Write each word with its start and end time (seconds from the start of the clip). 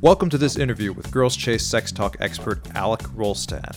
Welcome 0.00 0.30
to 0.30 0.38
this 0.38 0.56
interview 0.56 0.92
with 0.92 1.10
Girls 1.10 1.36
Chase 1.36 1.66
sex 1.66 1.92
talk 1.92 2.16
expert 2.20 2.62
Alek 2.74 3.02
Rolstad. 3.14 3.76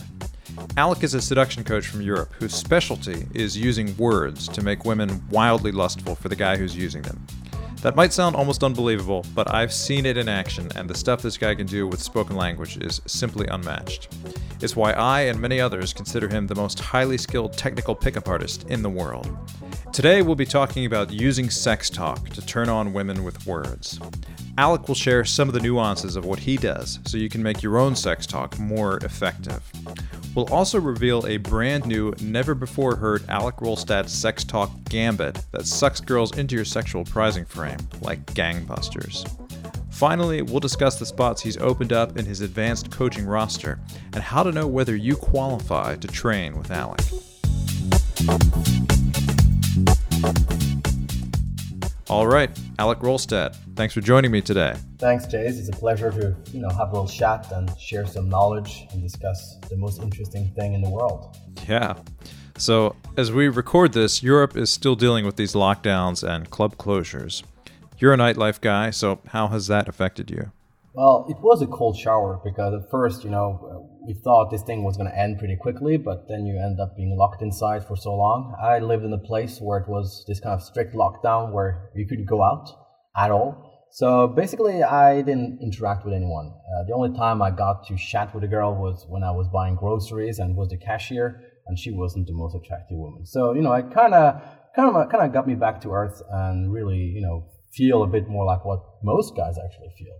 Alek 0.76 1.02
is 1.02 1.14
a 1.14 1.20
seduction 1.20 1.64
coach 1.64 1.88
from 1.88 2.00
Europe 2.00 2.32
whose 2.34 2.54
specialty 2.54 3.26
is 3.34 3.56
using 3.56 3.96
words 3.96 4.48
to 4.48 4.62
make 4.62 4.84
women 4.84 5.22
wildly 5.30 5.72
lustful 5.72 6.14
for 6.14 6.28
the 6.28 6.36
guy 6.36 6.56
who's 6.56 6.76
using 6.76 7.02
them. 7.02 7.26
That 7.82 7.96
might 7.96 8.12
sound 8.12 8.36
almost 8.36 8.62
unbelievable, 8.62 9.26
but 9.34 9.52
I've 9.52 9.72
seen 9.72 10.06
it 10.06 10.16
in 10.16 10.28
action, 10.28 10.68
and 10.76 10.88
the 10.88 10.94
stuff 10.94 11.20
this 11.20 11.36
guy 11.36 11.54
can 11.54 11.66
do 11.66 11.88
with 11.88 12.00
spoken 12.00 12.36
language 12.36 12.78
is 12.78 13.02
simply 13.06 13.48
unmatched. 13.48 14.14
It's 14.60 14.76
why 14.76 14.92
I 14.92 15.22
and 15.22 15.40
many 15.40 15.60
others 15.60 15.92
consider 15.92 16.28
him 16.28 16.46
the 16.46 16.54
most 16.54 16.78
highly 16.78 17.18
skilled 17.18 17.54
technical 17.54 17.94
pickup 17.96 18.28
artist 18.28 18.64
in 18.68 18.82
the 18.82 18.88
world. 18.88 19.36
Today, 19.92 20.22
we'll 20.22 20.34
be 20.34 20.46
talking 20.46 20.86
about 20.86 21.12
using 21.12 21.50
sex 21.50 21.90
talk 21.90 22.30
to 22.30 22.40
turn 22.46 22.70
on 22.70 22.94
women 22.94 23.24
with 23.24 23.46
words. 23.46 23.98
Alek 24.56 24.88
will 24.88 24.94
share 24.94 25.22
some 25.22 25.48
of 25.48 25.54
the 25.54 25.60
nuances 25.60 26.16
of 26.16 26.24
what 26.24 26.38
he 26.38 26.56
does 26.56 26.98
so 27.04 27.18
you 27.18 27.28
can 27.28 27.42
make 27.42 27.62
your 27.62 27.76
own 27.76 27.94
sex 27.94 28.26
talk 28.26 28.58
more 28.58 28.96
effective. 29.04 29.62
We'll 30.34 30.50
also 30.50 30.80
reveal 30.80 31.26
a 31.26 31.36
brand 31.36 31.84
new, 31.84 32.14
never 32.22 32.54
before 32.54 32.96
heard 32.96 33.20
Alek 33.24 33.58
Rolstad 33.58 34.08
sex 34.08 34.44
talk 34.44 34.70
gambit 34.88 35.38
that 35.50 35.66
sucks 35.66 36.00
girls 36.00 36.38
into 36.38 36.54
your 36.54 36.64
sexual 36.64 37.04
prizing 37.04 37.44
frame, 37.44 37.76
like 38.00 38.24
gangbusters. 38.32 39.28
Finally, 39.90 40.40
we'll 40.40 40.58
discuss 40.58 40.98
the 40.98 41.04
spots 41.04 41.42
he's 41.42 41.58
opened 41.58 41.92
up 41.92 42.16
in 42.16 42.24
his 42.24 42.40
advanced 42.40 42.90
coaching 42.90 43.26
roster 43.26 43.78
and 44.14 44.22
how 44.22 44.42
to 44.42 44.52
know 44.52 44.66
whether 44.66 44.96
you 44.96 45.16
qualify 45.16 45.96
to 45.96 46.08
train 46.08 46.56
with 46.56 46.70
Alek. 46.70 47.02
All 52.08 52.26
right, 52.26 52.54
Alek 52.78 53.00
Rolstad, 53.00 53.56
thanks 53.74 53.94
for 53.94 54.02
joining 54.02 54.30
me 54.30 54.42
today. 54.42 54.74
Thanks, 54.98 55.26
Chase. 55.26 55.58
It's 55.58 55.70
a 55.70 55.72
pleasure 55.72 56.10
to 56.10 56.36
you 56.52 56.60
know 56.60 56.68
have 56.68 56.90
a 56.90 56.92
little 56.92 57.08
chat 57.08 57.50
and 57.52 57.74
share 57.78 58.06
some 58.06 58.28
knowledge 58.28 58.86
and 58.92 59.02
discuss 59.02 59.56
the 59.70 59.76
most 59.76 60.02
interesting 60.02 60.52
thing 60.54 60.74
in 60.74 60.82
the 60.82 60.90
world. 60.90 61.36
Yeah. 61.68 61.94
So 62.58 62.96
as 63.16 63.32
we 63.32 63.48
record 63.48 63.94
this, 63.94 64.22
Europe 64.22 64.56
is 64.56 64.70
still 64.70 64.94
dealing 64.94 65.24
with 65.24 65.36
these 65.36 65.54
lockdowns 65.54 66.22
and 66.22 66.50
club 66.50 66.76
closures. 66.76 67.42
You're 67.98 68.12
a 68.12 68.18
nightlife 68.18 68.60
guy, 68.60 68.90
so 68.90 69.20
how 69.28 69.48
has 69.48 69.68
that 69.68 69.88
affected 69.88 70.30
you? 70.30 70.52
Well, 70.92 71.26
it 71.30 71.38
was 71.40 71.62
a 71.62 71.66
cold 71.66 71.96
shower 71.96 72.40
because 72.44 72.74
at 72.74 72.90
first, 72.90 73.24
you 73.24 73.30
know, 73.30 73.88
we 74.06 74.14
thought 74.14 74.50
this 74.50 74.62
thing 74.62 74.82
was 74.84 74.96
going 74.96 75.08
to 75.08 75.16
end 75.16 75.38
pretty 75.38 75.56
quickly, 75.56 75.96
but 75.96 76.28
then 76.28 76.46
you 76.46 76.58
end 76.58 76.80
up 76.80 76.96
being 76.96 77.16
locked 77.16 77.42
inside 77.42 77.86
for 77.86 77.96
so 77.96 78.14
long. 78.14 78.54
I 78.60 78.78
lived 78.78 79.04
in 79.04 79.12
a 79.12 79.18
place 79.18 79.60
where 79.60 79.78
it 79.78 79.88
was 79.88 80.24
this 80.26 80.40
kind 80.40 80.54
of 80.54 80.62
strict 80.62 80.94
lockdown 80.94 81.52
where 81.52 81.90
you 81.94 82.06
couldn't 82.06 82.26
go 82.26 82.42
out 82.42 82.68
at 83.16 83.30
all. 83.30 83.72
So 83.90 84.26
basically, 84.26 84.82
I 84.82 85.20
didn't 85.20 85.60
interact 85.62 86.04
with 86.04 86.14
anyone. 86.14 86.46
Uh, 86.46 86.84
the 86.88 86.94
only 86.94 87.14
time 87.16 87.42
I 87.42 87.50
got 87.50 87.86
to 87.88 87.96
chat 87.96 88.34
with 88.34 88.42
a 88.42 88.48
girl 88.48 88.74
was 88.74 89.04
when 89.08 89.22
I 89.22 89.30
was 89.30 89.48
buying 89.48 89.76
groceries 89.76 90.38
and 90.38 90.56
was 90.56 90.70
the 90.70 90.78
cashier, 90.78 91.42
and 91.66 91.78
she 91.78 91.90
wasn't 91.90 92.26
the 92.26 92.32
most 92.32 92.56
attractive 92.56 92.96
woman. 92.96 93.26
So 93.26 93.52
you 93.52 93.60
know, 93.60 93.72
it 93.74 93.92
kind 93.92 94.14
of, 94.14 94.42
kind 94.74 94.96
of, 94.96 95.10
kind 95.10 95.24
of 95.24 95.32
got 95.32 95.46
me 95.46 95.54
back 95.54 95.82
to 95.82 95.90
earth 95.92 96.22
and 96.30 96.72
really, 96.72 96.96
you 96.96 97.20
know, 97.20 97.50
feel 97.74 98.02
a 98.02 98.06
bit 98.06 98.28
more 98.28 98.46
like 98.46 98.64
what 98.64 98.80
most 99.02 99.36
guys 99.36 99.56
actually 99.62 99.92
feel. 99.98 100.16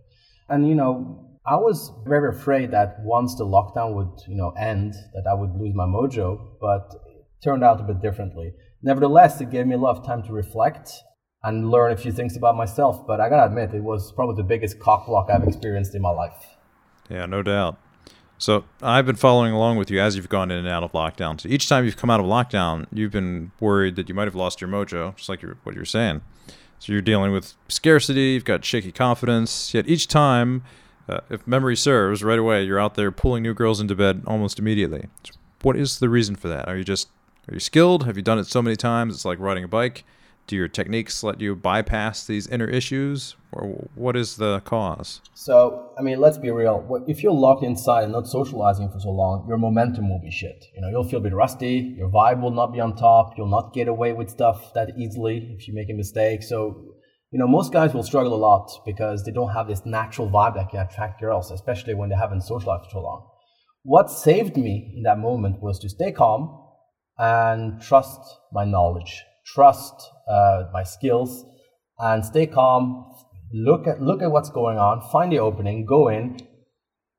And 0.50 0.69
you 0.69 0.74
know, 0.74 1.31
I 1.44 1.56
was 1.56 1.92
very 2.06 2.34
afraid 2.34 2.70
that 2.70 3.00
once 3.00 3.34
the 3.34 3.44
lockdown 3.44 3.94
would, 3.94 4.20
you 4.28 4.36
know, 4.36 4.50
end, 4.50 4.94
that 5.12 5.26
I 5.28 5.34
would 5.34 5.54
lose 5.56 5.74
my 5.74 5.86
mojo, 5.86 6.38
but 6.60 6.94
it 7.08 7.26
turned 7.42 7.64
out 7.64 7.80
a 7.80 7.84
bit 7.84 8.00
differently. 8.00 8.52
Nevertheless, 8.80 9.40
it 9.40 9.50
gave 9.50 9.66
me 9.66 9.74
a 9.74 9.78
lot 9.78 9.96
of 9.96 10.06
time 10.06 10.22
to 10.24 10.32
reflect 10.32 10.92
and 11.42 11.68
learn 11.68 11.90
a 11.90 11.96
few 11.96 12.12
things 12.12 12.36
about 12.36 12.56
myself. 12.56 13.04
But 13.06 13.20
I 13.20 13.28
gotta 13.28 13.46
admit, 13.46 13.74
it 13.74 13.82
was 13.82 14.12
probably 14.12 14.36
the 14.36 14.46
biggest 14.46 14.78
cockblock 14.78 15.30
I've 15.30 15.42
experienced 15.42 15.96
in 15.96 16.02
my 16.02 16.10
life. 16.10 16.56
Yeah, 17.10 17.26
no 17.26 17.42
doubt. 17.42 17.77
So 18.38 18.64
I've 18.80 19.06
been 19.06 19.16
following 19.16 19.52
along 19.52 19.78
with 19.78 19.90
you 19.90 20.00
as 20.00 20.14
you've 20.14 20.28
gone 20.28 20.52
in 20.52 20.58
and 20.58 20.68
out 20.68 20.84
of 20.84 20.92
lockdown. 20.92 21.40
So 21.40 21.48
each 21.48 21.68
time 21.68 21.84
you've 21.84 21.96
come 21.96 22.11
out 22.11 22.20
of 22.20 22.27
lockdown, 22.27 22.86
you've 22.92 23.12
been 23.12 23.50
worried 23.58 23.96
that 23.96 24.08
you 24.08 24.14
might 24.14 24.27
have 24.27 24.34
lost 24.36 24.61
your 24.61 24.70
mojo, 24.70 25.17
just 25.17 25.28
like 25.28 25.42
you're, 25.42 25.56
what 25.64 25.74
you're 25.74 25.84
saying. 25.84 26.22
So 26.78 26.92
you're 26.92 27.02
dealing 27.02 27.33
with 27.33 27.55
scarcity, 27.68 28.30
you've 28.30 28.44
got 28.44 28.64
shaky 28.64 28.90
confidence. 28.90 29.72
Yet 29.74 29.88
each 29.88 30.08
time 30.08 30.64
if 31.30 31.46
memory 31.46 31.77
serves, 31.77 32.23
right 32.23 32.39
away 32.39 32.64
you're 32.64 32.80
out 32.80 32.95
there 32.95 33.11
pulling 33.11 33.42
new 33.42 33.55
girls 33.55 33.80
into 33.80 33.95
bed 33.95 34.23
almost 34.27 34.58
immediately. 34.58 35.08
What 35.62 35.77
is 35.77 35.98
the 35.98 36.08
reason 36.08 36.36
for 36.36 36.48
that? 36.48 36.68
Are 36.68 36.77
you 36.77 36.84
just 36.84 37.08
are 37.48 37.55
you 37.55 37.61
skilled? 37.61 38.05
Have 38.05 38.17
you 38.17 38.23
done 38.23 38.39
it 38.39 38.46
so 38.46 38.62
many 38.62 38.77
times? 38.77 39.14
It's 39.14 39.24
like 39.24 39.39
riding 39.40 39.64
a 39.64 39.68
bike. 39.68 40.05
Do 40.46 40.56
your 40.56 40.68
techniques 40.68 41.23
let 41.23 41.40
you 41.40 41.55
bypass 41.55 42.27
these 42.27 42.48
inner 42.48 42.67
issues, 42.67 43.36
or 43.52 43.89
what 43.95 44.17
is 44.17 44.36
the 44.36 44.61
cause? 44.61 45.20
So, 45.34 45.92
I 45.96 46.02
mean, 46.02 46.20
let's 46.20 46.36
be 46.36 46.50
real. 46.50 47.05
If 47.06 47.23
you're 47.23 47.33
locked 47.33 47.62
inside 47.62 48.05
and 48.05 48.12
not 48.12 48.27
socializing 48.27 48.90
for 48.90 48.98
so 48.98 49.11
long, 49.11 49.46
your 49.46 49.56
momentum 49.56 50.11
will 50.11 50.18
be 50.18 50.33
shit. 50.33 50.67
You 50.74 50.80
know, 50.80 50.89
you'll 50.89 51.05
feel 51.05 51.20
a 51.20 51.23
bit 51.23 51.33
rusty. 51.33 51.94
Your 51.96 52.08
vibe 52.08 52.42
will 52.42 52.50
not 52.50 52.73
be 52.73 52.80
on 52.80 52.96
top. 52.96 53.34
You'll 53.39 53.46
not 53.46 53.73
get 53.73 53.86
away 53.86 54.12
with 54.12 54.30
stuff 54.30 54.74
that 54.74 54.90
easily 54.98 55.55
if 55.56 55.68
you 55.68 55.74
make 55.74 55.90
a 55.90 55.94
mistake. 55.94 56.42
So, 56.42 56.92
you 57.32 57.38
know, 57.38 57.48
most 57.48 57.72
guys 57.72 57.94
will 57.94 58.02
struggle 58.02 58.34
a 58.34 58.36
lot 58.36 58.70
because 58.84 59.24
they 59.24 59.32
don't 59.32 59.54
have 59.54 59.66
this 59.66 59.86
natural 59.86 60.28
vibe 60.28 60.54
that 60.54 60.70
can 60.70 60.80
attract 60.80 61.18
girls, 61.18 61.50
especially 61.50 61.94
when 61.94 62.10
they 62.10 62.14
haven't 62.14 62.42
socialized 62.42 62.84
for 62.84 62.90
so 62.90 63.00
long. 63.00 63.26
What 63.84 64.10
saved 64.10 64.58
me 64.58 64.92
in 64.94 65.02
that 65.04 65.18
moment 65.18 65.62
was 65.62 65.78
to 65.78 65.88
stay 65.88 66.12
calm 66.12 66.62
and 67.18 67.80
trust 67.80 68.20
my 68.52 68.66
knowledge, 68.66 69.24
trust 69.46 69.94
uh, 70.28 70.64
my 70.74 70.82
skills, 70.82 71.46
and 71.98 72.22
stay 72.22 72.46
calm. 72.46 73.06
Look 73.54 73.86
at 73.86 74.00
look 74.02 74.22
at 74.22 74.30
what's 74.30 74.50
going 74.50 74.78
on, 74.78 75.00
find 75.10 75.32
the 75.32 75.38
opening, 75.38 75.86
go 75.86 76.08
in, 76.08 76.36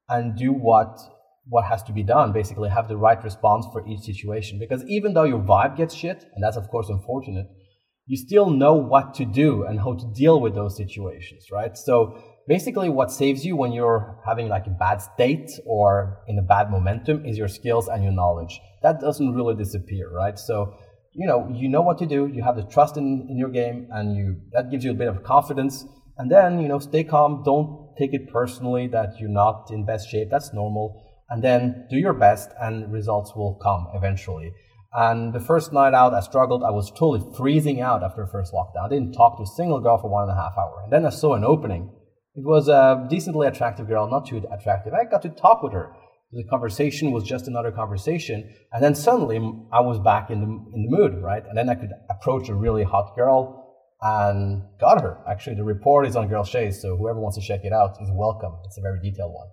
and 0.08 0.38
do 0.38 0.54
what 0.54 1.00
what 1.48 1.66
has 1.66 1.82
to 1.84 1.92
be 1.92 2.04
done. 2.04 2.32
Basically, 2.34 2.70
have 2.70 2.88
the 2.88 2.98
right 2.98 3.22
response 3.24 3.66
for 3.72 3.86
each 3.88 4.02
situation. 4.02 4.60
Because 4.60 4.84
even 4.86 5.16
though 5.16 5.24
your 5.24 5.40
vibe 5.40 5.76
gets 5.76 5.96
shit, 5.96 6.24
and 6.36 6.44
that's 6.44 6.58
of 6.58 6.70
course 6.70 6.90
unfortunate, 6.90 7.48
you 8.06 8.18
still 8.18 8.50
know 8.50 8.74
what 8.74 9.14
to 9.16 9.26
do 9.26 9.64
and 9.64 9.80
how 9.80 9.94
to 9.94 10.06
deal 10.14 10.40
with 10.40 10.56
those 10.56 10.76
situations, 10.76 11.48
right? 11.52 11.78
So 11.78 12.22
basically 12.48 12.90
what 12.90 13.12
saves 13.12 13.46
you 13.46 13.56
when 13.56 13.72
you're 13.72 14.20
having 14.26 14.50
like 14.50 14.68
a 14.68 14.72
bad 14.72 15.02
state 15.02 15.50
or 15.66 16.20
in 16.28 16.38
a 16.38 16.42
bad 16.42 16.70
momentum 16.70 17.26
is 17.26 17.38
your 17.38 17.48
skills 17.48 17.88
and 17.88 18.04
your 18.04 18.12
knowledge. 18.12 18.60
That 18.82 19.00
doesn't 19.00 19.34
really 19.34 19.56
disappear, 19.56 20.12
right? 20.12 20.38
So, 20.38 20.76
you 21.14 21.28
know, 21.28 21.50
you 21.54 21.70
know 21.70 21.82
what 21.82 21.98
to 22.00 22.06
do, 22.06 22.28
you 22.28 22.44
have 22.44 22.58
the 22.58 22.64
trust 22.64 22.98
in, 22.98 23.28
in 23.30 23.38
your 23.38 23.50
game 23.50 23.88
and 23.92 24.16
you 24.16 24.42
that 24.52 24.70
gives 24.70 24.84
you 24.84 24.92
a 24.92 24.96
bit 24.96 25.08
of 25.08 25.24
confidence. 25.24 25.86
And 26.18 26.30
then, 26.30 26.60
you 26.60 26.68
know, 26.68 26.80
stay 26.80 27.04
calm, 27.04 27.44
don't 27.44 27.96
take 27.98 28.14
it 28.14 28.32
personally 28.32 28.88
that 28.88 29.20
you're 29.20 29.30
not 29.30 29.72
in 29.72 29.86
best 29.86 30.10
shape. 30.10 30.28
That's 30.30 30.54
normal. 30.54 31.02
And 31.30 31.42
then 31.44 31.88
do 31.90 31.98
your 31.98 32.14
best 32.14 32.50
and 32.62 32.92
results 32.92 33.34
will 33.36 33.56
come 33.56 33.88
eventually. 33.96 34.52
And 34.96 35.34
the 35.34 35.40
first 35.40 35.74
night 35.74 35.94
out, 35.94 36.14
I 36.14 36.20
struggled. 36.20 36.64
I 36.64 36.70
was 36.70 36.92
totally 36.92 37.24
freezing 37.36 37.82
out 37.82 38.04
after 38.04 38.26
the 38.26 38.32
first 38.32 38.54
lockdown. 38.54 38.86
I 38.86 38.90
didn't 38.90 39.14
talk 39.14 39.38
to 39.38 39.44
a 39.44 39.48
single 39.48 39.80
girl 39.80 39.98
for 39.98 40.10
one 40.10 40.30
and 40.30 40.32
a 40.32 40.36
half 40.36 40.54
hour. 40.58 40.82
And 40.84 40.94
then 40.94 41.06
I 41.06 41.10
saw 41.10 41.34
an 41.34 41.44
opening. 41.44 41.90
It 42.36 42.46
was 42.46 42.68
a 42.68 43.06
decently 43.10 43.48
attractive 43.48 43.88
girl, 43.88 44.10
not 44.10 44.28
too 44.28 44.44
attractive. 44.52 44.94
I 44.94 45.06
got 45.06 45.22
to 45.24 45.30
talk 45.30 45.64
with 45.64 45.74
her. 45.74 45.94
The 46.32 46.44
conversation 46.46 47.12
was 47.12 47.24
just 47.24 47.48
another 47.48 47.72
conversation. 47.72 48.52
And 48.72 48.84
then 48.84 48.96
suddenly 48.96 49.38
I 49.72 49.82
was 49.82 50.00
back 50.00 50.30
in 50.30 50.42
the, 50.42 50.48
in 50.48 50.84
the 50.84 50.98
mood, 50.98 51.22
right? 51.22 51.44
And 51.48 51.58
then 51.58 51.70
I 51.70 51.76
could 51.76 51.92
approach 52.10 52.50
a 52.50 52.56
really 52.56 52.84
hot 52.84 53.16
girl 53.16 53.64
and 54.02 54.64
got 54.80 55.02
her. 55.02 55.18
Actually, 55.28 55.56
the 55.56 55.64
report 55.64 56.06
is 56.06 56.16
on 56.16 56.28
Girl 56.28 56.44
Chase, 56.44 56.82
so 56.82 56.98
whoever 56.98 57.20
wants 57.20 57.38
to 57.38 57.44
check 57.44 57.62
it 57.64 57.72
out 57.72 57.98
is 58.02 58.10
welcome. 58.12 58.54
It's 58.66 58.78
a 58.78 58.82
very 58.82 59.00
detailed 59.00 59.34
one. 59.34 59.48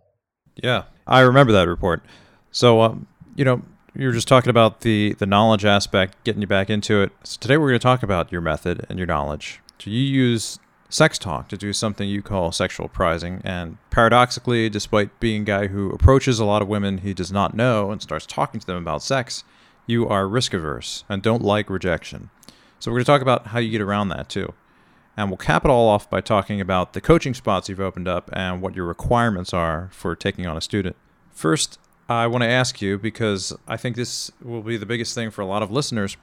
Yeah, 0.56 0.84
I 1.06 1.20
remember 1.20 1.52
that 1.52 1.68
report. 1.68 2.02
So, 2.50 2.80
um, 2.80 3.06
you 3.36 3.44
know, 3.44 3.62
you 3.94 4.06
were 4.06 4.12
just 4.12 4.28
talking 4.28 4.50
about 4.50 4.80
the 4.80 5.14
the 5.18 5.26
knowledge 5.26 5.64
aspect, 5.64 6.22
getting 6.24 6.40
you 6.40 6.46
back 6.46 6.70
into 6.70 7.02
it. 7.02 7.12
So 7.24 7.38
today 7.40 7.56
we're 7.56 7.68
going 7.68 7.80
to 7.80 7.82
talk 7.82 8.02
about 8.02 8.30
your 8.30 8.40
method 8.40 8.86
and 8.88 8.98
your 8.98 9.06
knowledge. 9.06 9.60
So 9.78 9.90
you 9.90 10.00
use 10.00 10.58
sex 10.88 11.18
talk 11.18 11.48
to 11.48 11.56
do 11.56 11.72
something 11.72 12.08
you 12.08 12.22
call 12.22 12.52
sexual 12.52 12.88
prizing, 12.88 13.40
and 13.44 13.78
paradoxically, 13.90 14.68
despite 14.68 15.18
being 15.20 15.42
a 15.42 15.44
guy 15.44 15.66
who 15.68 15.90
approaches 15.90 16.38
a 16.38 16.44
lot 16.44 16.62
of 16.62 16.68
women 16.68 16.98
he 16.98 17.14
does 17.14 17.32
not 17.32 17.54
know 17.54 17.90
and 17.90 18.02
starts 18.02 18.26
talking 18.26 18.60
to 18.60 18.66
them 18.66 18.76
about 18.76 19.02
sex, 19.02 19.44
you 19.86 20.08
are 20.08 20.28
risk 20.28 20.54
averse 20.54 21.04
and 21.08 21.22
don't 21.22 21.42
like 21.42 21.70
rejection. 21.70 22.30
So 22.78 22.90
we're 22.90 22.98
going 22.98 23.04
to 23.04 23.12
talk 23.12 23.22
about 23.22 23.48
how 23.48 23.58
you 23.58 23.70
get 23.70 23.80
around 23.80 24.08
that 24.08 24.28
too. 24.28 24.54
And 25.16 25.28
we'll 25.28 25.36
cap 25.36 25.64
it 25.64 25.70
all 25.70 25.88
off 25.88 26.08
by 26.08 26.20
talking 26.20 26.60
about 26.60 26.92
the 26.92 27.00
coaching 27.00 27.34
spots 27.34 27.68
you've 27.68 27.80
opened 27.80 28.08
up 28.08 28.30
and 28.32 28.62
what 28.62 28.74
your 28.74 28.86
requirements 28.86 29.52
are 29.52 29.90
for 29.92 30.16
taking 30.16 30.46
on 30.46 30.56
a 30.56 30.62
student. 30.62 30.96
First, 31.30 31.78
I 32.10 32.26
want 32.26 32.42
to 32.42 32.48
ask 32.48 32.82
you 32.82 32.98
because 32.98 33.56
I 33.68 33.76
think 33.76 33.94
this 33.94 34.32
will 34.42 34.62
be 34.62 34.76
the 34.76 34.84
biggest 34.84 35.14
thing 35.14 35.30
for 35.30 35.42
a 35.42 35.46
lot 35.46 35.62
of 35.62 35.70
listeners. 35.70 36.16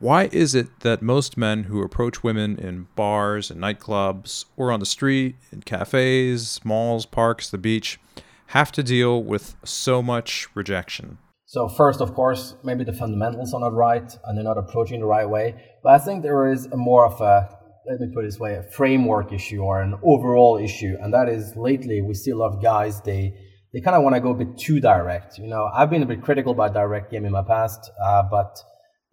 Why 0.00 0.28
is 0.32 0.52
it 0.52 0.80
that 0.80 1.00
most 1.00 1.36
men 1.36 1.64
who 1.64 1.80
approach 1.80 2.24
women 2.24 2.58
in 2.58 2.88
bars 2.96 3.48
and 3.48 3.60
nightclubs 3.60 4.46
or 4.56 4.72
on 4.72 4.80
the 4.80 4.86
street, 4.86 5.36
in 5.52 5.62
cafes, 5.62 6.58
malls, 6.64 7.06
parks, 7.06 7.48
the 7.48 7.56
beach, 7.56 8.00
have 8.46 8.72
to 8.72 8.82
deal 8.82 9.22
with 9.22 9.54
so 9.64 10.02
much 10.02 10.48
rejection? 10.56 11.18
So, 11.46 11.68
first, 11.68 12.00
of 12.00 12.14
course, 12.14 12.56
maybe 12.64 12.82
the 12.82 12.92
fundamentals 12.92 13.54
are 13.54 13.60
not 13.60 13.74
right 13.74 14.12
and 14.24 14.36
they're 14.36 14.42
not 14.42 14.58
approaching 14.58 14.98
the 14.98 15.06
right 15.06 15.28
way. 15.28 15.54
But 15.84 15.92
I 15.92 15.98
think 15.98 16.24
there 16.24 16.50
is 16.50 16.66
a 16.66 16.76
more 16.76 17.06
of 17.06 17.20
a 17.20 17.48
let 17.86 18.00
me 18.00 18.08
put 18.12 18.24
it 18.24 18.28
this 18.28 18.40
way, 18.40 18.54
a 18.56 18.62
framework 18.64 19.32
issue 19.32 19.60
or 19.60 19.82
an 19.82 19.94
overall 20.02 20.58
issue. 20.58 20.96
And 21.00 21.14
that 21.14 21.28
is 21.28 21.54
lately 21.54 22.02
we 22.02 22.14
see 22.14 22.32
a 22.32 22.36
lot 22.36 22.54
of 22.54 22.62
guys, 22.62 23.00
they, 23.02 23.34
they 23.72 23.80
kind 23.80 23.96
of 23.96 24.02
want 24.02 24.14
to 24.14 24.20
go 24.20 24.30
a 24.30 24.34
bit 24.34 24.58
too 24.58 24.80
direct. 24.80 25.38
You 25.38 25.46
know, 25.46 25.68
I've 25.72 25.90
been 25.90 26.02
a 26.02 26.06
bit 26.06 26.22
critical 26.22 26.52
about 26.52 26.74
direct 26.74 27.10
game 27.10 27.24
in 27.24 27.32
my 27.32 27.42
past, 27.42 27.90
uh, 28.02 28.22
but 28.30 28.58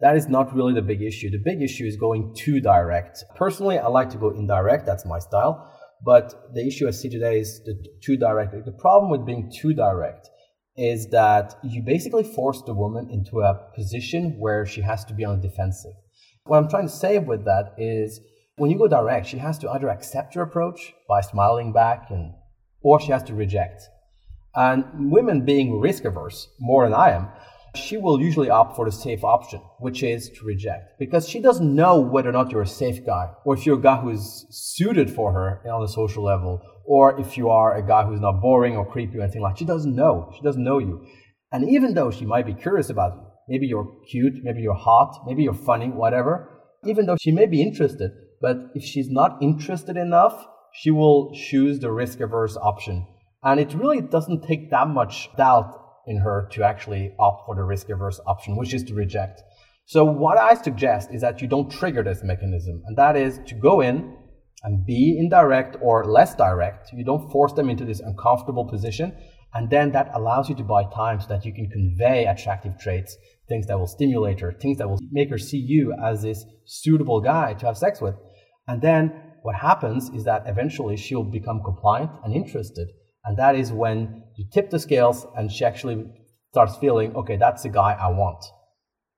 that 0.00 0.16
is 0.16 0.28
not 0.28 0.54
really 0.54 0.74
the 0.74 0.82
big 0.82 1.02
issue. 1.02 1.30
The 1.30 1.42
big 1.42 1.62
issue 1.62 1.84
is 1.84 1.96
going 1.96 2.34
too 2.34 2.60
direct. 2.60 3.24
Personally, 3.36 3.78
I 3.78 3.86
like 3.88 4.10
to 4.10 4.18
go 4.18 4.30
indirect. 4.30 4.86
That's 4.86 5.06
my 5.06 5.18
style. 5.18 5.66
But 6.04 6.54
the 6.54 6.66
issue 6.66 6.88
I 6.88 6.92
see 6.92 7.10
today 7.10 7.40
is 7.40 7.62
the 7.64 7.74
too 8.02 8.16
direct. 8.16 8.52
The 8.64 8.72
problem 8.72 9.10
with 9.10 9.26
being 9.26 9.52
too 9.54 9.74
direct 9.74 10.28
is 10.76 11.08
that 11.08 11.56
you 11.62 11.82
basically 11.82 12.24
force 12.24 12.62
the 12.62 12.72
woman 12.72 13.10
into 13.10 13.40
a 13.40 13.54
position 13.74 14.36
where 14.38 14.64
she 14.64 14.80
has 14.80 15.04
to 15.06 15.14
be 15.14 15.24
on 15.24 15.40
the 15.40 15.48
defensive. 15.48 15.92
What 16.44 16.56
I'm 16.56 16.68
trying 16.68 16.86
to 16.86 16.92
say 16.92 17.18
with 17.18 17.44
that 17.44 17.74
is 17.76 18.20
when 18.56 18.70
you 18.70 18.78
go 18.78 18.88
direct, 18.88 19.26
she 19.26 19.38
has 19.38 19.58
to 19.58 19.70
either 19.70 19.88
accept 19.88 20.34
your 20.34 20.44
approach 20.44 20.94
by 21.08 21.20
smiling 21.20 21.72
back 21.72 22.06
and 22.10 22.32
or 22.82 22.98
she 22.98 23.12
has 23.12 23.22
to 23.24 23.34
reject. 23.34 23.82
And 24.54 25.12
women 25.12 25.44
being 25.44 25.78
risk 25.78 26.04
averse 26.04 26.48
more 26.58 26.84
than 26.84 26.94
I 26.94 27.10
am, 27.10 27.28
she 27.74 27.96
will 27.96 28.20
usually 28.20 28.50
opt 28.50 28.74
for 28.74 28.84
the 28.84 28.92
safe 28.92 29.22
option, 29.22 29.60
which 29.78 30.02
is 30.02 30.28
to 30.30 30.44
reject, 30.44 30.98
because 30.98 31.28
she 31.28 31.40
doesn't 31.40 31.74
know 31.74 32.00
whether 32.00 32.28
or 32.28 32.32
not 32.32 32.50
you're 32.50 32.62
a 32.62 32.66
safe 32.66 33.06
guy, 33.06 33.30
or 33.44 33.54
if 33.54 33.64
you're 33.64 33.78
a 33.78 33.82
guy 33.82 34.00
who's 34.00 34.46
suited 34.50 35.08
for 35.08 35.32
her 35.32 35.62
on 35.70 35.82
a 35.82 35.88
social 35.88 36.24
level, 36.24 36.60
or 36.84 37.20
if 37.20 37.36
you 37.36 37.48
are 37.48 37.76
a 37.76 37.86
guy 37.86 38.04
who's 38.04 38.20
not 38.20 38.40
boring 38.40 38.76
or 38.76 38.84
creepy 38.84 39.18
or 39.18 39.22
anything 39.22 39.42
like. 39.42 39.56
She 39.56 39.64
doesn't 39.64 39.94
know. 39.94 40.32
She 40.34 40.42
doesn't 40.42 40.64
know 40.64 40.78
you, 40.78 41.06
and 41.52 41.68
even 41.68 41.94
though 41.94 42.10
she 42.10 42.26
might 42.26 42.46
be 42.46 42.54
curious 42.54 42.90
about 42.90 43.14
you, 43.14 43.22
maybe 43.48 43.68
you're 43.68 43.88
cute, 44.10 44.42
maybe 44.42 44.62
you're 44.62 44.74
hot, 44.74 45.22
maybe 45.26 45.44
you're 45.44 45.54
funny, 45.54 45.90
whatever. 45.90 46.48
Even 46.84 47.06
though 47.06 47.16
she 47.20 47.30
may 47.30 47.46
be 47.46 47.62
interested, 47.62 48.10
but 48.40 48.56
if 48.74 48.82
she's 48.82 49.10
not 49.10 49.38
interested 49.40 49.96
enough, 49.96 50.44
she 50.72 50.90
will 50.90 51.32
choose 51.34 51.78
the 51.78 51.92
risk 51.92 52.18
averse 52.20 52.56
option. 52.56 53.06
And 53.42 53.58
it 53.58 53.74
really 53.74 54.00
doesn't 54.00 54.46
take 54.46 54.70
that 54.70 54.88
much 54.88 55.28
doubt 55.36 55.74
in 56.06 56.18
her 56.18 56.48
to 56.52 56.62
actually 56.62 57.14
opt 57.18 57.46
for 57.46 57.54
the 57.54 57.62
risk 57.62 57.88
averse 57.88 58.20
option, 58.26 58.56
which 58.56 58.74
is 58.74 58.84
to 58.84 58.94
reject. 58.94 59.42
So 59.86 60.04
what 60.04 60.38
I 60.38 60.54
suggest 60.54 61.10
is 61.12 61.22
that 61.22 61.40
you 61.40 61.48
don't 61.48 61.70
trigger 61.70 62.02
this 62.02 62.22
mechanism, 62.22 62.82
and 62.86 62.96
that 62.96 63.16
is 63.16 63.40
to 63.46 63.54
go 63.54 63.80
in 63.80 64.16
and 64.62 64.84
be 64.84 65.16
indirect 65.18 65.76
or 65.80 66.04
less 66.04 66.34
direct. 66.34 66.92
You 66.92 67.04
don't 67.04 67.30
force 67.30 67.52
them 67.54 67.70
into 67.70 67.84
this 67.84 68.00
uncomfortable 68.00 68.66
position, 68.66 69.16
and 69.54 69.68
then 69.70 69.92
that 69.92 70.10
allows 70.14 70.48
you 70.48 70.54
to 70.56 70.62
buy 70.62 70.84
time 70.94 71.20
so 71.20 71.28
that 71.28 71.44
you 71.44 71.52
can 71.52 71.68
convey 71.70 72.26
attractive 72.26 72.78
traits, 72.78 73.16
things 73.48 73.66
that 73.66 73.78
will 73.78 73.86
stimulate 73.86 74.40
her, 74.40 74.52
things 74.52 74.78
that 74.78 74.88
will 74.88 75.00
make 75.10 75.30
her 75.30 75.38
see 75.38 75.58
you 75.58 75.94
as 76.02 76.22
this 76.22 76.44
suitable 76.66 77.20
guy 77.20 77.54
to 77.54 77.66
have 77.66 77.78
sex 77.78 78.00
with. 78.00 78.14
And 78.68 78.80
then 78.82 79.12
what 79.42 79.56
happens 79.56 80.10
is 80.10 80.24
that 80.24 80.44
eventually 80.46 80.96
she'll 80.96 81.24
become 81.24 81.62
compliant 81.64 82.10
and 82.22 82.34
interested. 82.34 82.90
And 83.24 83.36
that 83.38 83.54
is 83.54 83.72
when 83.72 84.24
you 84.36 84.46
tip 84.52 84.70
the 84.70 84.78
scales 84.78 85.26
and 85.36 85.50
she 85.50 85.64
actually 85.64 86.06
starts 86.52 86.76
feeling, 86.78 87.14
okay, 87.14 87.36
that's 87.36 87.62
the 87.62 87.68
guy 87.68 87.92
I 87.92 88.08
want. 88.08 88.44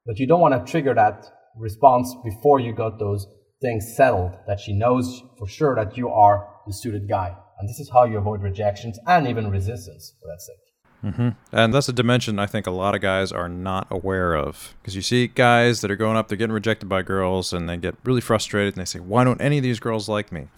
But 0.05 0.19
you 0.19 0.27
don't 0.27 0.41
want 0.41 0.55
to 0.55 0.71
trigger 0.71 0.95
that 0.95 1.27
response 1.57 2.15
before 2.25 2.61
you 2.61 2.75
got 2.75 2.99
those 2.99 3.27
things 3.61 3.95
settled, 3.97 4.33
that 4.47 4.59
she 4.59 4.73
knows 4.73 5.23
for 5.39 5.47
sure 5.47 5.77
that 5.77 5.97
you 5.97 6.09
are 6.09 6.49
the 6.67 6.73
suited 6.73 7.09
guy. 7.09 7.37
And 7.59 7.69
this 7.69 7.79
is 7.79 7.91
how 7.93 8.05
you 8.05 8.19
avoid 8.19 8.43
rejections 8.43 8.99
and 9.07 9.29
even 9.29 9.49
resistance, 9.51 10.15
for 10.21 10.27
that 10.27 10.41
sake. 10.41 10.57
Mm-hmm. 11.05 11.29
And 11.53 11.75
that's 11.75 11.89
a 11.89 11.93
dimension 11.93 12.39
I 12.39 12.47
think 12.47 12.67
a 12.67 12.71
lot 12.71 12.95
of 12.95 13.01
guys 13.01 13.33
are 13.33 13.49
not 13.49 13.87
aware 13.91 14.35
of. 14.35 14.75
Because 14.81 14.97
you 14.97 15.03
see 15.03 15.29
guys 15.29 15.81
that 15.81 15.91
are 15.91 15.97
going 15.97 16.17
up, 16.17 16.29
they're 16.29 16.37
getting 16.37 16.53
rejected 16.55 16.89
by 16.89 17.03
girls, 17.03 17.53
and 17.53 17.69
they 17.69 17.77
get 17.77 17.95
really 18.05 18.21
frustrated, 18.21 18.75
and 18.75 18.81
they 18.81 18.87
say, 18.87 19.01
Why 19.01 19.25
don't 19.25 19.41
any 19.41 19.59
of 19.59 19.63
these 19.63 19.81
girls 19.81 20.09
like 20.09 20.33
me? 20.33 20.49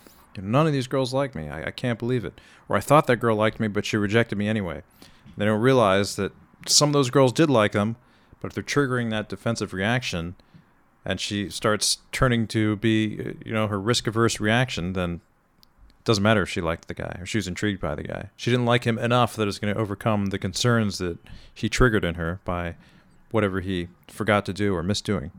None 0.42 0.66
of 0.66 0.72
these 0.72 0.86
girls 0.86 1.14
like 1.14 1.34
me. 1.34 1.48
I, 1.48 1.68
I 1.68 1.70
can't 1.70 1.98
believe 1.98 2.24
it. 2.24 2.40
Or 2.68 2.76
I 2.76 2.80
thought 2.80 3.06
that 3.06 3.16
girl 3.16 3.36
liked 3.36 3.60
me, 3.60 3.68
but 3.68 3.84
she 3.84 3.96
rejected 3.96 4.36
me 4.36 4.48
anyway. 4.48 4.82
They 5.36 5.44
don't 5.44 5.60
realize 5.60 6.16
that 6.16 6.32
some 6.66 6.88
of 6.88 6.92
those 6.92 7.10
girls 7.10 7.32
did 7.32 7.50
like 7.50 7.72
them, 7.72 7.96
but 8.40 8.48
if 8.48 8.54
they're 8.54 8.62
triggering 8.62 9.10
that 9.10 9.28
defensive 9.28 9.72
reaction, 9.72 10.34
and 11.04 11.20
she 11.20 11.50
starts 11.50 11.98
turning 12.12 12.46
to 12.48 12.76
be, 12.76 13.36
you 13.44 13.52
know, 13.52 13.66
her 13.66 13.78
risk 13.78 14.06
averse 14.06 14.40
reaction, 14.40 14.94
then 14.94 15.20
it 15.98 16.04
doesn't 16.04 16.22
matter 16.22 16.42
if 16.42 16.48
she 16.48 16.60
liked 16.60 16.88
the 16.88 16.94
guy 16.94 17.16
or 17.20 17.26
she 17.26 17.38
was 17.38 17.46
intrigued 17.46 17.80
by 17.80 17.94
the 17.94 18.02
guy. 18.02 18.30
She 18.36 18.50
didn't 18.50 18.66
like 18.66 18.84
him 18.84 18.98
enough 18.98 19.36
that 19.36 19.46
it's 19.46 19.58
going 19.58 19.74
to 19.74 19.80
overcome 19.80 20.26
the 20.26 20.38
concerns 20.38 20.98
that 20.98 21.18
he 21.52 21.68
triggered 21.68 22.04
in 22.04 22.14
her 22.14 22.40
by 22.44 22.76
whatever 23.30 23.60
he 23.60 23.88
forgot 24.08 24.46
to 24.46 24.52
do 24.52 24.74
or 24.74 24.82
missed 24.82 25.04
doing. 25.04 25.30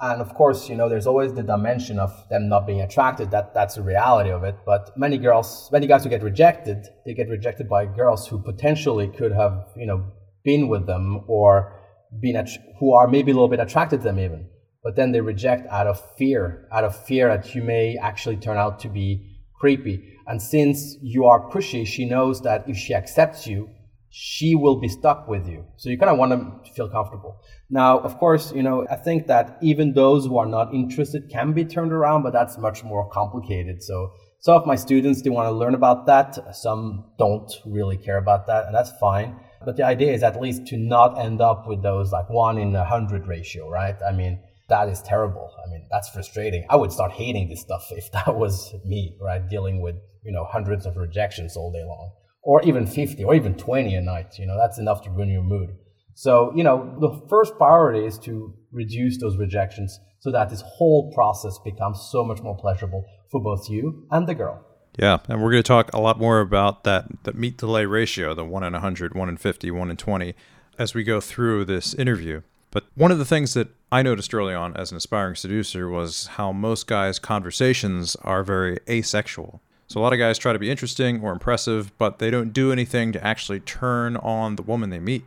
And 0.00 0.20
of 0.20 0.34
course, 0.34 0.68
you 0.68 0.76
know, 0.76 0.88
there's 0.88 1.08
always 1.08 1.34
the 1.34 1.42
dimension 1.42 1.98
of 1.98 2.12
them 2.28 2.48
not 2.48 2.66
being 2.66 2.80
attracted. 2.80 3.32
That 3.32 3.52
that's 3.52 3.74
the 3.74 3.82
reality 3.82 4.30
of 4.30 4.44
it. 4.44 4.56
But 4.64 4.96
many 4.96 5.18
girls, 5.18 5.68
many 5.72 5.88
guys 5.88 6.04
who 6.04 6.10
get 6.10 6.22
rejected, 6.22 6.86
they 7.04 7.14
get 7.14 7.28
rejected 7.28 7.68
by 7.68 7.86
girls 7.86 8.28
who 8.28 8.38
potentially 8.38 9.08
could 9.08 9.32
have, 9.32 9.66
you 9.76 9.86
know, 9.86 10.12
been 10.44 10.68
with 10.68 10.86
them 10.86 11.24
or 11.26 11.74
been 12.20 12.36
at, 12.36 12.48
who 12.78 12.94
are 12.94 13.08
maybe 13.08 13.32
a 13.32 13.34
little 13.34 13.48
bit 13.48 13.60
attracted 13.60 14.00
to 14.00 14.04
them 14.04 14.20
even. 14.20 14.48
But 14.84 14.94
then 14.94 15.10
they 15.10 15.20
reject 15.20 15.66
out 15.68 15.88
of 15.88 16.00
fear, 16.16 16.68
out 16.72 16.84
of 16.84 16.94
fear 17.04 17.28
that 17.28 17.54
you 17.54 17.62
may 17.62 17.96
actually 17.96 18.36
turn 18.36 18.56
out 18.56 18.78
to 18.80 18.88
be 18.88 19.40
creepy. 19.58 20.14
And 20.28 20.40
since 20.40 20.96
you 21.02 21.24
are 21.24 21.50
pushy, 21.50 21.84
she 21.84 22.04
knows 22.04 22.42
that 22.42 22.68
if 22.68 22.76
she 22.76 22.94
accepts 22.94 23.46
you, 23.48 23.70
she 24.20 24.56
will 24.56 24.80
be 24.80 24.88
stuck 24.88 25.28
with 25.28 25.46
you. 25.46 25.64
So 25.76 25.90
you 25.90 25.96
kind 25.96 26.10
of 26.10 26.18
want 26.18 26.32
to 26.32 26.72
feel 26.72 26.88
comfortable. 26.88 27.40
Now, 27.70 28.00
of 28.00 28.18
course, 28.18 28.52
you 28.52 28.64
know, 28.64 28.84
I 28.90 28.96
think 28.96 29.28
that 29.28 29.56
even 29.62 29.92
those 29.92 30.26
who 30.26 30.38
are 30.38 30.46
not 30.46 30.74
interested 30.74 31.30
can 31.30 31.52
be 31.52 31.64
turned 31.64 31.92
around, 31.92 32.24
but 32.24 32.32
that's 32.32 32.58
much 32.58 32.82
more 32.82 33.08
complicated. 33.10 33.80
So 33.80 34.10
some 34.40 34.56
of 34.56 34.66
my 34.66 34.74
students, 34.74 35.22
they 35.22 35.30
want 35.30 35.46
to 35.46 35.52
learn 35.52 35.76
about 35.76 36.06
that. 36.06 36.36
Some 36.56 37.12
don't 37.16 37.48
really 37.64 37.96
care 37.96 38.18
about 38.18 38.48
that, 38.48 38.66
and 38.66 38.74
that's 38.74 38.90
fine. 38.98 39.38
But 39.64 39.76
the 39.76 39.84
idea 39.84 40.12
is 40.12 40.24
at 40.24 40.40
least 40.40 40.66
to 40.66 40.76
not 40.76 41.16
end 41.16 41.40
up 41.40 41.68
with 41.68 41.84
those 41.84 42.10
like 42.10 42.28
one 42.28 42.58
in 42.58 42.74
a 42.74 42.84
hundred 42.84 43.28
ratio, 43.28 43.70
right? 43.70 43.94
I 44.02 44.10
mean, 44.10 44.40
that 44.68 44.88
is 44.88 45.00
terrible. 45.00 45.48
I 45.64 45.70
mean, 45.70 45.86
that's 45.92 46.08
frustrating. 46.08 46.66
I 46.68 46.74
would 46.74 46.90
start 46.90 47.12
hating 47.12 47.50
this 47.50 47.60
stuff 47.60 47.86
if 47.92 48.10
that 48.16 48.36
was 48.36 48.74
me, 48.84 49.16
right? 49.20 49.48
Dealing 49.48 49.80
with, 49.80 49.94
you 50.24 50.32
know, 50.32 50.44
hundreds 50.44 50.86
of 50.86 50.96
rejections 50.96 51.56
all 51.56 51.70
day 51.70 51.84
long, 51.84 52.10
or 52.42 52.62
even 52.62 52.86
50 52.86 53.24
or 53.24 53.34
even 53.34 53.54
20 53.54 53.94
a 53.94 54.00
night. 54.00 54.38
You 54.38 54.46
know, 54.46 54.56
that's 54.56 54.78
enough 54.78 55.02
to 55.02 55.10
ruin 55.10 55.28
your 55.28 55.42
mood. 55.42 55.70
So, 56.14 56.52
you 56.54 56.64
know, 56.64 56.96
the 57.00 57.26
first 57.28 57.56
priority 57.56 58.04
is 58.04 58.18
to 58.20 58.54
reduce 58.72 59.18
those 59.18 59.36
rejections 59.36 59.98
so 60.20 60.32
that 60.32 60.50
this 60.50 60.62
whole 60.62 61.12
process 61.12 61.58
becomes 61.64 62.08
so 62.10 62.24
much 62.24 62.42
more 62.42 62.56
pleasurable 62.56 63.04
for 63.30 63.40
both 63.40 63.70
you 63.70 64.06
and 64.10 64.26
the 64.26 64.34
girl. 64.34 64.64
Yeah, 64.98 65.18
and 65.28 65.40
we're 65.40 65.52
going 65.52 65.62
to 65.62 65.68
talk 65.68 65.92
a 65.92 66.00
lot 66.00 66.18
more 66.18 66.40
about 66.40 66.82
that 66.82 67.06
that 67.22 67.36
meet 67.36 67.58
to 67.58 67.66
lay 67.68 67.86
ratio, 67.86 68.34
the 68.34 68.44
1 68.44 68.64
in 68.64 68.72
100, 68.72 69.14
1 69.14 69.28
in 69.28 69.36
50, 69.36 69.70
1 69.70 69.90
in 69.90 69.96
20 69.96 70.34
as 70.76 70.94
we 70.94 71.04
go 71.04 71.20
through 71.20 71.64
this 71.64 71.94
interview. 71.94 72.42
But 72.70 72.84
one 72.94 73.12
of 73.12 73.18
the 73.18 73.24
things 73.24 73.54
that 73.54 73.68
I 73.90 74.02
noticed 74.02 74.34
early 74.34 74.54
on 74.54 74.76
as 74.76 74.90
an 74.90 74.96
aspiring 74.96 75.36
seducer 75.36 75.88
was 75.88 76.26
how 76.32 76.52
most 76.52 76.86
guys' 76.86 77.18
conversations 77.18 78.16
are 78.16 78.42
very 78.42 78.78
asexual. 78.88 79.62
So 79.88 80.00
a 80.00 80.02
lot 80.02 80.12
of 80.12 80.18
guys 80.18 80.38
try 80.38 80.52
to 80.52 80.58
be 80.58 80.70
interesting 80.70 81.22
or 81.22 81.32
impressive, 81.32 81.96
but 81.98 82.18
they 82.18 82.30
don't 82.30 82.52
do 82.52 82.70
anything 82.70 83.10
to 83.12 83.26
actually 83.26 83.60
turn 83.60 84.16
on 84.18 84.56
the 84.56 84.62
woman 84.62 84.90
they 84.90 85.00
meet. 85.00 85.24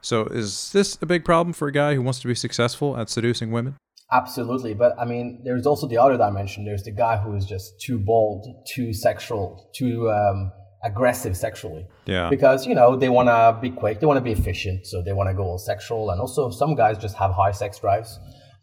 So 0.00 0.26
is 0.26 0.72
this 0.72 0.98
a 1.00 1.06
big 1.06 1.24
problem 1.24 1.52
for 1.52 1.68
a 1.68 1.72
guy 1.72 1.94
who 1.94 2.02
wants 2.02 2.20
to 2.20 2.28
be 2.28 2.34
successful 2.34 2.96
at 2.96 3.08
seducing 3.08 3.52
women? 3.52 3.76
Absolutely, 4.12 4.74
but 4.74 4.94
I 4.98 5.04
mean, 5.04 5.40
there's 5.44 5.66
also 5.66 5.88
the 5.88 5.96
other 5.96 6.18
dimension. 6.18 6.64
There's 6.64 6.82
the 6.82 6.90
guy 6.90 7.16
who 7.16 7.34
is 7.34 7.46
just 7.46 7.80
too 7.80 7.98
bold, 7.98 8.46
too 8.66 8.92
sexual, 8.92 9.70
too 9.74 10.10
um, 10.10 10.52
aggressive 10.84 11.36
sexually. 11.36 11.86
Yeah. 12.04 12.28
Because, 12.28 12.66
you 12.66 12.74
know, 12.74 12.96
they 12.96 13.08
want 13.08 13.28
to 13.28 13.58
be 13.62 13.70
quick, 13.70 14.00
they 14.00 14.06
want 14.06 14.18
to 14.18 14.22
be 14.22 14.32
efficient, 14.32 14.86
so 14.86 15.02
they 15.02 15.12
want 15.12 15.30
to 15.30 15.34
go 15.34 15.44
all 15.44 15.58
sexual. 15.58 16.10
And 16.10 16.20
also, 16.20 16.50
some 16.50 16.74
guys 16.74 16.98
just 16.98 17.16
have 17.16 17.32
high 17.32 17.52
sex 17.52 17.78
drives. 17.78 18.18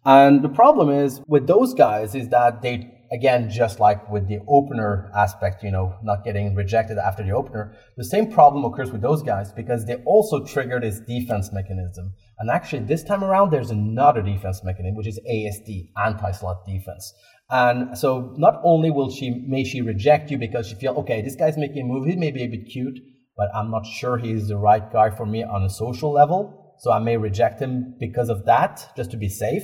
And 0.05 0.43
the 0.43 0.49
problem 0.49 0.89
is 0.89 1.21
with 1.27 1.47
those 1.47 1.73
guys 1.73 2.15
is 2.15 2.29
that 2.29 2.61
they, 2.61 3.00
again, 3.11 3.49
just 3.49 3.79
like 3.79 4.09
with 4.09 4.27
the 4.27 4.39
opener 4.47 5.11
aspect, 5.15 5.63
you 5.63 5.71
know, 5.71 5.95
not 6.01 6.23
getting 6.23 6.55
rejected 6.55 6.97
after 6.97 7.23
the 7.23 7.31
opener, 7.31 7.75
the 7.97 8.05
same 8.05 8.31
problem 8.31 8.63
occurs 8.63 8.91
with 8.91 9.01
those 9.01 9.21
guys 9.21 9.51
because 9.51 9.85
they 9.85 9.95
also 10.05 10.45
trigger 10.45 10.79
this 10.79 10.99
defense 11.01 11.51
mechanism. 11.51 12.13
And 12.39 12.49
actually, 12.49 12.83
this 12.83 13.03
time 13.03 13.23
around, 13.23 13.51
there's 13.51 13.71
another 13.71 14.21
defense 14.21 14.63
mechanism, 14.63 14.95
which 14.95 15.07
is 15.07 15.19
ASD, 15.29 15.89
anti-slut 15.97 16.65
defense. 16.65 17.13
And 17.49 17.97
so 17.97 18.33
not 18.37 18.61
only 18.63 18.91
will 18.91 19.11
she 19.11 19.43
may 19.45 19.65
she 19.65 19.81
reject 19.81 20.31
you 20.31 20.37
because 20.37 20.67
she 20.67 20.75
feel 20.75 20.93
okay, 20.99 21.21
this 21.21 21.35
guy's 21.35 21.57
making 21.57 21.81
a 21.81 21.85
move, 21.85 22.05
he 22.05 22.15
may 22.15 22.31
be 22.31 22.43
a 22.43 22.47
bit 22.47 22.69
cute, 22.71 22.97
but 23.35 23.49
I'm 23.53 23.69
not 23.69 23.85
sure 23.85 24.17
he's 24.17 24.47
the 24.47 24.57
right 24.57 24.89
guy 24.91 25.09
for 25.09 25.25
me 25.25 25.43
on 25.43 25.63
a 25.63 25.69
social 25.69 26.13
level. 26.13 26.75
So 26.79 26.91
I 26.91 26.99
may 26.99 27.17
reject 27.17 27.61
him 27.61 27.95
because 27.99 28.29
of 28.29 28.45
that, 28.45 28.89
just 28.95 29.11
to 29.11 29.17
be 29.17 29.29
safe. 29.29 29.63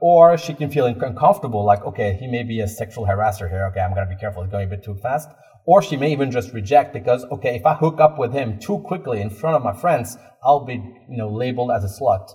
Or 0.00 0.38
she 0.38 0.54
can 0.54 0.70
feel 0.70 0.86
uncomfortable, 0.86 1.64
like, 1.64 1.84
okay, 1.84 2.16
he 2.20 2.26
may 2.26 2.42
be 2.42 2.60
a 2.60 2.68
sexual 2.68 3.06
harasser 3.06 3.48
here. 3.48 3.66
Okay, 3.66 3.80
I'm 3.80 3.94
gonna 3.94 4.06
be 4.06 4.16
careful, 4.16 4.42
he's 4.42 4.52
going 4.52 4.66
a 4.66 4.70
bit 4.70 4.84
too 4.84 4.96
fast. 4.96 5.28
Or 5.66 5.82
she 5.82 5.96
may 5.96 6.12
even 6.12 6.30
just 6.30 6.54
reject 6.54 6.94
because, 6.94 7.24
okay, 7.24 7.56
if 7.56 7.66
I 7.66 7.74
hook 7.74 8.00
up 8.00 8.18
with 8.18 8.32
him 8.32 8.58
too 8.58 8.78
quickly 8.78 9.20
in 9.20 9.28
front 9.28 9.56
of 9.56 9.62
my 9.62 9.74
friends, 9.74 10.16
I'll 10.42 10.64
be, 10.64 10.74
you 10.74 11.16
know, 11.16 11.28
labeled 11.28 11.70
as 11.70 11.84
a 11.84 12.00
slut. 12.00 12.28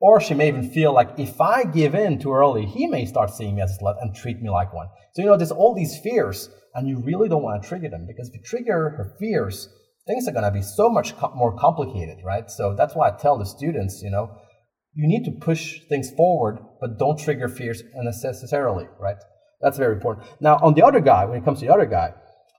Or 0.00 0.20
she 0.20 0.34
may 0.34 0.48
even 0.48 0.68
feel 0.68 0.92
like 0.92 1.10
if 1.18 1.40
I 1.40 1.64
give 1.64 1.94
in 1.94 2.18
too 2.18 2.32
early, 2.32 2.66
he 2.66 2.86
may 2.86 3.04
start 3.06 3.30
seeing 3.30 3.56
me 3.56 3.62
as 3.62 3.76
a 3.76 3.82
slut 3.82 4.00
and 4.00 4.14
treat 4.14 4.40
me 4.40 4.50
like 4.50 4.72
one. 4.72 4.88
So, 5.12 5.22
you 5.22 5.28
know, 5.28 5.36
there's 5.36 5.52
all 5.52 5.74
these 5.74 5.98
fears, 5.98 6.48
and 6.74 6.88
you 6.88 6.98
really 7.04 7.28
don't 7.28 7.42
want 7.42 7.62
to 7.62 7.68
trigger 7.68 7.88
them 7.88 8.06
because 8.06 8.28
if 8.28 8.34
you 8.34 8.40
trigger 8.42 8.90
her 8.96 9.14
fears, 9.20 9.68
things 10.06 10.26
are 10.26 10.32
going 10.32 10.44
to 10.44 10.50
be 10.50 10.62
so 10.62 10.88
much 10.88 11.16
co- 11.16 11.34
more 11.34 11.56
complicated, 11.56 12.18
right? 12.24 12.50
So 12.50 12.74
that's 12.74 12.96
why 12.96 13.08
I 13.08 13.16
tell 13.16 13.38
the 13.38 13.46
students, 13.46 14.02
you 14.02 14.10
know, 14.10 14.36
you 14.94 15.06
need 15.06 15.24
to 15.24 15.30
push 15.30 15.80
things 15.88 16.10
forward, 16.10 16.58
but 16.82 16.98
don't 16.98 17.16
trigger 17.16 17.48
fears 17.48 17.82
unnecessarily, 17.94 18.86
right? 18.98 19.16
That's 19.60 19.78
very 19.78 19.94
important. 19.94 20.26
Now, 20.40 20.58
on 20.60 20.74
the 20.74 20.82
other 20.82 21.00
guy, 21.00 21.24
when 21.24 21.38
it 21.38 21.44
comes 21.44 21.60
to 21.60 21.66
the 21.66 21.72
other 21.72 21.86
guy, 21.86 22.12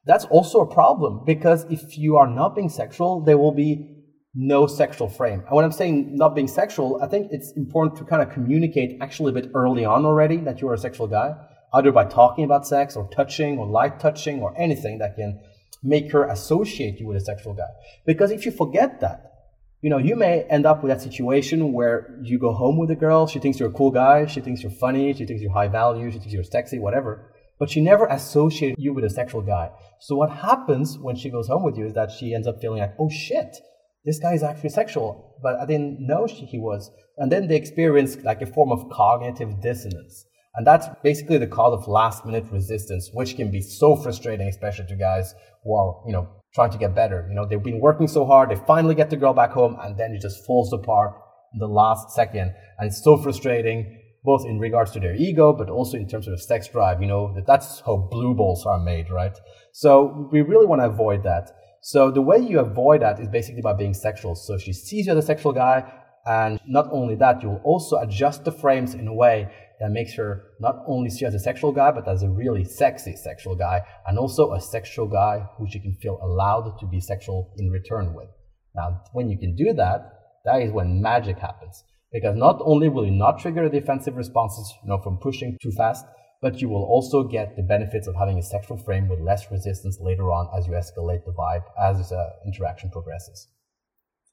that's 0.05 0.23
also 0.25 0.61
a 0.61 0.73
problem 0.73 1.23
because 1.25 1.65
if 1.69 1.97
you 1.97 2.15
are 2.15 2.27
not 2.27 2.55
being 2.55 2.69
sexual, 2.69 3.21
there 3.21 3.37
will 3.37 3.51
be 3.51 3.89
no 4.33 4.65
sexual 4.65 5.09
frame. 5.09 5.41
And 5.41 5.51
when 5.51 5.65
I'm 5.65 5.73
saying 5.73 6.15
not 6.15 6.35
being 6.35 6.47
sexual, 6.47 7.01
I 7.03 7.07
think 7.07 7.27
it's 7.31 7.51
important 7.57 7.97
to 7.97 8.05
kind 8.05 8.21
of 8.21 8.29
communicate 8.29 8.97
actually 9.01 9.31
a 9.31 9.33
bit 9.33 9.51
early 9.53 9.83
on 9.83 10.05
already 10.05 10.37
that 10.37 10.61
you 10.61 10.69
are 10.69 10.73
a 10.73 10.77
sexual 10.77 11.07
guy, 11.07 11.33
either 11.73 11.91
by 11.91 12.05
talking 12.05 12.45
about 12.45 12.65
sex 12.65 12.95
or 12.95 13.09
touching 13.09 13.59
or 13.59 13.67
light 13.67 13.99
touching 13.99 14.41
or 14.41 14.57
anything 14.57 14.99
that 14.99 15.15
can 15.17 15.39
make 15.83 16.13
her 16.13 16.23
associate 16.29 16.97
you 16.97 17.07
with 17.07 17.17
a 17.17 17.25
sexual 17.25 17.53
guy. 17.53 17.67
Because 18.05 18.31
if 18.31 18.45
you 18.45 18.51
forget 18.53 19.01
that, 19.01 19.32
you 19.83 19.89
know, 19.89 19.97
you 19.97 20.15
may 20.15 20.43
end 20.43 20.65
up 20.65 20.81
with 20.81 20.89
that 20.89 21.01
situation 21.01 21.73
where 21.73 22.17
you 22.21 22.39
go 22.39 22.53
home 22.53 22.77
with 22.77 22.89
a 22.89 22.95
girl, 22.95 23.27
she 23.27 23.39
thinks 23.39 23.59
you're 23.59 23.67
a 23.69 23.73
cool 23.73 23.91
guy, 23.91 24.25
she 24.25 24.39
thinks 24.39 24.63
you're 24.63 24.71
funny, 24.71 25.13
she 25.13 25.25
thinks 25.25 25.41
you're 25.41 25.51
high 25.51 25.67
value, 25.67 26.09
she 26.09 26.19
thinks 26.19 26.33
you're 26.33 26.41
sexy, 26.45 26.79
whatever, 26.79 27.33
but 27.59 27.69
she 27.69 27.81
never 27.81 28.05
associated 28.05 28.77
you 28.79 28.93
with 28.93 29.03
a 29.03 29.09
sexual 29.09 29.41
guy. 29.41 29.71
So 29.99 30.15
what 30.15 30.29
happens 30.29 30.97
when 30.97 31.17
she 31.17 31.29
goes 31.29 31.49
home 31.49 31.63
with 31.63 31.77
you 31.77 31.85
is 31.85 31.93
that 31.95 32.11
she 32.11 32.33
ends 32.33 32.47
up 32.47 32.61
feeling 32.61 32.79
like, 32.79 32.95
oh 32.97 33.09
shit, 33.09 33.57
this 34.05 34.19
guy 34.19 34.33
is 34.33 34.41
actually 34.41 34.69
sexual, 34.69 35.35
but 35.43 35.57
I 35.59 35.65
didn't 35.65 35.97
know 35.99 36.27
she, 36.27 36.45
he 36.45 36.59
was. 36.59 36.89
And 37.17 37.29
then 37.29 37.49
they 37.49 37.57
experience 37.57 38.15
like 38.23 38.41
a 38.41 38.45
form 38.45 38.71
of 38.71 38.89
cognitive 38.89 39.61
dissonance. 39.61 40.25
And 40.55 40.65
that's 40.65 40.87
basically 41.03 41.39
the 41.39 41.47
cause 41.47 41.73
of 41.73 41.89
last 41.89 42.25
minute 42.25 42.45
resistance, 42.53 43.09
which 43.11 43.35
can 43.35 43.51
be 43.51 43.59
so 43.59 43.97
frustrating, 43.97 44.47
especially 44.47 44.85
to 44.87 44.95
guys 44.95 45.33
who 45.65 45.75
are, 45.75 46.01
you 46.05 46.13
know, 46.13 46.29
trying 46.53 46.71
to 46.71 46.77
get 46.77 46.93
better. 46.95 47.25
You 47.29 47.35
know, 47.35 47.45
they've 47.45 47.61
been 47.61 47.79
working 47.79 48.07
so 48.07 48.25
hard, 48.25 48.49
they 48.49 48.55
finally 48.67 48.95
get 48.95 49.09
the 49.09 49.17
girl 49.17 49.33
back 49.33 49.51
home, 49.51 49.77
and 49.81 49.97
then 49.97 50.13
it 50.13 50.21
just 50.21 50.45
falls 50.45 50.71
apart 50.71 51.15
in 51.53 51.59
the 51.59 51.67
last 51.67 52.11
second. 52.11 52.53
And 52.77 52.87
it's 52.87 53.03
so 53.03 53.17
frustrating, 53.17 53.99
both 54.23 54.45
in 54.45 54.59
regards 54.59 54.91
to 54.91 54.99
their 54.99 55.15
ego, 55.15 55.53
but 55.53 55.69
also 55.69 55.97
in 55.97 56.07
terms 56.07 56.27
of 56.27 56.41
sex 56.41 56.67
drive. 56.67 57.01
You 57.01 57.07
know, 57.07 57.33
that 57.35 57.45
that's 57.47 57.81
how 57.81 58.07
blue 58.11 58.33
balls 58.33 58.65
are 58.65 58.79
made, 58.79 59.09
right? 59.09 59.37
So 59.71 60.29
we 60.31 60.41
really 60.41 60.65
want 60.65 60.81
to 60.81 60.85
avoid 60.85 61.23
that. 61.23 61.51
So 61.81 62.11
the 62.11 62.21
way 62.21 62.37
you 62.37 62.59
avoid 62.59 63.01
that 63.01 63.19
is 63.19 63.27
basically 63.27 63.61
by 63.61 63.73
being 63.73 63.93
sexual. 63.93 64.35
So 64.35 64.57
she 64.57 64.71
sees 64.71 65.07
you 65.07 65.11
as 65.11 65.17
a 65.17 65.27
sexual 65.27 65.51
guy, 65.51 65.91
and 66.25 66.59
not 66.65 66.87
only 66.91 67.15
that, 67.15 67.43
you'll 67.43 67.61
also 67.65 67.97
adjust 67.97 68.45
the 68.45 68.51
frames 68.51 68.93
in 68.93 69.07
a 69.07 69.13
way 69.13 69.51
that 69.79 69.91
makes 69.91 70.13
her 70.15 70.43
not 70.59 70.83
only 70.87 71.09
see 71.09 71.25
as 71.25 71.33
a 71.33 71.39
sexual 71.39 71.71
guy, 71.71 71.91
but 71.91 72.07
as 72.07 72.23
a 72.23 72.29
really 72.29 72.63
sexy 72.63 73.15
sexual 73.15 73.55
guy, 73.55 73.81
and 74.07 74.17
also 74.17 74.53
a 74.53 74.61
sexual 74.61 75.07
guy 75.07 75.45
who 75.57 75.67
she 75.69 75.79
can 75.79 75.93
feel 76.01 76.19
allowed 76.21 76.77
to 76.79 76.85
be 76.85 76.99
sexual 76.99 77.53
in 77.57 77.69
return 77.69 78.13
with. 78.13 78.29
Now, 78.75 79.01
when 79.13 79.29
you 79.29 79.37
can 79.37 79.55
do 79.55 79.73
that, 79.73 80.13
that 80.45 80.61
is 80.61 80.71
when 80.71 81.01
magic 81.01 81.39
happens. 81.39 81.83
Because 82.11 82.35
not 82.35 82.59
only 82.63 82.89
will 82.89 83.05
you 83.05 83.11
not 83.11 83.39
trigger 83.39 83.67
defensive 83.69 84.15
responses, 84.15 84.71
you 84.83 84.89
know, 84.89 85.01
from 85.01 85.17
pushing 85.17 85.57
too 85.61 85.71
fast, 85.71 86.05
but 86.41 86.61
you 86.61 86.69
will 86.69 86.83
also 86.83 87.23
get 87.23 87.55
the 87.55 87.63
benefits 87.63 88.07
of 88.07 88.15
having 88.15 88.37
a 88.37 88.43
sexual 88.43 88.77
frame 88.77 89.07
with 89.07 89.19
less 89.19 89.49
resistance 89.49 89.97
later 89.99 90.31
on 90.31 90.47
as 90.57 90.67
you 90.67 90.73
escalate 90.73 91.25
the 91.25 91.31
vibe 91.31 91.63
as 91.81 92.09
the 92.09 92.29
interaction 92.45 92.89
progresses. 92.91 93.47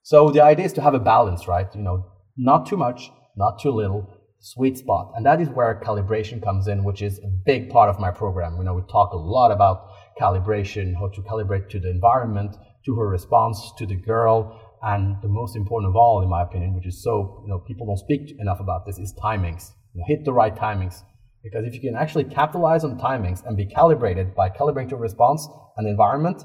So 0.03 0.31
the 0.31 0.43
idea 0.43 0.67
is 0.67 0.73
to 0.75 0.83
have 0.83 0.95
a 0.95 0.99
balance, 0.99 1.47
right? 1.47 1.69
You 1.75 1.83
know, 1.83 2.07
not 2.37 2.67
too 2.67 2.77
much, 2.77 3.11
not 3.37 3.61
too 3.61 3.71
little, 3.71 4.13
sweet 4.41 4.79
spot. 4.79 5.13
And 5.15 5.25
that 5.27 5.41
is 5.41 5.49
where 5.49 5.81
calibration 5.85 6.43
comes 6.43 6.67
in, 6.67 6.83
which 6.83 7.03
is 7.03 7.19
a 7.19 7.29
big 7.29 7.71
part 7.71 7.91
of 7.91 8.01
my 8.01 8.11
program. 8.11 8.57
You 8.57 8.65
know, 8.65 8.75
we 8.75 8.83
talk 8.91 9.13
a 9.13 9.17
lot 9.17 9.53
about 9.53 9.91
calibration, 10.19 10.95
how 10.95 11.09
to 11.09 11.23
calibrate 11.23 11.69
to 11.71 11.81
the 11.81 11.91
environment, 11.91 12.57
to 12.87 12.95
her 12.97 13.09
response, 13.09 13.73
to 13.79 13.87
the 13.87 13.95
girl, 13.95 14.59
and 14.83 15.17
the 15.23 15.29
most 15.29 15.57
important 15.57 15.91
of 15.91 15.97
all, 15.97 16.23
in 16.23 16.29
my 16.29 16.43
opinion, 16.43 16.75
which 16.75 16.87
is 16.87 17.03
so, 17.03 17.43
you 17.45 17.51
know, 17.51 17.59
people 17.59 17.87
don't 17.87 17.99
speak 17.99 18.35
enough 18.41 18.61
about 18.61 18.87
this, 18.87 18.99
is 18.99 19.15
timings. 19.23 19.73
You 19.93 20.01
know, 20.01 20.05
hit 20.07 20.25
the 20.25 20.33
right 20.33 20.55
timings. 20.55 21.03
Because 21.43 21.65
if 21.67 21.75
you 21.75 21.81
can 21.81 21.97
actually 21.97 22.25
capitalize 22.25 22.85
on 22.85 22.99
timings 22.99 23.45
and 23.47 23.57
be 23.57 23.67
calibrated 23.67 24.35
by 24.35 24.51
calibrating 24.51 24.91
to 24.91 24.97
response 24.97 25.47
and 25.77 25.87
environment, 25.87 26.43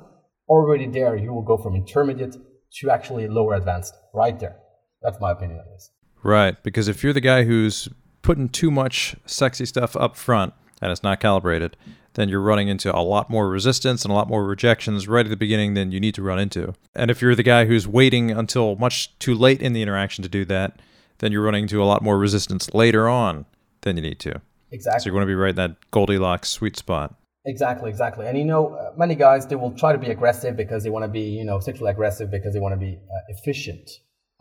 already 0.48 0.88
there 0.88 1.16
you 1.16 1.34
will 1.34 1.42
go 1.42 1.58
from 1.58 1.76
intermediate 1.76 2.36
to 2.80 2.90
actually 2.90 3.28
lower 3.28 3.56
advanced 3.56 3.94
right 4.14 4.40
there. 4.40 4.58
That's 5.02 5.20
my 5.20 5.32
opinion 5.32 5.60
on 5.60 5.66
this. 5.72 5.92
Right, 6.26 6.62
because 6.64 6.88
if 6.88 7.04
you're 7.04 7.14
the 7.14 7.22
guy 7.22 7.44
who's 7.44 7.88
putting 8.24 8.50
too 8.50 8.72
much 8.72 9.16
sexy 9.28 9.64
stuff 9.64 9.96
up 9.96 10.16
front 10.16 10.56
and 10.82 10.92
it's 10.92 11.04
not 11.04 11.20
calibrated, 11.20 11.78
then 12.16 12.30
you're 12.30 12.42
running 12.42 12.68
into 12.68 12.94
a 12.94 12.98
lot 13.02 13.30
more 13.30 13.48
resistance 13.48 14.04
and 14.04 14.12
a 14.12 14.16
lot 14.16 14.28
more 14.28 14.44
rejections 14.44 15.08
right 15.08 15.28
at 15.28 15.30
the 15.30 15.38
beginning 15.38 15.76
than 15.76 15.92
you 15.92 16.00
need 16.00 16.16
to 16.16 16.24
run 16.24 16.40
into. 16.40 16.74
And 16.96 17.12
if 17.12 17.22
you're 17.22 17.36
the 17.36 17.44
guy 17.44 17.66
who's 17.66 17.88
waiting 17.88 18.32
until 18.32 18.76
much 18.78 19.16
too 19.20 19.36
late 19.36 19.62
in 19.62 19.74
the 19.74 19.84
interaction 19.84 20.24
to 20.24 20.28
do 20.28 20.46
that, 20.46 20.82
then 21.20 21.32
you're 21.32 21.44
running 21.44 21.66
into 21.66 21.80
a 21.80 21.86
lot 21.86 22.02
more 22.02 22.18
resistance 22.18 22.74
later 22.74 23.08
on 23.08 23.46
than 23.82 23.96
you 23.96 24.02
need 24.02 24.20
to. 24.22 24.42
Exactly. 24.72 25.02
So 25.02 25.10
you 25.10 25.14
want 25.14 25.26
to 25.26 25.28
be 25.28 25.36
right 25.36 25.52
in 25.52 25.58
that 25.58 25.92
Goldilocks 25.92 26.50
sweet 26.50 26.76
spot. 26.76 27.14
Exactly, 27.46 27.92
exactly. 27.92 28.26
And 28.26 28.36
you 28.36 28.46
know, 28.46 28.74
uh, 28.74 28.94
many 28.98 29.14
guys 29.14 29.46
they 29.46 29.58
will 29.58 29.78
try 29.78 29.92
to 29.92 30.00
be 30.00 30.10
aggressive 30.10 30.58
because 30.58 30.84
they 30.84 30.90
want 30.90 31.04
to 31.04 31.08
be, 31.08 31.22
you 31.22 31.46
know, 31.46 31.60
sexually 31.60 31.92
aggressive 31.92 32.32
because 32.32 32.56
they 32.56 32.60
want 32.60 32.74
to 32.74 32.80
be 32.80 32.98
uh, 33.14 33.20
efficient. 33.28 33.92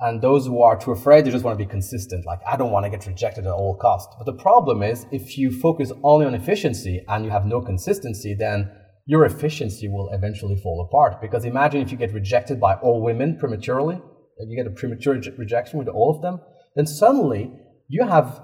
And 0.05 0.21
those 0.21 0.45
who 0.47 0.61
are 0.61 0.79
too 0.79 0.93
afraid, 0.93 1.25
they 1.25 1.31
just 1.31 1.45
want 1.45 1.59
to 1.59 1.65
be 1.65 1.71
consistent. 1.71 2.27
Like, 2.27 2.41
I 2.47 2.59
don't 2.59 2.71
want 2.71 2.85
to 2.85 2.91
get 2.91 3.07
rejected 3.07 3.47
at 3.47 3.53
all 3.53 3.75
costs. 3.75 4.15
But 4.19 4.27
the 4.27 4.43
problem 4.43 4.83
is, 4.83 5.07
if 5.11 5.39
you 5.39 5.51
focus 5.51 5.93
only 6.03 6.27
on 6.27 6.35
efficiency 6.35 7.03
and 7.09 7.25
you 7.25 7.31
have 7.31 7.47
no 7.47 7.63
consistency, 7.63 8.37
then 8.39 8.71
your 9.07 9.25
efficiency 9.25 9.89
will 9.89 10.11
eventually 10.13 10.57
fall 10.57 10.87
apart. 10.87 11.23
Because 11.23 11.47
imagine 11.47 11.81
if 11.81 11.91
you 11.91 11.97
get 11.97 12.13
rejected 12.13 12.61
by 12.61 12.75
all 12.75 13.03
women 13.03 13.39
prematurely, 13.39 13.99
and 14.39 14.51
you 14.51 14.63
get 14.63 14.71
a 14.71 14.75
premature 14.75 15.19
rejection 15.39 15.79
with 15.79 15.89
all 15.89 16.15
of 16.15 16.21
them, 16.21 16.39
then 16.77 16.87
suddenly 16.87 17.51
you 17.89 18.07
have 18.07 18.43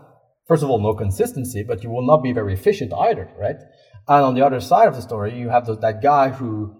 first 0.50 0.64
of 0.64 0.70
all, 0.70 0.80
no 0.80 0.94
consistency, 0.94 1.62
but 1.62 1.84
you 1.84 1.90
will 1.90 2.04
not 2.04 2.24
be 2.24 2.32
very 2.32 2.52
efficient 2.52 2.92
either, 2.92 3.30
right? 3.38 3.58
And 4.08 4.24
on 4.24 4.34
the 4.34 4.44
other 4.44 4.58
side 4.58 4.88
of 4.88 4.96
the 4.96 5.02
story, 5.02 5.38
you 5.38 5.48
have 5.48 5.64
that 5.66 6.02
guy 6.02 6.30
who 6.30 6.74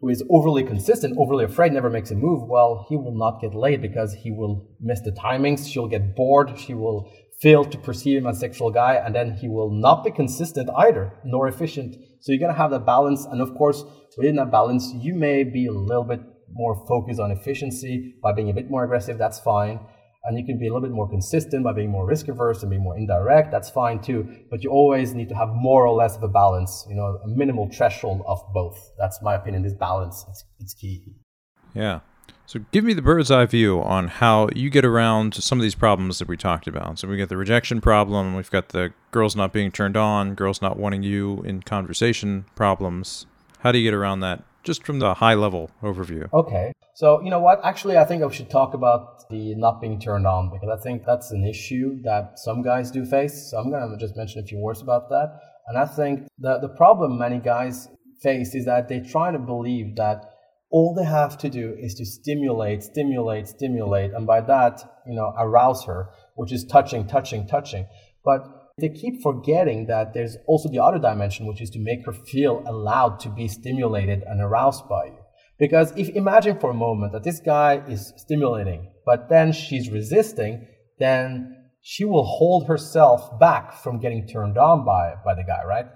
who 0.00 0.08
is 0.08 0.22
overly 0.30 0.62
consistent, 0.62 1.16
overly 1.18 1.44
afraid, 1.44 1.72
never 1.72 1.88
makes 1.88 2.10
a 2.10 2.14
move. 2.14 2.48
Well, 2.48 2.86
he 2.88 2.96
will 2.96 3.16
not 3.16 3.40
get 3.40 3.54
laid 3.54 3.80
because 3.80 4.14
he 4.14 4.30
will 4.30 4.68
miss 4.80 5.00
the 5.00 5.12
timings. 5.12 5.70
She'll 5.70 5.88
get 5.88 6.14
bored. 6.14 6.58
She 6.58 6.74
will 6.74 7.10
fail 7.40 7.64
to 7.64 7.78
perceive 7.78 8.18
him 8.18 8.26
as 8.26 8.40
sexual 8.40 8.70
guy, 8.70 8.94
and 8.94 9.14
then 9.14 9.32
he 9.32 9.48
will 9.48 9.70
not 9.70 10.04
be 10.04 10.10
consistent 10.10 10.70
either, 10.76 11.12
nor 11.24 11.48
efficient. 11.48 11.96
So 12.20 12.32
you're 12.32 12.40
gonna 12.40 12.58
have 12.58 12.70
that 12.70 12.86
balance, 12.86 13.24
and 13.24 13.40
of 13.40 13.54
course, 13.54 13.84
within 14.16 14.36
that 14.36 14.50
balance, 14.50 14.92
you 14.94 15.14
may 15.14 15.44
be 15.44 15.66
a 15.66 15.72
little 15.72 16.04
bit 16.04 16.20
more 16.50 16.86
focused 16.86 17.20
on 17.20 17.30
efficiency 17.30 18.14
by 18.22 18.32
being 18.32 18.50
a 18.50 18.54
bit 18.54 18.70
more 18.70 18.84
aggressive. 18.84 19.18
That's 19.18 19.40
fine 19.40 19.80
and 20.26 20.38
you 20.38 20.44
can 20.44 20.58
be 20.58 20.66
a 20.66 20.72
little 20.72 20.86
bit 20.86 20.94
more 20.94 21.08
consistent 21.08 21.64
by 21.64 21.72
being 21.72 21.90
more 21.90 22.06
risk 22.06 22.28
averse 22.28 22.62
and 22.62 22.70
being 22.70 22.82
more 22.82 22.96
indirect. 22.96 23.50
That's 23.50 23.70
fine 23.70 24.00
too. 24.00 24.28
But 24.50 24.62
you 24.62 24.70
always 24.70 25.14
need 25.14 25.28
to 25.28 25.34
have 25.34 25.48
more 25.50 25.86
or 25.86 25.94
less 25.94 26.16
of 26.16 26.22
a 26.22 26.28
balance 26.28 26.86
you 26.88 26.94
know 26.94 27.18
a 27.24 27.28
minimal 27.28 27.68
threshold 27.72 28.22
of 28.26 28.40
both. 28.52 28.92
That's 28.98 29.20
my 29.22 29.34
opinion. 29.34 29.62
This 29.62 29.74
balance 29.74 30.24
it's, 30.28 30.44
it's 30.58 30.74
key. 30.74 31.14
Yeah. 31.74 32.00
So 32.46 32.60
give 32.70 32.84
me 32.84 32.94
the 32.94 33.02
bird's 33.02 33.30
eye 33.30 33.46
view 33.46 33.82
on 33.82 34.06
how 34.06 34.48
you 34.54 34.70
get 34.70 34.84
around 34.84 35.34
some 35.34 35.58
of 35.58 35.64
these 35.64 35.74
problems 35.74 36.20
that 36.20 36.28
we 36.28 36.36
talked 36.36 36.68
about. 36.68 36.98
So 36.98 37.08
we 37.08 37.16
got 37.16 37.28
the 37.28 37.36
rejection 37.36 37.80
problem 37.80 38.36
we've 38.36 38.50
got 38.50 38.68
the 38.68 38.92
girls 39.10 39.34
not 39.34 39.52
being 39.52 39.72
turned 39.72 39.96
on 39.96 40.34
girls 40.34 40.62
not 40.62 40.78
wanting 40.78 41.02
you 41.02 41.42
in 41.42 41.62
conversation 41.62 42.44
problems. 42.54 43.26
How 43.60 43.72
do 43.72 43.78
you 43.78 43.84
get 43.84 43.94
around 43.94 44.20
that 44.20 44.44
just 44.66 44.84
from 44.84 44.98
the 44.98 45.14
high 45.14 45.34
level 45.34 45.70
overview 45.82 46.24
okay 46.32 46.72
so, 46.96 47.20
you 47.20 47.28
know 47.28 47.40
what? 47.40 47.60
Actually, 47.62 47.98
I 47.98 48.04
think 48.04 48.22
I 48.22 48.30
should 48.30 48.48
talk 48.48 48.72
about 48.72 49.28
the 49.28 49.54
not 49.54 49.82
being 49.82 50.00
turned 50.00 50.26
on 50.26 50.48
because 50.48 50.70
I 50.70 50.82
think 50.82 51.04
that's 51.04 51.30
an 51.30 51.44
issue 51.44 52.00
that 52.04 52.38
some 52.38 52.62
guys 52.62 52.90
do 52.90 53.04
face. 53.04 53.50
So, 53.50 53.58
I'm 53.58 53.68
going 53.68 53.90
to 53.90 53.98
just 53.98 54.16
mention 54.16 54.42
a 54.42 54.46
few 54.46 54.56
words 54.56 54.80
about 54.80 55.10
that. 55.10 55.38
And 55.66 55.76
I 55.76 55.84
think 55.84 56.26
the, 56.38 56.58
the 56.58 56.70
problem 56.70 57.18
many 57.18 57.38
guys 57.38 57.88
face 58.22 58.54
is 58.54 58.64
that 58.64 58.88
they 58.88 59.00
try 59.00 59.30
to 59.30 59.38
believe 59.38 59.96
that 59.96 60.24
all 60.70 60.94
they 60.94 61.04
have 61.04 61.36
to 61.38 61.50
do 61.50 61.76
is 61.78 61.94
to 61.96 62.06
stimulate, 62.06 62.82
stimulate, 62.82 63.48
stimulate. 63.48 64.12
And 64.14 64.26
by 64.26 64.40
that, 64.40 65.02
you 65.06 65.14
know, 65.14 65.34
arouse 65.36 65.84
her, 65.84 66.08
which 66.36 66.50
is 66.50 66.64
touching, 66.64 67.06
touching, 67.06 67.46
touching. 67.46 67.86
But 68.24 68.55
they 68.78 68.90
keep 68.90 69.22
forgetting 69.22 69.86
that 69.86 70.12
there's 70.12 70.36
also 70.46 70.68
the 70.68 70.78
other 70.78 70.98
dimension, 70.98 71.46
which 71.46 71.62
is 71.62 71.70
to 71.70 71.78
make 71.78 72.04
her 72.04 72.12
feel 72.12 72.62
allowed 72.66 73.18
to 73.18 73.30
be 73.30 73.48
stimulated 73.48 74.22
and 74.22 74.42
aroused 74.42 74.86
by 74.86 75.06
you. 75.06 75.18
Because 75.58 75.92
if 75.96 76.10
imagine 76.10 76.58
for 76.58 76.70
a 76.70 76.74
moment 76.74 77.12
that 77.12 77.24
this 77.24 77.40
guy 77.40 77.82
is 77.88 78.12
stimulating, 78.18 78.92
but 79.06 79.30
then 79.30 79.52
she's 79.52 79.88
resisting, 79.88 80.66
then 80.98 81.70
she 81.80 82.04
will 82.04 82.24
hold 82.24 82.66
herself 82.66 83.40
back 83.40 83.72
from 83.72 83.98
getting 83.98 84.26
turned 84.26 84.58
on 84.58 84.84
by, 84.84 85.14
by 85.24 85.34
the 85.34 85.44
guy, 85.44 85.64
right? 85.64 85.86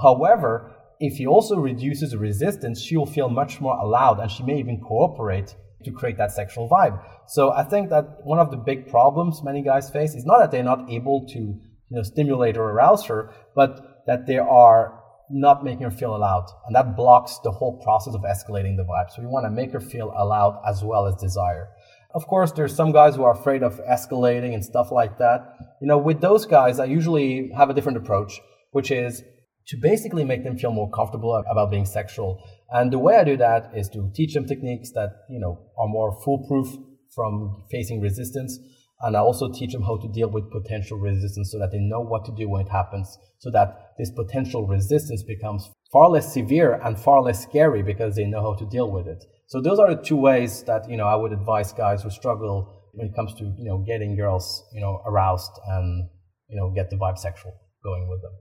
However, 0.00 0.74
if 1.00 1.18
he 1.18 1.26
also 1.26 1.56
reduces 1.56 2.12
the 2.12 2.18
resistance, 2.18 2.80
she 2.80 2.96
will 2.96 3.04
feel 3.04 3.28
much 3.28 3.60
more 3.60 3.76
allowed 3.76 4.18
and 4.20 4.30
she 4.30 4.42
may 4.42 4.58
even 4.58 4.80
cooperate 4.80 5.54
to 5.84 5.90
create 5.90 6.16
that 6.16 6.32
sexual 6.32 6.70
vibe. 6.70 6.98
So 7.26 7.50
I 7.50 7.64
think 7.64 7.90
that 7.90 8.20
one 8.24 8.38
of 8.38 8.50
the 8.50 8.56
big 8.56 8.88
problems 8.88 9.42
many 9.42 9.62
guys 9.62 9.90
face 9.90 10.14
is 10.14 10.24
not 10.24 10.38
that 10.38 10.50
they're 10.50 10.62
not 10.62 10.90
able 10.90 11.26
to 11.34 11.60
you 11.90 11.96
know, 11.96 12.02
stimulate 12.02 12.56
or 12.56 12.70
arouse 12.70 13.06
her, 13.06 13.32
but 13.54 14.04
that 14.06 14.26
they 14.26 14.38
are 14.38 15.00
not 15.30 15.64
making 15.64 15.82
her 15.82 15.90
feel 15.90 16.14
allowed. 16.14 16.46
And 16.66 16.76
that 16.76 16.96
blocks 16.96 17.38
the 17.42 17.50
whole 17.50 17.80
process 17.82 18.14
of 18.14 18.22
escalating 18.22 18.76
the 18.76 18.84
vibe. 18.84 19.10
So 19.10 19.22
we 19.22 19.28
want 19.28 19.46
to 19.46 19.50
make 19.50 19.72
her 19.72 19.80
feel 19.80 20.12
allowed 20.16 20.60
as 20.68 20.84
well 20.84 21.06
as 21.06 21.14
desire. 21.16 21.68
Of 22.14 22.26
course, 22.26 22.52
there's 22.52 22.74
some 22.74 22.92
guys 22.92 23.16
who 23.16 23.24
are 23.24 23.32
afraid 23.32 23.62
of 23.62 23.80
escalating 23.90 24.54
and 24.54 24.64
stuff 24.64 24.92
like 24.92 25.18
that. 25.18 25.56
You 25.80 25.88
know, 25.88 25.98
with 25.98 26.20
those 26.20 26.46
guys, 26.46 26.78
I 26.78 26.84
usually 26.84 27.50
have 27.56 27.70
a 27.70 27.74
different 27.74 27.98
approach, 27.98 28.40
which 28.70 28.90
is 28.90 29.22
to 29.68 29.76
basically 29.78 30.24
make 30.24 30.44
them 30.44 30.58
feel 30.58 30.72
more 30.72 30.90
comfortable 30.90 31.42
about 31.50 31.70
being 31.70 31.86
sexual. 31.86 32.42
And 32.70 32.92
the 32.92 32.98
way 32.98 33.16
I 33.16 33.24
do 33.24 33.36
that 33.38 33.72
is 33.74 33.88
to 33.90 34.10
teach 34.14 34.34
them 34.34 34.46
techniques 34.46 34.92
that, 34.92 35.24
you 35.28 35.40
know, 35.40 35.58
are 35.78 35.88
more 35.88 36.20
foolproof 36.22 36.68
from 37.14 37.64
facing 37.70 38.00
resistance. 38.00 38.58
And 39.00 39.16
I 39.16 39.20
also 39.20 39.52
teach 39.52 39.72
them 39.72 39.82
how 39.82 39.96
to 39.98 40.08
deal 40.08 40.28
with 40.28 40.50
potential 40.50 40.98
resistance 40.98 41.50
so 41.50 41.58
that 41.58 41.72
they 41.72 41.78
know 41.78 42.00
what 42.00 42.24
to 42.26 42.32
do 42.34 42.48
when 42.48 42.62
it 42.62 42.70
happens, 42.70 43.18
so 43.38 43.50
that 43.50 43.92
this 43.98 44.10
potential 44.10 44.66
resistance 44.66 45.22
becomes 45.22 45.70
far 45.92 46.08
less 46.08 46.32
severe 46.32 46.80
and 46.84 46.98
far 46.98 47.22
less 47.22 47.42
scary 47.42 47.82
because 47.82 48.16
they 48.16 48.24
know 48.24 48.42
how 48.42 48.54
to 48.54 48.66
deal 48.66 48.90
with 48.90 49.06
it. 49.06 49.24
So 49.46 49.60
those 49.60 49.78
are 49.78 49.94
the 49.94 50.02
two 50.02 50.16
ways 50.16 50.62
that, 50.64 50.88
you 50.88 50.96
know, 50.96 51.06
I 51.06 51.16
would 51.16 51.32
advise 51.32 51.72
guys 51.72 52.02
who 52.02 52.10
struggle 52.10 52.90
when 52.94 53.08
it 53.08 53.14
comes 53.14 53.34
to, 53.34 53.44
you 53.44 53.64
know, 53.64 53.78
getting 53.78 54.16
girls, 54.16 54.64
you 54.72 54.80
know, 54.80 55.02
aroused 55.06 55.52
and, 55.66 56.08
you 56.48 56.56
know, 56.56 56.70
get 56.70 56.90
the 56.90 56.96
vibe 56.96 57.18
sexual 57.18 57.52
going 57.82 58.08
with 58.08 58.22
them. 58.22 58.32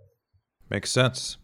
Makes 0.69 0.91
sense. 0.91 1.37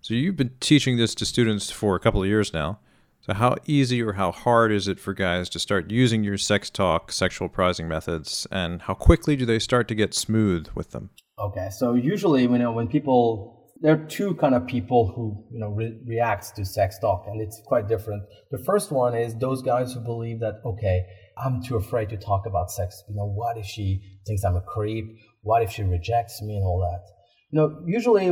So 0.00 0.14
you've 0.14 0.36
been 0.36 0.52
teaching 0.60 0.96
this 0.96 1.14
to 1.16 1.24
students 1.24 1.70
for 1.70 1.96
a 1.96 2.00
couple 2.00 2.22
of 2.22 2.28
years 2.28 2.52
now. 2.52 2.80
So 3.28 3.34
how 3.34 3.56
easy 3.66 4.02
or 4.02 4.14
how 4.14 4.32
hard 4.32 4.72
is 4.72 4.88
it 4.88 4.98
for 4.98 5.12
guys 5.12 5.50
to 5.50 5.58
start 5.58 5.90
using 5.90 6.24
your 6.24 6.38
sex 6.38 6.70
talk, 6.70 7.12
sexual 7.12 7.50
prizing 7.50 7.86
methods, 7.86 8.46
and 8.50 8.80
how 8.80 8.94
quickly 8.94 9.36
do 9.36 9.44
they 9.44 9.58
start 9.58 9.86
to 9.88 9.94
get 9.94 10.14
smooth 10.14 10.66
with 10.74 10.92
them? 10.92 11.10
Okay, 11.38 11.68
so 11.70 11.92
usually, 11.92 12.44
you 12.44 12.48
know, 12.48 12.72
when 12.72 12.88
people 12.88 13.70
there 13.82 13.92
are 13.92 14.06
two 14.06 14.34
kind 14.36 14.54
of 14.54 14.66
people 14.66 15.12
who 15.14 15.44
you 15.52 15.60
know 15.60 15.68
re- 15.68 16.00
reacts 16.06 16.52
to 16.52 16.64
sex 16.64 16.98
talk, 16.98 17.26
and 17.26 17.42
it's 17.42 17.60
quite 17.66 17.86
different. 17.86 18.22
The 18.50 18.64
first 18.64 18.90
one 18.90 19.14
is 19.14 19.34
those 19.34 19.60
guys 19.60 19.92
who 19.92 20.00
believe 20.00 20.40
that 20.40 20.62
okay, 20.64 21.04
I'm 21.36 21.62
too 21.62 21.76
afraid 21.76 22.08
to 22.08 22.16
talk 22.16 22.46
about 22.46 22.70
sex. 22.70 23.02
You 23.10 23.16
know, 23.16 23.26
what 23.26 23.58
if 23.58 23.66
she 23.66 24.00
thinks 24.26 24.42
I'm 24.42 24.56
a 24.56 24.62
creep? 24.62 25.04
What 25.42 25.62
if 25.62 25.70
she 25.70 25.82
rejects 25.82 26.40
me 26.40 26.56
and 26.56 26.64
all 26.64 26.80
that? 26.80 27.04
You 27.50 27.60
know, 27.60 27.82
usually 27.86 28.30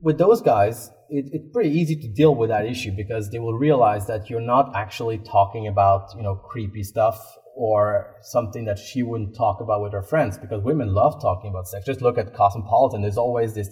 with 0.00 0.16
those 0.16 0.40
guys, 0.40 0.90
it, 1.10 1.26
it's 1.32 1.52
pretty 1.52 1.70
easy 1.70 1.96
to 1.96 2.08
deal 2.08 2.34
with 2.34 2.50
that 2.50 2.66
issue 2.66 2.92
because 2.96 3.30
they 3.30 3.38
will 3.38 3.56
realize 3.56 4.06
that 4.06 4.28
you're 4.28 4.40
not 4.40 4.72
actually 4.74 5.18
talking 5.18 5.66
about 5.66 6.10
you 6.16 6.22
know 6.22 6.34
creepy 6.34 6.82
stuff 6.82 7.18
or 7.56 8.14
something 8.22 8.64
that 8.66 8.78
she 8.78 9.02
wouldn't 9.02 9.34
talk 9.36 9.60
about 9.60 9.82
with 9.82 9.92
her 9.92 10.02
friends 10.02 10.38
because 10.38 10.62
women 10.62 10.94
love 10.94 11.20
talking 11.20 11.50
about 11.50 11.66
sex. 11.66 11.84
Just 11.84 12.00
look 12.00 12.16
at 12.16 12.32
Cosmopolitan. 12.34 13.02
There's 13.02 13.18
always 13.18 13.54
this 13.54 13.68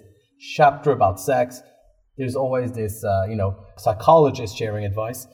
chapter 0.56 0.90
about 0.90 1.20
sex. 1.20 1.62
There's 2.18 2.34
always 2.34 2.72
this 2.72 3.04
uh, 3.04 3.26
you 3.28 3.36
know 3.36 3.56
psychologist 3.76 4.56
sharing 4.56 4.84
advice. 4.84 5.26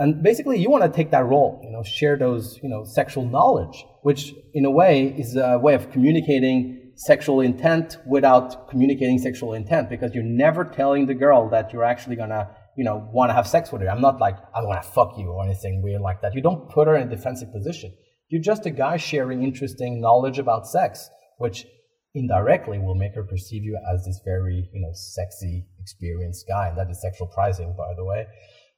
And 0.00 0.22
basically, 0.22 0.58
you 0.58 0.70
want 0.70 0.84
to 0.84 0.90
take 0.90 1.10
that 1.10 1.24
role, 1.24 1.60
you 1.64 1.70
know, 1.72 1.82
share 1.82 2.16
those, 2.16 2.60
you 2.62 2.68
know, 2.68 2.84
sexual 2.84 3.28
knowledge, 3.28 3.84
which 4.02 4.32
in 4.54 4.64
a 4.64 4.70
way 4.70 5.06
is 5.18 5.34
a 5.34 5.58
way 5.58 5.74
of 5.74 5.90
communicating 5.90 6.77
sexual 6.98 7.40
intent 7.40 7.96
without 8.04 8.68
communicating 8.68 9.18
sexual 9.18 9.54
intent 9.54 9.88
because 9.88 10.12
you're 10.14 10.24
never 10.24 10.64
telling 10.64 11.06
the 11.06 11.14
girl 11.14 11.48
that 11.48 11.72
you're 11.72 11.84
actually 11.84 12.16
gonna 12.16 12.50
you 12.76 12.82
know 12.82 13.08
want 13.12 13.30
to 13.30 13.34
have 13.34 13.46
sex 13.46 13.70
with 13.70 13.80
her. 13.82 13.88
I'm 13.88 14.00
not 14.00 14.18
like 14.18 14.36
i 14.52 14.60
want 14.62 14.82
to 14.82 14.88
fuck 14.88 15.16
you 15.16 15.28
or 15.30 15.44
anything 15.44 15.80
weird 15.80 16.00
like 16.00 16.20
that. 16.22 16.34
You 16.34 16.42
don't 16.42 16.68
put 16.68 16.88
her 16.88 16.96
in 16.96 17.06
a 17.06 17.16
defensive 17.16 17.52
position. 17.52 17.94
You're 18.28 18.42
just 18.42 18.66
a 18.66 18.70
guy 18.70 18.96
sharing 18.96 19.44
interesting 19.44 20.00
knowledge 20.00 20.38
about 20.38 20.66
sex 20.66 21.08
which 21.38 21.66
indirectly 22.14 22.80
will 22.80 22.96
make 22.96 23.14
her 23.14 23.22
perceive 23.22 23.62
you 23.62 23.78
as 23.92 24.04
this 24.04 24.20
very 24.24 24.68
you 24.72 24.80
know 24.80 24.90
sexy 24.92 25.66
experienced 25.80 26.46
guy. 26.48 26.68
And 26.68 26.78
that 26.78 26.90
is 26.90 27.00
sexual 27.00 27.28
prizing, 27.28 27.76
by 27.78 27.94
the 27.96 28.04
way. 28.04 28.26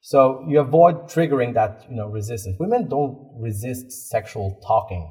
So 0.03 0.45
you 0.47 0.61
avoid 0.61 1.09
triggering 1.09 1.55
that 1.55 1.87
you 1.89 1.97
know 1.97 2.09
resistance. 2.09 2.59
Women 2.61 2.87
don't 2.87 3.17
resist 3.41 3.91
sexual 4.11 4.61
talking. 4.67 5.11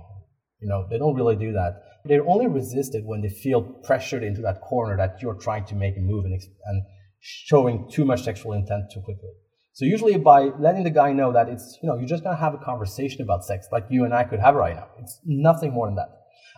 You 0.62 0.69
know 0.69 0.86
they 0.88 0.99
don't 0.99 1.15
really 1.15 1.36
do 1.36 1.53
that 1.53 1.81
they're 2.05 2.27
only 2.27 2.47
resisted 2.47 3.05
when 3.05 3.21
they 3.21 3.29
feel 3.29 3.62
pressured 3.62 4.23
into 4.23 4.41
that 4.41 4.62
corner 4.62 4.97
that 4.97 5.21
you're 5.21 5.35
trying 5.35 5.65
to 5.65 5.75
make 5.75 5.97
a 5.97 5.99
move 5.99 6.25
and, 6.25 6.33
and 6.33 6.83
showing 7.19 7.89
too 7.91 8.05
much 8.05 8.23
sexual 8.23 8.53
intent 8.53 8.91
too 8.93 9.01
quickly. 9.01 9.29
So 9.73 9.85
usually 9.85 10.17
by 10.17 10.49
letting 10.59 10.83
the 10.83 10.89
guy 10.89 11.13
know 11.13 11.31
that 11.33 11.47
it's, 11.47 11.77
you 11.81 11.88
know, 11.88 11.97
you're 11.97 12.07
just 12.07 12.23
gonna 12.23 12.35
have 12.35 12.53
a 12.53 12.57
conversation 12.57 13.21
about 13.21 13.45
sex 13.45 13.67
like 13.71 13.85
you 13.89 14.03
and 14.03 14.13
I 14.13 14.23
could 14.23 14.39
have 14.39 14.55
right 14.55 14.75
now. 14.75 14.88
It's 14.99 15.19
nothing 15.25 15.71
more 15.71 15.88
than 15.88 15.95
that. 15.95 16.09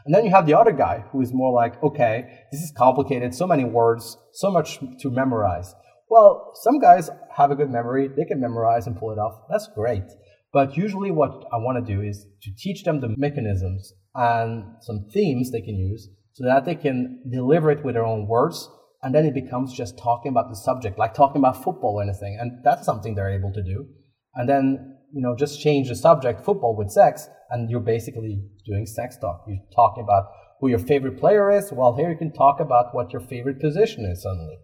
And 0.06 0.16
then 0.16 0.26
you 0.26 0.32
have 0.32 0.48
the 0.48 0.56
other 0.56 0.72
guy 0.72 1.04
who 1.12 1.22
is 1.22 1.32
more 1.32 1.52
like, 1.52 1.82
okay, 1.84 2.46
this 2.52 2.62
is 2.62 2.74
complicated, 2.76 3.36
so 3.36 3.46
many 3.46 3.64
words, 3.64 4.18
so 4.34 4.50
much 4.50 4.80
to 4.80 5.12
memorize. 5.12 5.76
Well, 6.10 6.52
some 6.56 6.80
guys 6.80 7.10
have 7.36 7.52
a 7.52 7.56
good 7.56 7.70
memory, 7.70 8.08
they 8.08 8.26
can 8.26 8.40
memorize 8.40 8.88
and 8.88 8.98
pull 8.98 9.12
it 9.12 9.20
off. 9.20 9.44
That's 9.50 9.70
great. 9.76 10.04
But 10.54 10.76
usually 10.76 11.12
what 11.12 11.46
I 11.54 11.58
want 11.58 11.86
to 11.86 11.94
do 11.94 12.02
is 12.02 12.26
to 12.42 12.52
teach 12.58 12.84
them 12.84 13.00
the 13.00 13.14
mechanisms 13.18 13.94
and 14.14 14.66
some 14.82 15.08
themes 15.14 15.52
they 15.52 15.62
can 15.62 15.76
use 15.76 16.10
so 16.34 16.46
that 16.46 16.66
they 16.66 16.76
can 16.76 17.22
deliver 17.30 17.72
it 17.72 17.84
with 17.86 17.96
their 17.96 18.06
own 18.06 18.28
words 18.28 18.70
and 19.02 19.16
then 19.16 19.26
it 19.26 19.34
becomes 19.34 19.74
just 19.74 19.98
talking 19.98 20.30
about 20.30 20.50
the 20.50 20.56
subject 20.56 21.00
like 21.00 21.14
talking 21.14 21.42
about 21.42 21.64
football 21.64 21.96
or 22.00 22.04
anything 22.04 22.38
and 22.40 22.64
that's 22.64 22.86
something 22.86 23.16
they're 23.16 23.30
able 23.30 23.54
to 23.54 23.64
do. 23.64 23.88
And 24.36 24.48
then 24.48 24.98
you 25.14 25.22
know 25.22 25.36
just 25.36 25.62
change 25.62 25.88
the 25.88 25.96
subject 25.96 26.44
football 26.44 26.76
with 26.76 26.92
sex 26.92 27.30
and 27.50 27.70
you're 27.70 27.80
basically 27.80 28.44
doing 28.66 28.86
sex 28.86 29.18
talk. 29.18 29.46
You're 29.48 29.58
talking 29.74 30.04
about 30.04 30.26
who 30.60 30.68
your 30.70 30.80
favorite 30.80 31.18
player 31.18 31.50
is 31.50 31.72
well 31.72 31.96
here 31.96 32.12
you 32.12 32.18
can 32.18 32.34
talk 32.34 32.60
about 32.60 32.94
what 32.94 33.14
your 33.14 33.22
favorite 33.22 33.62
position 33.62 34.06
is 34.06 34.24
suddenly 34.24 34.58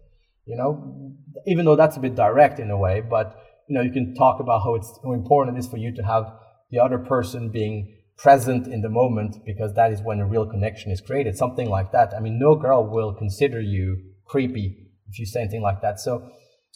you 0.46 0.56
know? 0.56 1.14
Even 1.46 1.66
though 1.66 1.76
that's 1.76 1.98
a 1.98 2.00
bit 2.00 2.16
direct 2.16 2.60
in 2.60 2.72
a 2.72 2.78
way 2.78 3.02
but 3.02 3.38
you 3.68 3.76
know 3.76 3.82
you 3.82 3.92
can 3.92 4.16
talk 4.16 4.40
about 4.40 4.64
how 4.64 4.76
it's 4.76 5.00
how 5.04 5.14
important 5.14 5.58
it 5.58 5.60
is 5.60 5.68
for 5.68 5.78
you 5.78 5.94
to 5.96 6.04
have 6.04 6.32
the 6.72 6.80
other 6.80 6.98
person 6.98 7.50
being 7.50 7.98
present 8.18 8.68
in 8.68 8.82
the 8.82 8.90
moment 8.90 9.38
because 9.46 9.74
that 9.76 9.92
is 9.92 10.02
when 10.02 10.20
a 10.20 10.26
real 10.26 10.46
connection 10.46 10.92
is 10.92 11.00
created. 11.00 11.38
Something 11.38 11.70
like 11.70 11.92
that. 11.92 12.14
I 12.16 12.20
mean, 12.20 12.40
no 12.40 12.56
girl 12.56 12.86
will 12.86 13.14
consider 13.14 13.62
you 13.62 13.98
creepy 14.26 14.88
if 15.08 15.20
you 15.20 15.26
say 15.26 15.42
anything 15.42 15.62
like 15.62 15.82
that. 15.82 16.00
So 16.00 16.30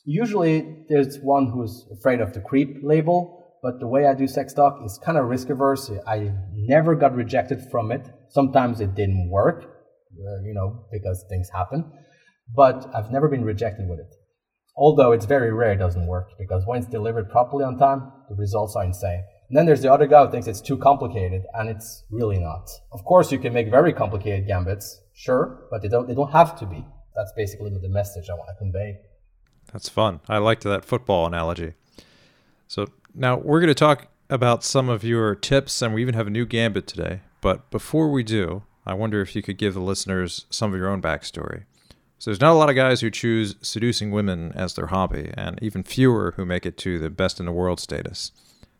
usually 0.05 0.85
there's 0.87 1.17
one 1.19 1.47
who's 1.47 1.87
afraid 1.91 2.21
of 2.21 2.33
the 2.33 2.41
creep 2.41 2.77
label, 2.83 3.57
but 3.63 3.79
the 3.79 3.87
way 3.87 4.05
I 4.05 4.13
do 4.13 4.27
sex 4.27 4.53
talk 4.53 4.81
is 4.85 4.99
kind 5.03 5.17
of 5.17 5.25
risk 5.25 5.49
averse. 5.49 5.91
I 6.07 6.31
never 6.53 6.95
got 6.95 7.15
rejected 7.15 7.69
from 7.71 7.91
it. 7.91 8.07
Sometimes 8.29 8.79
it 8.79 8.95
didn't 8.95 9.29
work, 9.29 9.63
uh, 9.63 10.43
you 10.43 10.53
know, 10.53 10.85
because 10.91 11.25
things 11.27 11.49
happen, 11.49 11.91
but 12.55 12.89
I've 12.95 13.11
never 13.11 13.27
been 13.27 13.43
rejected 13.43 13.89
with 13.89 13.99
it. 13.99 14.15
Although 14.75 15.11
it's 15.11 15.25
very 15.25 15.51
rare 15.51 15.73
it 15.73 15.77
doesn't 15.77 16.07
work 16.07 16.29
because 16.39 16.63
when 16.65 16.79
it's 16.79 16.89
delivered 16.89 17.29
properly 17.29 17.63
on 17.63 17.77
time, 17.77 18.11
the 18.29 18.35
results 18.35 18.75
are 18.75 18.85
insane. 18.85 19.23
And 19.49 19.57
then 19.57 19.65
there's 19.65 19.81
the 19.81 19.91
other 19.91 20.07
guy 20.07 20.25
who 20.25 20.31
thinks 20.31 20.47
it's 20.47 20.61
too 20.61 20.77
complicated, 20.77 21.43
and 21.53 21.67
it's 21.67 22.05
really 22.09 22.39
not. 22.39 22.69
Of 22.93 23.03
course, 23.03 23.33
you 23.33 23.37
can 23.37 23.51
make 23.51 23.69
very 23.69 23.91
complicated 23.91 24.47
gambits, 24.47 25.01
sure, 25.13 25.67
but 25.69 25.81
they 25.81 25.89
don't, 25.89 26.07
they 26.07 26.15
don't 26.15 26.31
have 26.31 26.57
to 26.59 26.65
be. 26.65 26.85
That's 27.17 27.33
basically 27.35 27.69
the 27.69 27.89
message 27.89 28.29
I 28.29 28.35
want 28.35 28.47
to 28.47 28.55
convey. 28.55 28.99
That's 29.73 29.89
fun. 29.89 30.21
I 30.29 30.37
liked 30.37 30.63
that 30.63 30.85
football 30.85 31.25
analogy. 31.25 31.73
So 32.69 32.87
now 33.13 33.35
we're 33.35 33.59
going 33.59 33.67
to 33.67 33.73
talk 33.73 34.07
about 34.29 34.63
some 34.63 34.87
of 34.87 35.03
your 35.03 35.35
tips, 35.35 35.81
and 35.81 35.93
we 35.93 36.01
even 36.01 36.15
have 36.15 36.27
a 36.27 36.31
new 36.31 36.45
gambit 36.45 36.87
today. 36.87 37.19
But 37.41 37.69
before 37.71 38.09
we 38.09 38.23
do, 38.23 38.63
I 38.85 38.93
wonder 38.93 39.19
if 39.19 39.35
you 39.35 39.41
could 39.41 39.57
give 39.57 39.73
the 39.73 39.81
listeners 39.81 40.45
some 40.49 40.73
of 40.73 40.79
your 40.79 40.87
own 40.87 41.01
backstory. 41.01 41.65
So 42.21 42.29
there's 42.29 42.39
not 42.39 42.51
a 42.51 42.53
lot 42.53 42.69
of 42.69 42.75
guys 42.75 43.01
who 43.01 43.09
choose 43.09 43.55
seducing 43.63 44.11
women 44.11 44.51
as 44.53 44.75
their 44.75 44.85
hobby, 44.85 45.31
and 45.35 45.57
even 45.59 45.81
fewer 45.81 46.35
who 46.37 46.45
make 46.45 46.67
it 46.67 46.77
to 46.77 46.99
the 46.99 47.09
best 47.09 47.39
in 47.39 47.47
the 47.47 47.51
world 47.51 47.79
status. 47.79 48.31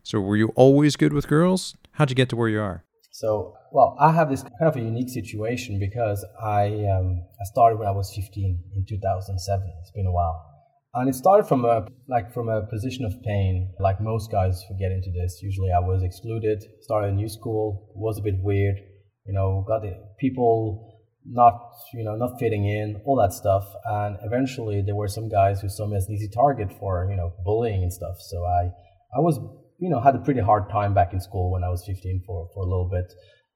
So 0.04 0.20
were 0.20 0.36
you 0.36 0.52
always 0.54 0.94
good 0.94 1.12
with 1.12 1.26
girls? 1.26 1.76
How'd 1.90 2.10
you 2.10 2.14
get 2.14 2.28
to 2.28 2.36
where 2.36 2.48
you 2.48 2.60
are? 2.60 2.84
So, 3.10 3.56
well, 3.72 3.96
I 3.98 4.12
have 4.12 4.30
this 4.30 4.44
kind 4.44 4.54
of 4.60 4.76
a 4.76 4.80
unique 4.80 5.08
situation 5.08 5.80
because 5.80 6.24
I 6.40 6.86
um, 6.86 7.24
I 7.40 7.44
started 7.46 7.80
when 7.80 7.88
I 7.88 7.90
was 7.90 8.14
15 8.14 8.62
in 8.76 8.86
2007. 8.88 9.72
It's 9.80 9.90
been 9.90 10.06
a 10.06 10.12
while, 10.12 10.40
and 10.94 11.08
it 11.08 11.16
started 11.16 11.48
from 11.48 11.64
a 11.64 11.88
like 12.08 12.32
from 12.32 12.48
a 12.48 12.64
position 12.66 13.04
of 13.04 13.20
pain. 13.24 13.74
Like 13.80 14.00
most 14.00 14.30
guys 14.30 14.62
who 14.68 14.78
get 14.78 14.92
into 14.92 15.10
this, 15.10 15.42
usually 15.42 15.72
I 15.72 15.80
was 15.80 16.04
excluded. 16.04 16.62
Started 16.82 17.08
a 17.08 17.16
new 17.16 17.28
school, 17.28 17.90
was 17.96 18.18
a 18.18 18.22
bit 18.22 18.36
weird. 18.38 18.76
You 19.26 19.32
know, 19.32 19.64
got 19.66 19.82
the 19.82 19.98
people 20.20 20.91
not 21.24 21.54
you 21.94 22.04
know 22.04 22.16
not 22.16 22.38
fitting 22.38 22.66
in, 22.66 23.00
all 23.04 23.16
that 23.16 23.32
stuff. 23.32 23.64
And 23.84 24.16
eventually, 24.22 24.82
there 24.82 24.94
were 24.94 25.08
some 25.08 25.28
guys 25.28 25.60
who 25.60 25.68
saw 25.68 25.86
me 25.86 25.96
as 25.96 26.06
an 26.08 26.14
easy 26.14 26.28
target 26.28 26.72
for 26.78 27.06
you 27.10 27.16
know 27.16 27.32
bullying 27.44 27.82
and 27.82 27.92
stuff. 27.92 28.16
So 28.20 28.44
I 28.44 28.70
I 29.16 29.20
was 29.20 29.38
you 29.82 29.90
know, 29.90 30.00
had 30.00 30.14
a 30.14 30.20
pretty 30.20 30.40
hard 30.40 30.70
time 30.70 30.94
back 30.94 31.12
in 31.12 31.20
school 31.20 31.50
when 31.50 31.64
I 31.64 31.68
was 31.68 31.84
15 31.84 32.22
for, 32.24 32.48
for 32.54 32.62
a 32.62 32.68
little 32.68 32.88
bit. 32.88 33.12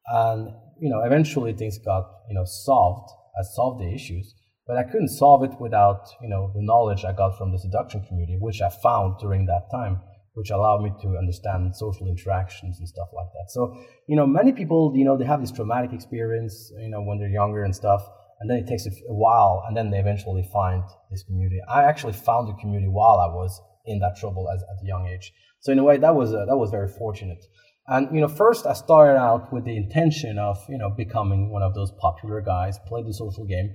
And, 0.08 0.50
you 0.80 0.90
know, 0.90 1.02
eventually 1.04 1.52
things 1.52 1.78
got, 1.78 2.02
you 2.28 2.34
know, 2.34 2.44
solved. 2.44 3.08
I 3.38 3.42
solved 3.54 3.80
the 3.80 3.94
issues, 3.94 4.34
but 4.66 4.76
I 4.76 4.82
couldn't 4.82 5.10
solve 5.10 5.44
it 5.44 5.52
without, 5.60 6.02
you 6.20 6.28
know, 6.28 6.50
the 6.52 6.62
knowledge 6.62 7.04
I 7.04 7.12
got 7.12 7.38
from 7.38 7.52
the 7.52 7.60
seduction 7.60 8.02
community, 8.08 8.38
which 8.40 8.60
I 8.60 8.70
found 8.82 9.20
during 9.20 9.46
that 9.46 9.70
time. 9.70 10.00
Which 10.36 10.50
allowed 10.50 10.82
me 10.82 10.92
to 11.00 11.16
understand 11.16 11.74
social 11.74 12.06
interactions 12.08 12.78
and 12.78 12.86
stuff 12.86 13.08
like 13.14 13.28
that. 13.32 13.50
So, 13.50 13.74
you 14.06 14.16
know, 14.16 14.26
many 14.26 14.52
people, 14.52 14.92
you 14.94 15.02
know, 15.02 15.16
they 15.16 15.24
have 15.24 15.40
this 15.40 15.50
traumatic 15.50 15.94
experience, 15.94 16.70
you 16.78 16.90
know, 16.90 17.00
when 17.00 17.18
they're 17.18 17.30
younger 17.30 17.64
and 17.64 17.74
stuff, 17.74 18.06
and 18.38 18.50
then 18.50 18.58
it 18.58 18.66
takes 18.66 18.84
a 18.86 18.90
while, 19.08 19.64
and 19.66 19.74
then 19.74 19.90
they 19.90 19.98
eventually 19.98 20.46
find 20.52 20.82
this 21.10 21.22
community. 21.22 21.60
I 21.66 21.84
actually 21.84 22.12
found 22.12 22.48
the 22.48 22.52
community 22.60 22.88
while 22.88 23.18
I 23.18 23.34
was 23.34 23.62
in 23.86 23.98
that 24.00 24.18
trouble 24.20 24.50
as, 24.54 24.62
at 24.62 24.82
a 24.82 24.86
young 24.86 25.06
age. 25.06 25.32
So 25.60 25.72
in 25.72 25.78
a 25.78 25.84
way, 25.84 25.96
that 25.96 26.14
was 26.14 26.34
uh, 26.34 26.44
that 26.44 26.56
was 26.58 26.70
very 26.70 26.88
fortunate. 26.88 27.42
And 27.86 28.14
you 28.14 28.20
know, 28.20 28.28
first 28.28 28.66
I 28.66 28.74
started 28.74 29.18
out 29.18 29.50
with 29.54 29.64
the 29.64 29.74
intention 29.74 30.38
of 30.38 30.58
you 30.68 30.76
know 30.76 30.90
becoming 30.90 31.50
one 31.50 31.62
of 31.62 31.72
those 31.72 31.92
popular 31.98 32.42
guys, 32.42 32.78
play 32.86 33.02
the 33.02 33.14
social 33.14 33.46
game, 33.46 33.72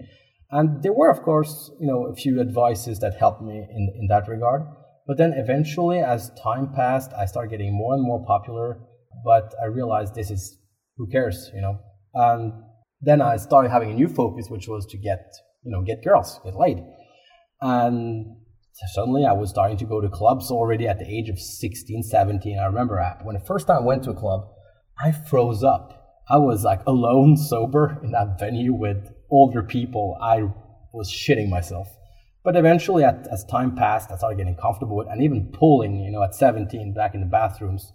and 0.51 0.83
there 0.83 0.93
were 0.93 1.09
of 1.09 1.23
course 1.23 1.71
you 1.79 1.87
know 1.87 2.05
a 2.05 2.13
few 2.13 2.39
advices 2.39 2.99
that 2.99 3.15
helped 3.17 3.41
me 3.41 3.57
in 3.57 3.93
in 3.99 4.07
that 4.09 4.27
regard. 4.27 4.61
But 5.07 5.17
then 5.17 5.33
eventually, 5.35 5.99
as 5.99 6.31
time 6.41 6.71
passed, 6.73 7.11
I 7.17 7.25
started 7.25 7.51
getting 7.51 7.73
more 7.73 7.93
and 7.93 8.03
more 8.03 8.23
popular. 8.25 8.79
But 9.25 9.53
I 9.61 9.65
realized 9.65 10.15
this 10.15 10.31
is 10.31 10.57
who 10.97 11.07
cares, 11.07 11.51
you 11.53 11.61
know. 11.61 11.79
And 12.13 12.53
then 13.01 13.21
I 13.21 13.37
started 13.37 13.69
having 13.69 13.91
a 13.91 13.95
new 13.95 14.07
focus, 14.07 14.49
which 14.49 14.67
was 14.67 14.85
to 14.87 14.97
get, 14.97 15.31
you 15.63 15.71
know, 15.71 15.81
get 15.81 16.03
girls, 16.03 16.39
get 16.45 16.55
laid. 16.55 16.83
And 17.61 18.37
suddenly 18.93 19.25
I 19.25 19.33
was 19.33 19.49
starting 19.49 19.77
to 19.77 19.85
go 19.85 20.01
to 20.01 20.09
clubs 20.09 20.51
already 20.51 20.87
at 20.87 20.99
the 20.99 21.05
age 21.05 21.29
of 21.29 21.39
16, 21.39 22.03
17. 22.03 22.59
I 22.59 22.65
remember 22.65 22.99
uh, 22.99 23.15
when 23.23 23.35
the 23.35 23.45
first 23.45 23.67
time 23.67 23.77
I 23.77 23.85
went 23.85 24.03
to 24.03 24.11
a 24.11 24.15
club, 24.15 24.47
I 24.99 25.11
froze 25.11 25.63
up. 25.63 25.97
I 26.29 26.37
was 26.37 26.63
like 26.63 26.81
alone, 26.85 27.37
sober 27.49 27.99
in 28.03 28.11
that 28.11 28.39
venue 28.39 28.73
with 28.73 29.11
older 29.29 29.63
people. 29.63 30.17
I 30.21 30.43
was 30.93 31.11
shitting 31.11 31.49
myself. 31.49 31.87
But 32.43 32.55
eventually, 32.55 33.03
at, 33.03 33.27
as 33.31 33.45
time 33.45 33.75
passed, 33.75 34.11
I 34.11 34.17
started 34.17 34.37
getting 34.37 34.55
comfortable 34.55 34.95
with 34.95 35.07
and 35.07 35.21
even 35.21 35.51
pulling, 35.53 35.99
you 35.99 36.11
know, 36.11 36.23
at 36.23 36.33
17 36.33 36.93
back 36.93 37.13
in 37.13 37.21
the 37.21 37.27
bathrooms. 37.27 37.93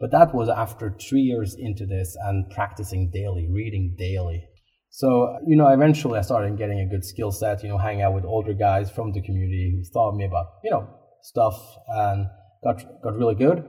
But 0.00 0.10
that 0.10 0.34
was 0.34 0.48
after 0.48 0.96
three 1.00 1.20
years 1.20 1.54
into 1.54 1.86
this 1.86 2.16
and 2.20 2.50
practicing 2.50 3.10
daily, 3.10 3.48
reading 3.48 3.94
daily. 3.96 4.48
So, 4.90 5.38
you 5.46 5.56
know, 5.56 5.68
eventually 5.68 6.18
I 6.18 6.22
started 6.22 6.58
getting 6.58 6.80
a 6.80 6.86
good 6.86 7.04
skill 7.04 7.32
set, 7.32 7.62
you 7.62 7.68
know, 7.68 7.78
hanging 7.78 8.02
out 8.02 8.14
with 8.14 8.24
older 8.24 8.52
guys 8.52 8.90
from 8.90 9.12
the 9.12 9.20
community 9.22 9.72
who 9.74 9.82
taught 9.92 10.16
me 10.16 10.24
about, 10.24 10.46
you 10.62 10.70
know, 10.70 10.88
stuff 11.22 11.60
and 11.88 12.26
got, 12.62 12.84
got 13.02 13.16
really 13.16 13.34
good. 13.34 13.64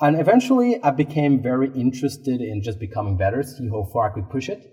And 0.00 0.20
eventually 0.20 0.82
I 0.82 0.90
became 0.90 1.42
very 1.42 1.70
interested 1.74 2.40
in 2.40 2.62
just 2.62 2.80
becoming 2.80 3.16
better, 3.16 3.42
see 3.42 3.68
how 3.68 3.88
far 3.92 4.10
I 4.10 4.14
could 4.14 4.28
push 4.30 4.48
it. 4.48 4.68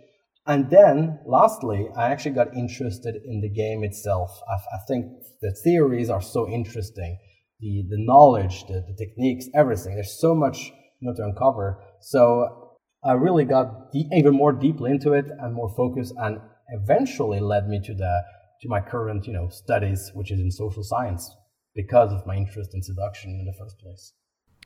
And 0.47 0.69
then, 0.69 1.19
lastly, 1.25 1.87
I 1.95 2.11
actually 2.11 2.31
got 2.31 2.55
interested 2.55 3.15
in 3.25 3.41
the 3.41 3.49
game 3.49 3.83
itself. 3.83 4.39
I, 4.49 4.55
I 4.55 4.79
think 4.87 5.05
the 5.41 5.55
theories 5.63 6.09
are 6.09 6.21
so 6.21 6.49
interesting, 6.49 7.19
the, 7.59 7.85
the 7.89 8.03
knowledge, 8.03 8.65
the, 8.67 8.83
the 8.87 8.95
techniques, 8.97 9.45
everything. 9.53 9.93
There's 9.95 10.19
so 10.19 10.33
much 10.33 10.71
you 10.99 11.09
know, 11.09 11.13
to 11.15 11.23
uncover. 11.23 11.83
So 11.99 12.77
I 13.03 13.13
really 13.13 13.45
got 13.45 13.89
even 13.93 14.33
more 14.33 14.51
deeply 14.51 14.91
into 14.91 15.13
it 15.13 15.25
and 15.39 15.53
more 15.53 15.73
focused, 15.75 16.13
and 16.17 16.39
eventually 16.69 17.39
led 17.39 17.67
me 17.67 17.79
to 17.85 17.93
the 17.93 18.21
to 18.61 18.69
my 18.69 18.79
current 18.79 19.25
you 19.25 19.33
know 19.33 19.49
studies, 19.49 20.11
which 20.13 20.31
is 20.31 20.39
in 20.39 20.51
social 20.51 20.83
science, 20.83 21.29
because 21.75 22.13
of 22.13 22.25
my 22.25 22.35
interest 22.35 22.71
in 22.73 22.81
seduction 22.81 23.31
in 23.31 23.45
the 23.45 23.53
first 23.59 23.77
place. 23.79 24.13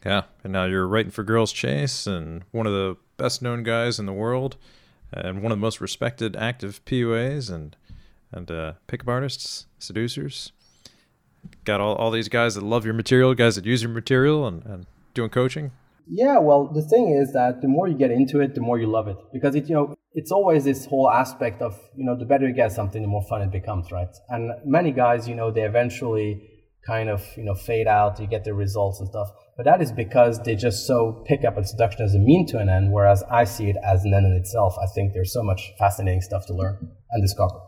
Yeah, 0.06 0.24
and 0.44 0.52
now 0.54 0.66
you're 0.66 0.88
writing 0.88 1.12
for 1.12 1.24
Girls 1.24 1.52
Chase 1.52 2.06
and 2.06 2.44
one 2.52 2.68
of 2.68 2.74
the 2.74 2.98
best 3.18 3.42
known 3.42 3.64
guys 3.64 4.00
in 4.00 4.06
the 4.06 4.14
world 4.14 4.58
and 5.16 5.42
one 5.42 5.52
of 5.52 5.58
the 5.58 5.62
most 5.62 5.82
respected 5.82 6.36
active 6.36 6.84
PUAs 6.86 7.50
and 7.50 7.76
and 8.32 8.52
uh, 8.52 8.74
pickup 8.88 9.08
artists, 9.08 9.66
seducers. 9.80 10.52
Got 11.64 11.80
all, 11.80 11.96
all 11.96 12.12
these 12.12 12.28
guys 12.28 12.56
that 12.56 12.64
love 12.64 12.86
your 12.86 12.94
material, 12.94 13.34
guys 13.34 13.56
that 13.56 13.66
use 13.66 13.82
your 13.82 13.92
material 13.92 14.48
and, 14.48 14.66
and 14.66 14.86
doing 15.14 15.30
coaching. 15.30 15.72
Yeah, 16.08 16.38
well, 16.38 16.68
the 16.68 16.82
thing 16.82 17.10
is 17.10 17.34
that 17.34 17.62
the 17.62 17.68
more 17.68 17.88
you 17.88 17.96
get 17.96 18.12
into 18.12 18.40
it, 18.40 18.54
the 18.54 18.62
more 18.62 18.78
you 18.78 18.88
love 18.88 19.08
it 19.08 19.18
because 19.34 19.56
it, 19.56 19.68
you 19.68 19.74
know, 19.74 19.96
it's 20.14 20.32
always 20.32 20.64
this 20.64 20.86
whole 20.86 21.10
aspect 21.10 21.62
of, 21.62 21.80
you 21.96 22.06
know, 22.06 22.16
the 22.16 22.26
better 22.26 22.48
you 22.48 22.54
get 22.54 22.72
something, 22.72 23.02
the 23.02 23.08
more 23.08 23.24
fun 23.24 23.42
it 23.42 23.52
becomes, 23.52 23.92
right? 23.92 24.16
And 24.30 24.52
many 24.64 24.92
guys, 24.92 25.28
you 25.28 25.36
know, 25.36 25.52
they 25.52 25.64
eventually 25.64 26.50
kind 26.86 27.10
of, 27.10 27.26
you 27.36 27.44
know, 27.44 27.56
fade 27.56 27.88
out, 27.88 28.20
you 28.20 28.28
get 28.28 28.44
the 28.44 28.54
results 28.54 29.00
and 29.00 29.10
stuff. 29.10 29.32
But 29.58 29.66
that 29.66 29.82
is 29.82 29.92
because 29.92 30.42
they 30.44 30.56
just 30.56 30.86
so 30.86 31.24
pick 31.26 31.46
up 31.46 31.58
a 31.58 31.64
seduction 31.64 32.04
as 32.04 32.14
a 32.14 32.20
mean 32.20 32.46
to 32.48 32.60
an 32.60 32.68
end, 32.68 32.92
whereas 32.92 33.24
I 33.32 33.46
see 33.46 33.70
it 33.70 33.78
as 33.86 34.04
an 34.04 34.14
end 34.14 34.26
in 34.26 34.34
itself. 34.34 34.76
I 34.82 34.86
think 34.88 35.14
there's 35.14 35.32
so 35.32 35.42
much 35.42 35.72
fascinating 35.80 36.22
stuff 36.22 36.46
to 36.48 36.54
learn 36.54 36.92
and 37.12 37.24
discover. 37.24 37.60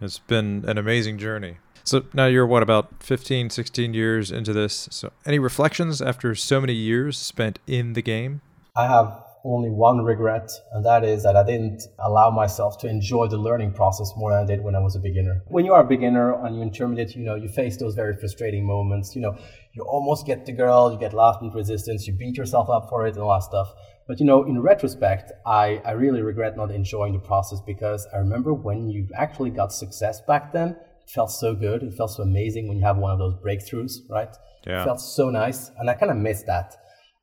It's 0.00 0.20
been 0.20 0.64
an 0.68 0.78
amazing 0.78 1.18
journey. 1.18 1.58
So 1.82 2.04
now 2.14 2.26
you're 2.26 2.46
what 2.46 2.62
about 2.62 3.02
15, 3.02 3.50
16 3.50 3.94
years 3.94 4.30
into 4.30 4.52
this. 4.52 4.88
So 4.90 5.10
any 5.26 5.38
reflections 5.38 6.00
after 6.00 6.34
so 6.34 6.60
many 6.60 6.72
years 6.72 7.18
spent 7.18 7.58
in 7.66 7.94
the 7.94 8.02
game? 8.02 8.40
I 8.76 8.86
have 8.86 9.24
only 9.44 9.70
one 9.70 10.00
regret, 10.02 10.50
and 10.72 10.84
that 10.86 11.04
is 11.04 11.22
that 11.22 11.36
I 11.36 11.44
didn't 11.44 11.82
allow 11.98 12.30
myself 12.30 12.78
to 12.78 12.88
enjoy 12.88 13.28
the 13.28 13.36
learning 13.36 13.72
process 13.72 14.10
more 14.16 14.32
than 14.32 14.42
I 14.42 14.46
did 14.46 14.64
when 14.64 14.74
I 14.74 14.78
was 14.80 14.96
a 14.96 14.98
beginner. 14.98 15.42
When 15.48 15.66
you 15.66 15.74
are 15.74 15.82
a 15.82 15.86
beginner 15.86 16.42
and 16.44 16.56
you 16.56 16.62
intermediate, 16.62 17.14
you 17.14 17.24
know, 17.24 17.34
you 17.34 17.48
face 17.48 17.76
those 17.76 17.94
very 17.94 18.16
frustrating 18.16 18.66
moments. 18.66 19.14
You 19.14 19.20
know, 19.20 19.36
you 19.72 19.82
almost 19.82 20.26
get 20.26 20.46
the 20.46 20.52
girl, 20.52 20.90
you 20.90 20.98
get 20.98 21.12
last 21.12 21.42
minute 21.42 21.54
resistance, 21.54 22.06
you 22.06 22.14
beat 22.14 22.36
yourself 22.36 22.70
up 22.70 22.88
for 22.88 23.06
it 23.06 23.14
and 23.14 23.22
all 23.22 23.34
that 23.34 23.44
stuff. 23.44 23.74
But 24.08 24.18
you 24.18 24.26
know, 24.26 24.44
in 24.44 24.60
retrospect, 24.60 25.32
I, 25.46 25.82
I 25.84 25.92
really 25.92 26.22
regret 26.22 26.56
not 26.56 26.70
enjoying 26.70 27.12
the 27.12 27.18
process 27.18 27.60
because 27.60 28.06
I 28.14 28.18
remember 28.18 28.54
when 28.54 28.88
you 28.88 29.08
actually 29.14 29.50
got 29.50 29.72
success 29.72 30.22
back 30.22 30.52
then, 30.52 30.70
it 30.70 31.10
felt 31.10 31.30
so 31.30 31.54
good. 31.54 31.82
It 31.82 31.94
felt 31.94 32.12
so 32.12 32.22
amazing 32.22 32.68
when 32.68 32.78
you 32.78 32.84
have 32.84 32.96
one 32.96 33.12
of 33.12 33.18
those 33.18 33.34
breakthroughs, 33.34 33.96
right? 34.08 34.34
Yeah. 34.66 34.80
It 34.80 34.84
felt 34.84 35.00
so 35.00 35.28
nice. 35.28 35.70
And 35.78 35.90
I 35.90 35.94
kind 35.94 36.10
of 36.10 36.16
missed 36.16 36.46
that 36.46 36.76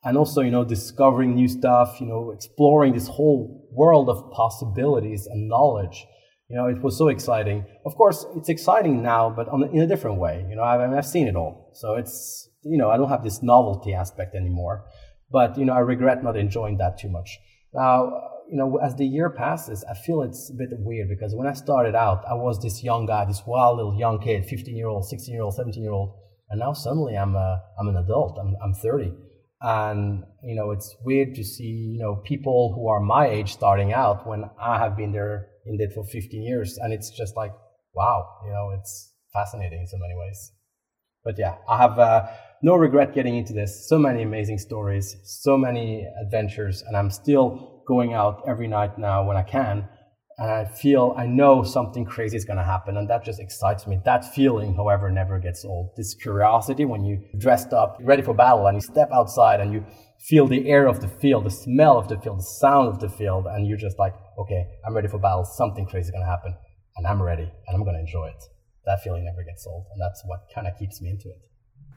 and 0.03 0.17
also 0.17 0.41
you 0.41 0.51
know 0.51 0.63
discovering 0.63 1.35
new 1.35 1.47
stuff 1.47 1.99
you 1.99 2.07
know 2.07 2.31
exploring 2.31 2.93
this 2.93 3.07
whole 3.07 3.67
world 3.71 4.09
of 4.09 4.31
possibilities 4.31 5.27
and 5.27 5.47
knowledge. 5.47 6.05
You 6.49 6.57
know 6.57 6.67
it 6.67 6.81
was 6.81 6.97
so 6.97 7.07
exciting. 7.07 7.65
Of 7.85 7.95
course 7.95 8.25
it's 8.35 8.49
exciting 8.49 9.01
now 9.01 9.29
but 9.29 9.47
on, 9.49 9.63
in 9.73 9.81
a 9.81 9.87
different 9.87 10.17
way. 10.19 10.45
You 10.49 10.55
know 10.55 10.63
I've, 10.63 10.81
I've 10.81 11.05
seen 11.05 11.27
it 11.27 11.35
all. 11.35 11.71
So 11.73 11.95
it's 11.95 12.49
you 12.63 12.77
know 12.77 12.89
i 12.89 12.97
don't 12.97 13.09
have 13.09 13.23
this 13.23 13.41
novelty 13.41 13.93
aspect 13.93 14.35
anymore. 14.35 14.85
But 15.29 15.57
you 15.57 15.65
know 15.65 15.73
i 15.73 15.79
regret 15.79 16.23
not 16.23 16.35
enjoying 16.35 16.77
that 16.77 16.97
too 16.99 17.09
much. 17.09 17.39
Now 17.73 18.29
you 18.49 18.57
know 18.57 18.77
as 18.83 18.95
the 18.97 19.05
year 19.05 19.29
passes 19.29 19.85
i 19.89 19.93
feel 19.93 20.23
it's 20.23 20.49
a 20.49 20.53
bit 20.53 20.71
weird 20.79 21.07
because 21.07 21.33
when 21.33 21.47
i 21.47 21.53
started 21.53 21.95
out 21.95 22.21
i 22.29 22.33
was 22.33 22.61
this 22.61 22.83
young 22.83 23.05
guy 23.05 23.23
this 23.23 23.43
wild 23.47 23.77
little 23.77 23.97
young 23.97 24.19
kid 24.19 24.45
15 24.45 24.75
year 24.75 24.89
old 24.89 25.05
16 25.05 25.33
year 25.33 25.41
old 25.41 25.53
17 25.53 25.81
year 25.81 25.93
old 25.93 26.19
and 26.49 26.59
now 26.59 26.73
suddenly 26.73 27.15
i'm 27.15 27.33
a, 27.35 27.61
i'm 27.79 27.87
an 27.87 27.95
adult. 27.95 28.37
I'm, 28.37 28.57
I'm 28.61 28.73
30 28.73 29.13
and 29.61 30.23
you 30.43 30.55
know 30.55 30.71
it's 30.71 30.95
weird 31.03 31.35
to 31.35 31.43
see 31.43 31.91
you 31.93 31.99
know 31.99 32.15
people 32.15 32.73
who 32.73 32.87
are 32.87 32.99
my 32.99 33.27
age 33.27 33.53
starting 33.53 33.93
out 33.93 34.27
when 34.27 34.43
i 34.59 34.77
have 34.77 34.97
been 34.97 35.11
there 35.11 35.47
in 35.65 35.79
it 35.79 35.93
for 35.93 36.03
15 36.03 36.41
years. 36.41 36.77
And 36.81 36.93
it's 36.93 37.09
just 37.11 37.35
like 37.35 37.51
wow 37.93 38.27
you 38.45 38.51
know 38.51 38.71
it's 38.77 39.13
fascinating 39.33 39.81
in 39.81 39.87
so 39.87 39.97
many 39.97 40.15
ways. 40.15 40.51
But 41.23 41.37
yeah 41.37 41.55
i 41.69 41.77
have 41.77 41.99
uh, 41.99 42.27
no 42.63 42.75
regret 42.75 43.13
getting 43.13 43.37
into 43.37 43.53
this. 43.53 43.87
So 43.87 43.97
many 43.97 44.23
amazing 44.23 44.57
stories 44.57 45.15
so 45.23 45.57
many 45.57 46.07
adventures 46.23 46.83
and 46.87 46.97
i'm 46.97 47.11
still 47.11 47.83
going 47.87 48.13
out 48.13 48.43
every 48.47 48.67
night 48.67 48.97
now 48.97 49.25
when 49.27 49.37
i 49.37 49.43
can 49.43 49.87
and 50.41 50.49
I 50.49 50.65
feel 50.65 51.13
I 51.15 51.27
know 51.27 51.61
something 51.61 52.03
crazy 52.03 52.35
is 52.35 52.45
going 52.45 52.57
to 52.57 52.63
happen, 52.63 52.97
and 52.97 53.07
that 53.11 53.23
just 53.23 53.39
excites 53.39 53.85
me. 53.85 53.99
That 54.05 54.33
feeling, 54.33 54.73
however, 54.73 55.11
never 55.11 55.37
gets 55.37 55.63
old. 55.63 55.91
This 55.95 56.15
curiosity 56.15 56.83
when 56.83 57.05
you 57.05 57.21
dressed 57.37 57.73
up, 57.73 57.99
ready 58.01 58.23
for 58.23 58.33
battle, 58.33 58.65
and 58.65 58.75
you 58.75 58.81
step 58.81 59.09
outside 59.13 59.59
and 59.59 59.71
you 59.71 59.85
feel 60.19 60.47
the 60.47 60.67
air 60.67 60.87
of 60.87 60.99
the 60.99 61.07
field, 61.07 61.45
the 61.45 61.51
smell 61.51 61.95
of 61.95 62.07
the 62.07 62.17
field, 62.19 62.39
the 62.39 62.43
sound 62.59 62.87
of 62.87 62.99
the 62.99 63.09
field, 63.09 63.45
and 63.45 63.67
you're 63.67 63.77
just 63.77 63.99
like, 63.99 64.15
okay, 64.39 64.65
I'm 64.83 64.95
ready 64.95 65.07
for 65.07 65.19
battle. 65.19 65.45
Something 65.45 65.85
crazy 65.85 66.07
is 66.07 66.11
going 66.11 66.23
to 66.23 66.29
happen, 66.29 66.55
and 66.97 67.05
I'm 67.05 67.21
ready, 67.21 67.43
and 67.67 67.75
I'm 67.75 67.83
going 67.83 67.95
to 67.95 67.99
enjoy 67.99 68.29
it. 68.29 68.43
That 68.87 69.03
feeling 69.03 69.23
never 69.23 69.43
gets 69.43 69.67
old, 69.67 69.85
and 69.93 70.01
that's 70.01 70.23
what 70.25 70.39
kind 70.55 70.65
of 70.65 70.73
keeps 70.79 71.03
me 71.03 71.11
into 71.11 71.29
it. 71.29 71.37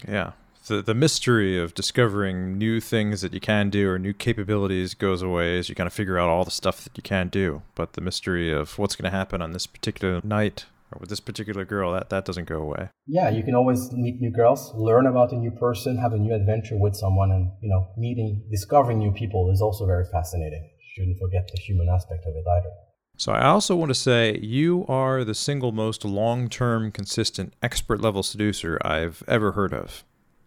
Yeah, 0.07 0.33
the 0.67 0.83
the 0.83 0.95
mystery 0.95 1.59
of 1.59 1.75
discovering 1.75 2.59
new 2.59 2.81
things 2.81 3.21
that 3.21 3.35
you 3.35 3.41
can 3.41 3.71
do 3.71 3.91
or 3.91 3.99
new 3.99 4.13
capabilities 4.13 4.95
goes 4.95 5.23
away 5.23 5.59
as 5.59 5.69
you 5.69 5.75
kind 5.75 5.87
of 5.87 5.93
figure 5.93 6.19
out 6.19 6.29
all 6.29 6.45
the 6.45 6.51
stuff 6.51 6.85
that 6.85 6.97
you 6.97 7.03
can 7.03 7.29
do. 7.29 7.63
But 7.75 7.95
the 7.95 8.01
mystery 8.01 8.53
of 8.53 8.79
what's 8.79 8.97
going 8.97 9.11
to 9.11 9.17
happen 9.17 9.43
on 9.43 9.53
this 9.53 9.67
particular 9.67 10.21
night 10.25 10.67
or 10.93 10.99
with 11.01 11.09
this 11.09 11.21
particular 11.21 11.65
girl 11.65 11.93
that 11.93 12.11
that 12.11 12.25
doesn't 12.25 12.49
go 12.49 12.61
away. 12.61 12.89
Yeah, 13.07 13.29
you 13.31 13.43
can 13.43 13.55
always 13.55 13.93
meet 13.93 14.21
new 14.21 14.31
girls, 14.31 14.73
learn 14.75 15.07
about 15.07 15.33
a 15.33 15.37
new 15.37 15.51
person, 15.51 15.99
have 15.99 16.13
a 16.13 16.19
new 16.19 16.35
adventure 16.35 16.77
with 16.79 16.95
someone, 16.95 17.31
and 17.31 17.51
you 17.61 17.69
know, 17.69 17.89
meeting, 17.97 18.45
discovering 18.51 18.99
new 18.99 19.13
people 19.13 19.51
is 19.53 19.61
also 19.61 19.87
very 19.87 20.05
fascinating. 20.11 20.71
Shouldn't 20.95 21.19
forget 21.19 21.49
the 21.53 21.61
human 21.61 21.89
aspect 21.89 22.25
of 22.27 22.35
it 22.37 22.45
either. 22.49 22.71
So 23.17 23.33
I 23.33 23.47
also 23.47 23.77
want 23.77 23.91
to 23.91 23.95
say 23.95 24.39
you 24.43 24.85
are 24.89 25.23
the 25.25 25.35
single 25.35 25.71
most 25.71 26.05
long-term, 26.05 26.91
consistent, 26.91 27.55
expert 27.63 28.01
level 28.01 28.23
seducer 28.23 28.79
I've 28.85 29.23
ever 29.29 29.53
heard 29.53 29.73
of. 29.73 30.05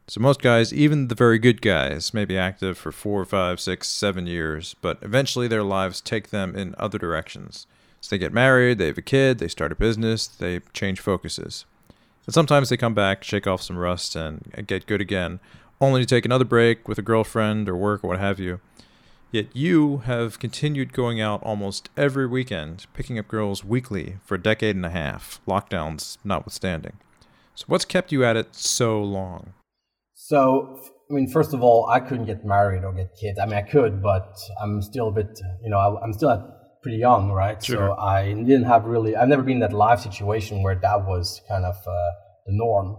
So 0.09 0.21
most 0.21 0.41
guys, 0.41 0.73
even 0.73 1.09
the 1.09 1.15
very 1.15 1.37
good 1.37 1.61
guys, 1.61 2.13
may 2.13 2.23
be 2.23 2.37
active 2.37 2.77
for 2.77 2.93
four, 2.93 3.25
five, 3.25 3.59
six, 3.59 3.89
seven 3.89 4.25
years, 4.25 4.73
but 4.81 4.99
eventually 5.01 5.49
their 5.49 5.63
lives 5.63 5.99
take 5.99 6.29
them 6.29 6.55
in 6.55 6.75
other 6.77 6.97
directions. 6.97 7.67
So 7.99 8.15
they 8.15 8.17
get 8.17 8.31
married, 8.31 8.77
they 8.77 8.87
have 8.87 8.97
a 8.97 9.01
kid, 9.01 9.39
they 9.39 9.49
start 9.49 9.73
a 9.73 9.75
business, 9.75 10.25
they 10.25 10.61
change 10.71 11.01
focuses. 11.01 11.65
And 12.25 12.33
sometimes 12.33 12.69
they 12.69 12.77
come 12.77 12.93
back, 12.93 13.21
shake 13.21 13.47
off 13.47 13.61
some 13.61 13.77
rust, 13.77 14.15
and 14.15 14.49
get 14.65 14.87
good 14.87 15.01
again. 15.01 15.41
only 15.81 15.99
to 15.99 16.07
take 16.07 16.23
another 16.23 16.45
break 16.45 16.87
with 16.87 16.97
a 16.97 17.01
girlfriend 17.01 17.67
or 17.67 17.75
work 17.75 18.01
or 18.01 18.07
what 18.07 18.19
have 18.19 18.39
you. 18.39 18.61
Yet 19.29 19.53
you 19.53 19.97
have 20.05 20.39
continued 20.39 20.93
going 20.93 21.19
out 21.19 21.43
almost 21.43 21.89
every 21.97 22.25
weekend, 22.25 22.85
picking 22.93 23.19
up 23.19 23.27
girls 23.27 23.65
weekly 23.65 24.19
for 24.23 24.35
a 24.35 24.41
decade 24.41 24.77
and 24.77 24.85
a 24.85 24.89
half, 24.89 25.41
lockdowns 25.45 26.17
notwithstanding. 26.23 26.93
So, 27.55 27.65
what's 27.67 27.83
kept 27.83 28.13
you 28.13 28.23
at 28.23 28.37
it 28.37 28.55
so 28.55 29.03
long? 29.03 29.53
So, 30.27 30.77
I 31.09 31.13
mean, 31.13 31.29
first 31.29 31.53
of 31.53 31.63
all, 31.63 31.87
I 31.89 32.01
couldn't 32.01 32.25
get 32.25 32.43
married 32.43 32.83
or 32.83 32.91
get 32.91 33.15
kids. 33.15 33.39
I 33.39 33.45
mean, 33.45 33.55
I 33.55 33.61
could, 33.61 34.03
but 34.03 34.35
I'm 34.61 34.81
still 34.81 35.07
a 35.07 35.11
bit, 35.13 35.39
you 35.63 35.69
know, 35.69 35.77
I, 35.77 36.03
am 36.03 36.11
still 36.11 36.53
pretty 36.83 36.97
young, 36.97 37.31
right? 37.31 37.63
Sure. 37.63 37.77
So 37.77 37.93
I 37.93 38.33
didn't 38.33 38.65
have 38.65 38.83
really, 38.83 39.15
I've 39.15 39.29
never 39.29 39.41
been 39.41 39.53
in 39.53 39.59
that 39.61 39.71
life 39.71 40.01
situation 40.01 40.63
where 40.63 40.75
that 40.75 41.05
was 41.05 41.41
kind 41.47 41.63
of 41.63 41.75
uh, 41.75 42.11
the 42.45 42.51
norm. 42.51 42.97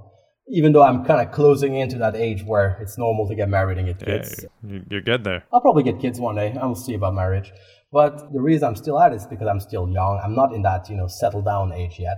Even 0.50 0.72
though 0.72 0.82
I'm 0.82 1.04
kind 1.04 1.20
of 1.20 1.30
closing 1.34 1.76
into 1.76 1.98
that 1.98 2.16
age 2.16 2.42
where 2.44 2.78
it's 2.80 2.96
normal 2.96 3.28
to 3.28 3.34
get 3.34 3.50
married 3.50 3.76
and 3.76 3.88
get 3.88 3.98
kids. 4.02 4.46
Yeah, 4.66 4.78
you're 4.90 5.02
good 5.02 5.22
there. 5.24 5.44
I'll 5.52 5.60
probably 5.60 5.82
get 5.82 6.00
kids 6.00 6.18
one 6.18 6.36
day. 6.36 6.56
I 6.58 6.64
will 6.64 6.74
see 6.74 6.94
about 6.94 7.14
marriage. 7.14 7.52
But 7.92 8.32
the 8.32 8.40
reason 8.40 8.68
I'm 8.68 8.76
still 8.76 8.98
at 8.98 9.12
it 9.12 9.16
is 9.16 9.26
because 9.26 9.48
I'm 9.48 9.60
still 9.60 9.86
young. 9.90 10.18
I'm 10.24 10.34
not 10.34 10.54
in 10.54 10.62
that, 10.62 10.88
you 10.88 10.96
know, 10.96 11.08
settle 11.08 11.42
down 11.42 11.74
age 11.74 11.96
yet. 11.98 12.16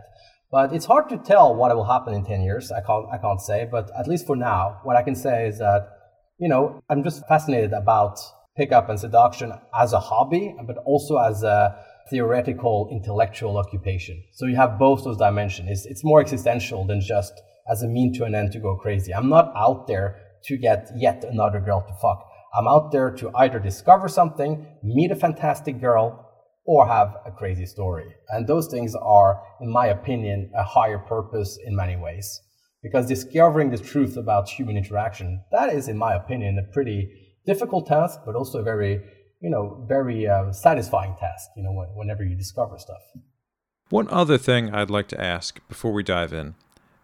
But 0.51 0.73
it's 0.73 0.87
hard 0.87 1.09
to 1.11 1.19
tell 1.19 1.55
what 1.55 1.75
will 1.75 1.85
happen 1.85 2.13
in 2.13 2.25
10 2.25 2.43
years. 2.43 2.73
I 2.73 2.81
can't, 2.81 3.07
I 3.13 3.19
can't 3.19 3.41
say, 3.41 3.69
but 3.71 3.91
at 3.97 4.09
least 4.09 4.27
for 4.27 4.35
now, 4.35 4.81
what 4.83 4.97
I 4.97 5.03
can 5.03 5.15
say 5.15 5.47
is 5.47 5.59
that, 5.59 5.89
you 6.39 6.49
know, 6.49 6.81
I'm 6.89 7.05
just 7.05 7.27
fascinated 7.29 7.73
about 7.73 8.19
pickup 8.57 8.89
and 8.89 8.99
seduction 8.99 9.53
as 9.79 9.93
a 9.93 10.01
hobby, 10.01 10.55
but 10.67 10.77
also 10.79 11.19
as 11.19 11.45
a 11.45 11.77
theoretical 12.11 12.89
intellectual 12.91 13.59
occupation. 13.59 14.23
So 14.33 14.47
you 14.47 14.57
have 14.57 14.79
both 14.79 15.05
those 15.05 15.17
dimensions. 15.19 15.69
It's, 15.71 15.87
it's 15.87 16.05
more 16.05 16.21
existential 16.21 16.85
than 16.85 17.01
just 17.01 17.33
as 17.71 17.83
a 17.83 17.89
mean 17.89 18.13
to 18.15 18.25
an 18.25 18.35
end 18.35 18.51
to 18.53 18.59
go 18.59 18.77
crazy. 18.77 19.15
I'm 19.15 19.29
not 19.29 19.53
out 19.55 19.87
there 19.87 20.17
to 20.45 20.57
get 20.57 20.91
yet 20.97 21.25
another 21.25 21.61
girl 21.61 21.83
to 21.83 21.95
fuck. 22.03 22.27
I'm 22.53 22.67
out 22.67 22.91
there 22.91 23.13
to 23.13 23.31
either 23.37 23.61
discover 23.61 24.09
something, 24.09 24.67
meet 24.83 25.13
a 25.13 25.17
fantastic 25.17 25.81
girl, 25.81 26.30
or 26.65 26.87
have 26.87 27.17
a 27.27 27.31
crazy 27.31 27.67
story. 27.67 28.15
And 28.29 28.47
those 28.47 28.69
things 28.69 28.95
are, 28.95 29.43
in 29.61 29.71
my 29.71 29.87
opinion, 29.87 30.51
a 30.55 30.63
higher 30.63 30.99
purpose 30.99 31.59
in 31.65 31.75
many 31.75 31.97
ways. 31.97 32.41
Because 32.83 33.07
discovering 33.07 33.71
the 33.71 33.79
truth 33.79 34.17
about 34.17 34.49
human 34.49 34.77
interaction, 34.77 35.43
that 35.53 35.73
is, 35.73 35.89
in 35.89 35.99
my 35.99 36.15
opinion, 36.15 36.59
a 36.59 36.73
pretty 36.73 37.11
difficult 37.45 37.87
task, 37.87 38.21
but 38.25 38.35
also 38.35 38.61
a 38.61 38.63
very, 38.63 39.03
you 39.41 39.51
know, 39.51 39.85
very 39.89 40.27
uh, 40.27 40.53
satisfying 40.53 41.15
task, 41.19 41.51
you 41.57 41.63
know, 41.63 41.73
whenever 41.95 42.25
you 42.25 42.37
discover 42.37 42.79
stuff. 42.79 43.03
One 43.91 44.09
other 44.09 44.39
thing 44.39 44.73
I'd 44.73 44.89
like 44.89 45.09
to 45.09 45.21
ask 45.21 45.61
before 45.69 45.93
we 45.93 46.03
dive 46.03 46.33
in. 46.33 46.55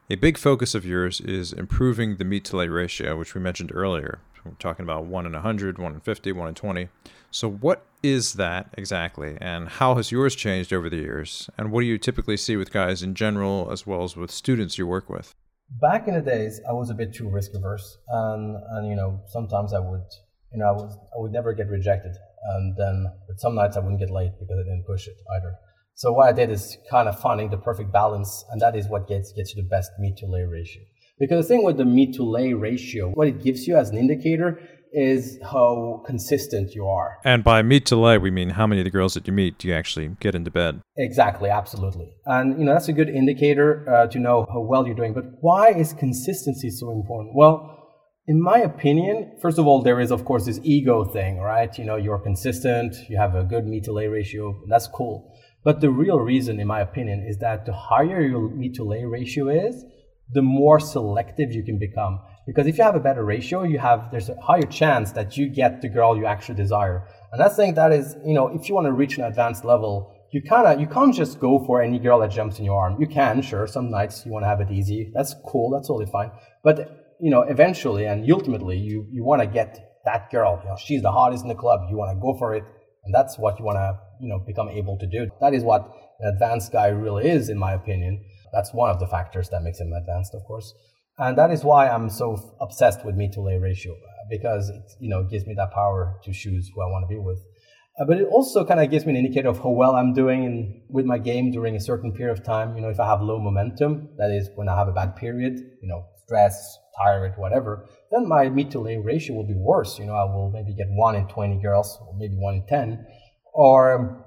A 0.09 0.15
big 0.15 0.39
focus 0.39 0.75
of 0.75 0.87
yours 0.87 1.21
is 1.21 1.53
improving 1.53 2.17
the 2.17 2.25
meet 2.25 2.45
to 2.45 2.57
lay 2.57 2.69
ratio, 2.69 3.19
which 3.19 3.35
we 3.35 3.41
mentioned 3.41 3.73
earlier. 3.75 4.21
We're 4.45 4.53
talking 4.53 4.85
about 4.85 5.07
1 5.07 5.27
in 5.27 5.33
100, 5.33 5.79
1 5.79 5.95
in 5.95 6.01
50, 6.01 6.33
1 6.33 6.49
in 6.49 6.55
20. 6.55 6.89
So, 7.37 7.51
what 7.51 7.85
is 8.03 8.33
that 8.35 8.71
exactly, 8.79 9.37
and 9.43 9.69
how 9.69 9.97
has 9.97 10.11
yours 10.11 10.35
changed 10.35 10.73
over 10.73 10.89
the 10.89 10.97
years? 10.97 11.51
And 11.59 11.71
what 11.71 11.83
do 11.83 11.87
you 11.87 11.99
typically 11.99 12.39
see 12.39 12.57
with 12.57 12.73
guys 12.73 13.03
in 13.03 13.15
general, 13.15 13.71
as 13.71 13.87
well 13.87 14.05
as 14.05 14.17
with 14.17 14.31
students 14.31 14.79
you 14.79 14.87
work 14.87 15.11
with? 15.11 15.35
Back 15.69 16.09
in 16.09 16.15
the 16.15 16.23
days, 16.23 16.63
I 16.67 16.73
was 16.73 16.89
a 16.89 16.95
bit 16.95 17.13
too 17.13 17.29
risk 17.29 17.51
averse, 17.55 17.99
and 18.09 18.57
and 18.71 18.89
you 18.89 18.97
know 18.97 19.21
sometimes 19.27 19.75
I 19.75 19.81
would 19.81 20.07
you 20.51 20.61
know 20.61 20.65
I 20.65 20.73
was 20.73 20.97
I 21.15 21.21
would 21.21 21.33
never 21.33 21.53
get 21.53 21.69
rejected, 21.69 22.17
and 22.55 22.75
then 22.75 23.05
some 23.37 23.55
nights 23.55 23.77
I 23.77 23.81
wouldn't 23.81 24.01
get 24.01 24.11
late 24.11 24.33
because 24.41 24.57
I 24.59 24.63
didn't 24.63 24.87
push 24.87 25.07
it 25.07 25.17
either. 25.37 25.57
So 25.93 26.13
what 26.13 26.29
I 26.29 26.33
did 26.33 26.49
is 26.51 26.79
kind 26.91 27.07
of 27.07 27.21
finding 27.21 27.51
the 27.51 27.59
perfect 27.59 27.93
balance, 27.93 28.47
and 28.51 28.63
that 28.63 28.75
is 28.75 28.89
what 28.89 29.09
gets 29.09 29.33
gets 29.33 29.55
you 29.55 29.63
the 29.63 29.69
best 29.69 29.91
meet 29.99 30.17
to 30.21 30.27
lay 30.27 30.45
ratio. 30.45 30.85
Because 31.19 31.47
the 31.47 31.55
thing 31.55 31.65
with 31.65 31.77
the 31.77 31.85
meet 31.85 32.15
to 32.15 32.23
lay 32.23 32.55
ratio, 32.55 33.11
what 33.11 33.29
it 33.29 33.43
gives 33.43 33.67
you 33.67 33.77
as 33.77 33.91
an 33.91 33.99
indicator 33.99 34.61
is 34.93 35.39
how 35.43 36.03
consistent 36.07 36.75
you 36.75 36.87
are. 36.87 37.19
And 37.25 37.45
by 37.45 37.63
meet 37.63 37.87
to 37.87 37.97
lay, 37.97 38.19
we 38.19 38.31
mean 38.31 38.51
how 38.51 38.67
many 38.67 38.81
of 38.81 38.85
the 38.85 38.91
girls 38.91 39.15
that 39.15 39.27
you 39.27 39.33
meet 39.33 39.59
do 39.59 39.69
you 39.69 39.75
actually 39.75 40.09
get 40.21 40.35
into 40.35 40.51
bed? 40.51 40.81
Exactly, 40.97 41.51
absolutely. 41.51 42.15
And 42.25 42.59
you 42.59 42.65
know 42.65 42.73
that's 42.73 42.89
a 42.89 42.93
good 42.93 43.09
indicator 43.09 43.89
uh, 43.89 44.07
to 44.09 44.19
know 44.19 44.47
how 44.53 44.61
well 44.61 44.87
you're 44.87 44.97
doing. 44.97 45.15
But 45.15 45.25
why 45.41 45.71
is 45.71 45.93
consistency 45.93 46.71
so 46.71 46.91
important? 46.91 47.35
Well, 47.35 47.73
in 48.27 48.43
my 48.43 48.59
opinion, 48.59 49.37
first 49.41 49.59
of 49.59 49.67
all, 49.67 49.83
there 49.83 50.01
is 50.01 50.11
of 50.11 50.25
course 50.25 50.47
this 50.47 50.61
ego 50.63 51.05
thing, 51.05 51.39
right? 51.39 51.77
You 51.79 51.85
know, 51.85 51.97
you're 51.97 52.19
consistent, 52.19 52.97
you 53.09 53.17
have 53.19 53.35
a 53.35 53.45
good 53.45 53.67
meet 53.67 53.85
to 53.85 53.93
lay 53.93 54.09
ratio, 54.09 54.61
that's 54.69 54.89
cool. 54.89 55.33
But 55.63 55.81
the 55.81 55.91
real 55.91 56.21
reason, 56.21 56.61
in 56.61 56.67
my 56.69 56.81
opinion, 56.81 57.27
is 57.29 57.39
that 57.39 57.67
the 57.67 57.73
higher 57.73 58.21
your 58.21 58.49
meet 58.49 58.75
to 58.77 58.85
lay 58.85 59.05
ratio 59.05 59.49
is, 59.49 59.85
the 60.31 60.43
more 60.43 60.81
selective 60.81 61.53
you 61.53 61.65
can 61.65 61.79
become. 61.79 62.21
Because 62.47 62.67
if 62.69 62.79
you 62.79 62.85
have 62.85 62.95
a 62.95 63.01
better 63.01 63.25
ratio, 63.25 63.65
you 63.65 63.79
have 63.79 64.11
there's 64.13 64.29
a 64.29 64.41
higher 64.41 64.63
chance 64.63 65.11
that 65.13 65.37
you 65.37 65.49
get 65.49 65.83
the 65.83 65.89
girl 65.89 66.17
you 66.17 66.27
actually 66.27 66.55
desire. 66.55 67.07
And 67.33 67.41
that's 67.41 67.57
saying 67.57 67.75
that 67.75 67.93
is, 67.93 68.17
you 68.25 68.35
know, 68.35 68.49
if 68.49 68.69
you 68.69 68.75
want 68.75 68.87
to 68.87 68.93
reach 68.93 69.19
an 69.19 69.25
advanced 69.25 69.65
level, 69.65 70.15
you 70.31 70.43
kind 70.43 70.67
of 70.67 70.81
you 70.81 70.87
can't 70.87 71.15
just 71.15 71.41
go 71.41 71.65
for 71.67 71.83
any 71.83 71.99
girl 71.99 72.21
that 72.21 72.31
jumps 72.31 72.59
in 72.59 72.65
your 72.65 72.81
arm. 72.81 73.01
You 73.01 73.09
can, 73.09 73.43
sure, 73.43 73.67
some 73.67 73.91
nights 73.91 74.25
you 74.25 74.33
want 74.33 74.45
to 74.45 74.49
have 74.49 74.61
it 74.61 74.71
easy. 74.71 75.11
That's 75.13 75.35
cool. 75.45 75.71
That's 75.71 75.89
totally 75.89 76.11
fine. 76.11 76.31
But 76.63 77.17
you 77.21 77.31
know, 77.31 77.43
eventually 77.43 78.05
and 78.07 78.31
ultimately, 78.31 78.79
you 78.79 79.07
you 79.11 79.25
want 79.25 79.43
to 79.43 79.49
get 79.49 80.01
that 80.05 80.31
girl. 80.31 80.61
You 80.63 80.71
know, 80.71 80.77
she's 80.77 81.03
the 81.03 81.11
hottest 81.11 81.43
in 81.43 81.49
the 81.49 81.55
club. 81.55 81.81
You 81.91 81.97
want 81.97 82.17
to 82.17 82.21
go 82.21 82.39
for 82.39 82.55
it, 82.55 82.65
and 83.05 83.13
that's 83.13 83.39
what 83.39 83.59
you 83.59 83.65
want 83.65 83.77
to 83.77 83.99
you 84.21 84.29
know 84.29 84.39
become 84.39 84.69
able 84.69 84.97
to 84.99 85.07
do. 85.07 85.29
That 85.41 85.53
is 85.53 85.65
what 85.65 85.91
an 86.21 86.33
advanced 86.33 86.71
guy 86.71 86.89
really 86.89 87.29
is, 87.29 87.49
in 87.49 87.59
my 87.59 87.73
opinion. 87.73 88.25
That's 88.53 88.73
one 88.73 88.91
of 88.91 89.01
the 89.01 89.07
factors 89.07 89.49
that 89.51 89.63
makes 89.63 89.81
him 89.81 89.93
advanced, 89.93 90.35
of 90.35 90.45
course. 90.45 90.73
And 91.19 91.39
that 91.39 91.51
is 91.51 91.65
why 91.65 91.89
I'm 91.89 92.11
so 92.11 92.57
obsessed 92.61 93.05
with 93.05 93.15
meet 93.15 93.33
to 93.33 93.41
lay 93.41 93.59
ratio 93.59 93.95
because 94.29 94.69
it 94.69 94.83
you 95.01 95.09
know 95.09 95.23
gives 95.23 95.47
me 95.47 95.55
that 95.55 95.73
power 95.73 96.19
to 96.25 96.33
choose 96.33 96.71
who 96.75 96.83
I 96.83 96.87
want 96.87 97.05
to 97.05 97.15
be 97.15 97.19
with. 97.19 97.43
Uh, 97.99 98.05
but 98.05 98.19
it 98.19 98.29
also 98.31 98.65
kind 98.65 98.81
of 98.81 98.91
gives 98.91 99.07
me 99.07 99.13
an 99.13 99.25
indicator 99.25 99.49
of 99.49 99.59
how 99.59 99.71
well 99.71 99.97
I'm 99.97 100.13
doing 100.13 100.45
in, 100.45 100.83
with 100.91 101.07
my 101.07 101.17
game 101.17 101.51
during 101.51 101.77
a 101.77 101.81
certain 101.81 102.13
period 102.13 102.37
of 102.39 102.45
time. 102.45 102.77
You 102.77 102.83
know, 102.83 102.91
if 102.91 103.01
I 103.01 103.07
have 103.07 103.23
low 103.23 103.39
momentum, 103.39 104.11
that 104.19 104.31
is 104.31 104.51
when 104.55 104.69
I 104.69 104.77
have 104.77 104.89
a 104.89 104.93
bad 104.93 105.17
period, 105.17 105.55
you 105.81 105.89
know, 105.89 106.05
stress, 106.27 106.77
tired, 107.03 107.33
whatever, 107.39 107.89
then 108.11 108.29
my 108.29 108.51
meet 108.51 108.71
to 108.73 108.81
lay 108.81 108.99
ratio 108.99 109.37
will 109.37 109.47
be 109.47 109.55
worse. 109.55 109.99
You 109.99 110.05
know, 110.05 110.15
I 110.15 110.25
will 110.25 110.51
maybe 110.51 110.75
get 110.75 110.89
one 110.91 111.17
in 111.17 111.27
20 111.29 111.63
girls, 111.63 111.99
or 112.07 112.15
maybe 112.19 112.35
one 112.35 112.57
in 112.57 112.67
10. 112.67 113.07
Or 113.55 114.27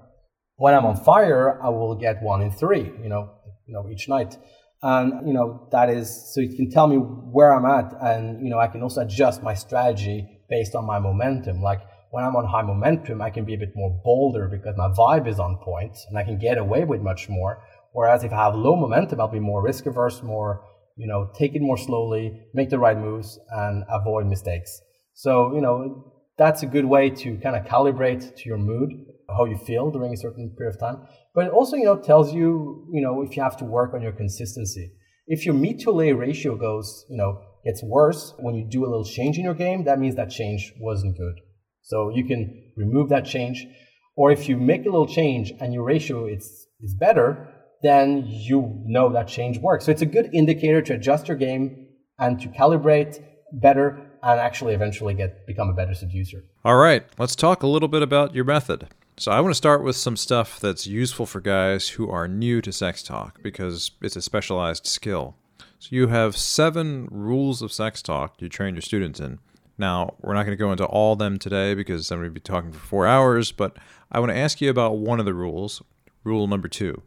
when 0.56 0.73
I'm 0.73 0.86
on 0.86 0.97
fire, 0.97 1.62
I 1.62 1.69
will 1.69 1.93
get 1.93 2.23
one 2.23 2.41
in 2.41 2.52
three, 2.52 2.91
you 3.04 3.10
know, 3.10 3.36
you 3.67 3.73
know, 3.73 3.88
each 3.91 4.10
night 4.10 4.36
and 4.81 5.27
you 5.27 5.33
know 5.33 5.67
that 5.71 5.89
is 5.89 6.33
so 6.33 6.39
you 6.39 6.55
can 6.55 6.69
tell 6.69 6.87
me 6.87 6.95
where 6.95 7.53
i'm 7.53 7.65
at 7.65 7.93
and 8.01 8.41
you 8.43 8.49
know 8.49 8.59
i 8.59 8.67
can 8.67 8.81
also 8.81 9.01
adjust 9.01 9.43
my 9.43 9.53
strategy 9.53 10.39
based 10.49 10.73
on 10.75 10.85
my 10.85 10.99
momentum. 10.99 11.61
Like 11.61 11.81
when 12.11 12.23
i'm 12.23 12.35
on 12.35 12.45
high 12.45 12.61
momentum 12.61 13.21
i 13.21 13.29
can 13.29 13.45
be 13.45 13.53
a 13.53 13.57
bit 13.57 13.73
more 13.75 14.01
bolder 14.03 14.47
because 14.47 14.75
my 14.77 14.87
vibe 14.89 15.27
is 15.27 15.39
on 15.39 15.57
point 15.57 15.97
and 16.07 16.17
i 16.17 16.23
can 16.23 16.37
get 16.39 16.57
away 16.57 16.85
with 16.85 17.01
much 17.01 17.29
more. 17.29 17.61
Whereas 17.91 18.23
if 18.23 18.31
i 18.31 18.37
have 18.37 18.55
low 18.55 18.75
momentum 18.75 19.19
i'll 19.19 19.27
be 19.27 19.39
more 19.39 19.61
risk 19.61 19.85
averse 19.85 20.23
more 20.23 20.65
you 20.95 21.07
know 21.07 21.29
take 21.37 21.55
it 21.55 21.61
more 21.61 21.77
slowly 21.77 22.41
make 22.53 22.69
the 22.69 22.79
right 22.79 22.97
moves 22.97 23.39
and 23.51 23.83
avoid 23.89 24.27
mistakes. 24.27 24.81
So 25.13 25.53
you 25.53 25.61
know 25.61 26.13
that's 26.37 26.63
a 26.63 26.67
good 26.67 26.85
way 26.85 27.09
to 27.09 27.37
kind 27.37 27.55
of 27.55 27.65
calibrate 27.65 28.35
to 28.37 28.43
your 28.49 28.57
mood 28.57 28.91
how 29.35 29.45
you 29.45 29.57
feel 29.57 29.91
during 29.91 30.13
a 30.13 30.17
certain 30.17 30.53
period 30.57 30.75
of 30.75 30.79
time. 30.79 31.07
But 31.33 31.45
it 31.47 31.51
also, 31.51 31.75
you 31.75 31.85
know, 31.85 31.97
tells 31.97 32.33
you, 32.33 32.87
you 32.91 33.01
know, 33.01 33.21
if 33.21 33.35
you 33.35 33.43
have 33.43 33.57
to 33.57 33.65
work 33.65 33.93
on 33.93 34.01
your 34.01 34.11
consistency. 34.11 34.91
If 35.27 35.45
your 35.45 35.53
meet 35.53 35.79
to 35.81 35.91
lay 35.91 36.11
ratio 36.13 36.55
goes, 36.55 37.05
you 37.09 37.17
know, 37.17 37.41
gets 37.63 37.83
worse 37.83 38.33
when 38.39 38.55
you 38.55 38.67
do 38.67 38.83
a 38.83 38.89
little 38.89 39.05
change 39.05 39.37
in 39.37 39.43
your 39.43 39.53
game, 39.53 39.83
that 39.83 39.99
means 39.99 40.15
that 40.15 40.31
change 40.31 40.73
wasn't 40.79 41.17
good. 41.17 41.35
So 41.83 42.09
you 42.09 42.25
can 42.25 42.71
remove 42.77 43.09
that 43.09 43.25
change. 43.25 43.67
Or 44.15 44.31
if 44.31 44.49
you 44.49 44.57
make 44.57 44.81
a 44.81 44.89
little 44.89 45.07
change 45.07 45.53
and 45.59 45.73
your 45.73 45.83
ratio 45.83 46.25
is, 46.25 46.67
is 46.81 46.95
better, 46.99 47.53
then 47.81 48.23
you 48.25 48.81
know 48.85 49.11
that 49.13 49.27
change 49.27 49.59
works. 49.59 49.85
So 49.85 49.91
it's 49.91 50.01
a 50.01 50.05
good 50.07 50.29
indicator 50.33 50.81
to 50.81 50.93
adjust 50.95 51.27
your 51.27 51.37
game 51.37 51.87
and 52.17 52.39
to 52.41 52.49
calibrate 52.49 53.23
better 53.53 54.09
and 54.21 54.39
actually 54.39 54.73
eventually 54.73 55.13
get 55.13 55.47
become 55.47 55.69
a 55.69 55.73
better 55.73 55.93
seducer. 55.93 56.43
All 56.65 56.75
right, 56.75 57.03
let's 57.17 57.35
talk 57.35 57.63
a 57.63 57.67
little 57.67 57.87
bit 57.87 58.01
about 58.01 58.35
your 58.35 58.43
method. 58.43 58.87
So, 59.19 59.34
I 59.34 59.41
want 59.41 59.51
to 59.51 59.58
start 59.58 59.84
with 59.84 59.97
some 59.97 60.15
stuff 60.15 60.62
that's 60.62 60.88
useful 60.88 61.25
for 61.25 61.41
guys 61.41 61.89
who 61.89 62.10
are 62.10 62.25
new 62.25 62.62
to 62.62 62.71
sex 62.71 63.03
talk 63.03 63.43
because 63.43 63.91
it's 64.01 64.15
a 64.15 64.21
specialized 64.21 64.88
skill. 64.88 65.36
So, 65.77 65.89
you 65.91 66.08
have 66.08 66.38
seven 66.38 67.05
rules 67.12 67.62
of 67.62 67.73
sex 67.73 68.01
talk 68.01 68.41
you 68.41 68.47
train 68.47 68.75
your 68.75 68.82
students 68.82 69.19
in. 69.19 69.39
Now, 69.77 70.13
we're 70.21 70.36
not 70.36 70.43
going 70.43 70.58
to 70.58 70.63
go 70.63 70.71
into 70.71 70.86
all 70.86 71.12
of 71.12 71.19
them 71.19 71.38
today 71.38 71.73
because 71.73 72.10
I'm 72.10 72.19
going 72.19 72.29
to 72.29 72.34
be 72.34 72.39
talking 72.39 72.71
for 72.71 72.79
four 72.79 73.08
hours, 73.08 73.51
but 73.51 73.75
I 74.10 74.21
want 74.21 74.32
to 74.32 74.38
ask 74.38 74.62
you 74.62 74.69
about 74.69 74.99
one 74.99 75.19
of 75.19 75.25
the 75.25 75.34
rules. 75.34 75.82
Rule 76.23 76.47
number 76.47 76.69
two 76.69 77.01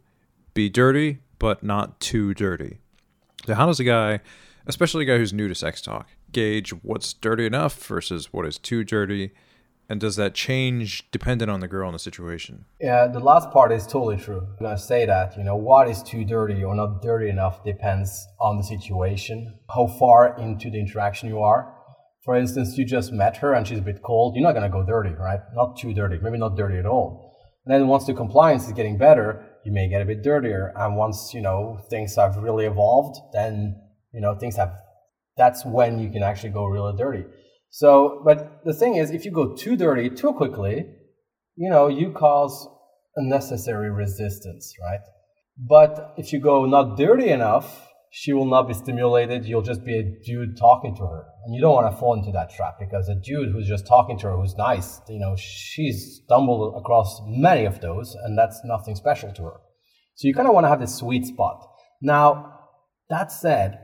be 0.53 0.69
dirty, 0.69 1.17
but 1.39 1.63
not 1.63 1.99
too 1.99 2.35
dirty. 2.35 2.77
So, 3.47 3.55
how 3.55 3.65
does 3.65 3.79
a 3.79 3.83
guy, 3.83 4.19
especially 4.67 5.05
a 5.05 5.07
guy 5.07 5.17
who's 5.17 5.33
new 5.33 5.47
to 5.47 5.55
sex 5.55 5.81
talk, 5.81 6.09
gauge 6.31 6.69
what's 6.83 7.11
dirty 7.11 7.47
enough 7.47 7.87
versus 7.87 8.31
what 8.31 8.45
is 8.45 8.59
too 8.59 8.83
dirty? 8.83 9.31
And 9.89 9.99
does 9.99 10.15
that 10.15 10.33
change 10.33 11.09
dependent 11.11 11.51
on 11.51 11.59
the 11.59 11.67
girl 11.67 11.87
and 11.87 11.95
the 11.95 11.99
situation? 11.99 12.65
Yeah, 12.79 13.07
the 13.07 13.19
last 13.19 13.51
part 13.51 13.71
is 13.71 13.85
totally 13.85 14.17
true. 14.17 14.47
I'm 14.59 14.77
say 14.77 15.05
that, 15.05 15.37
you 15.37 15.43
know, 15.43 15.57
what 15.57 15.89
is 15.89 16.01
too 16.01 16.23
dirty 16.23 16.63
or 16.63 16.73
not 16.73 17.01
dirty 17.01 17.29
enough 17.29 17.63
depends 17.63 18.25
on 18.39 18.57
the 18.57 18.63
situation, 18.63 19.59
how 19.73 19.87
far 19.87 20.37
into 20.39 20.71
the 20.71 20.79
interaction 20.79 21.29
you 21.29 21.39
are. 21.39 21.75
For 22.23 22.35
instance, 22.35 22.77
you 22.77 22.85
just 22.85 23.11
met 23.11 23.37
her 23.37 23.53
and 23.53 23.67
she's 23.67 23.79
a 23.79 23.81
bit 23.81 24.01
cold. 24.01 24.35
You're 24.35 24.43
not 24.43 24.53
going 24.53 24.63
to 24.63 24.69
go 24.69 24.85
dirty, 24.85 25.09
right? 25.09 25.41
Not 25.53 25.77
too 25.77 25.93
dirty, 25.93 26.17
maybe 26.21 26.37
not 26.37 26.55
dirty 26.55 26.77
at 26.77 26.85
all. 26.85 27.35
And 27.65 27.73
then 27.73 27.87
once 27.87 28.05
the 28.05 28.13
compliance 28.13 28.65
is 28.65 28.73
getting 28.73 28.97
better, 28.97 29.45
you 29.65 29.71
may 29.73 29.89
get 29.89 30.01
a 30.01 30.05
bit 30.05 30.23
dirtier. 30.23 30.71
And 30.75 30.95
once, 30.95 31.33
you 31.33 31.41
know, 31.41 31.79
things 31.89 32.15
have 32.15 32.37
really 32.37 32.65
evolved, 32.65 33.19
then, 33.33 33.75
you 34.13 34.21
know, 34.21 34.35
things 34.35 34.55
have, 34.55 34.73
that's 35.37 35.65
when 35.65 35.99
you 35.99 36.09
can 36.09 36.23
actually 36.23 36.51
go 36.51 36.65
really 36.65 36.95
dirty. 36.97 37.25
So, 37.75 38.21
but 38.23 38.61
the 38.65 38.73
thing 38.73 38.97
is, 38.97 39.09
if 39.09 39.25
you 39.25 39.31
go 39.31 39.55
too 39.55 39.75
dirty 39.75 40.07
too 40.07 40.33
quickly, 40.33 40.85
you 41.55 41.71
know, 41.71 41.87
you 41.87 42.11
cause 42.11 42.67
unnecessary 43.15 43.89
resistance, 43.89 44.75
right? 44.79 44.99
But 45.57 46.13
if 46.15 46.31
you 46.31 46.39
go 46.39 46.67
not 46.67 46.97
dirty 46.97 47.29
enough, 47.29 47.89
she 48.11 48.31
will 48.31 48.45
not 48.45 48.67
be 48.67 48.75
stimulated. 48.75 49.45
You'll 49.45 49.63
just 49.63 49.83
be 49.83 49.97
a 49.97 50.03
dude 50.23 50.55
talking 50.55 50.95
to 50.97 51.01
her. 51.01 51.25
And 51.45 51.55
you 51.55 51.61
don't 51.61 51.73
want 51.73 51.91
to 51.91 51.99
fall 51.99 52.13
into 52.13 52.31
that 52.33 52.51
trap 52.51 52.75
because 52.79 53.09
a 53.09 53.15
dude 53.15 53.51
who's 53.51 53.67
just 53.67 53.87
talking 53.87 54.19
to 54.19 54.27
her, 54.27 54.37
who's 54.37 54.55
nice, 54.55 55.01
you 55.09 55.17
know, 55.17 55.35
she's 55.35 56.21
stumbled 56.23 56.75
across 56.77 57.21
many 57.25 57.65
of 57.65 57.81
those 57.81 58.15
and 58.23 58.37
that's 58.37 58.61
nothing 58.65 58.95
special 58.95 59.33
to 59.33 59.45
her. 59.45 59.57
So 60.13 60.27
you 60.27 60.35
kind 60.35 60.47
of 60.47 60.53
want 60.53 60.65
to 60.65 60.69
have 60.69 60.79
this 60.79 60.93
sweet 60.93 61.25
spot. 61.25 61.67
Now, 62.03 62.53
that 63.09 63.31
said, 63.31 63.79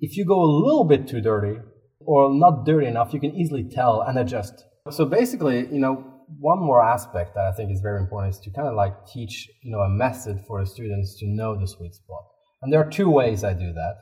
if 0.00 0.16
you 0.16 0.24
go 0.24 0.42
a 0.42 0.50
little 0.66 0.84
bit 0.84 1.06
too 1.06 1.20
dirty 1.20 1.60
or 2.00 2.32
not 2.32 2.64
dirty 2.64 2.86
enough, 2.86 3.12
you 3.12 3.20
can 3.20 3.34
easily 3.34 3.64
tell 3.64 4.02
and 4.02 4.18
adjust. 4.18 4.64
So 4.90 5.04
basically, 5.04 5.60
you 5.70 5.78
know, 5.78 6.04
one 6.38 6.60
more 6.60 6.82
aspect 6.82 7.34
that 7.34 7.44
I 7.44 7.52
think 7.52 7.72
is 7.72 7.80
very 7.80 8.00
important 8.00 8.34
is 8.34 8.40
to 8.40 8.50
kind 8.50 8.68
of 8.68 8.74
like 8.74 9.06
teach, 9.06 9.48
you 9.62 9.72
know, 9.72 9.80
a 9.80 9.88
method 9.88 10.40
for 10.46 10.60
the 10.60 10.66
students 10.66 11.18
to 11.18 11.26
know 11.26 11.58
the 11.58 11.66
sweet 11.66 11.94
spot. 11.94 12.24
And 12.62 12.72
there 12.72 12.80
are 12.80 12.90
two 12.90 13.10
ways 13.10 13.42
I 13.44 13.52
do 13.52 13.72
that. 13.72 13.94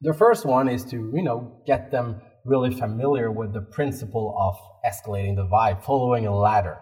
The 0.00 0.14
first 0.14 0.44
one 0.44 0.68
is 0.68 0.84
to, 0.86 1.12
you 1.14 1.22
know, 1.22 1.62
get 1.66 1.90
them 1.90 2.20
really 2.44 2.74
familiar 2.74 3.30
with 3.30 3.52
the 3.52 3.60
principle 3.60 4.36
of 4.38 4.56
escalating 4.84 5.36
the 5.36 5.46
vibe, 5.46 5.82
following 5.82 6.26
a 6.26 6.36
ladder. 6.36 6.78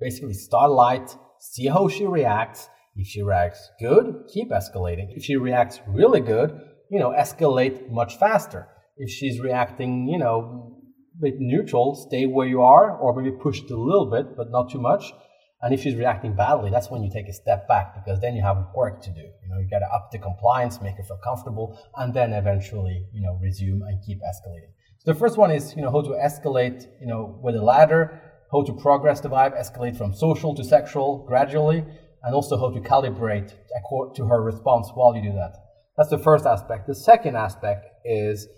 Basically, 0.00 0.32
start 0.32 0.70
light, 0.70 1.14
see 1.40 1.66
how 1.66 1.88
she 1.88 2.06
reacts. 2.06 2.68
If 2.94 3.08
she 3.08 3.22
reacts 3.22 3.70
good, 3.80 4.24
keep 4.32 4.50
escalating. 4.50 5.16
If 5.16 5.24
she 5.24 5.36
reacts 5.36 5.80
really 5.86 6.20
good, 6.20 6.58
you 6.90 6.98
know, 6.98 7.10
escalate 7.10 7.90
much 7.90 8.18
faster. 8.18 8.68
If 8.96 9.10
she's 9.10 9.40
reacting, 9.40 10.08
you 10.08 10.18
know, 10.18 10.78
a 11.18 11.22
bit 11.22 11.34
neutral, 11.38 11.94
stay 11.94 12.26
where 12.26 12.46
you 12.46 12.62
are, 12.62 12.96
or 12.96 13.14
maybe 13.14 13.34
push 13.36 13.62
it 13.62 13.70
a 13.70 13.76
little 13.76 14.10
bit, 14.10 14.36
but 14.36 14.50
not 14.50 14.70
too 14.70 14.80
much. 14.80 15.12
And 15.62 15.72
if 15.72 15.82
she's 15.82 15.94
reacting 15.94 16.34
badly, 16.34 16.70
that's 16.70 16.90
when 16.90 17.04
you 17.04 17.10
take 17.10 17.28
a 17.28 17.32
step 17.32 17.68
back 17.68 17.94
because 17.94 18.20
then 18.20 18.34
you 18.34 18.42
have 18.42 18.66
work 18.74 19.00
to 19.02 19.10
do. 19.10 19.20
You 19.20 19.48
know, 19.48 19.58
you 19.60 19.68
got 19.70 19.78
to 19.78 19.94
up 19.94 20.10
the 20.10 20.18
compliance, 20.18 20.80
make 20.80 20.96
her 20.96 21.04
feel 21.04 21.20
comfortable, 21.22 21.78
and 21.96 22.12
then 22.12 22.32
eventually, 22.32 23.06
you 23.12 23.22
know, 23.22 23.38
resume 23.40 23.82
and 23.82 24.02
keep 24.04 24.18
escalating. 24.18 24.72
So 24.98 25.12
the 25.12 25.18
first 25.18 25.38
one 25.38 25.52
is, 25.52 25.74
you 25.76 25.82
know, 25.82 25.92
how 25.92 26.02
to 26.02 26.10
escalate, 26.10 26.86
you 27.00 27.06
know, 27.06 27.38
with 27.42 27.54
a 27.54 27.62
ladder, 27.62 28.20
how 28.50 28.62
to 28.64 28.72
progress 28.72 29.20
the 29.20 29.28
vibe, 29.28 29.58
escalate 29.58 29.96
from 29.96 30.12
social 30.12 30.54
to 30.56 30.64
sexual 30.64 31.24
gradually, 31.28 31.84
and 32.24 32.34
also 32.34 32.58
how 32.58 32.70
to 32.70 32.80
calibrate 32.80 33.52
to 34.16 34.26
her 34.26 34.42
response 34.42 34.90
while 34.94 35.14
you 35.14 35.22
do 35.22 35.32
that. 35.32 35.54
That's 35.96 36.10
the 36.10 36.18
first 36.18 36.44
aspect. 36.44 36.86
The 36.86 36.94
second 36.94 37.36
aspect 37.36 37.86
is 38.04 38.48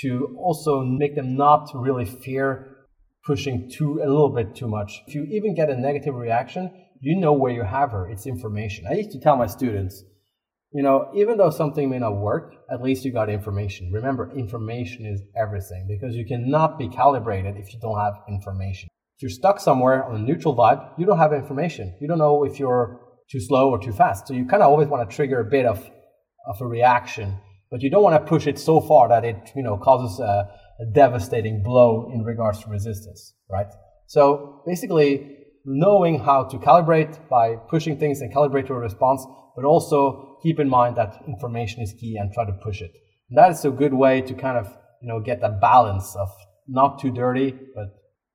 to 0.00 0.36
also 0.38 0.82
make 0.82 1.14
them 1.14 1.36
not 1.36 1.70
really 1.74 2.04
fear 2.04 2.76
pushing 3.24 3.70
too 3.70 4.00
a 4.02 4.08
little 4.08 4.34
bit 4.34 4.54
too 4.54 4.68
much. 4.68 5.02
If 5.06 5.14
you 5.14 5.24
even 5.30 5.54
get 5.54 5.70
a 5.70 5.76
negative 5.76 6.14
reaction, 6.14 6.70
you 7.00 7.20
know 7.20 7.32
where 7.32 7.52
you 7.52 7.62
have 7.62 7.92
her. 7.92 8.08
It's 8.08 8.26
information. 8.26 8.86
I 8.88 8.94
used 8.94 9.12
to 9.12 9.20
tell 9.20 9.36
my 9.36 9.46
students, 9.46 10.02
you 10.72 10.82
know, 10.82 11.10
even 11.14 11.36
though 11.36 11.50
something 11.50 11.90
may 11.90 11.98
not 11.98 12.16
work, 12.16 12.54
at 12.70 12.82
least 12.82 13.04
you 13.04 13.12
got 13.12 13.28
information. 13.28 13.90
Remember, 13.92 14.32
information 14.36 15.06
is 15.06 15.22
everything 15.36 15.86
because 15.88 16.16
you 16.16 16.24
cannot 16.24 16.78
be 16.78 16.88
calibrated 16.88 17.56
if 17.56 17.72
you 17.72 17.80
don't 17.80 17.98
have 17.98 18.14
information. 18.28 18.88
If 19.16 19.22
you're 19.22 19.30
stuck 19.30 19.60
somewhere 19.60 20.04
on 20.04 20.16
a 20.16 20.18
neutral 20.18 20.56
vibe, 20.56 20.98
you 20.98 21.04
don't 21.04 21.18
have 21.18 21.32
information. 21.32 21.94
You 22.00 22.08
don't 22.08 22.18
know 22.18 22.44
if 22.44 22.58
you're 22.58 23.00
too 23.30 23.40
slow 23.40 23.70
or 23.70 23.78
too 23.78 23.92
fast. 23.92 24.26
So 24.26 24.34
you 24.34 24.46
kind 24.46 24.62
of 24.62 24.70
always 24.70 24.88
want 24.88 25.08
to 25.08 25.14
trigger 25.14 25.40
a 25.40 25.44
bit 25.44 25.66
of, 25.66 25.78
of 26.46 26.60
a 26.60 26.66
reaction, 26.66 27.38
but 27.72 27.82
you 27.82 27.90
don't 27.90 28.02
want 28.02 28.22
to 28.22 28.28
push 28.28 28.46
it 28.46 28.58
so 28.58 28.82
far 28.82 29.08
that 29.08 29.24
it, 29.24 29.50
you 29.56 29.62
know, 29.62 29.78
causes 29.78 30.20
a, 30.20 30.46
a 30.78 30.84
devastating 30.92 31.62
blow 31.62 32.10
in 32.12 32.22
regards 32.22 32.62
to 32.62 32.68
resistance, 32.68 33.32
right? 33.50 33.66
So 34.06 34.62
basically, 34.66 35.38
knowing 35.64 36.18
how 36.18 36.44
to 36.44 36.58
calibrate 36.58 37.16
by 37.30 37.56
pushing 37.56 37.98
things 37.98 38.20
and 38.20 38.30
calibrate 38.32 38.68
your 38.68 38.78
response, 38.78 39.24
but 39.56 39.64
also 39.64 40.36
keep 40.42 40.60
in 40.60 40.68
mind 40.68 40.96
that 40.96 41.22
information 41.26 41.80
is 41.80 41.94
key 41.94 42.18
and 42.20 42.30
try 42.34 42.44
to 42.44 42.52
push 42.52 42.82
it. 42.82 42.92
And 43.30 43.38
that 43.38 43.50
is 43.52 43.64
a 43.64 43.70
good 43.70 43.94
way 43.94 44.20
to 44.20 44.34
kind 44.34 44.58
of 44.58 44.66
you 45.00 45.08
know 45.08 45.20
get 45.20 45.40
that 45.40 45.58
balance 45.58 46.14
of 46.16 46.28
not 46.68 47.00
too 47.00 47.10
dirty, 47.10 47.58
but 47.74 47.86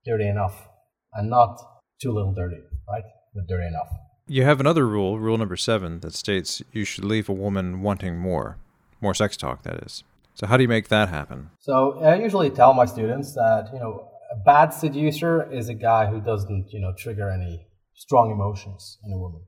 dirty 0.04 0.28
enough, 0.28 0.68
and 1.14 1.30
not 1.30 1.60
too 2.02 2.12
little 2.12 2.34
dirty, 2.34 2.62
right? 2.90 3.04
But 3.36 3.48
dirty 3.48 3.68
enough. 3.68 3.90
You 4.26 4.44
have 4.44 4.60
another 4.60 4.88
rule, 4.88 5.20
rule 5.20 5.38
number 5.38 5.56
seven, 5.56 6.00
that 6.00 6.14
states 6.14 6.64
you 6.72 6.84
should 6.84 7.06
leave 7.06 7.30
a 7.30 7.34
woman 7.34 7.82
wanting 7.82 8.18
more, 8.18 8.58
more 9.02 9.14
sex 9.14 9.38
talk, 9.38 9.64
that 9.64 9.84
is. 9.86 10.04
So 10.34 10.46
how 10.46 10.58
do 10.58 10.64
you 10.64 10.70
make 10.70 10.90
that 10.90 11.10
happen? 11.10 11.50
So 11.60 12.00
I 12.00 12.16
usually 12.16 12.52
tell 12.52 12.74
my 12.74 12.86
students 12.86 13.34
that 13.34 13.70
you 13.74 13.80
know 13.80 14.10
a 14.32 14.38
bad 14.46 14.70
seducer 14.70 15.52
is 15.52 15.68
a 15.70 15.74
guy 15.74 16.06
who 16.06 16.22
doesn't 16.22 16.68
you 16.72 16.80
know 16.80 16.94
trigger 16.96 17.30
any 17.30 17.66
strong 17.96 18.32
emotions 18.32 19.00
in 19.04 19.12
a 19.12 19.18
woman. 19.18 19.42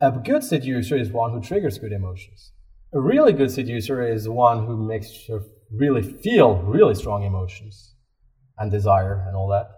A 0.00 0.12
good 0.12 0.44
seducer 0.44 0.96
is 0.96 1.10
one 1.10 1.32
who 1.32 1.40
triggers 1.40 1.78
good 1.78 1.92
emotions. 1.92 2.52
A 2.92 3.00
really 3.00 3.32
good 3.32 3.50
seducer 3.50 4.06
is 4.06 4.28
one 4.28 4.66
who 4.66 4.76
makes 4.76 5.08
her 5.28 5.44
really 5.72 6.02
feel 6.02 6.56
really 6.56 6.94
strong 6.94 7.24
emotions 7.24 7.94
and 8.58 8.70
desire 8.70 9.24
and 9.26 9.34
all 9.34 9.48
that. 9.48 9.70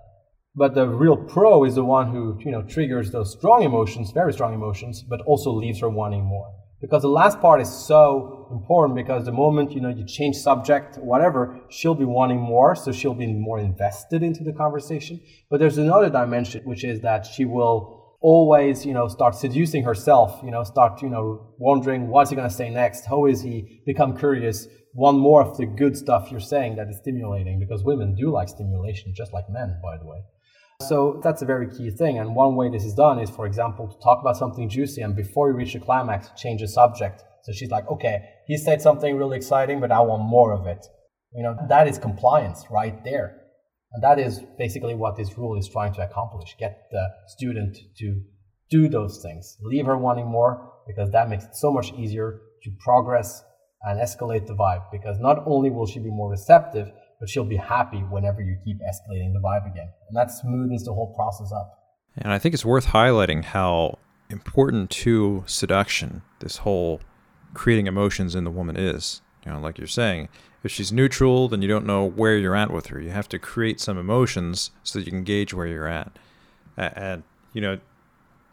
But 0.55 0.75
the 0.75 0.89
real 0.89 1.17
pro 1.17 1.65
is 1.65 1.77
the 1.77 1.85
one 1.85 2.11
who 2.11 2.39
you 2.41 2.51
know 2.51 2.63
triggers 2.63 3.13
those 3.13 3.33
strong 3.33 3.63
emotions, 3.63 4.11
very 4.11 4.33
strong 4.33 4.53
emotions, 4.53 5.05
but 5.09 5.21
also 5.21 5.53
leaves 5.53 5.79
her 5.79 5.89
wanting 5.89 6.25
more 6.25 6.53
because 6.81 7.03
the 7.03 7.09
last 7.09 7.41
part 7.41 7.61
is 7.61 7.71
so 7.71 8.49
important 8.51 8.97
because 8.97 9.25
the 9.25 9.33
moment 9.33 9.73
you 9.73 9.81
know 9.81 9.89
you 9.89 10.05
change 10.05 10.37
subject 10.37 10.97
whatever 10.99 11.61
she'll 11.69 11.95
be 11.95 12.05
wanting 12.05 12.41
more 12.41 12.75
so 12.75 12.91
she'll 12.91 13.15
be 13.15 13.27
more 13.27 13.59
invested 13.59 14.23
into 14.23 14.43
the 14.43 14.53
conversation. 14.53 15.21
But 15.51 15.61
there's 15.61 15.79
another 15.79 16.11
dimension 16.11 16.63
which 16.65 16.85
is 16.85 17.01
that 17.01 17.27
she 17.27 17.45
will 17.45 18.19
always 18.23 18.85
you 18.85 18.93
know 18.93 19.09
start 19.09 19.35
seducing 19.35 19.83
herself 19.83 20.41
you 20.45 20.51
know 20.51 20.63
start 20.63 21.01
you 21.01 21.09
know 21.09 21.55
wondering 21.59 22.09
what's 22.09 22.29
he 22.29 22.37
going 22.37 22.49
to 22.49 22.55
say 22.55 22.69
next 22.69 23.07
how 23.07 23.27
is 23.27 23.43
he 23.43 23.83
become 23.87 24.17
curious. 24.17 24.67
Want 24.93 25.19
more 25.19 25.41
of 25.41 25.57
the 25.57 25.67
good 25.67 25.97
stuff 25.97 26.33
you're 26.33 26.41
saying 26.41 26.75
that 26.75 26.89
is 26.89 26.97
stimulating 26.97 27.61
because 27.61 27.85
women 27.85 28.17
do 28.17 28.33
like 28.33 28.49
stimulation 28.49 29.13
just 29.15 29.33
like 29.33 29.49
men 29.49 29.79
by 29.83 29.97
the 29.99 30.05
way 30.05 30.19
so 30.81 31.21
that's 31.23 31.43
a 31.43 31.47
very 31.47 31.69
key 31.69 31.91
thing. 31.91 32.19
And 32.19 32.35
one 32.35 32.57
way 32.57 32.71
this 32.71 32.85
is 32.85 32.95
done 32.95 33.19
is, 33.19 33.31
for 33.31 33.47
example, 33.47 33.89
to 33.89 33.99
talk 34.03 34.21
about 34.21 34.37
something 34.37 34.69
juicy 34.69 35.03
and 35.03 35.15
before 35.15 35.51
you 35.51 35.57
reach 35.57 35.75
the 35.75 35.81
climax, 35.81 36.31
change 36.37 36.61
the 36.61 36.69
subject. 36.69 37.23
So 37.45 37.53
she's 37.53 37.71
like, 37.71 37.89
okay, 37.89 38.23
he 38.47 38.57
said 38.57 38.83
something 38.83 39.17
really 39.17 39.37
exciting, 39.37 39.81
but 39.81 39.93
I 39.93 40.01
want 40.01 40.23
more 40.23 40.53
of 40.53 40.67
it. 40.67 40.87
You 41.33 41.43
know, 41.43 41.57
that 41.69 41.87
is 41.87 41.99
compliance 41.99 42.65
right 42.71 43.03
there. 43.05 43.37
And 43.93 44.03
that 44.03 44.19
is 44.19 44.41
basically 44.59 44.95
what 44.95 45.17
this 45.17 45.37
rule 45.37 45.59
is 45.59 45.69
trying 45.69 45.93
to 45.95 46.03
accomplish 46.03 46.57
get 46.59 46.87
the 46.91 47.09
student 47.27 47.77
to 47.99 48.23
do 48.71 48.89
those 48.89 49.21
things, 49.23 49.57
leave 49.63 49.87
her 49.87 49.99
wanting 49.99 50.27
more, 50.27 50.73
because 50.87 51.11
that 51.11 51.29
makes 51.29 51.45
it 51.45 51.55
so 51.55 51.73
much 51.73 51.93
easier 51.93 52.41
to 52.63 52.71
progress 52.79 53.43
and 53.83 54.01
escalate 54.01 54.47
the 54.47 54.55
vibe. 54.55 54.85
Because 54.93 55.19
not 55.19 55.43
only 55.47 55.71
will 55.71 55.87
she 55.87 55.99
be 55.99 56.11
more 56.11 56.31
receptive, 56.31 56.89
but 57.21 57.29
she'll 57.29 57.45
be 57.45 57.57
happy 57.57 57.99
whenever 57.99 58.41
you 58.41 58.57
keep 58.65 58.79
escalating 58.79 59.35
the 59.35 59.41
vibe 59.41 59.71
again. 59.71 59.91
And 60.09 60.17
that 60.17 60.29
smoothens 60.29 60.85
the 60.85 60.95
whole 60.95 61.15
process 61.15 61.53
up. 61.53 61.79
And 62.17 62.33
I 62.33 62.39
think 62.39 62.55
it's 62.55 62.65
worth 62.65 62.87
highlighting 62.87 63.45
how 63.45 63.99
important 64.31 64.91
to 64.91 65.45
seduction 65.47 66.23
this 66.41 66.59
whole 66.59 67.01
creating 67.55 67.87
emotions 67.87 68.35
in 68.35 68.45
the 68.45 68.51
woman 68.51 68.77
is. 68.77 69.21
You 69.45 69.53
know, 69.53 69.61
like 69.61 69.79
you're 69.79 69.87
saying, 69.87 70.29
if 70.63 70.71
she's 70.71 70.93
neutral, 70.93 71.49
then 71.49 71.63
you 71.63 71.69
don't 71.69 71.87
know 71.87 72.05
where 72.05 72.37
you're 72.37 72.57
at 72.57 72.71
with 72.71 72.87
her. 72.87 73.01
You 73.01 73.11
have 73.11 73.29
to 73.31 73.39
create 73.39 73.81
some 73.81 73.99
emotions 73.99 74.71
so 74.83 74.99
that 74.99 75.05
you 75.05 75.13
can 75.13 75.25
gauge 75.25 75.55
where 75.55 75.67
you're 75.67 75.89
at. 75.89 76.19
And, 76.77 77.23
you 77.53 77.61
know, 77.61 77.79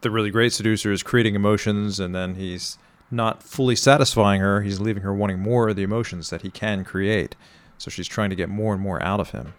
the 0.00 0.10
really 0.10 0.30
great 0.30 0.52
seducer 0.52 0.92
is 0.92 1.02
creating 1.02 1.34
emotions 1.34 1.98
and 1.98 2.14
then 2.14 2.34
he's 2.36 2.78
not 3.10 3.42
fully 3.42 3.76
satisfying 3.76 4.40
her. 4.40 4.62
He's 4.62 4.80
leaving 4.80 5.02
her 5.02 5.14
wanting 5.14 5.38
more 5.38 5.68
of 5.68 5.76
the 5.76 5.82
emotions 5.82 6.30
that 6.30 6.42
he 6.42 6.50
can 6.50 6.84
create. 6.84 7.34
So 7.78 7.90
she's 7.90 8.08
trying 8.08 8.30
to 8.30 8.36
get 8.36 8.48
more 8.48 8.74
and 8.74 8.82
more 8.82 9.02
out 9.02 9.20
of 9.20 9.30
him. 9.30 9.54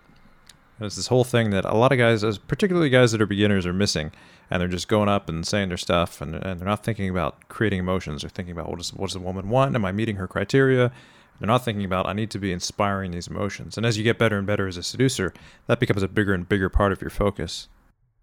And 0.77 0.85
it's 0.85 0.95
this 0.95 1.07
whole 1.07 1.23
thing 1.23 1.49
that 1.49 1.65
a 1.65 1.73
lot 1.73 1.91
of 1.91 1.97
guys, 1.97 2.23
particularly 2.39 2.89
guys 2.89 3.11
that 3.11 3.21
are 3.21 3.25
beginners, 3.25 3.65
are 3.65 3.73
missing. 3.73 4.11
And 4.49 4.61
they're 4.61 4.67
just 4.67 4.87
going 4.87 5.09
up 5.09 5.29
and 5.29 5.45
saying 5.45 5.69
their 5.69 5.77
stuff, 5.77 6.21
and, 6.21 6.35
and 6.35 6.59
they're 6.59 6.67
not 6.67 6.83
thinking 6.83 7.09
about 7.09 7.49
creating 7.49 7.79
emotions. 7.79 8.21
They're 8.21 8.29
thinking 8.29 8.53
about 8.53 8.69
what 8.69 8.77
does, 8.77 8.93
what 8.93 9.07
does 9.07 9.13
the 9.13 9.19
woman 9.19 9.49
want? 9.49 9.75
Am 9.75 9.85
I 9.85 9.91
meeting 9.91 10.15
her 10.15 10.27
criteria? 10.27 10.91
They're 11.39 11.47
not 11.47 11.63
thinking 11.63 11.85
about, 11.85 12.07
I 12.07 12.13
need 12.13 12.31
to 12.31 12.39
be 12.39 12.51
inspiring 12.51 13.11
these 13.11 13.27
emotions. 13.27 13.77
And 13.77 13.85
as 13.85 13.97
you 13.97 14.03
get 14.03 14.17
better 14.17 14.37
and 14.37 14.47
better 14.47 14.67
as 14.67 14.75
a 14.75 14.83
seducer, 14.83 15.33
that 15.67 15.79
becomes 15.79 16.03
a 16.03 16.07
bigger 16.07 16.33
and 16.33 16.47
bigger 16.47 16.69
part 16.69 16.91
of 16.91 17.01
your 17.01 17.11
focus. 17.11 17.69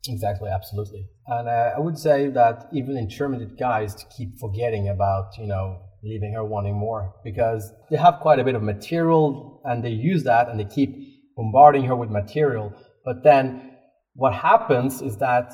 Exactly, 0.08 0.50
absolutely. 0.50 1.08
And 1.26 1.48
uh, 1.48 1.72
I 1.76 1.80
would 1.80 1.98
say 1.98 2.28
that 2.28 2.68
even 2.72 2.96
intermediate 2.96 3.58
guys 3.58 4.04
keep 4.16 4.38
forgetting 4.38 4.88
about, 4.88 5.38
you 5.38 5.46
know, 5.46 5.80
leaving 6.06 6.32
her 6.32 6.44
wanting 6.44 6.74
more 6.74 7.14
because 7.24 7.72
they 7.90 7.96
have 7.96 8.20
quite 8.20 8.38
a 8.38 8.44
bit 8.44 8.54
of 8.54 8.62
material 8.62 9.60
and 9.64 9.84
they 9.84 9.90
use 9.90 10.24
that 10.24 10.48
and 10.48 10.58
they 10.58 10.64
keep 10.64 10.90
bombarding 11.36 11.84
her 11.84 11.96
with 11.96 12.10
material. 12.10 12.72
But 13.04 13.22
then 13.22 13.72
what 14.14 14.32
happens 14.34 15.02
is 15.02 15.18
that, 15.18 15.52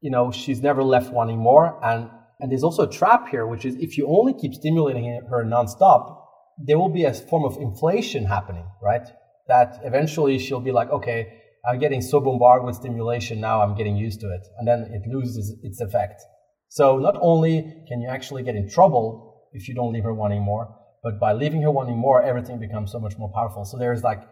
you 0.00 0.10
know, 0.10 0.30
she's 0.30 0.60
never 0.62 0.82
left 0.82 1.12
wanting 1.12 1.38
more. 1.38 1.78
And, 1.84 2.10
and 2.40 2.50
there's 2.50 2.62
also 2.62 2.82
a 2.82 2.90
trap 2.90 3.28
here, 3.28 3.46
which 3.46 3.64
is 3.64 3.74
if 3.76 3.98
you 3.98 4.06
only 4.06 4.34
keep 4.34 4.54
stimulating 4.54 5.22
her 5.30 5.44
nonstop, 5.44 6.22
there 6.58 6.78
will 6.78 6.92
be 6.92 7.04
a 7.04 7.12
form 7.12 7.44
of 7.44 7.56
inflation 7.60 8.24
happening, 8.24 8.66
right? 8.82 9.06
That 9.48 9.80
eventually 9.84 10.38
she'll 10.38 10.60
be 10.60 10.72
like, 10.72 10.90
okay, 10.90 11.40
I'm 11.68 11.78
getting 11.80 12.00
so 12.00 12.20
bombarded 12.20 12.64
with 12.64 12.76
stimulation 12.76 13.40
now, 13.40 13.60
I'm 13.60 13.74
getting 13.74 13.96
used 13.96 14.20
to 14.20 14.28
it. 14.32 14.46
And 14.58 14.68
then 14.68 14.88
it 14.92 15.02
loses 15.08 15.56
its 15.62 15.80
effect. 15.80 16.22
So 16.68 16.98
not 16.98 17.16
only 17.20 17.84
can 17.88 18.00
you 18.00 18.08
actually 18.08 18.42
get 18.42 18.54
in 18.54 18.68
trouble 18.68 19.35
if 19.56 19.68
you 19.68 19.74
don't 19.74 19.92
leave 19.92 20.04
her 20.04 20.14
wanting 20.14 20.42
more, 20.42 20.74
but 21.02 21.18
by 21.18 21.32
leaving 21.32 21.62
her 21.62 21.70
wanting 21.70 21.96
more, 21.96 22.22
everything 22.22 22.60
becomes 22.60 22.92
so 22.92 23.00
much 23.00 23.16
more 23.18 23.30
powerful. 23.32 23.64
So 23.64 23.78
there's 23.78 24.02
like 24.02 24.22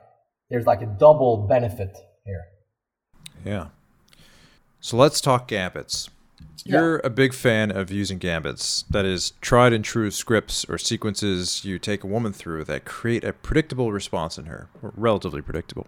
there's 0.50 0.66
like 0.66 0.82
a 0.82 0.86
double 0.86 1.46
benefit 1.48 1.96
here. 2.24 2.44
Yeah. 3.44 3.66
So 4.80 4.96
let's 4.96 5.20
talk 5.20 5.48
gambits. 5.48 6.10
You're 6.64 6.96
yeah. 6.96 7.06
a 7.06 7.10
big 7.10 7.34
fan 7.34 7.70
of 7.70 7.90
using 7.90 8.18
gambits, 8.18 8.84
that 8.88 9.04
is, 9.04 9.32
tried 9.40 9.72
and 9.72 9.84
true 9.84 10.10
scripts 10.10 10.64
or 10.68 10.78
sequences 10.78 11.64
you 11.64 11.78
take 11.78 12.04
a 12.04 12.06
woman 12.06 12.32
through 12.32 12.64
that 12.64 12.84
create 12.84 13.22
a 13.22 13.32
predictable 13.32 13.92
response 13.92 14.38
in 14.38 14.46
her, 14.46 14.68
or 14.82 14.92
relatively 14.96 15.42
predictable. 15.42 15.86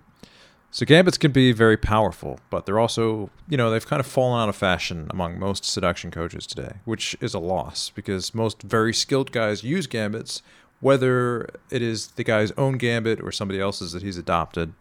So 0.76 0.84
gambits 0.84 1.16
can 1.16 1.32
be 1.32 1.52
very 1.52 1.78
powerful, 1.78 2.38
but 2.50 2.66
they're 2.66 2.78
also, 2.78 3.30
you 3.48 3.56
know, 3.56 3.70
they've 3.70 3.86
kind 3.86 3.98
of 3.98 4.04
fallen 4.04 4.42
out 4.42 4.50
of 4.50 4.56
fashion 4.56 5.06
among 5.08 5.38
most 5.38 5.64
seduction 5.64 6.10
coaches 6.10 6.46
today, 6.46 6.72
which 6.84 7.16
is 7.22 7.32
a 7.32 7.38
loss 7.38 7.88
because 7.88 8.34
most 8.34 8.60
very 8.60 8.92
skilled 8.92 9.32
guys 9.32 9.64
use 9.64 9.86
gambits, 9.86 10.42
whether 10.80 11.48
it 11.70 11.80
is 11.80 12.08
the 12.08 12.24
guy's 12.24 12.52
own 12.58 12.76
gambit 12.76 13.22
or 13.22 13.32
somebody 13.32 13.58
else's 13.58 13.92
that 13.92 14.02
he's 14.02 14.18
adopted. 14.18 14.74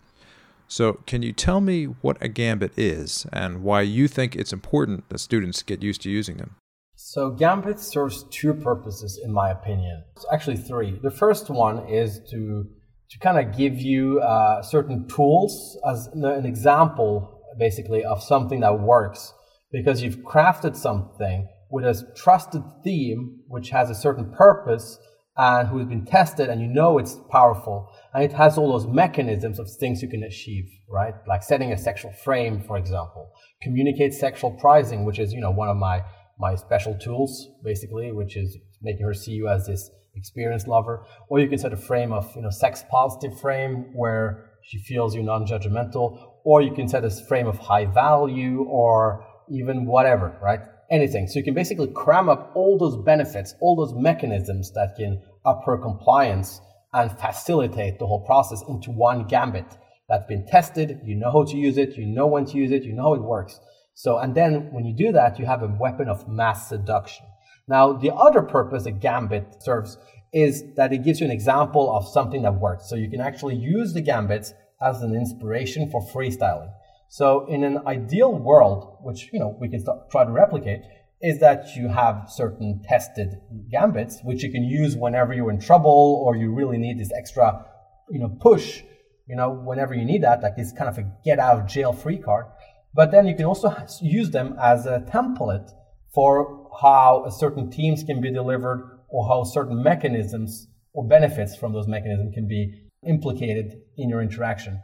So, 0.67 0.99
can 1.05 1.21
you 1.21 1.31
tell 1.31 1.61
me 1.61 1.85
what 1.85 2.17
a 2.19 2.27
gambit 2.27 2.77
is 2.77 3.25
and 3.31 3.63
why 3.63 3.79
you 3.79 4.09
think 4.09 4.35
it's 4.35 4.51
important 4.51 5.07
that 5.07 5.19
students 5.19 5.63
get 5.63 5.81
used 5.81 6.01
to 6.01 6.09
using 6.09 6.35
them? 6.35 6.57
So, 6.97 7.29
gambit 7.29 7.79
serves 7.79 8.25
two 8.31 8.53
purposes, 8.53 9.17
in 9.23 9.31
my 9.31 9.49
opinion. 9.49 10.03
It's 10.17 10.25
actually 10.29 10.57
three. 10.57 10.99
The 11.01 11.09
first 11.09 11.49
one 11.49 11.87
is 11.87 12.19
to 12.31 12.67
to 13.09 13.19
kind 13.19 13.37
of 13.39 13.57
give 13.57 13.77
you 13.77 14.19
uh, 14.19 14.61
certain 14.61 15.07
tools 15.07 15.77
as 15.87 16.07
an 16.13 16.45
example, 16.45 17.41
basically, 17.57 18.03
of 18.03 18.23
something 18.23 18.61
that 18.61 18.79
works. 18.79 19.33
Because 19.71 20.01
you've 20.01 20.17
crafted 20.17 20.75
something 20.75 21.47
with 21.69 21.85
a 21.85 22.13
trusted 22.15 22.63
theme 22.83 23.39
which 23.47 23.69
has 23.69 23.89
a 23.89 23.95
certain 23.95 24.31
purpose 24.31 24.97
and 25.37 25.67
who's 25.67 25.85
been 25.85 26.05
tested 26.05 26.49
and 26.49 26.61
you 26.61 26.67
know 26.67 26.97
it's 26.97 27.17
powerful. 27.29 27.91
And 28.13 28.23
it 28.23 28.31
has 28.33 28.57
all 28.57 28.71
those 28.71 28.87
mechanisms 28.87 29.59
of 29.59 29.69
things 29.69 30.01
you 30.01 30.07
can 30.07 30.23
achieve 30.23 30.65
right? 30.89 31.13
Like 31.27 31.43
setting 31.43 31.71
a 31.71 31.77
sexual 31.77 32.11
frame 32.23 32.61
for 32.61 32.77
example. 32.77 33.31
Communicate 33.61 34.13
sexual 34.13 34.51
prizing 34.51 35.03
which 35.03 35.19
is 35.19 35.33
you 35.33 35.41
know 35.41 35.51
one 35.51 35.69
of 35.69 35.77
my 35.77 36.03
my 36.39 36.55
special 36.55 36.97
tools 36.97 37.49
basically 37.63 38.11
which 38.11 38.37
is 38.37 38.57
making 38.81 39.05
her 39.05 39.13
see 39.13 39.31
you 39.31 39.47
as 39.47 39.67
this 39.67 39.89
experienced 40.15 40.67
lover, 40.67 41.05
or 41.29 41.39
you 41.39 41.47
can 41.47 41.57
set 41.57 41.73
a 41.73 41.77
frame 41.77 42.11
of 42.11 42.31
you 42.35 42.41
know 42.41 42.49
sex 42.49 42.83
positive 42.89 43.39
frame 43.39 43.93
where 43.93 44.51
she 44.63 44.79
feels 44.79 45.13
you're 45.13 45.23
non-judgmental, 45.23 46.31
or 46.43 46.61
you 46.61 46.73
can 46.73 46.87
set 46.87 47.03
a 47.03 47.09
frame 47.09 47.47
of 47.47 47.57
high 47.57 47.85
value 47.85 48.63
or 48.63 49.25
even 49.49 49.85
whatever, 49.85 50.37
right? 50.41 50.59
Anything. 50.89 51.27
So 51.27 51.39
you 51.39 51.43
can 51.43 51.53
basically 51.53 51.87
cram 51.87 52.29
up 52.29 52.51
all 52.55 52.77
those 52.77 52.97
benefits, 53.03 53.53
all 53.61 53.75
those 53.75 53.93
mechanisms 53.93 54.71
that 54.73 54.95
can 54.97 55.21
up 55.45 55.63
her 55.65 55.77
compliance 55.77 56.61
and 56.93 57.11
facilitate 57.19 57.99
the 57.99 58.07
whole 58.07 58.25
process 58.25 58.63
into 58.67 58.91
one 58.91 59.27
gambit 59.27 59.65
that's 60.07 60.27
been 60.27 60.45
tested. 60.47 60.99
You 61.03 61.15
know 61.15 61.31
how 61.31 61.43
to 61.43 61.57
use 61.57 61.77
it. 61.77 61.97
You 61.97 62.05
know 62.05 62.27
when 62.27 62.45
to 62.45 62.57
use 62.57 62.71
it. 62.71 62.83
You 62.83 62.93
know 62.93 63.03
how 63.03 63.13
it 63.15 63.23
works. 63.23 63.59
So, 63.93 64.17
and 64.17 64.35
then 64.35 64.71
when 64.71 64.85
you 64.85 64.95
do 64.95 65.11
that, 65.13 65.39
you 65.39 65.45
have 65.45 65.63
a 65.63 65.67
weapon 65.67 66.09
of 66.09 66.27
mass 66.27 66.69
seduction. 66.69 67.25
Now, 67.67 67.93
the 67.93 68.13
other 68.13 68.41
purpose 68.41 68.85
a 68.85 68.91
gambit 68.91 69.61
serves 69.61 69.97
is 70.33 70.63
that 70.75 70.93
it 70.93 71.03
gives 71.03 71.19
you 71.19 71.25
an 71.25 71.31
example 71.31 71.95
of 71.95 72.07
something 72.07 72.41
that 72.43 72.55
works. 72.55 72.89
So 72.89 72.95
you 72.95 73.09
can 73.09 73.21
actually 73.21 73.55
use 73.55 73.93
the 73.93 74.01
gambits 74.01 74.53
as 74.81 75.01
an 75.01 75.15
inspiration 75.15 75.89
for 75.89 76.01
freestyling. 76.01 76.71
So 77.09 77.45
in 77.47 77.63
an 77.63 77.79
ideal 77.87 78.33
world, 78.33 78.97
which 79.01 79.29
you 79.31 79.39
know 79.39 79.55
we 79.59 79.69
can 79.69 79.79
start, 79.79 80.09
try 80.11 80.25
to 80.25 80.31
replicate, 80.31 80.81
is 81.21 81.39
that 81.39 81.75
you 81.75 81.87
have 81.87 82.25
certain 82.29 82.81
tested 82.83 83.39
gambits 83.71 84.19
which 84.23 84.43
you 84.43 84.51
can 84.51 84.63
use 84.63 84.95
whenever 84.97 85.33
you're 85.33 85.49
in 85.49 85.59
trouble 85.59 86.21
or 86.25 86.35
you 86.35 86.53
really 86.53 86.77
need 86.77 86.99
this 86.99 87.11
extra, 87.17 87.65
you 88.09 88.19
know, 88.19 88.29
push. 88.41 88.83
You 89.27 89.35
know, 89.35 89.49
whenever 89.49 89.95
you 89.95 90.05
need 90.05 90.21
that, 90.23 90.43
like 90.43 90.55
this 90.55 90.71
kind 90.71 90.87
of 90.87 90.99
a 90.99 91.11
get 91.23 91.39
out 91.39 91.59
of 91.59 91.67
jail 91.67 91.93
free 91.93 92.19
card. 92.19 92.45
But 92.93 93.11
then 93.11 93.25
you 93.25 93.35
can 93.35 93.45
also 93.45 93.75
use 94.01 94.29
them 94.29 94.55
as 94.61 94.85
a 94.85 94.99
template 94.99 95.71
for 96.13 96.64
how 96.81 97.29
certain 97.29 97.69
teams 97.69 98.03
can 98.03 98.21
be 98.21 98.31
delivered 98.31 98.99
or 99.09 99.27
how 99.27 99.43
certain 99.43 99.81
mechanisms 99.81 100.67
or 100.93 101.07
benefits 101.07 101.55
from 101.55 101.73
those 101.73 101.87
mechanisms 101.87 102.33
can 102.33 102.47
be 102.47 102.89
implicated 103.07 103.81
in 103.97 104.09
your 104.09 104.21
interaction. 104.21 104.81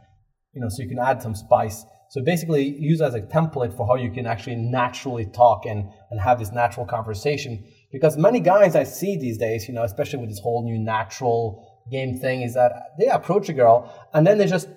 You 0.54 0.60
know, 0.60 0.68
so 0.68 0.82
you 0.82 0.88
can 0.88 0.98
add 0.98 1.22
some 1.22 1.34
spice. 1.34 1.84
So 2.10 2.22
basically 2.22 2.64
use 2.64 3.00
as 3.00 3.14
a 3.14 3.22
template 3.22 3.74
for 3.74 3.86
how 3.86 3.94
you 3.94 4.10
can 4.10 4.26
actually 4.26 4.56
naturally 4.56 5.24
talk 5.24 5.64
and, 5.64 5.88
and 6.10 6.20
have 6.20 6.38
this 6.38 6.52
natural 6.52 6.84
conversation. 6.84 7.64
Because 7.90 8.18
many 8.18 8.40
guys 8.40 8.76
I 8.76 8.84
see 8.84 9.16
these 9.16 9.38
days, 9.38 9.66
you 9.66 9.74
know, 9.74 9.82
especially 9.82 10.18
with 10.18 10.28
this 10.28 10.40
whole 10.40 10.62
new 10.62 10.78
natural 10.78 11.66
game 11.90 12.18
thing, 12.18 12.42
is 12.42 12.54
that 12.54 12.72
they 12.98 13.06
approach 13.06 13.48
a 13.48 13.54
girl 13.54 13.90
and 14.12 14.26
then 14.26 14.36
they 14.36 14.46
just 14.46 14.68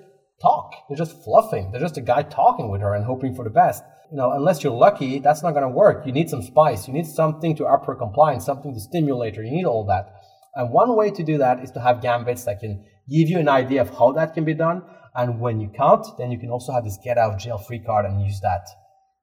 talk. 0.41 0.71
They're 0.87 0.97
just 0.97 1.21
fluffing. 1.23 1.71
They're 1.71 1.81
just 1.81 1.97
a 1.97 2.01
guy 2.01 2.23
talking 2.23 2.69
with 2.69 2.81
her 2.81 2.93
and 2.93 3.03
hoping 3.03 3.35
for 3.35 3.43
the 3.43 3.49
best 3.49 3.83
you 4.11 4.17
know, 4.17 4.31
unless 4.31 4.63
you're 4.63 4.73
lucky, 4.73 5.19
that's 5.19 5.43
not 5.43 5.51
going 5.51 5.63
to 5.63 5.69
work. 5.69 6.05
You 6.05 6.11
need 6.11 6.29
some 6.29 6.41
spice. 6.41 6.87
You 6.87 6.93
need 6.93 7.07
something 7.07 7.55
to 7.57 7.65
upper 7.65 7.95
compliance, 7.95 8.45
something 8.45 8.73
to 8.73 8.79
stimulate 8.79 9.35
her. 9.35 9.43
You 9.43 9.51
need 9.51 9.65
all 9.65 9.85
that. 9.85 10.13
And 10.55 10.71
one 10.71 10.95
way 10.95 11.11
to 11.11 11.23
do 11.23 11.37
that 11.39 11.59
is 11.63 11.71
to 11.71 11.81
have 11.81 12.01
gambits 12.01 12.45
that 12.45 12.59
can 12.59 12.85
give 13.09 13.29
you 13.29 13.39
an 13.39 13.49
idea 13.49 13.81
of 13.81 13.89
how 13.89 14.11
that 14.13 14.33
can 14.33 14.45
be 14.45 14.53
done. 14.53 14.83
And 15.13 15.39
when 15.39 15.59
you 15.59 15.69
can't, 15.69 16.05
then 16.17 16.31
you 16.31 16.39
can 16.39 16.49
also 16.49 16.71
have 16.73 16.83
this 16.83 16.97
get 17.03 17.17
out 17.17 17.33
of 17.33 17.39
jail 17.39 17.57
free 17.57 17.79
card 17.79 18.05
and 18.05 18.21
use 18.21 18.39
that. 18.41 18.67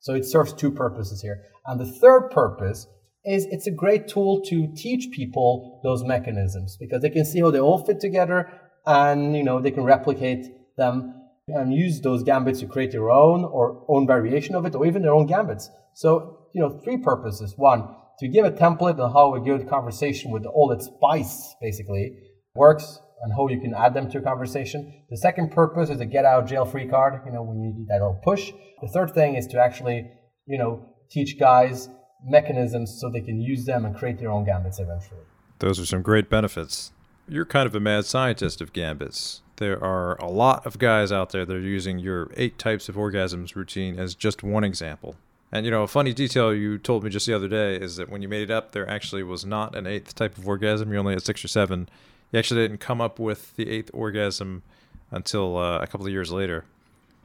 So 0.00 0.14
it 0.14 0.24
serves 0.24 0.52
two 0.52 0.70
purposes 0.70 1.22
here. 1.22 1.42
And 1.66 1.80
the 1.80 1.86
third 1.86 2.30
purpose 2.30 2.86
is 3.24 3.46
it's 3.50 3.66
a 3.66 3.70
great 3.70 4.08
tool 4.08 4.42
to 4.42 4.72
teach 4.74 5.12
people 5.12 5.80
those 5.84 6.02
mechanisms 6.02 6.76
because 6.78 7.02
they 7.02 7.10
can 7.10 7.24
see 7.24 7.40
how 7.40 7.50
they 7.50 7.60
all 7.60 7.84
fit 7.84 8.00
together 8.00 8.50
and 8.84 9.36
you 9.36 9.44
know 9.44 9.60
they 9.60 9.70
can 9.70 9.84
replicate 9.84 10.46
them 10.76 11.14
and 11.48 11.74
use 11.74 12.00
those 12.00 12.22
gambits 12.22 12.60
to 12.60 12.66
create 12.66 12.92
their 12.92 13.10
own 13.10 13.44
or 13.44 13.84
own 13.88 14.06
variation 14.06 14.54
of 14.54 14.64
it 14.64 14.74
or 14.74 14.86
even 14.86 15.02
their 15.02 15.14
own 15.14 15.26
gambits. 15.26 15.70
So, 15.94 16.48
you 16.54 16.60
know, 16.60 16.80
three 16.84 16.98
purposes. 16.98 17.54
One, 17.56 17.88
to 18.20 18.28
give 18.28 18.44
a 18.44 18.50
template 18.50 19.00
on 19.00 19.12
how 19.12 19.34
a 19.34 19.40
good 19.40 19.68
conversation 19.68 20.30
with 20.30 20.46
all 20.46 20.70
its 20.70 20.86
spice 20.86 21.54
basically 21.60 22.16
works 22.54 23.00
and 23.22 23.32
how 23.32 23.48
you 23.48 23.60
can 23.60 23.74
add 23.74 23.94
them 23.94 24.10
to 24.10 24.18
a 24.18 24.22
conversation. 24.22 25.04
The 25.10 25.16
second 25.16 25.52
purpose 25.52 25.90
is 25.90 26.00
a 26.00 26.06
get 26.06 26.24
out 26.24 26.46
jail 26.46 26.64
free 26.64 26.88
card, 26.88 27.20
you 27.26 27.32
know, 27.32 27.42
when 27.42 27.60
you 27.60 27.72
need 27.74 27.88
that 27.88 27.94
little 27.94 28.20
push. 28.22 28.52
The 28.80 28.88
third 28.88 29.12
thing 29.12 29.36
is 29.36 29.46
to 29.48 29.60
actually, 29.60 30.10
you 30.46 30.58
know, 30.58 30.86
teach 31.10 31.38
guys 31.38 31.88
mechanisms 32.24 32.98
so 33.00 33.10
they 33.10 33.20
can 33.20 33.40
use 33.40 33.64
them 33.64 33.84
and 33.84 33.96
create 33.96 34.18
their 34.18 34.30
own 34.30 34.44
gambits 34.44 34.78
eventually. 34.78 35.20
Those 35.58 35.78
are 35.80 35.86
some 35.86 36.02
great 36.02 36.30
benefits. 36.30 36.92
You're 37.28 37.44
kind 37.44 37.66
of 37.66 37.74
a 37.74 37.80
mad 37.80 38.04
scientist 38.04 38.60
of 38.60 38.72
gambits 38.72 39.41
there 39.56 39.82
are 39.82 40.16
a 40.16 40.28
lot 40.28 40.66
of 40.66 40.78
guys 40.78 41.12
out 41.12 41.30
there 41.30 41.44
that 41.44 41.54
are 41.54 41.60
using 41.60 41.98
your 41.98 42.30
eight 42.36 42.58
types 42.58 42.88
of 42.88 42.96
orgasms 42.96 43.54
routine 43.54 43.98
as 43.98 44.14
just 44.14 44.42
one 44.42 44.64
example. 44.64 45.16
And 45.50 45.66
you 45.66 45.70
know, 45.70 45.82
a 45.82 45.88
funny 45.88 46.14
detail 46.14 46.54
you 46.54 46.78
told 46.78 47.04
me 47.04 47.10
just 47.10 47.26
the 47.26 47.34
other 47.34 47.48
day 47.48 47.76
is 47.76 47.96
that 47.96 48.08
when 48.08 48.22
you 48.22 48.28
made 48.28 48.42
it 48.42 48.50
up, 48.50 48.72
there 48.72 48.88
actually 48.88 49.22
was 49.22 49.44
not 49.44 49.76
an 49.76 49.86
eighth 49.86 50.14
type 50.14 50.38
of 50.38 50.48
orgasm. 50.48 50.92
You 50.92 50.98
only 50.98 51.12
had 51.14 51.22
six 51.22 51.44
or 51.44 51.48
seven. 51.48 51.88
You 52.30 52.38
actually 52.38 52.62
didn't 52.62 52.78
come 52.78 53.00
up 53.00 53.18
with 53.18 53.54
the 53.56 53.68
eighth 53.68 53.90
orgasm 53.92 54.62
until 55.10 55.58
uh, 55.58 55.78
a 55.80 55.86
couple 55.86 56.06
of 56.06 56.12
years 56.12 56.32
later 56.32 56.64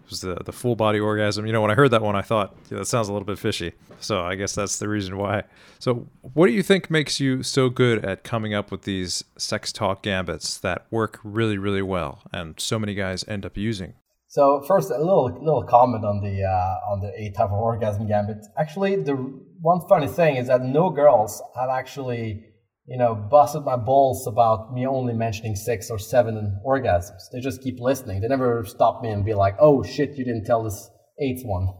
was 0.09 0.21
the 0.21 0.35
the 0.45 0.51
full 0.51 0.75
body 0.75 0.99
orgasm. 0.99 1.45
You 1.45 1.53
know, 1.53 1.61
when 1.61 1.71
I 1.71 1.75
heard 1.75 1.91
that 1.91 2.01
one, 2.01 2.15
I 2.15 2.21
thought 2.21 2.55
yeah, 2.69 2.79
that 2.79 2.85
sounds 2.85 3.09
a 3.09 3.13
little 3.13 3.25
bit 3.25 3.39
fishy. 3.39 3.73
So 3.99 4.21
I 4.21 4.35
guess 4.35 4.53
that's 4.53 4.79
the 4.79 4.87
reason 4.87 5.17
why. 5.17 5.43
So, 5.79 6.07
what 6.33 6.47
do 6.47 6.53
you 6.53 6.63
think 6.63 6.89
makes 6.89 7.19
you 7.19 7.43
so 7.43 7.69
good 7.69 8.03
at 8.05 8.23
coming 8.23 8.53
up 8.53 8.71
with 8.71 8.83
these 8.83 9.23
sex 9.37 9.71
talk 9.71 10.03
gambits 10.03 10.57
that 10.59 10.87
work 10.91 11.19
really, 11.23 11.57
really 11.57 11.81
well, 11.81 12.23
and 12.31 12.59
so 12.59 12.77
many 12.79 12.93
guys 12.93 13.25
end 13.27 13.45
up 13.45 13.57
using? 13.57 13.93
So 14.27 14.61
first, 14.67 14.91
a 14.91 14.97
little 14.97 15.25
little 15.41 15.63
comment 15.63 16.03
on 16.03 16.21
the 16.21 16.43
uh, 16.43 16.91
on 16.91 16.99
the 16.99 17.11
eight 17.15 17.35
type 17.35 17.49
of 17.49 17.59
orgasm 17.59 18.07
gambit. 18.07 18.45
Actually, 18.57 18.97
the 18.97 19.13
one 19.61 19.79
funny 19.87 20.07
thing 20.07 20.35
is 20.35 20.47
that 20.47 20.61
no 20.61 20.89
girls 20.89 21.41
have 21.55 21.69
actually 21.69 22.45
you 22.87 22.97
know, 22.97 23.13
busted 23.15 23.63
my 23.63 23.75
balls 23.75 24.25
about 24.27 24.73
me 24.73 24.87
only 24.87 25.13
mentioning 25.13 25.55
six 25.55 25.89
or 25.89 25.99
seven 25.99 26.59
orgasms. 26.65 27.29
They 27.31 27.41
just 27.41 27.61
keep 27.61 27.79
listening. 27.79 28.21
They 28.21 28.27
never 28.29 28.63
stop 28.65 29.01
me 29.01 29.09
and 29.09 29.25
be 29.25 29.33
like, 29.33 29.55
oh 29.59 29.83
shit, 29.83 30.15
you 30.15 30.23
didn't 30.23 30.45
tell 30.45 30.63
this 30.63 30.89
eighth 31.19 31.43
one. 31.43 31.73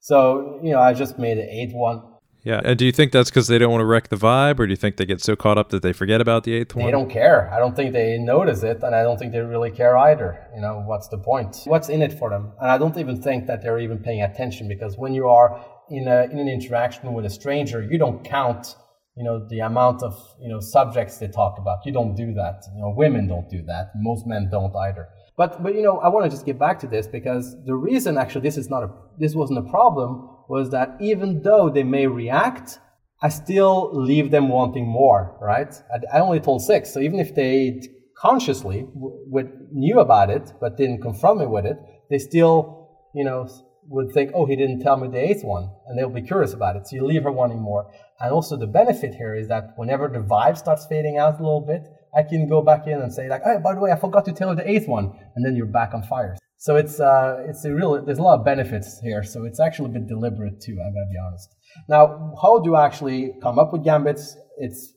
So, 0.00 0.60
you 0.62 0.70
know, 0.70 0.80
I 0.80 0.94
just 0.94 1.18
made 1.18 1.36
an 1.38 1.48
eighth 1.48 1.74
one. 1.74 2.02
Yeah. 2.42 2.60
And 2.64 2.78
do 2.78 2.86
you 2.86 2.92
think 2.92 3.10
that's 3.10 3.28
because 3.28 3.48
they 3.48 3.58
don't 3.58 3.72
want 3.72 3.80
to 3.80 3.86
wreck 3.86 4.08
the 4.08 4.16
vibe, 4.16 4.60
or 4.60 4.66
do 4.66 4.70
you 4.70 4.76
think 4.76 4.98
they 4.98 5.04
get 5.04 5.20
so 5.20 5.34
caught 5.34 5.58
up 5.58 5.70
that 5.70 5.82
they 5.82 5.92
forget 5.92 6.20
about 6.20 6.44
the 6.44 6.54
eighth 6.54 6.76
one? 6.76 6.86
They 6.86 6.92
don't 6.92 7.10
care. 7.10 7.52
I 7.52 7.58
don't 7.58 7.74
think 7.74 7.92
they 7.92 8.18
notice 8.18 8.62
it, 8.62 8.84
and 8.84 8.94
I 8.94 9.02
don't 9.02 9.18
think 9.18 9.32
they 9.32 9.40
really 9.40 9.72
care 9.72 9.96
either. 9.98 10.46
You 10.54 10.60
know, 10.60 10.80
what's 10.86 11.08
the 11.08 11.18
point? 11.18 11.62
What's 11.64 11.88
in 11.88 12.02
it 12.02 12.12
for 12.12 12.30
them? 12.30 12.52
And 12.60 12.70
I 12.70 12.78
don't 12.78 12.96
even 12.98 13.20
think 13.20 13.48
that 13.48 13.62
they're 13.62 13.80
even 13.80 13.98
paying 13.98 14.22
attention 14.22 14.68
because 14.68 14.96
when 14.96 15.12
you 15.12 15.26
are 15.26 15.60
in, 15.90 16.06
a, 16.06 16.28
in 16.30 16.38
an 16.38 16.48
interaction 16.48 17.12
with 17.14 17.24
a 17.24 17.30
stranger, 17.30 17.82
you 17.82 17.98
don't 17.98 18.24
count 18.24 18.76
you 19.16 19.24
know 19.24 19.46
the 19.48 19.60
amount 19.60 20.02
of 20.02 20.14
you 20.40 20.48
know 20.48 20.60
subjects 20.60 21.18
they 21.18 21.28
talk 21.28 21.58
about. 21.58 21.78
You 21.86 21.92
don't 21.92 22.14
do 22.14 22.34
that. 22.34 22.64
You 22.74 22.82
know 22.82 22.90
women 22.90 23.26
don't 23.26 23.48
do 23.48 23.62
that. 23.62 23.92
Most 23.96 24.26
men 24.26 24.48
don't 24.50 24.74
either. 24.76 25.08
But 25.36 25.62
but 25.62 25.74
you 25.74 25.82
know 25.82 25.98
i 25.98 26.08
want 26.08 26.24
to 26.24 26.30
just 26.30 26.46
get 26.46 26.58
back 26.58 26.78
to 26.80 26.86
this 26.86 27.06
because 27.06 27.56
the 27.64 27.74
reason 27.74 28.16
actually 28.16 28.42
this 28.42 28.56
is 28.56 28.70
not 28.70 28.82
a 28.82 28.90
this 29.18 29.34
wasn't 29.34 29.58
a 29.58 29.70
problem 29.70 30.28
was 30.48 30.70
that 30.70 30.96
even 31.00 31.42
though 31.42 31.68
they 31.68 31.82
may 31.82 32.06
react 32.06 32.78
i 33.22 33.28
still 33.28 33.90
leave 33.92 34.30
them 34.30 34.48
wanting 34.48 34.86
more 34.86 35.36
right? 35.40 35.74
I, 35.94 36.18
I 36.18 36.20
only 36.20 36.40
told 36.40 36.62
six. 36.62 36.92
So 36.92 37.00
even 37.00 37.18
if 37.18 37.34
they 37.34 37.82
consciously 38.16 38.86
w- 38.94 39.16
would 39.26 39.50
knew 39.72 40.00
about 40.00 40.30
it 40.30 40.52
but 40.60 40.78
didn't 40.78 41.02
confront 41.02 41.40
me 41.40 41.46
with 41.46 41.66
it 41.66 41.78
they 42.08 42.18
still 42.18 42.88
you 43.14 43.24
know 43.24 43.46
would 43.88 44.12
think, 44.12 44.32
oh, 44.34 44.46
he 44.46 44.56
didn't 44.56 44.80
tell 44.80 44.96
me 44.96 45.08
the 45.08 45.18
eighth 45.18 45.44
one, 45.44 45.70
and 45.86 45.98
they'll 45.98 46.08
be 46.08 46.22
curious 46.22 46.52
about 46.52 46.76
it. 46.76 46.86
So 46.86 46.96
you 46.96 47.06
leave 47.06 47.24
her 47.24 47.32
wanting 47.32 47.60
more. 47.60 47.90
And 48.20 48.32
also 48.32 48.56
the 48.56 48.66
benefit 48.66 49.14
here 49.14 49.34
is 49.34 49.48
that 49.48 49.74
whenever 49.76 50.08
the 50.08 50.20
vibe 50.20 50.56
starts 50.56 50.86
fading 50.86 51.18
out 51.18 51.38
a 51.38 51.42
little 51.42 51.60
bit, 51.60 51.82
I 52.14 52.22
can 52.22 52.48
go 52.48 52.62
back 52.62 52.86
in 52.86 53.00
and 53.00 53.12
say 53.12 53.28
like, 53.28 53.42
oh, 53.44 53.58
by 53.58 53.74
the 53.74 53.80
way, 53.80 53.92
I 53.92 53.96
forgot 53.96 54.24
to 54.24 54.32
tell 54.32 54.50
you 54.50 54.56
the 54.56 54.68
eighth 54.68 54.88
one, 54.88 55.12
and 55.34 55.44
then 55.44 55.54
you're 55.54 55.66
back 55.66 55.92
on 55.94 56.02
fire. 56.02 56.36
So 56.58 56.76
it's 56.76 56.98
uh, 56.98 57.44
it's 57.46 57.64
a 57.64 57.72
real. 57.72 58.02
There's 58.04 58.18
a 58.18 58.22
lot 58.22 58.38
of 58.38 58.44
benefits 58.44 58.98
here. 59.00 59.22
So 59.22 59.44
it's 59.44 59.60
actually 59.60 59.90
a 59.90 59.92
bit 59.92 60.06
deliberate 60.08 60.60
too. 60.60 60.78
I 60.80 60.88
gotta 60.88 61.10
be 61.12 61.18
honest. 61.26 61.54
Now, 61.88 62.34
how 62.40 62.60
do 62.60 62.74
I 62.74 62.86
actually 62.86 63.34
come 63.42 63.58
up 63.58 63.72
with 63.72 63.84
gambits? 63.84 64.36
It's 64.56 64.94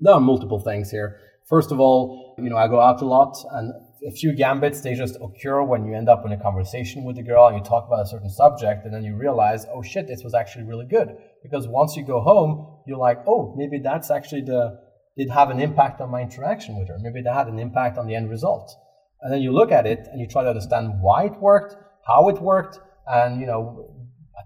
there 0.00 0.14
are 0.14 0.20
multiple 0.20 0.58
things 0.58 0.90
here. 0.90 1.18
First 1.48 1.70
of 1.70 1.80
all, 1.80 2.34
you 2.38 2.48
know, 2.48 2.56
I 2.56 2.66
go 2.66 2.80
out 2.80 3.02
a 3.02 3.04
lot, 3.04 3.36
and 3.52 3.72
a 4.06 4.10
few 4.10 4.34
gambits 4.34 4.80
they 4.80 4.94
just 4.94 5.16
occur 5.20 5.62
when 5.62 5.84
you 5.84 5.94
end 5.94 6.08
up 6.08 6.24
in 6.26 6.32
a 6.32 6.40
conversation 6.40 7.04
with 7.04 7.16
the 7.16 7.22
girl 7.22 7.46
and 7.46 7.56
you 7.56 7.62
talk 7.62 7.86
about 7.86 8.00
a 8.00 8.06
certain 8.06 8.30
subject 8.30 8.84
and 8.84 8.92
then 8.92 9.04
you 9.04 9.16
realize 9.16 9.66
oh 9.72 9.82
shit 9.82 10.06
this 10.08 10.22
was 10.24 10.34
actually 10.34 10.64
really 10.64 10.86
good. 10.86 11.08
Because 11.42 11.68
once 11.68 11.96
you 11.96 12.04
go 12.04 12.20
home 12.20 12.80
you're 12.86 12.98
like 12.98 13.18
oh 13.26 13.54
maybe 13.56 13.78
that's 13.78 14.10
actually 14.10 14.42
the 14.42 14.78
did 15.16 15.30
have 15.30 15.50
an 15.50 15.60
impact 15.60 16.00
on 16.00 16.10
my 16.10 16.22
interaction 16.22 16.78
with 16.78 16.88
her. 16.88 16.98
Maybe 16.98 17.22
that 17.22 17.34
had 17.34 17.46
an 17.48 17.58
impact 17.58 17.98
on 17.98 18.06
the 18.06 18.14
end 18.14 18.30
result. 18.30 18.74
And 19.20 19.32
then 19.32 19.42
you 19.42 19.52
look 19.52 19.70
at 19.70 19.86
it 19.86 20.08
and 20.10 20.20
you 20.20 20.26
try 20.26 20.42
to 20.42 20.48
understand 20.48 21.00
why 21.00 21.26
it 21.26 21.38
worked 21.38 21.76
how 22.06 22.28
it 22.28 22.40
worked 22.40 22.80
and 23.06 23.40
you 23.40 23.46
know 23.46 23.88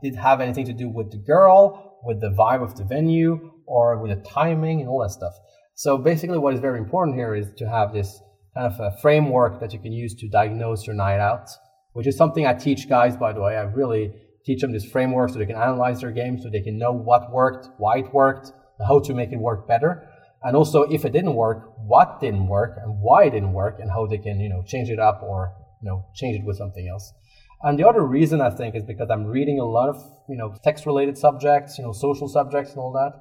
did 0.03 0.15
have 0.15 0.43
anything 0.43 0.67
to 0.67 0.75
do 0.75 0.89
with 0.89 1.11
the 1.11 1.17
girl 1.17 1.97
with 2.05 2.21
the 2.21 2.31
vibe 2.31 2.63
of 2.63 2.77
the 2.77 2.85
venue 2.85 3.53
or 3.67 3.99
with 3.99 4.11
the 4.11 4.29
timing 4.29 4.81
and 4.81 4.89
all 4.89 5.01
that 5.01 5.11
stuff. 5.11 5.35
So 5.75 5.99
basically 5.99 6.39
what 6.39 6.55
is 6.55 6.61
very 6.61 6.79
important 6.79 7.17
here 7.17 7.35
is 7.35 7.49
to 7.59 7.69
have 7.69 7.93
this 7.93 8.21
kind 8.57 8.73
of 8.73 8.81
a 8.81 8.97
framework 9.03 9.61
that 9.61 9.73
you 9.75 9.79
can 9.79 9.93
use 9.93 10.15
to 10.15 10.29
diagnose 10.29 10.87
your 10.87 10.97
night 10.97 11.21
out, 11.21 11.51
which 11.93 12.07
is 12.07 12.17
something 12.17 12.47
I 12.47 12.55
teach 12.55 12.89
guys, 12.89 13.17
by 13.17 13.33
the 13.33 13.41
way. 13.41 13.57
I 13.57 13.63
really 13.63 14.15
teach 14.47 14.63
them 14.63 14.73
this 14.73 14.85
framework 14.85 15.31
so 15.31 15.39
they 15.39 15.47
can 15.47 15.57
analyze 15.57 16.01
their 16.01 16.11
game, 16.11 16.41
so 16.41 16.49
they 16.49 16.63
can 16.63 16.79
know 16.79 16.93
what 16.93 17.31
worked, 17.31 17.69
why 17.77 17.99
it 17.99 18.15
worked, 18.15 18.53
how 18.87 19.01
to 19.01 19.13
make 19.13 19.31
it 19.31 19.39
work 19.39 19.69
better. 19.69 20.09
And 20.43 20.57
also, 20.57 20.83
if 20.85 21.05
it 21.05 21.13
didn't 21.13 21.35
work, 21.35 21.75
what 21.79 22.21
didn't 22.21 22.47
work 22.47 22.79
and 22.83 22.99
why 23.01 23.25
it 23.25 23.31
didn't 23.31 23.53
work, 23.53 23.79
and 23.79 23.91
how 23.91 24.07
they 24.07 24.19
can, 24.19 24.41
you 24.41 24.49
know, 24.49 24.63
change 24.67 24.89
it 24.89 24.99
up 24.99 25.23
or, 25.23 25.53
you 25.83 25.91
know, 25.91 26.07
change 26.15 26.39
it 26.39 26.45
with 26.45 26.57
something 26.57 26.89
else. 26.89 27.13
And 27.63 27.79
the 27.79 27.89
other 27.89 28.03
reason 28.03 28.41
I 28.41 28.51
think 28.51 28.75
is 28.75 28.85
because 28.85 29.11
I'm 29.11 29.25
reading 29.25 29.59
a 29.59 29.65
lot 29.65 29.89
of, 29.89 29.97
you 30.29 30.37
know, 30.37 30.55
text 30.63 30.87
related 30.87 31.19
subjects, 31.19 31.79
you 31.79 31.85
know, 31.85 31.93
social 31.93 32.29
subjects 32.29 32.71
and 32.71 32.81
all 32.81 32.93
that. 32.93 33.13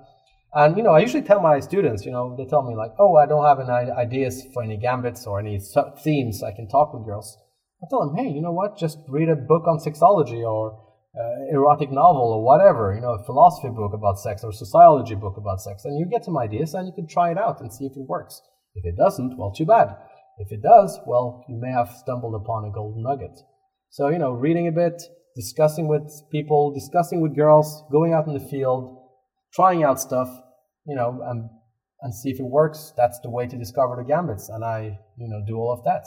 And 0.56 0.78
you 0.78 0.84
know, 0.84 0.92
I 0.92 1.00
usually 1.00 1.24
tell 1.24 1.42
my 1.42 1.60
students, 1.60 2.06
you 2.06 2.12
know, 2.12 2.36
they 2.38 2.46
tell 2.46 2.64
me 2.64 2.76
like, 2.76 2.92
"Oh, 2.98 3.16
I 3.18 3.26
don't 3.26 3.46
have 3.46 3.60
any 3.60 3.92
ideas 3.92 4.48
for 4.54 4.64
any 4.64 4.78
gambits 4.78 5.28
or 5.28 5.40
any 5.40 5.60
themes 6.04 6.42
I 6.42 6.54
can 6.54 6.68
talk 6.70 6.94
with 6.94 7.06
girls." 7.06 7.38
I 7.84 7.88
tell 7.90 8.00
them, 8.00 8.16
"Hey, 8.16 8.30
you 8.32 8.42
know 8.42 8.54
what? 8.54 8.78
Just 8.78 9.00
read 9.10 9.30
a 9.30 9.36
book 9.36 9.68
on 9.68 9.80
sexology 9.80 10.42
or 10.48 10.80
uh, 11.18 11.56
erotic 11.56 11.92
novel 11.92 12.34
or 12.34 12.44
whatever, 12.44 12.94
you 12.94 13.02
know, 13.02 13.14
a 13.14 13.24
philosophy 13.24 13.70
book 13.70 13.94
about 13.94 14.20
sex 14.20 14.44
or 14.44 14.52
sociology 14.52 15.16
book 15.16 15.38
about 15.38 15.62
sex, 15.62 15.86
and 15.86 15.98
you 15.98 16.06
get 16.06 16.26
some 16.26 16.38
ideas 16.38 16.74
and 16.74 16.88
you 16.88 16.94
can 16.94 17.08
try 17.08 17.32
it 17.32 17.38
out 17.38 17.62
and 17.62 17.74
see 17.74 17.86
if 17.86 17.96
it 17.96 18.08
works. 18.08 18.42
If 18.76 18.86
it 18.86 18.98
doesn't, 18.98 19.38
well, 19.38 19.52
too 19.52 19.66
bad. 19.66 19.96
If 20.38 20.52
it 20.52 20.62
does, 20.62 21.00
well, 21.06 21.46
you 21.48 21.56
may 21.56 21.72
have 21.72 21.96
stumbled 21.96 22.36
upon 22.36 22.66
a 22.66 22.72
golden 22.72 23.04
nugget. 23.04 23.40
So, 23.90 24.10
you 24.10 24.20
know, 24.20 24.32
reading 24.32 24.68
a 24.68 24.72
bit, 24.74 25.02
discussing 25.36 25.88
with 25.88 26.12
people, 26.32 26.74
discussing 26.74 27.22
with 27.22 27.36
girls, 27.36 27.84
going 27.92 28.14
out 28.14 28.28
in 28.28 28.34
the 28.34 28.50
field, 28.50 28.98
trying 29.54 29.84
out 29.84 30.02
stuff, 30.02 30.28
you 30.86 30.96
know, 30.96 31.22
and 31.26 31.50
and 32.02 32.14
see 32.14 32.30
if 32.30 32.40
it 32.40 32.44
works. 32.44 32.94
That's 32.96 33.20
the 33.22 33.30
way 33.30 33.48
to 33.48 33.58
discover 33.58 33.96
the 33.96 34.04
gambits, 34.04 34.50
and 34.50 34.64
I, 34.64 35.00
you 35.18 35.28
know, 35.28 35.44
do 35.46 35.58
all 35.58 35.72
of 35.72 35.84
that. 35.86 36.06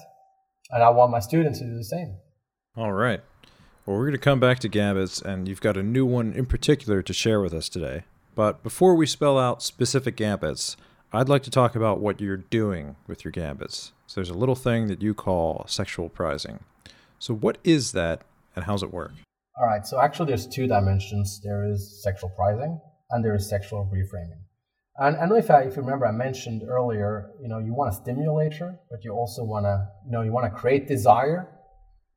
And 0.71 0.83
I 0.83 0.91
want 0.91 1.11
my 1.11 1.21
students 1.21 1.59
to 1.59 1.65
do 1.65 1.77
the 1.77 1.85
same. 1.85 2.17
All 2.77 2.93
right. 2.93 3.21
Well, 3.85 3.97
we're 3.97 4.05
going 4.05 4.13
to 4.13 4.19
come 4.19 4.39
back 4.39 4.59
to 4.61 4.69
gambits, 4.69 5.23
and 5.23 5.49
you've 5.49 5.63
got 5.63 5.77
a 5.77 5.83
new 5.83 6.05
one 6.05 6.33
in 6.35 6.47
particular 6.47 7.03
to 7.03 7.13
share 7.13 7.41
with 7.41 7.55
us 7.55 7.69
today. 7.69 8.05
But 8.35 8.63
before 8.63 8.95
we 8.95 9.07
spell 9.07 9.39
out 9.39 9.63
specific 9.63 10.15
gambits, 10.15 10.77
I'd 11.13 11.29
like 11.29 11.43
to 11.45 11.51
talk 11.51 11.75
about 11.75 12.01
what 12.01 12.21
you're 12.21 12.37
doing 12.37 12.97
with 13.07 13.25
your 13.25 13.33
gambits. 13.33 13.93
So 14.07 14.21
there's 14.21 14.31
a 14.31 14.35
little 14.35 14.55
thing 14.55 14.89
that 14.89 15.03
you 15.03 15.15
call 15.15 15.65
sexual 15.67 16.11
prizing. 16.11 16.61
So 17.19 17.35
what 17.35 17.59
is 17.65 17.93
that, 17.93 18.23
and 18.55 18.67
how's 18.67 18.83
it 18.83 18.93
work? 18.93 19.13
All 19.59 19.67
right. 19.67 19.87
So 19.87 19.99
actually, 19.99 20.27
there's 20.27 20.47
two 20.47 20.67
dimensions. 20.67 21.41
There 21.43 21.69
is 21.69 22.03
sexual 22.03 22.31
prizing, 22.37 22.79
and 23.11 23.25
there 23.25 23.35
is 23.35 23.49
sexual 23.49 23.91
reframing. 23.93 24.43
And 25.01 25.17
I 25.17 25.27
know 25.27 25.37
if, 25.37 25.49
I, 25.49 25.63
if 25.63 25.77
you 25.77 25.83
remember, 25.83 26.07
I 26.07 26.11
mentioned 26.11 26.63
earlier, 26.69 27.31
you 27.41 27.49
know, 27.49 27.59
you 27.59 27.73
want 27.73 27.93
to 27.93 27.97
stimulate 27.97 28.55
her, 28.55 28.81
but 28.91 29.05
you 29.05 29.13
also 29.13 29.45
want 29.45 29.65
to, 29.65 29.87
you 30.05 30.11
know, 30.11 30.23
you 30.23 30.33
want 30.33 30.53
to 30.53 30.59
create 30.59 30.89
desire, 30.89 31.49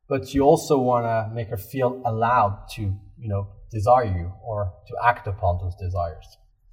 but 0.08 0.34
you 0.34 0.42
also 0.42 0.78
want 0.78 1.04
to 1.04 1.32
make 1.32 1.48
her 1.48 1.56
feel 1.56 2.02
allowed 2.04 2.66
to, 2.74 2.82
you 2.82 3.28
know, 3.28 3.46
desire 3.70 4.04
you 4.04 4.32
or 4.44 4.74
to 4.88 4.94
act 5.04 5.28
upon 5.28 5.58
those 5.62 5.76
desires. 5.76 6.26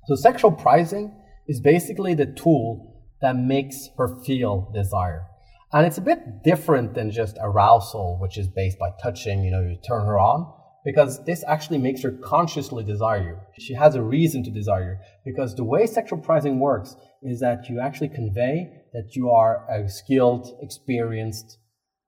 So 0.08 0.16
sexual 0.16 0.52
prizing 0.52 1.14
is 1.48 1.62
basically 1.62 2.16
the 2.16 2.26
tool 2.26 3.04
that 3.22 3.36
makes 3.36 3.90
her 3.98 4.08
feel 4.26 4.72
desire. 4.74 5.28
And 5.72 5.86
it's 5.86 6.00
a 6.00 6.02
bit 6.02 6.44
different 6.44 6.96
than 6.96 7.12
just 7.12 7.38
arousal, 7.40 8.18
which 8.20 8.40
is 8.40 8.48
based 8.48 8.80
by 8.80 8.90
touching, 9.02 9.44
you 9.44 9.52
know, 9.52 9.62
you 9.62 9.78
turn 9.88 10.08
her 10.08 10.18
on 10.20 10.52
because 10.90 11.24
this 11.26 11.44
actually 11.48 11.78
makes 11.78 12.02
her 12.02 12.12
consciously 12.24 12.84
desire 12.84 13.24
you. 13.24 13.38
She 13.60 13.76
has 13.76 13.94
a 13.94 14.02
reason 14.02 14.44
to 14.44 14.50
desire 14.50 14.94
you 14.94 15.32
because 15.32 15.54
the 15.54 15.64
way 15.64 15.86
sexual 15.86 16.18
prizing 16.18 16.60
works 16.60 16.96
is 17.22 17.40
that 17.42 17.70
you 17.70 17.80
actually 17.80 18.10
convey 18.10 18.72
that 18.94 19.10
you 19.14 19.30
are 19.30 19.70
a 19.70 19.88
skilled, 19.88 20.48
experienced 20.64 21.60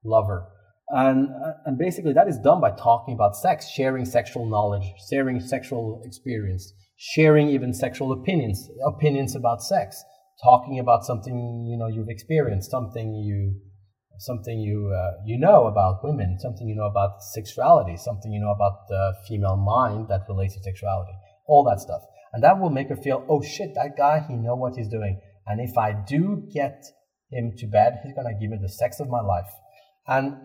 lover. 0.03 0.47
And, 0.89 1.29
uh, 1.29 1.53
and 1.67 1.77
basically 1.77 2.13
that 2.13 2.27
is 2.27 2.39
done 2.39 2.59
by 2.59 2.71
talking 2.71 3.13
about 3.13 3.35
sex, 3.35 3.69
sharing 3.69 4.03
sexual 4.03 4.49
knowledge, 4.49 4.87
sharing 5.11 5.39
sexual 5.39 6.01
experience, 6.03 6.73
sharing 6.97 7.49
even 7.49 7.75
sexual 7.75 8.11
opinions, 8.11 8.67
opinions 8.87 9.35
about 9.35 9.61
sex, 9.61 10.03
talking 10.43 10.79
about 10.79 11.05
something, 11.05 11.67
you 11.69 11.77
know, 11.77 11.87
you've 11.87 12.09
experienced, 12.09 12.71
something 12.71 13.13
you 13.13 13.61
something 14.21 14.59
you 14.59 14.93
uh, 14.95 15.13
you 15.25 15.37
know 15.37 15.65
about 15.65 16.03
women, 16.03 16.37
something 16.39 16.67
you 16.67 16.75
know 16.75 16.85
about 16.85 17.23
sexuality, 17.33 17.97
something 17.97 18.31
you 18.31 18.39
know 18.39 18.51
about 18.51 18.87
the 18.87 19.13
female 19.27 19.57
mind 19.57 20.07
that 20.09 20.21
relates 20.29 20.53
to 20.55 20.61
sexuality, 20.61 21.13
all 21.47 21.63
that 21.63 21.79
stuff, 21.79 22.01
and 22.31 22.43
that 22.43 22.59
will 22.59 22.69
make 22.69 22.87
her 22.89 22.95
feel, 22.95 23.25
oh 23.27 23.41
shit, 23.41 23.73
that 23.73 23.97
guy, 23.97 24.23
he 24.27 24.35
know 24.35 24.55
what 24.55 24.75
he's 24.75 24.87
doing, 24.87 25.19
and 25.47 25.59
if 25.59 25.75
I 25.77 25.93
do 25.93 26.47
get 26.53 26.85
him 27.31 27.53
to 27.57 27.65
bed, 27.65 27.99
he's 28.03 28.13
gonna 28.13 28.37
give 28.39 28.51
me 28.51 28.59
the 28.61 28.69
sex 28.69 28.99
of 28.99 29.09
my 29.09 29.21
life, 29.21 29.51
and 30.07 30.35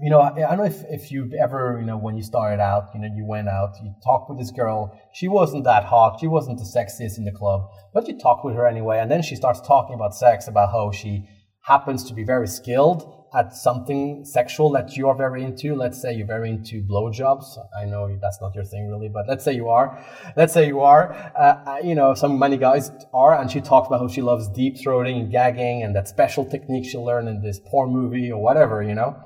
you 0.00 0.10
know, 0.10 0.20
I, 0.20 0.28
I 0.28 0.54
don't 0.54 0.58
know 0.58 0.64
if, 0.64 0.84
if 0.88 1.10
you've 1.10 1.32
ever, 1.34 1.76
you 1.80 1.84
know, 1.84 1.98
when 1.98 2.16
you 2.16 2.22
started 2.22 2.62
out, 2.62 2.84
you 2.94 3.00
know, 3.00 3.08
you 3.12 3.26
went 3.26 3.48
out, 3.48 3.72
you 3.82 3.92
talked 4.04 4.30
with 4.30 4.38
this 4.38 4.52
girl. 4.52 4.96
She 5.12 5.26
wasn't 5.26 5.64
that 5.64 5.82
hot. 5.82 6.18
She 6.20 6.28
wasn't 6.28 6.58
the 6.58 6.64
sexiest 6.64 7.18
in 7.18 7.24
the 7.24 7.32
club, 7.32 7.62
but 7.92 8.06
you 8.06 8.16
talked 8.16 8.44
with 8.44 8.54
her 8.54 8.64
anyway. 8.64 9.00
And 9.00 9.10
then 9.10 9.22
she 9.22 9.34
starts 9.34 9.60
talking 9.60 9.96
about 9.96 10.14
sex, 10.14 10.46
about 10.46 10.70
how 10.70 10.92
she 10.92 11.26
happens 11.64 12.04
to 12.04 12.14
be 12.14 12.22
very 12.22 12.46
skilled 12.46 13.17
at 13.34 13.54
something 13.54 14.24
sexual 14.24 14.70
that 14.70 14.96
you 14.96 15.08
are 15.08 15.14
very 15.14 15.44
into, 15.44 15.74
let's 15.74 16.00
say 16.00 16.14
you're 16.14 16.26
very 16.26 16.50
into 16.50 16.82
blowjobs. 16.82 17.58
I 17.78 17.84
know 17.84 18.18
that's 18.20 18.40
not 18.40 18.54
your 18.54 18.64
thing 18.64 18.88
really, 18.88 19.08
but 19.08 19.26
let's 19.28 19.44
say 19.44 19.52
you 19.52 19.68
are. 19.68 20.02
Let's 20.36 20.54
say 20.54 20.66
you 20.66 20.80
are. 20.80 21.12
Uh, 21.38 21.76
you 21.84 21.94
know, 21.94 22.14
some 22.14 22.38
many 22.38 22.56
guys 22.56 22.90
are, 23.12 23.38
and 23.38 23.50
she 23.50 23.60
talks 23.60 23.88
about 23.88 24.00
how 24.00 24.08
she 24.08 24.22
loves 24.22 24.48
deep 24.48 24.76
throating 24.76 25.20
and 25.20 25.30
gagging 25.30 25.82
and 25.82 25.94
that 25.94 26.08
special 26.08 26.44
technique 26.44 26.86
she 26.86 26.96
learned 26.96 27.28
in 27.28 27.42
this 27.42 27.60
porn 27.66 27.90
movie 27.90 28.32
or 28.32 28.42
whatever. 28.42 28.82
You 28.82 28.94
know, 28.94 29.16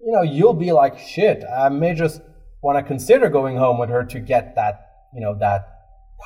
you 0.00 0.12
know, 0.12 0.22
you'll 0.22 0.54
be 0.54 0.72
like, 0.72 0.98
shit. 0.98 1.44
I 1.44 1.68
may 1.68 1.94
just 1.94 2.22
want 2.62 2.78
to 2.78 2.82
consider 2.82 3.28
going 3.28 3.56
home 3.56 3.78
with 3.78 3.90
her 3.90 4.04
to 4.04 4.20
get 4.20 4.54
that, 4.54 4.86
you 5.14 5.20
know, 5.20 5.36
that 5.40 5.68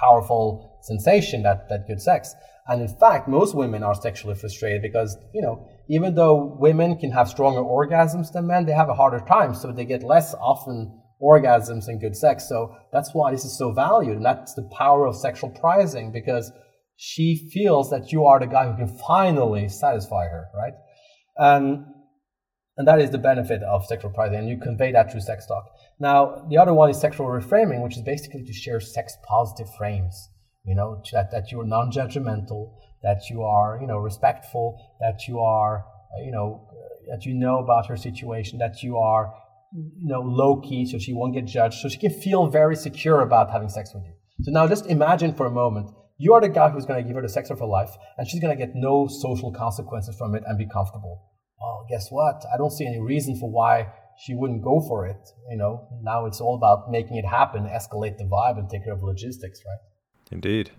powerful 0.01 0.79
sensation, 0.83 1.43
that 1.43 1.69
that 1.71 1.89
good 1.89 2.01
sex. 2.01 2.35
And 2.69 2.83
in 2.83 2.89
fact, 2.89 3.29
most 3.29 3.55
women 3.55 3.83
are 3.83 3.95
sexually 3.95 4.35
frustrated 4.35 4.83
because, 4.83 5.17
you 5.33 5.41
know, 5.41 5.69
even 5.89 6.15
though 6.15 6.57
women 6.59 6.97
can 6.97 7.13
have 7.13 7.29
stronger 7.29 7.61
orgasms 7.61 8.33
than 8.33 8.49
men, 8.49 8.67
they 8.67 8.73
have 8.73 8.89
a 8.89 8.95
harder 8.95 9.21
time. 9.21 9.55
So 9.55 9.71
they 9.71 9.85
get 9.85 10.03
less 10.03 10.35
often 10.35 11.01
orgasms 11.23 11.87
and 11.87 12.01
good 12.01 12.17
sex. 12.17 12.49
So 12.49 12.77
that's 12.93 13.11
why 13.15 13.31
this 13.31 13.45
is 13.45 13.57
so 13.57 13.73
valued. 13.73 14.17
And 14.17 14.25
that's 14.25 14.55
the 14.55 14.69
power 14.77 15.07
of 15.07 15.15
sexual 15.15 15.51
prizing 15.51 16.11
because 16.13 16.51
she 16.97 17.49
feels 17.53 17.91
that 17.91 18.11
you 18.11 18.25
are 18.25 18.41
the 18.41 18.47
guy 18.47 18.71
who 18.71 18.77
can 18.77 18.99
finally 18.99 19.69
satisfy 19.69 20.25
her, 20.25 20.47
right? 20.55 20.73
And, 21.37 21.85
and 22.77 22.89
that 22.89 23.01
is 23.01 23.11
the 23.11 23.19
benefit 23.19 23.63
of 23.63 23.87
sexual 23.87 24.11
prizing. 24.11 24.39
And 24.39 24.49
you 24.49 24.59
convey 24.59 24.91
that 24.91 25.13
through 25.13 25.21
sex 25.21 25.47
talk. 25.47 25.67
Now, 26.01 26.47
the 26.51 26.59
other 26.59 26.75
one 26.75 26.91
is 26.91 27.01
sexual 27.01 27.27
reframing, 27.27 27.83
which 27.83 27.97
is 27.97 28.03
basically 28.03 28.43
to 28.45 28.53
share 28.53 28.81
sex 28.81 29.17
positive 29.29 29.73
frames. 29.79 30.31
You 30.67 30.75
know, 30.75 31.03
that, 31.13 31.31
that 31.31 31.53
you 31.53 31.61
are 31.61 31.65
non 31.65 31.93
judgmental, 31.93 32.75
that 33.03 33.31
you 33.31 33.43
are, 33.43 33.79
you 33.81 33.87
know, 33.87 33.99
respectful, 33.99 34.97
that 35.01 35.29
you 35.29 35.39
are, 35.39 35.85
uh, 36.13 36.25
you 36.25 36.33
know, 36.33 36.69
uh, 36.71 37.15
that 37.15 37.25
you 37.25 37.35
know 37.35 37.59
about 37.59 37.87
her 37.87 37.97
situation, 37.97 38.59
that 38.59 38.83
you 38.83 38.97
are 38.97 39.33
you 39.73 40.09
know, 40.09 40.21
low 40.21 40.61
key 40.61 40.87
so 40.87 40.99
she 40.99 41.13
won't 41.13 41.35
get 41.35 41.45
judged, 41.45 41.81
so 41.81 41.89
she 41.89 41.99
can 41.99 42.11
feel 42.11 42.47
very 42.47 42.77
secure 42.77 43.21
about 43.21 43.51
having 43.51 43.69
sex 43.69 43.93
with 43.95 44.05
you. 44.05 44.13
So 44.43 44.51
now 44.51 44.67
just 44.67 44.87
imagine 44.87 45.35
for 45.35 45.47
a 45.47 45.51
moment, 45.51 45.91
you 46.19 46.33
are 46.33 46.41
the 46.41 46.49
guy 46.49 46.71
who's 46.71 46.87
going 46.87 47.03
to 47.03 47.07
give 47.07 47.17
her 47.17 47.23
the 47.23 47.29
sex 47.29 47.51
of 47.51 47.59
her 47.59 47.67
life, 47.67 47.91
and 48.17 48.27
she's 48.27 48.41
going 48.41 48.57
to 48.57 48.67
get 48.67 48.75
no 48.75 49.07
social 49.07 49.53
consequences 49.53 50.17
from 50.17 50.35
it 50.35 50.45
and 50.47 50.59
be 50.59 50.67
comfortable. 50.67 51.23
Well, 51.61 51.87
guess 51.89 52.09
what? 52.11 52.45
I 52.53 52.57
don't 52.57 52.71
see 52.71 52.87
any 52.87 53.01
reason 53.01 53.39
for 53.39 53.51
why 53.51 53.89
she 54.19 54.35
wouldn't 54.35 54.63
go 54.63 54.81
for 54.81 55.07
it. 55.07 55.29
You 55.51 55.59
know, 55.59 55.89
now 56.03 56.27
it's 56.27 56.41
all 56.41 56.55
about 56.55 56.91
making 56.91 57.17
it 57.17 57.27
happen, 57.27 57.65
escalate 57.65 58.17
the 58.19 58.25
vibe, 58.25 58.59
and 58.59 58.69
take 58.69 58.85
care 58.85 58.95
of 58.95 59.03
logistics, 59.03 59.61
right? 59.67 59.79
Indeed. 60.31 60.71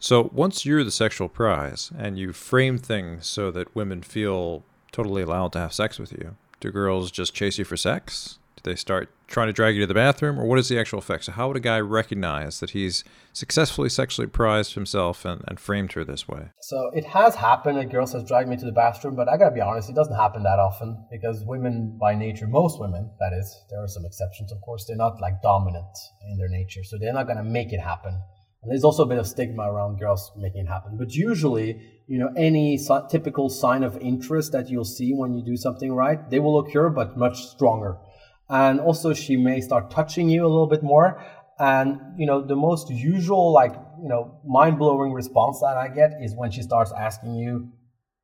So 0.00 0.30
once 0.32 0.64
you're 0.64 0.84
the 0.84 0.90
sexual 0.90 1.28
prize 1.28 1.90
and 1.98 2.18
you 2.18 2.32
frame 2.32 2.78
things 2.78 3.26
so 3.26 3.50
that 3.50 3.74
women 3.74 4.02
feel 4.02 4.62
totally 4.92 5.22
allowed 5.22 5.52
to 5.52 5.58
have 5.58 5.72
sex 5.72 5.98
with 5.98 6.12
you, 6.12 6.36
do 6.60 6.70
girls 6.70 7.10
just 7.10 7.34
chase 7.34 7.58
you 7.58 7.64
for 7.64 7.76
sex? 7.76 8.38
Do 8.56 8.70
they 8.70 8.76
start 8.76 9.10
trying 9.28 9.46
to 9.46 9.52
drag 9.52 9.76
you 9.76 9.82
to 9.82 9.86
the 9.86 9.94
bathroom? 9.94 10.38
Or 10.38 10.44
what 10.44 10.58
is 10.58 10.68
the 10.68 10.78
actual 10.78 10.98
effect? 10.98 11.24
So, 11.24 11.32
how 11.32 11.46
would 11.46 11.56
a 11.56 11.60
guy 11.60 11.78
recognize 11.78 12.58
that 12.58 12.70
he's 12.70 13.04
successfully 13.32 13.88
sexually 13.88 14.26
prized 14.26 14.74
himself 14.74 15.24
and, 15.24 15.44
and 15.46 15.60
framed 15.60 15.92
her 15.92 16.04
this 16.04 16.26
way? 16.26 16.50
So, 16.60 16.90
it 16.92 17.04
has 17.04 17.36
happened 17.36 17.78
that 17.78 17.90
girls 17.90 18.12
have 18.12 18.26
dragged 18.26 18.48
me 18.48 18.56
to 18.56 18.64
the 18.64 18.72
bathroom, 18.72 19.14
but 19.14 19.28
I 19.28 19.36
gotta 19.36 19.54
be 19.54 19.60
honest, 19.60 19.90
it 19.90 19.94
doesn't 19.94 20.16
happen 20.16 20.42
that 20.42 20.58
often 20.58 21.06
because 21.10 21.44
women, 21.44 21.96
by 22.00 22.16
nature, 22.16 22.48
most 22.48 22.80
women, 22.80 23.10
that 23.20 23.32
is, 23.32 23.64
there 23.70 23.82
are 23.82 23.88
some 23.88 24.04
exceptions, 24.04 24.50
of 24.50 24.60
course, 24.62 24.84
they're 24.86 24.96
not 24.96 25.20
like 25.20 25.40
dominant 25.40 25.96
in 26.28 26.36
their 26.36 26.48
nature. 26.48 26.82
So, 26.82 26.98
they're 26.98 27.12
not 27.12 27.28
gonna 27.28 27.44
make 27.44 27.72
it 27.72 27.80
happen. 27.80 28.20
And 28.62 28.72
there's 28.72 28.84
also 28.84 29.04
a 29.04 29.06
bit 29.06 29.18
of 29.18 29.26
stigma 29.26 29.70
around 29.70 29.98
girls 29.98 30.32
making 30.36 30.66
it 30.66 30.68
happen. 30.68 30.96
But 30.98 31.14
usually, 31.14 31.80
you 32.08 32.18
know, 32.18 32.30
any 32.36 32.78
typical 33.10 33.48
sign 33.48 33.84
of 33.84 33.96
interest 33.98 34.52
that 34.52 34.68
you'll 34.68 34.84
see 34.84 35.12
when 35.12 35.34
you 35.34 35.44
do 35.44 35.56
something 35.56 35.92
right, 35.92 36.28
they 36.28 36.40
will 36.40 36.58
occur, 36.58 36.90
but 36.90 37.16
much 37.16 37.46
stronger. 37.46 37.98
And 38.48 38.80
also, 38.80 39.12
she 39.14 39.36
may 39.36 39.60
start 39.60 39.90
touching 39.90 40.28
you 40.28 40.44
a 40.44 40.48
little 40.48 40.66
bit 40.66 40.82
more. 40.82 41.22
And, 41.60 42.00
you 42.16 42.26
know, 42.26 42.44
the 42.44 42.56
most 42.56 42.88
usual, 42.90 43.52
like, 43.52 43.72
you 44.02 44.08
know, 44.08 44.40
mind 44.46 44.78
blowing 44.78 45.12
response 45.12 45.60
that 45.60 45.76
I 45.76 45.88
get 45.88 46.12
is 46.22 46.34
when 46.34 46.50
she 46.50 46.62
starts 46.62 46.92
asking 46.92 47.34
you 47.34 47.68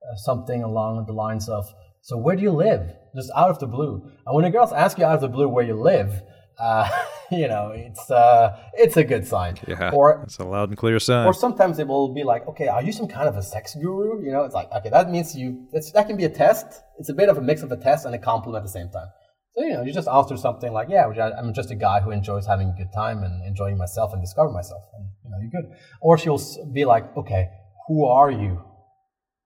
uh, 0.03 0.17
something 0.17 0.63
along 0.63 1.05
the 1.07 1.13
lines 1.13 1.49
of, 1.49 1.67
so 2.01 2.17
where 2.17 2.37
do 2.37 2.43
you 2.43 2.53
live? 2.53 2.93
Just 3.15 3.31
out 3.37 3.51
of 3.51 3.59
the 3.59 3.67
blue. 3.67 4.11
And 4.27 4.35
when 4.35 4.45
a 4.45 4.51
girl's 4.51 4.73
ask 4.73 4.99
you 4.99 5.05
out 5.05 5.17
of 5.17 5.21
the 5.21 5.29
blue 5.29 5.49
where 5.49 5.65
you 5.65 5.75
live, 5.75 6.23
uh, 6.59 6.89
you 7.31 7.49
know, 7.49 7.73
it's 7.75 8.11
uh, 8.11 8.57
it's 8.75 8.97
a 8.97 9.05
good 9.05 9.27
sign. 9.27 9.57
Yeah, 9.67 9.91
or 9.93 10.23
it's 10.25 10.39
a 10.39 10.45
loud 10.45 10.71
and 10.71 10.79
clear 10.79 10.99
sign. 10.99 11.27
Or 11.27 11.33
sometimes 11.33 11.79
it 11.79 11.87
will 11.87 12.13
be 12.13 12.25
like, 12.25 12.47
okay, 12.49 12.69
are 12.69 12.83
you 12.83 12.93
some 12.93 13.09
kind 13.09 13.29
of 13.29 13.37
a 13.37 13.43
sex 13.43 13.75
guru? 13.75 14.25
You 14.25 14.33
know, 14.33 14.45
it's 14.45 14.55
like, 14.55 14.71
okay, 14.73 14.91
that 14.91 15.11
means 15.11 15.37
you. 15.37 15.67
that 15.73 16.07
can 16.07 16.17
be 16.17 16.25
a 16.25 16.29
test. 16.29 16.67
It's 16.99 17.09
a 17.09 17.15
bit 17.15 17.29
of 17.29 17.39
a 17.39 17.43
mix 17.43 17.63
of 17.63 17.73
a 17.73 17.77
test 17.77 18.07
and 18.07 18.15
a 18.15 18.19
compliment 18.19 18.63
at 18.63 18.67
the 18.67 18.73
same 18.73 18.91
time. 18.91 19.09
So 19.57 19.65
you 19.65 19.73
know, 19.73 19.83
you 19.83 19.93
just 19.93 20.09
answer 20.09 20.37
something 20.37 20.73
like, 20.73 20.89
yeah, 20.89 21.07
I'm 21.07 21.55
just 21.55 21.71
a 21.71 21.77
guy 21.77 22.01
who 22.01 22.11
enjoys 22.11 22.47
having 22.47 22.71
a 22.71 22.75
good 22.77 22.93
time 22.93 23.23
and 23.23 23.45
enjoying 23.47 23.79
myself 23.79 24.13
and 24.13 24.21
discover 24.21 24.51
myself, 24.51 24.83
and 24.95 25.09
you 25.25 25.31
know, 25.31 25.39
you're 25.41 25.63
good. 25.63 25.77
Or 26.01 26.19
she'll 26.19 26.41
be 26.73 26.85
like, 26.85 27.17
okay, 27.17 27.49
who 27.89 28.05
are 28.07 28.31
you? 28.31 28.63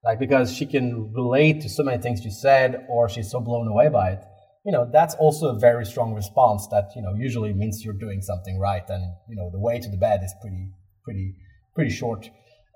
Like 0.05 0.19
because 0.19 0.55
she 0.55 0.65
can 0.65 1.13
relate 1.13 1.61
to 1.63 1.69
so 1.69 1.83
many 1.83 2.01
things 2.01 2.25
you 2.25 2.31
said, 2.31 2.87
or 2.89 3.09
she's 3.09 3.31
so 3.31 3.41
blown 3.41 3.69
away 3.69 3.89
by 3.89 4.13
it 4.13 4.25
you 4.69 4.73
know 4.73 4.87
that's 4.93 5.15
also 5.15 5.45
a 5.57 5.59
very 5.59 5.87
strong 5.87 6.13
response 6.13 6.67
that 6.67 6.91
you 6.95 7.01
know 7.01 7.15
usually 7.15 7.55
means 7.55 7.83
you're 7.83 8.03
doing 8.07 8.21
something 8.21 8.59
right 8.59 8.87
and 8.91 9.03
you 9.27 9.35
know 9.35 9.49
the 9.51 9.59
way 9.59 9.79
to 9.81 9.89
the 9.89 9.97
bed 9.97 10.21
is 10.23 10.35
pretty 10.43 10.69
pretty 11.03 11.35
pretty 11.75 11.91
short. 11.91 12.29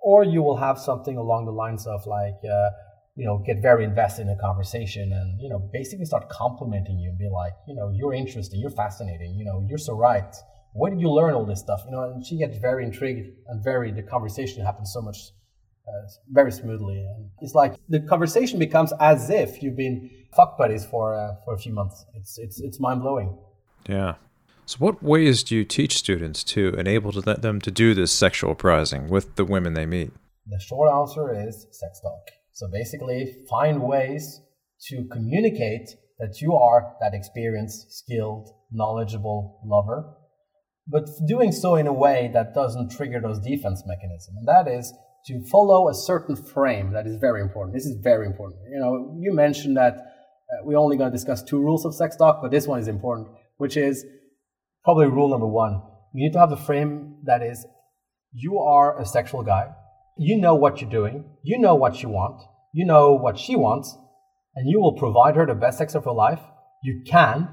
Or 0.02 0.24
you 0.24 0.42
will 0.42 0.56
have 0.56 0.78
something 0.78 1.16
along 1.18 1.44
the 1.44 1.52
lines 1.52 1.86
of 1.86 2.06
like 2.06 2.40
uh, 2.56 2.70
you 3.14 3.26
know 3.26 3.42
get 3.46 3.60
very 3.60 3.84
invested 3.84 4.22
in 4.22 4.30
a 4.30 4.40
conversation 4.40 5.12
and 5.12 5.38
you 5.38 5.50
know 5.50 5.58
basically 5.70 6.06
start 6.06 6.30
complimenting 6.30 6.98
you 6.98 7.10
and 7.10 7.18
be 7.18 7.28
like 7.28 7.52
you 7.68 7.74
know 7.74 7.92
you're 7.94 8.14
interesting. 8.14 8.58
You're 8.58 8.78
fascinating. 8.84 9.34
You 9.38 9.44
know 9.44 9.62
you're 9.68 9.84
so 9.90 9.94
right. 9.94 10.34
Where 10.72 10.90
did 10.90 11.00
you 11.02 11.10
learn 11.10 11.34
all 11.34 11.44
this 11.44 11.60
stuff? 11.60 11.82
You 11.84 11.92
know 11.92 12.04
and 12.04 12.24
she 12.24 12.38
gets 12.38 12.56
very 12.56 12.84
intrigued 12.86 13.26
and 13.48 13.62
very 13.62 13.92
the 13.92 14.02
conversation 14.02 14.64
happens 14.64 14.90
so 14.94 15.02
much 15.02 15.18
uh, 15.88 16.08
very 16.30 16.52
smoothly 16.52 17.00
and 17.00 17.30
it's 17.40 17.54
like 17.54 17.74
the 17.88 18.00
conversation 18.00 18.58
becomes 18.58 18.92
as 19.00 19.30
if 19.30 19.62
you've 19.62 19.76
been 19.76 20.10
fuck 20.34 20.56
buddies 20.58 20.84
for 20.84 21.14
uh, 21.14 21.34
for 21.44 21.54
a 21.54 21.58
few 21.58 21.72
months. 21.72 22.04
It's 22.14 22.38
it's 22.38 22.60
it's 22.60 22.80
mind 22.80 23.02
blowing. 23.02 23.36
Yeah. 23.88 24.14
So, 24.64 24.78
what 24.78 25.02
ways 25.02 25.42
do 25.42 25.56
you 25.56 25.64
teach 25.64 25.96
students 25.96 26.44
to 26.44 26.74
enable 26.74 27.12
them 27.12 27.60
to 27.60 27.70
do 27.70 27.94
this 27.94 28.12
sexual 28.12 28.54
prizing 28.54 29.08
with 29.08 29.34
the 29.36 29.44
women 29.44 29.74
they 29.74 29.86
meet? 29.86 30.12
The 30.46 30.60
short 30.60 30.90
answer 30.90 31.34
is 31.48 31.66
sex 31.72 32.00
talk. 32.00 32.30
So, 32.52 32.68
basically, 32.72 33.36
find 33.50 33.82
ways 33.82 34.40
to 34.88 35.04
communicate 35.10 35.90
that 36.18 36.40
you 36.40 36.54
are 36.54 36.94
that 37.00 37.14
experienced, 37.14 37.92
skilled, 37.92 38.50
knowledgeable 38.70 39.60
lover, 39.64 40.14
but 40.86 41.08
doing 41.26 41.50
so 41.50 41.74
in 41.74 41.86
a 41.86 41.92
way 41.92 42.30
that 42.32 42.54
doesn't 42.54 42.90
trigger 42.90 43.20
those 43.20 43.40
defense 43.40 43.82
mechanisms. 43.84 44.36
And 44.38 44.48
that 44.48 44.68
is 44.68 44.92
to 45.26 45.44
follow 45.50 45.88
a 45.88 45.94
certain 45.94 46.36
frame 46.36 46.92
that 46.92 47.06
is 47.06 47.16
very 47.20 47.40
important. 47.40 47.74
This 47.74 47.86
is 47.86 47.96
very 48.02 48.26
important. 48.26 48.60
You 48.70 48.80
know, 48.80 49.16
you 49.20 49.32
mentioned 49.32 49.76
that 49.76 49.94
uh, 49.94 50.64
we're 50.64 50.78
only 50.78 50.96
going 50.96 51.10
to 51.10 51.16
discuss 51.16 51.42
two 51.42 51.60
rules 51.60 51.84
of 51.84 51.94
sex 51.94 52.16
talk, 52.16 52.40
but 52.42 52.50
this 52.50 52.66
one 52.66 52.80
is 52.80 52.88
important, 52.88 53.28
which 53.56 53.76
is 53.76 54.04
probably 54.84 55.06
rule 55.06 55.28
number 55.28 55.46
one. 55.46 55.80
You 56.12 56.24
need 56.26 56.32
to 56.32 56.40
have 56.40 56.50
the 56.50 56.56
frame 56.56 57.18
that 57.24 57.42
is 57.42 57.64
you 58.32 58.58
are 58.58 59.00
a 59.00 59.06
sexual 59.06 59.42
guy. 59.42 59.68
You 60.18 60.38
know 60.38 60.54
what 60.54 60.80
you're 60.80 60.90
doing. 60.90 61.24
You 61.42 61.58
know 61.58 61.74
what 61.74 62.02
you 62.02 62.08
want. 62.08 62.42
You 62.74 62.84
know 62.84 63.12
what 63.12 63.38
she 63.38 63.56
wants. 63.56 63.96
And 64.54 64.68
you 64.68 64.80
will 64.80 64.98
provide 64.98 65.36
her 65.36 65.46
the 65.46 65.54
best 65.54 65.78
sex 65.78 65.94
of 65.94 66.04
her 66.04 66.12
life. 66.12 66.40
You 66.82 67.02
can, 67.06 67.48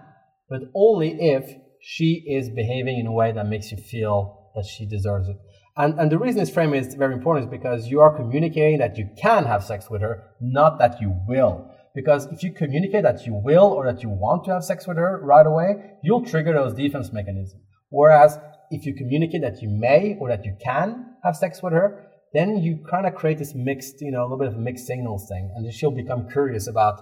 but 0.50 0.62
only 0.76 1.16
if 1.20 1.50
she 1.82 2.26
is 2.28 2.50
behaving 2.50 3.00
in 3.00 3.08
a 3.08 3.14
way 3.14 3.32
that 3.32 3.48
makes 3.48 3.72
you 3.72 3.78
feel 3.78 4.52
that 4.56 4.66
she 4.66 4.86
deserves 4.86 5.30
it. 5.30 5.38
And, 5.80 5.98
and 5.98 6.12
the 6.12 6.20
reason 6.20 6.42
this 6.42 6.50
frame 6.50 6.74
is 6.74 6.94
very 6.94 7.14
important 7.14 7.46
is 7.46 7.50
because 7.50 7.88
you 7.88 8.02
are 8.02 8.14
communicating 8.14 8.80
that 8.80 8.98
you 8.98 9.10
can 9.18 9.46
have 9.46 9.64
sex 9.64 9.90
with 9.90 10.02
her, 10.02 10.26
not 10.42 10.78
that 10.80 11.00
you 11.00 11.16
will. 11.26 11.74
Because 11.96 12.26
if 12.34 12.44
you 12.44 12.52
communicate 12.52 13.04
that 13.04 13.26
you 13.26 13.34
will 13.34 13.68
or 13.68 13.86
that 13.86 14.04
you 14.04 14.10
want 14.10 14.44
to 14.44 14.52
have 14.52 14.66
sex 14.66 14.86
with 14.86 14.98
her 14.98 15.22
right 15.24 15.48
away, 15.48 15.94
you'll 16.04 16.26
trigger 16.26 16.52
those 16.52 16.74
defense 16.74 17.14
mechanisms. 17.14 17.64
Whereas 17.92 18.38
if 18.70 18.86
you 18.86 18.94
communicate 18.94 19.42
that 19.42 19.62
you 19.62 19.70
may 19.70 20.18
or 20.20 20.28
that 20.28 20.44
you 20.44 20.58
can 20.62 21.16
have 21.24 21.38
sex 21.38 21.64
with 21.64 21.72
her, 21.72 22.08
then 22.34 22.58
you 22.58 22.86
kind 22.92 23.08
of 23.08 23.16
create 23.16 23.38
this 23.38 23.56
mixed, 23.56 24.02
you 24.02 24.12
know, 24.12 24.22
a 24.22 24.24
little 24.24 24.38
bit 24.38 24.50
of 24.50 24.56
a 24.56 24.60
mixed 24.60 24.86
signals 24.86 25.30
thing. 25.30 25.50
And 25.56 25.74
she'll 25.74 25.92
become 25.92 26.30
curious 26.30 26.68
about, 26.68 27.02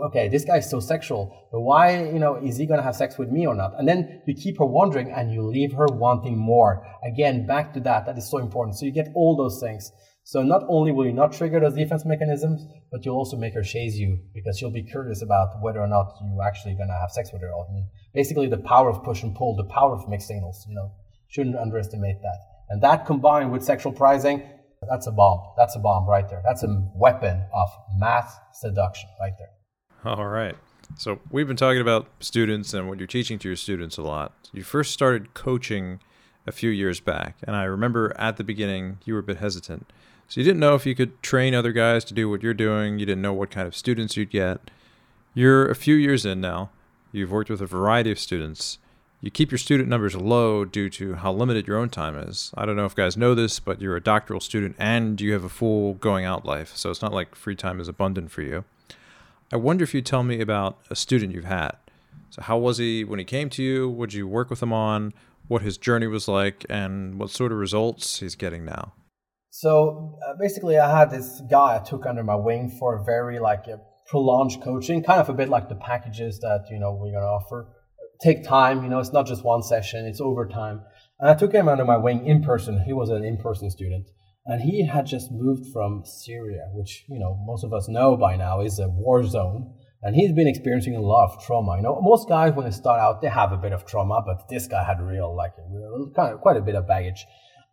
okay, 0.00 0.28
this 0.28 0.44
guy's 0.44 0.68
so 0.68 0.80
sexual, 0.80 1.48
but 1.52 1.60
why, 1.60 2.04
you 2.04 2.18
know, 2.18 2.36
is 2.36 2.56
he 2.56 2.66
going 2.66 2.78
to 2.78 2.84
have 2.84 2.96
sex 2.96 3.16
with 3.18 3.30
me 3.30 3.46
or 3.46 3.54
not? 3.54 3.78
And 3.78 3.88
then 3.88 4.22
you 4.26 4.34
keep 4.34 4.58
her 4.58 4.64
wondering 4.64 5.12
and 5.12 5.32
you 5.32 5.42
leave 5.42 5.72
her 5.74 5.86
wanting 5.86 6.36
more. 6.36 6.86
Again, 7.04 7.46
back 7.46 7.72
to 7.74 7.80
that. 7.80 8.06
That 8.06 8.18
is 8.18 8.30
so 8.30 8.38
important. 8.38 8.76
So 8.76 8.86
you 8.86 8.92
get 8.92 9.08
all 9.14 9.36
those 9.36 9.60
things. 9.60 9.90
So 10.24 10.42
not 10.42 10.62
only 10.68 10.90
will 10.90 11.04
you 11.04 11.12
not 11.12 11.32
trigger 11.32 11.60
those 11.60 11.74
defense 11.74 12.04
mechanisms, 12.04 12.66
but 12.90 13.04
you'll 13.04 13.16
also 13.16 13.36
make 13.36 13.54
her 13.54 13.62
chase 13.62 13.94
you 13.94 14.18
because 14.32 14.58
she'll 14.58 14.70
be 14.70 14.82
curious 14.82 15.22
about 15.22 15.60
whether 15.60 15.80
or 15.80 15.86
not 15.86 16.14
you're 16.22 16.42
actually 16.42 16.74
gonna 16.74 16.98
have 16.98 17.10
sex 17.10 17.30
with 17.30 17.42
her. 17.42 17.50
I 17.50 17.72
mean, 17.72 17.86
basically 18.14 18.48
the 18.48 18.56
power 18.56 18.88
of 18.88 19.04
push 19.04 19.22
and 19.22 19.34
pull, 19.34 19.54
the 19.54 19.64
power 19.64 19.94
of 19.94 20.08
mixed 20.08 20.28
signals. 20.28 20.64
You 20.66 20.76
know, 20.76 20.92
shouldn't 21.28 21.56
underestimate 21.56 22.22
that. 22.22 22.38
And 22.70 22.82
that 22.82 23.04
combined 23.04 23.52
with 23.52 23.62
sexual 23.62 23.92
prizing, 23.92 24.42
that's 24.88 25.06
a 25.06 25.12
bomb. 25.12 25.40
That's 25.58 25.76
a 25.76 25.78
bomb 25.78 26.08
right 26.08 26.28
there. 26.28 26.42
That's 26.44 26.62
a 26.62 26.90
weapon 26.94 27.42
of 27.52 27.68
mass 27.98 28.34
seduction 28.54 29.10
right 29.20 29.32
there. 29.38 29.50
All 30.04 30.26
right. 30.26 30.54
So 30.98 31.18
we've 31.30 31.46
been 31.46 31.56
talking 31.56 31.80
about 31.80 32.08
students 32.20 32.74
and 32.74 32.88
what 32.88 32.98
you're 32.98 33.06
teaching 33.06 33.38
to 33.38 33.48
your 33.48 33.56
students 33.56 33.96
a 33.96 34.02
lot. 34.02 34.32
You 34.52 34.62
first 34.62 34.92
started 34.92 35.32
coaching 35.32 36.00
a 36.46 36.52
few 36.52 36.68
years 36.68 37.00
back, 37.00 37.38
and 37.42 37.56
I 37.56 37.64
remember 37.64 38.14
at 38.18 38.36
the 38.36 38.44
beginning 38.44 38.98
you 39.06 39.14
were 39.14 39.20
a 39.20 39.22
bit 39.24 39.38
hesitant. 39.38 39.90
So 40.28 40.40
you 40.40 40.44
didn't 40.44 40.60
know 40.60 40.74
if 40.74 40.84
you 40.84 40.94
could 40.94 41.22
train 41.22 41.54
other 41.54 41.72
guys 41.72 42.04
to 42.04 42.14
do 42.14 42.28
what 42.28 42.42
you're 42.42 42.52
doing. 42.52 42.98
You 42.98 43.06
didn't 43.06 43.22
know 43.22 43.32
what 43.32 43.50
kind 43.50 43.66
of 43.66 43.74
students 43.74 44.14
you'd 44.14 44.28
get. 44.28 44.70
You're 45.32 45.70
a 45.70 45.74
few 45.74 45.94
years 45.94 46.26
in 46.26 46.38
now. 46.38 46.68
You've 47.10 47.30
worked 47.30 47.48
with 47.48 47.62
a 47.62 47.66
variety 47.66 48.10
of 48.10 48.18
students. 48.18 48.78
You 49.22 49.30
keep 49.30 49.50
your 49.50 49.58
student 49.58 49.88
numbers 49.88 50.14
low 50.14 50.66
due 50.66 50.90
to 50.90 51.14
how 51.14 51.32
limited 51.32 51.66
your 51.66 51.78
own 51.78 51.88
time 51.88 52.14
is. 52.14 52.52
I 52.58 52.66
don't 52.66 52.76
know 52.76 52.84
if 52.84 52.94
guys 52.94 53.16
know 53.16 53.34
this, 53.34 53.58
but 53.58 53.80
you're 53.80 53.96
a 53.96 54.02
doctoral 54.02 54.40
student 54.40 54.76
and 54.78 55.18
you 55.18 55.32
have 55.32 55.44
a 55.44 55.48
full 55.48 55.94
going 55.94 56.26
out 56.26 56.44
life. 56.44 56.76
So 56.76 56.90
it's 56.90 57.00
not 57.00 57.14
like 57.14 57.34
free 57.34 57.56
time 57.56 57.80
is 57.80 57.88
abundant 57.88 58.30
for 58.30 58.42
you. 58.42 58.64
I 59.54 59.56
wonder 59.56 59.84
if 59.84 59.94
you'd 59.94 60.04
tell 60.04 60.24
me 60.24 60.40
about 60.40 60.80
a 60.90 60.96
student 60.96 61.32
you've 61.32 61.44
had. 61.44 61.76
So, 62.30 62.42
how 62.42 62.58
was 62.58 62.78
he 62.78 63.04
when 63.04 63.20
he 63.20 63.24
came 63.24 63.48
to 63.50 63.62
you? 63.62 63.88
Would 63.88 64.12
you 64.12 64.26
work 64.26 64.50
with 64.50 64.60
him 64.60 64.72
on 64.72 65.14
what 65.46 65.62
his 65.62 65.78
journey 65.78 66.08
was 66.08 66.26
like 66.26 66.66
and 66.68 67.20
what 67.20 67.30
sort 67.30 67.52
of 67.52 67.58
results 67.58 68.18
he's 68.18 68.34
getting 68.34 68.64
now? 68.64 68.94
So 69.50 70.18
uh, 70.26 70.34
basically, 70.40 70.76
I 70.76 70.98
had 70.98 71.12
this 71.12 71.40
guy 71.48 71.76
I 71.76 71.78
took 71.78 72.04
under 72.04 72.24
my 72.24 72.34
wing 72.34 72.68
for 72.80 72.96
a 72.96 73.04
very 73.04 73.38
like 73.38 73.68
a 73.68 73.78
prolonged 74.10 74.60
coaching, 74.60 75.04
kind 75.04 75.20
of 75.20 75.28
a 75.28 75.34
bit 75.34 75.48
like 75.48 75.68
the 75.68 75.76
packages 75.76 76.40
that 76.40 76.66
you 76.68 76.80
know 76.80 76.92
we're 76.92 77.12
gonna 77.12 77.24
offer. 77.24 77.68
Take 78.20 78.42
time, 78.42 78.82
you 78.82 78.88
know, 78.88 78.98
it's 78.98 79.12
not 79.12 79.28
just 79.28 79.44
one 79.44 79.62
session; 79.62 80.04
it's 80.04 80.20
over 80.20 80.48
time. 80.48 80.82
And 81.20 81.30
I 81.30 81.34
took 81.34 81.52
him 81.52 81.68
under 81.68 81.84
my 81.84 81.96
wing 81.96 82.26
in 82.26 82.42
person. 82.42 82.82
He 82.84 82.92
was 82.92 83.08
an 83.08 83.24
in-person 83.24 83.70
student, 83.70 84.10
and 84.46 84.60
he 84.60 84.86
had 84.86 85.06
just 85.06 85.30
moved 85.32 85.66
from 85.72 86.02
Syria, 86.04 86.68
which 86.72 87.04
you 87.08 87.18
know 87.18 87.36
most 87.46 87.64
of 87.64 87.72
us 87.72 87.88
know 87.88 88.16
by 88.16 88.36
now 88.36 88.60
is 88.60 88.78
a 88.78 88.88
war 88.88 89.24
zone. 89.24 89.74
And 90.04 90.14
he's 90.14 90.32
been 90.32 90.46
experiencing 90.46 90.96
a 90.96 91.00
lot 91.00 91.30
of 91.30 91.42
trauma. 91.42 91.76
You 91.76 91.82
know, 91.82 91.98
most 92.02 92.28
guys 92.28 92.52
when 92.52 92.66
they 92.66 92.72
start 92.72 93.00
out, 93.00 93.22
they 93.22 93.28
have 93.28 93.52
a 93.52 93.56
bit 93.56 93.72
of 93.72 93.86
trauma, 93.86 94.20
but 94.20 94.50
this 94.50 94.66
guy 94.66 94.84
had 94.84 95.00
real, 95.00 95.34
like, 95.34 95.52
real, 95.70 96.12
kind 96.14 96.34
of, 96.34 96.42
quite 96.42 96.58
a 96.58 96.60
bit 96.60 96.74
of 96.74 96.86
baggage. 96.86 97.24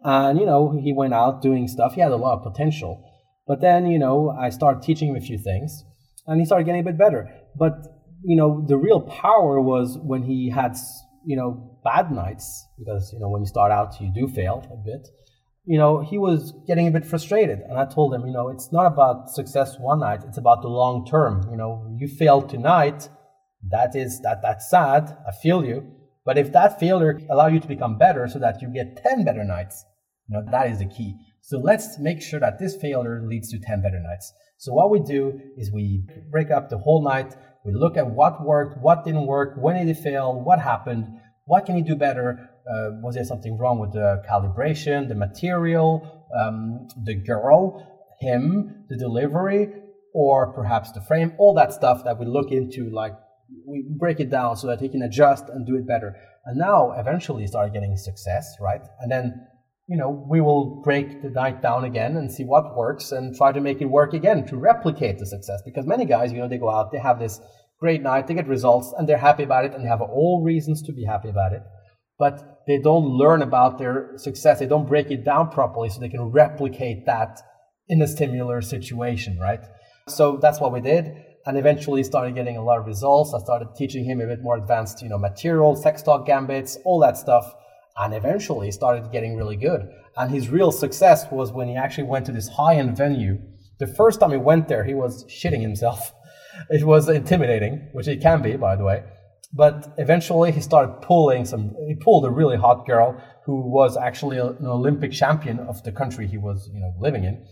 And, 0.01 0.39
you 0.39 0.45
know, 0.45 0.71
he 0.81 0.93
went 0.93 1.13
out 1.13 1.41
doing 1.41 1.67
stuff. 1.67 1.93
He 1.93 1.99
had 1.99 2.13
a 2.13 2.15
lot 2.15 2.37
of 2.37 2.43
potential. 2.43 3.03
But 3.47 3.59
then, 3.59 3.85
you 3.85 3.99
know, 3.99 4.29
I 4.29 4.49
started 4.49 4.81
teaching 4.81 5.09
him 5.09 5.17
a 5.17 5.19
few 5.19 5.37
things 5.37 5.83
and 6.25 6.39
he 6.39 6.45
started 6.45 6.63
getting 6.63 6.79
a 6.79 6.85
bit 6.85 6.97
better. 6.97 7.29
But, 7.57 7.73
you 8.23 8.37
know, 8.37 8.63
the 8.65 8.77
real 8.77 9.01
power 9.01 9.59
was 9.59 9.97
when 10.01 10.23
he 10.23 10.49
had, 10.49 10.77
you 11.25 11.35
know, 11.35 11.79
bad 11.83 12.11
nights 12.11 12.65
because, 12.79 13.11
you 13.11 13.19
know, 13.19 13.27
when 13.27 13.41
you 13.41 13.47
start 13.47 13.73
out, 13.73 13.99
you 13.99 14.09
do 14.13 14.29
fail 14.29 14.65
a 14.71 14.77
bit 14.77 15.05
you 15.65 15.77
know, 15.77 16.01
he 16.01 16.17
was 16.17 16.53
getting 16.67 16.87
a 16.87 16.91
bit 16.91 17.05
frustrated. 17.05 17.59
And 17.59 17.77
I 17.77 17.85
told 17.85 18.13
him, 18.13 18.25
you 18.25 18.33
know, 18.33 18.49
it's 18.49 18.71
not 18.71 18.85
about 18.85 19.29
success 19.29 19.77
one 19.79 19.99
night, 19.99 20.23
it's 20.27 20.37
about 20.37 20.61
the 20.61 20.67
long 20.67 21.05
term. 21.05 21.47
You 21.49 21.57
know, 21.57 21.95
you 21.99 22.07
failed 22.07 22.49
tonight, 22.49 23.09
that 23.69 23.95
is 23.95 24.21
that 24.21 24.41
that's 24.41 24.69
sad. 24.69 25.15
I 25.27 25.31
feel 25.31 25.63
you. 25.63 25.91
But 26.25 26.37
if 26.37 26.51
that 26.53 26.79
failure 26.79 27.19
allow 27.29 27.47
you 27.47 27.59
to 27.59 27.67
become 27.67 27.97
better 27.97 28.27
so 28.27 28.39
that 28.39 28.61
you 28.61 28.69
get 28.69 29.03
10 29.03 29.25
better 29.25 29.43
nights, 29.43 29.85
you 30.27 30.37
know, 30.37 30.51
that 30.51 30.69
is 30.69 30.79
the 30.79 30.85
key. 30.85 31.15
So 31.41 31.57
let's 31.57 31.97
make 31.99 32.21
sure 32.21 32.39
that 32.39 32.59
this 32.59 32.75
failure 32.75 33.21
leads 33.25 33.49
to 33.51 33.59
10 33.59 33.81
better 33.81 33.99
nights. 33.99 34.31
So 34.57 34.73
what 34.73 34.91
we 34.91 34.99
do 34.99 35.39
is 35.57 35.71
we 35.71 36.03
break 36.29 36.51
up 36.51 36.69
the 36.69 36.77
whole 36.77 37.03
night. 37.03 37.35
We 37.65 37.73
look 37.73 37.97
at 37.97 38.11
what 38.11 38.45
worked, 38.45 38.79
what 38.79 39.03
didn't 39.03 39.25
work, 39.25 39.55
when 39.57 39.75
did 39.75 39.97
it 39.97 40.01
fail, 40.01 40.39
what 40.39 40.59
happened, 40.59 41.07
what 41.45 41.65
can 41.65 41.77
you 41.77 41.83
do 41.83 41.95
better, 41.95 42.50
uh, 42.69 43.01
was 43.01 43.15
there 43.15 43.23
something 43.23 43.57
wrong 43.57 43.79
with 43.79 43.93
the 43.93 44.21
calibration, 44.29 45.07
the 45.07 45.15
material, 45.15 46.25
um, 46.39 46.87
the 47.03 47.15
girl, 47.15 47.87
him, 48.19 48.85
the 48.89 48.97
delivery, 48.97 49.69
or 50.13 50.53
perhaps 50.53 50.91
the 50.91 51.01
frame, 51.01 51.33
all 51.37 51.53
that 51.55 51.73
stuff 51.73 52.03
that 52.03 52.19
we 52.19 52.25
look 52.25 52.51
into, 52.51 52.89
like 52.91 53.13
we 53.67 53.85
break 53.97 54.19
it 54.19 54.29
down 54.29 54.55
so 54.55 54.67
that 54.67 54.79
he 54.79 54.89
can 54.89 55.01
adjust 55.01 55.45
and 55.49 55.65
do 55.65 55.75
it 55.75 55.87
better. 55.87 56.15
And 56.45 56.57
now 56.57 56.91
eventually 56.97 57.47
start 57.47 57.73
getting 57.73 57.95
success, 57.97 58.55
right? 58.59 58.81
And 58.99 59.11
then, 59.11 59.47
you 59.87 59.97
know, 59.97 60.25
we 60.29 60.41
will 60.41 60.81
break 60.83 61.21
the 61.21 61.29
night 61.29 61.61
down 61.61 61.83
again 61.85 62.17
and 62.17 62.31
see 62.31 62.43
what 62.43 62.75
works 62.75 63.11
and 63.11 63.35
try 63.35 63.51
to 63.51 63.61
make 63.61 63.81
it 63.81 63.85
work 63.85 64.13
again 64.13 64.45
to 64.47 64.57
replicate 64.57 65.19
the 65.19 65.25
success. 65.25 65.61
Because 65.65 65.85
many 65.85 66.05
guys, 66.05 66.31
you 66.31 66.39
know, 66.39 66.47
they 66.47 66.57
go 66.57 66.69
out, 66.69 66.91
they 66.91 66.99
have 66.99 67.19
this 67.19 67.39
great 67.79 68.01
night, 68.01 68.27
they 68.27 68.33
get 68.33 68.47
results, 68.47 68.93
and 68.97 69.07
they're 69.07 69.17
happy 69.17 69.43
about 69.43 69.65
it, 69.65 69.73
and 69.73 69.83
they 69.83 69.89
have 69.89 70.01
all 70.01 70.43
reasons 70.43 70.81
to 70.83 70.93
be 70.93 71.03
happy 71.03 71.29
about 71.29 71.53
it 71.53 71.61
but 72.21 72.50
they 72.67 72.77
don't 72.77 73.05
learn 73.05 73.41
about 73.41 73.77
their 73.77 74.13
success. 74.17 74.59
They 74.59 74.65
don't 74.65 74.87
break 74.87 75.09
it 75.11 75.23
down 75.23 75.49
properly 75.49 75.89
so 75.89 75.99
they 75.99 76.09
can 76.09 76.23
replicate 76.23 77.05
that 77.05 77.39
in 77.89 78.01
a 78.01 78.07
similar 78.07 78.61
situation, 78.61 79.37
right? 79.39 79.61
So 80.07 80.37
that's 80.41 80.59
what 80.59 80.71
we 80.71 80.81
did. 80.81 81.25
And 81.45 81.57
eventually 81.57 82.03
started 82.03 82.35
getting 82.35 82.57
a 82.57 82.63
lot 82.63 82.77
of 82.77 82.85
results. 82.85 83.33
I 83.33 83.39
started 83.39 83.69
teaching 83.75 84.05
him 84.05 84.21
a 84.21 84.27
bit 84.27 84.41
more 84.41 84.57
advanced, 84.57 85.01
you 85.01 85.09
know, 85.09 85.17
material, 85.17 85.75
sex 85.75 86.03
talk 86.03 86.25
gambits, 86.25 86.77
all 86.85 86.99
that 86.99 87.17
stuff. 87.17 87.51
And 87.97 88.13
eventually 88.13 88.71
started 88.71 89.11
getting 89.11 89.35
really 89.35 89.57
good. 89.57 89.89
And 90.15 90.31
his 90.31 90.49
real 90.49 90.71
success 90.71 91.25
was 91.31 91.51
when 91.51 91.67
he 91.67 91.75
actually 91.75 92.05
went 92.05 92.25
to 92.27 92.31
this 92.31 92.47
high-end 92.47 92.95
venue. 92.95 93.39
The 93.79 93.87
first 93.87 94.19
time 94.19 94.31
he 94.31 94.37
went 94.37 94.67
there, 94.67 94.83
he 94.83 94.93
was 94.93 95.25
shitting 95.25 95.61
himself. 95.61 96.13
It 96.69 96.83
was 96.83 97.07
intimidating, 97.07 97.89
which 97.93 98.09
it 98.09 98.21
can 98.21 98.41
be, 98.41 98.57
by 98.57 98.75
the 98.75 98.83
way. 98.83 99.03
But 99.53 99.93
eventually, 99.97 100.51
he 100.51 100.61
started 100.61 101.01
pulling 101.01 101.45
some. 101.45 101.75
He 101.87 101.95
pulled 101.95 102.25
a 102.25 102.29
really 102.29 102.57
hot 102.57 102.85
girl 102.85 103.21
who 103.45 103.61
was 103.61 103.97
actually 103.97 104.37
an 104.37 104.65
Olympic 104.65 105.11
champion 105.11 105.59
of 105.59 105.83
the 105.83 105.91
country 105.91 106.25
he 106.25 106.37
was, 106.37 106.69
you 106.73 106.79
know, 106.79 106.93
living 106.99 107.25
in, 107.25 107.45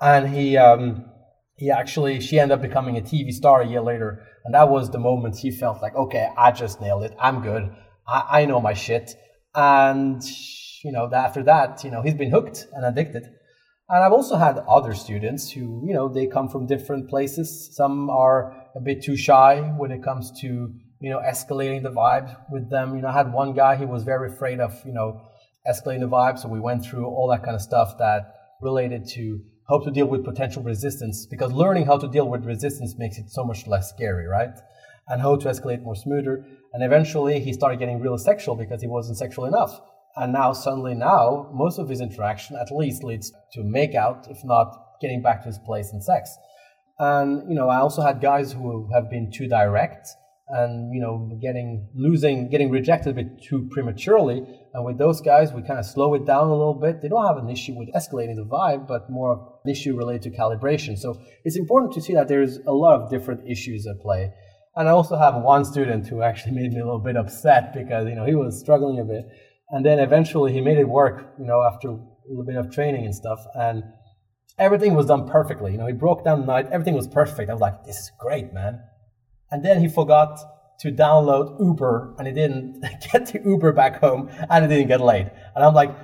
and 0.00 0.28
he 0.28 0.56
um, 0.58 1.06
he 1.56 1.70
actually 1.70 2.20
she 2.20 2.38
ended 2.38 2.58
up 2.58 2.62
becoming 2.62 2.98
a 2.98 3.00
TV 3.00 3.32
star 3.32 3.62
a 3.62 3.66
year 3.66 3.80
later, 3.80 4.26
and 4.44 4.54
that 4.54 4.68
was 4.68 4.90
the 4.90 4.98
moment 4.98 5.38
he 5.38 5.50
felt 5.50 5.80
like, 5.80 5.94
okay, 5.94 6.28
I 6.36 6.52
just 6.52 6.80
nailed 6.80 7.04
it. 7.04 7.16
I'm 7.18 7.40
good. 7.40 7.74
I, 8.06 8.42
I 8.42 8.44
know 8.44 8.60
my 8.60 8.74
shit, 8.74 9.14
and 9.54 10.22
you 10.84 10.92
know, 10.92 11.10
after 11.12 11.42
that, 11.44 11.82
you 11.84 11.90
know, 11.90 12.02
he's 12.02 12.14
been 12.14 12.30
hooked 12.30 12.66
and 12.72 12.84
addicted. 12.84 13.24
And 13.88 14.04
I've 14.04 14.12
also 14.12 14.36
had 14.36 14.58
other 14.68 14.94
students 14.94 15.50
who, 15.50 15.84
you 15.86 15.94
know, 15.94 16.08
they 16.08 16.26
come 16.26 16.48
from 16.48 16.66
different 16.66 17.08
places. 17.08 17.74
Some 17.74 18.10
are 18.10 18.52
a 18.74 18.80
bit 18.80 19.02
too 19.02 19.16
shy 19.16 19.60
when 19.76 19.92
it 19.92 20.02
comes 20.02 20.32
to 20.40 20.74
you 21.00 21.10
know, 21.10 21.18
escalating 21.18 21.82
the 21.82 21.90
vibe 21.90 22.36
with 22.50 22.70
them. 22.70 22.94
You 22.96 23.02
know, 23.02 23.08
I 23.08 23.12
had 23.12 23.32
one 23.32 23.52
guy, 23.52 23.76
he 23.76 23.84
was 23.84 24.02
very 24.04 24.32
afraid 24.32 24.60
of, 24.60 24.72
you 24.84 24.92
know, 24.92 25.20
escalating 25.68 26.00
the 26.00 26.08
vibe. 26.08 26.38
So 26.38 26.48
we 26.48 26.60
went 26.60 26.84
through 26.84 27.06
all 27.06 27.28
that 27.30 27.42
kind 27.42 27.54
of 27.54 27.62
stuff 27.62 27.98
that 27.98 28.32
related 28.60 29.06
to 29.10 29.40
how 29.68 29.80
to 29.80 29.90
deal 29.90 30.06
with 30.06 30.24
potential 30.24 30.62
resistance 30.62 31.26
because 31.26 31.52
learning 31.52 31.86
how 31.86 31.98
to 31.98 32.08
deal 32.08 32.28
with 32.28 32.44
resistance 32.44 32.94
makes 32.96 33.18
it 33.18 33.30
so 33.30 33.44
much 33.44 33.66
less 33.66 33.90
scary, 33.90 34.26
right? 34.26 34.54
And 35.08 35.20
how 35.20 35.36
to 35.36 35.48
escalate 35.48 35.82
more 35.82 35.96
smoother. 35.96 36.44
And 36.72 36.82
eventually 36.82 37.40
he 37.40 37.52
started 37.52 37.78
getting 37.78 38.00
real 38.00 38.18
sexual 38.18 38.54
because 38.54 38.80
he 38.80 38.88
wasn't 38.88 39.18
sexual 39.18 39.44
enough. 39.44 39.80
And 40.16 40.32
now 40.32 40.52
suddenly 40.52 40.94
now 40.94 41.50
most 41.52 41.78
of 41.78 41.88
his 41.88 42.00
interaction 42.00 42.56
at 42.56 42.74
least 42.74 43.04
leads 43.04 43.32
to 43.52 43.62
make 43.62 43.94
out, 43.94 44.28
if 44.30 44.38
not 44.44 44.98
getting 45.00 45.20
back 45.20 45.42
to 45.42 45.48
his 45.48 45.58
place 45.58 45.92
in 45.92 46.00
sex. 46.00 46.34
And, 46.98 47.48
you 47.50 47.54
know, 47.54 47.68
I 47.68 47.78
also 47.78 48.00
had 48.02 48.22
guys 48.22 48.52
who 48.52 48.88
have 48.94 49.10
been 49.10 49.30
too 49.30 49.48
direct 49.48 50.08
and 50.48 50.94
you 50.94 51.00
know 51.00 51.38
getting 51.42 51.88
losing 51.94 52.48
getting 52.48 52.70
rejected 52.70 53.10
a 53.10 53.14
bit 53.14 53.42
too 53.42 53.68
prematurely. 53.70 54.42
And 54.74 54.84
with 54.84 54.98
those 54.98 55.20
guys 55.20 55.52
we 55.52 55.62
kind 55.62 55.78
of 55.78 55.86
slow 55.86 56.14
it 56.14 56.24
down 56.24 56.46
a 56.48 56.56
little 56.56 56.74
bit. 56.74 57.02
They 57.02 57.08
don't 57.08 57.26
have 57.26 57.38
an 57.38 57.50
issue 57.50 57.74
with 57.76 57.92
escalating 57.94 58.36
the 58.36 58.44
vibe 58.44 58.86
but 58.86 59.10
more 59.10 59.58
an 59.64 59.70
issue 59.70 59.96
related 59.96 60.22
to 60.22 60.30
calibration. 60.30 60.96
So 60.96 61.20
it's 61.44 61.56
important 61.56 61.94
to 61.94 62.00
see 62.00 62.14
that 62.14 62.28
there's 62.28 62.58
a 62.58 62.72
lot 62.72 63.00
of 63.00 63.10
different 63.10 63.48
issues 63.48 63.86
at 63.86 64.00
play. 64.00 64.32
And 64.76 64.88
i 64.88 64.92
also 64.92 65.16
have 65.16 65.34
one 65.36 65.64
student 65.64 66.06
who 66.06 66.22
actually 66.22 66.52
made 66.60 66.72
me 66.72 66.80
a 66.80 66.84
little 66.84 67.00
bit 67.00 67.16
upset 67.16 67.74
because 67.74 68.06
you 68.06 68.14
know 68.14 68.24
he 68.24 68.34
was 68.34 68.60
struggling 68.60 69.00
a 69.00 69.04
bit. 69.04 69.24
And 69.70 69.84
then 69.84 69.98
eventually 69.98 70.52
he 70.52 70.60
made 70.60 70.78
it 70.78 70.88
work 70.88 71.34
you 71.40 71.46
know 71.46 71.62
after 71.62 71.88
a 71.88 71.98
little 72.28 72.44
bit 72.44 72.56
of 72.56 72.70
training 72.70 73.04
and 73.04 73.14
stuff. 73.14 73.40
And 73.54 73.82
everything 74.60 74.94
was 74.94 75.06
done 75.06 75.26
perfectly. 75.26 75.72
You 75.72 75.78
know 75.78 75.88
he 75.88 75.92
broke 75.92 76.24
down 76.24 76.42
the 76.42 76.46
night. 76.46 76.68
Everything 76.70 76.94
was 76.94 77.08
perfect. 77.08 77.50
I 77.50 77.52
was 77.52 77.60
like 77.60 77.82
this 77.84 77.96
is 77.96 78.12
great 78.20 78.52
man 78.52 78.78
and 79.56 79.64
then 79.64 79.80
he 79.80 79.88
forgot 79.88 80.38
to 80.80 80.92
download 80.92 81.58
Uber 81.58 82.14
and 82.18 82.26
he 82.26 82.34
didn't 82.34 82.82
get 83.10 83.28
the 83.28 83.40
Uber 83.42 83.72
back 83.72 84.00
home 84.00 84.28
and 84.50 84.70
he 84.70 84.76
didn't 84.76 84.88
get 84.88 85.00
late. 85.00 85.28
And 85.54 85.64
I'm 85.64 85.72
like, 85.72 85.96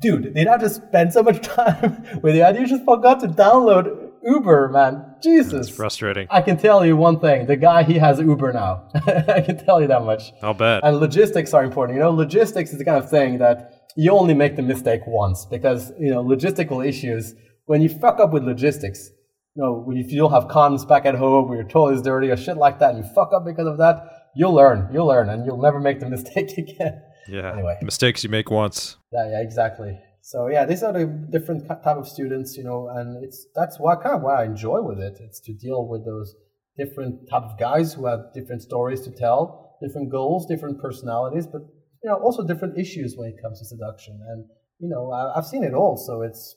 dude, 0.00 0.32
did 0.32 0.46
I 0.46 0.56
just 0.58 0.76
spend 0.76 1.12
so 1.12 1.24
much 1.24 1.42
time 1.56 2.20
with 2.22 2.36
you? 2.36 2.44
And 2.44 2.56
you 2.56 2.68
just 2.68 2.84
forgot 2.84 3.18
to 3.20 3.26
download 3.26 4.12
Uber, 4.22 4.68
man. 4.68 5.16
Jesus. 5.20 5.66
That's 5.66 5.76
frustrating. 5.76 6.28
I 6.30 6.40
can 6.40 6.56
tell 6.56 6.86
you 6.86 6.96
one 6.96 7.18
thing. 7.18 7.48
The 7.48 7.56
guy, 7.56 7.82
he 7.82 7.94
has 7.94 8.20
Uber 8.20 8.52
now. 8.52 8.86
I 8.94 9.40
can 9.40 9.58
tell 9.64 9.80
you 9.80 9.88
that 9.88 10.04
much. 10.04 10.32
I'll 10.40 10.54
bet. 10.54 10.84
And 10.84 10.98
logistics 10.98 11.52
are 11.52 11.64
important. 11.64 11.96
You 11.96 12.04
know, 12.04 12.12
logistics 12.12 12.70
is 12.70 12.78
the 12.78 12.84
kind 12.84 13.02
of 13.02 13.10
thing 13.10 13.38
that 13.38 13.88
you 13.96 14.12
only 14.12 14.34
make 14.34 14.54
the 14.54 14.62
mistake 14.62 15.00
once 15.04 15.46
because, 15.46 15.90
you 15.98 16.10
know, 16.12 16.22
logistical 16.22 16.86
issues, 16.86 17.34
when 17.64 17.82
you 17.82 17.88
fuck 17.88 18.20
up 18.20 18.30
with 18.30 18.44
logistics, 18.44 19.10
you 19.56 19.62
know, 19.62 19.86
if 19.94 20.12
you 20.12 20.18
don't 20.18 20.32
have 20.32 20.48
cons 20.48 20.84
back 20.84 21.06
at 21.06 21.14
home, 21.14 21.50
or 21.50 21.56
your 21.56 21.64
toilet 21.64 21.94
is 21.94 22.02
dirty, 22.02 22.30
or 22.30 22.36
shit 22.36 22.56
like 22.56 22.78
that, 22.78 22.94
and 22.94 23.04
you 23.04 23.10
fuck 23.14 23.32
up 23.34 23.44
because 23.44 23.66
of 23.66 23.78
that, 23.78 24.30
you'll 24.34 24.54
learn. 24.54 24.88
You'll 24.92 25.06
learn, 25.06 25.28
and 25.28 25.44
you'll 25.44 25.60
never 25.60 25.80
make 25.80 26.00
the 26.00 26.08
mistake 26.16 26.56
again. 26.56 27.02
Yeah. 27.28 27.52
Anyway, 27.52 27.78
mistakes 27.82 28.24
you 28.24 28.30
make 28.30 28.50
once. 28.50 28.96
Yeah, 29.12 29.30
yeah, 29.30 29.40
exactly. 29.40 29.98
So 30.22 30.48
yeah, 30.48 30.64
these 30.64 30.82
are 30.82 30.92
the 30.92 31.06
different 31.06 31.66
type 31.68 31.96
of 31.96 32.06
students, 32.06 32.56
you 32.56 32.64
know, 32.64 32.88
and 32.94 33.22
it's 33.24 33.46
that's 33.54 33.78
what 33.78 34.02
kind 34.02 34.16
of 34.16 34.22
what 34.22 34.38
I 34.38 34.44
enjoy 34.44 34.82
with 34.82 34.98
it. 34.98 35.18
It's 35.20 35.40
to 35.40 35.52
deal 35.52 35.88
with 35.88 36.04
those 36.04 36.34
different 36.76 37.28
type 37.30 37.42
of 37.42 37.58
guys 37.58 37.94
who 37.94 38.06
have 38.06 38.32
different 38.34 38.62
stories 38.62 39.00
to 39.02 39.10
tell, 39.10 39.76
different 39.82 40.10
goals, 40.10 40.46
different 40.46 40.80
personalities, 40.80 41.46
but 41.46 41.62
you 42.02 42.10
know, 42.10 42.16
also 42.16 42.46
different 42.46 42.78
issues 42.78 43.14
when 43.16 43.28
it 43.30 43.42
comes 43.42 43.58
to 43.58 43.64
seduction. 43.64 44.20
And 44.28 44.44
you 44.78 44.88
know, 44.88 45.10
I, 45.10 45.36
I've 45.36 45.46
seen 45.46 45.64
it 45.64 45.74
all, 45.74 45.96
so 45.96 46.22
it's 46.22 46.56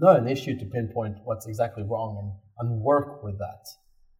not 0.00 0.18
an 0.18 0.28
issue 0.28 0.58
to 0.58 0.64
pinpoint 0.64 1.18
what's 1.24 1.46
exactly 1.46 1.84
wrong 1.84 2.16
and, 2.20 2.68
and 2.70 2.80
work 2.80 3.22
with 3.22 3.38
that. 3.38 3.66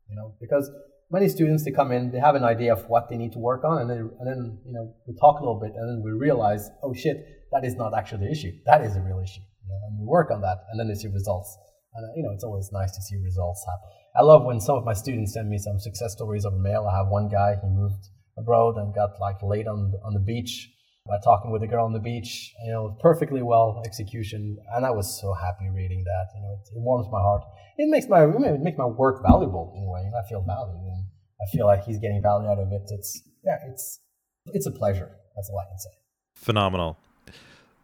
You 0.09 0.17
know, 0.17 0.35
because 0.41 0.71
many 1.11 1.29
students 1.29 1.65
they 1.65 1.71
come 1.71 1.93
in, 1.93 2.11
they 2.11 2.19
have 2.19 2.35
an 2.35 2.45
idea 2.45 2.73
of 2.73 2.89
what 2.89 3.09
they 3.09 3.17
need 3.17 3.33
to 3.33 3.39
work 3.39 3.65
on, 3.65 3.81
and 3.81 3.91
then 3.91 4.11
and 4.19 4.27
then 4.27 4.59
you 4.65 4.73
know 4.73 4.95
we 5.07 5.15
talk 5.15 5.41
a 5.41 5.43
little 5.43 5.61
bit, 5.61 5.73
and 5.75 5.89
then 5.89 6.03
we 6.05 6.11
realize, 6.13 6.69
oh 6.83 6.93
shit, 6.93 7.17
that 7.53 7.65
is 7.65 7.75
not 7.75 7.97
actually 7.97 8.27
the 8.27 8.33
issue. 8.33 8.53
That 8.67 8.83
is 8.83 8.97
a 8.97 9.01
real 9.01 9.21
issue. 9.21 9.43
You 9.63 9.69
know, 9.69 9.79
and 9.87 9.99
we 9.99 10.07
work 10.07 10.31
on 10.31 10.41
that, 10.43 10.65
and 10.71 10.79
then 10.79 10.89
they 10.89 10.95
see 10.95 11.09
results. 11.09 11.57
And 11.95 12.05
uh, 12.05 12.13
you 12.17 12.23
know, 12.23 12.33
it's 12.33 12.45
always 12.45 12.71
nice 12.73 12.93
to 12.93 13.03
see 13.03 13.17
results 13.17 13.65
happen. 13.67 13.89
I 14.17 14.23
love 14.23 14.45
when 14.45 14.61
some 14.61 14.77
of 14.77 14.85
my 14.85 14.93
students 14.93 15.35
send 15.35 15.49
me 15.49 15.59
some 15.59 15.79
success 15.79 16.13
stories 16.13 16.45
of 16.45 16.55
mail. 16.55 16.89
I 16.91 16.97
have 16.97 17.09
one 17.09 17.29
guy, 17.29 17.57
he 17.61 17.69
moved 17.69 18.09
abroad 18.37 18.77
and 18.77 18.95
got 18.95 19.21
like 19.21 19.43
laid 19.43 19.67
on 19.67 19.93
on 20.05 20.15
the 20.15 20.21
beach 20.21 20.71
by 21.07 21.17
talking 21.25 21.51
with 21.51 21.63
a 21.63 21.67
girl 21.67 21.85
on 21.85 21.93
the 21.93 22.01
beach. 22.01 22.53
You 22.65 22.73
know, 22.73 22.97
perfectly 23.01 23.43
well 23.43 23.83
execution, 23.87 24.59
and 24.75 24.87
I 24.87 24.91
was 24.91 25.21
so 25.21 25.35
happy 25.35 25.69
reading 25.75 26.05
that. 26.05 26.27
You 26.35 26.43
know, 26.43 26.53
it, 26.53 26.77
it 26.77 26.81
warms 26.81 27.07
my 27.11 27.21
heart. 27.21 27.43
It 27.79 27.89
makes 27.89 28.09
my 28.09 28.25
it 28.25 28.61
makes 28.61 28.79
my 28.79 28.87
work 28.87 29.23
valuable 29.23 29.73
in 29.77 29.85
a 29.85 29.91
way. 29.91 30.11
I 30.13 30.29
feel 30.29 30.45
valued, 30.47 30.77
and 30.77 31.07
I 31.41 31.51
feel 31.51 31.67
like 31.67 31.85
he's 31.85 31.99
getting 31.99 32.21
value 32.23 32.49
out 32.49 32.59
of 32.59 32.73
it. 32.73 32.83
It's 32.89 33.23
yeah, 33.45 33.59
it's 33.69 34.01
it's 34.47 34.67
a 34.67 34.73
pleasure. 34.73 35.11
That's 35.37 35.49
all 35.51 35.59
I 35.59 35.69
can 35.69 35.79
say. 35.79 35.91
Phenomenal. 36.35 36.99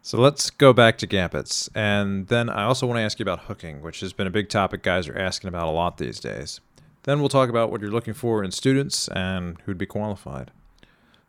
So 0.01 0.17
let's 0.17 0.49
go 0.49 0.71
back 0.71 0.97
to 0.99 1.07
gambits. 1.07 1.69
And 1.75 2.27
then 2.27 2.49
I 2.49 2.63
also 2.63 2.87
want 2.87 2.97
to 2.97 3.01
ask 3.01 3.19
you 3.19 3.23
about 3.23 3.41
hooking, 3.41 3.81
which 3.81 3.99
has 3.99 4.13
been 4.13 4.25
a 4.25 4.31
big 4.31 4.47
topic 4.47 4.81
guys 4.81 5.09
are 5.09 5.17
asking 5.17 5.49
about 5.49 5.67
a 5.67 5.71
lot 5.71 5.97
these 5.97 6.19
days. 6.19 6.61
Then 7.03 7.19
we'll 7.19 7.27
talk 7.27 7.49
about 7.49 7.71
what 7.71 7.81
you're 7.81 7.91
looking 7.91 8.13
for 8.13 8.41
in 8.41 8.51
students 8.51 9.09
and 9.09 9.59
who'd 9.65 9.77
be 9.77 9.85
qualified. 9.85 10.51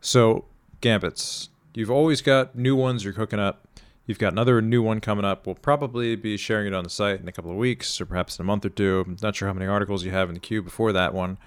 So, 0.00 0.44
gambits. 0.80 1.48
You've 1.78 1.92
always 1.92 2.22
got 2.22 2.56
new 2.56 2.74
ones 2.74 3.04
you're 3.04 3.12
cooking 3.12 3.38
up. 3.38 3.68
You've 4.04 4.18
got 4.18 4.32
another 4.32 4.60
new 4.60 4.82
one 4.82 5.00
coming 5.00 5.24
up. 5.24 5.46
We'll 5.46 5.54
probably 5.54 6.16
be 6.16 6.36
sharing 6.36 6.66
it 6.66 6.74
on 6.74 6.82
the 6.82 6.90
site 6.90 7.20
in 7.20 7.28
a 7.28 7.30
couple 7.30 7.52
of 7.52 7.56
weeks 7.56 8.00
or 8.00 8.06
perhaps 8.06 8.36
in 8.36 8.42
a 8.42 8.46
month 8.46 8.64
or 8.64 8.68
two. 8.68 9.04
I'm 9.06 9.16
not 9.22 9.36
sure 9.36 9.46
how 9.46 9.54
many 9.54 9.66
articles 9.66 10.02
you 10.02 10.10
have 10.10 10.28
in 10.28 10.34
the 10.34 10.40
queue 10.40 10.60
before 10.60 10.92
that 10.92 11.14
one. 11.14 11.38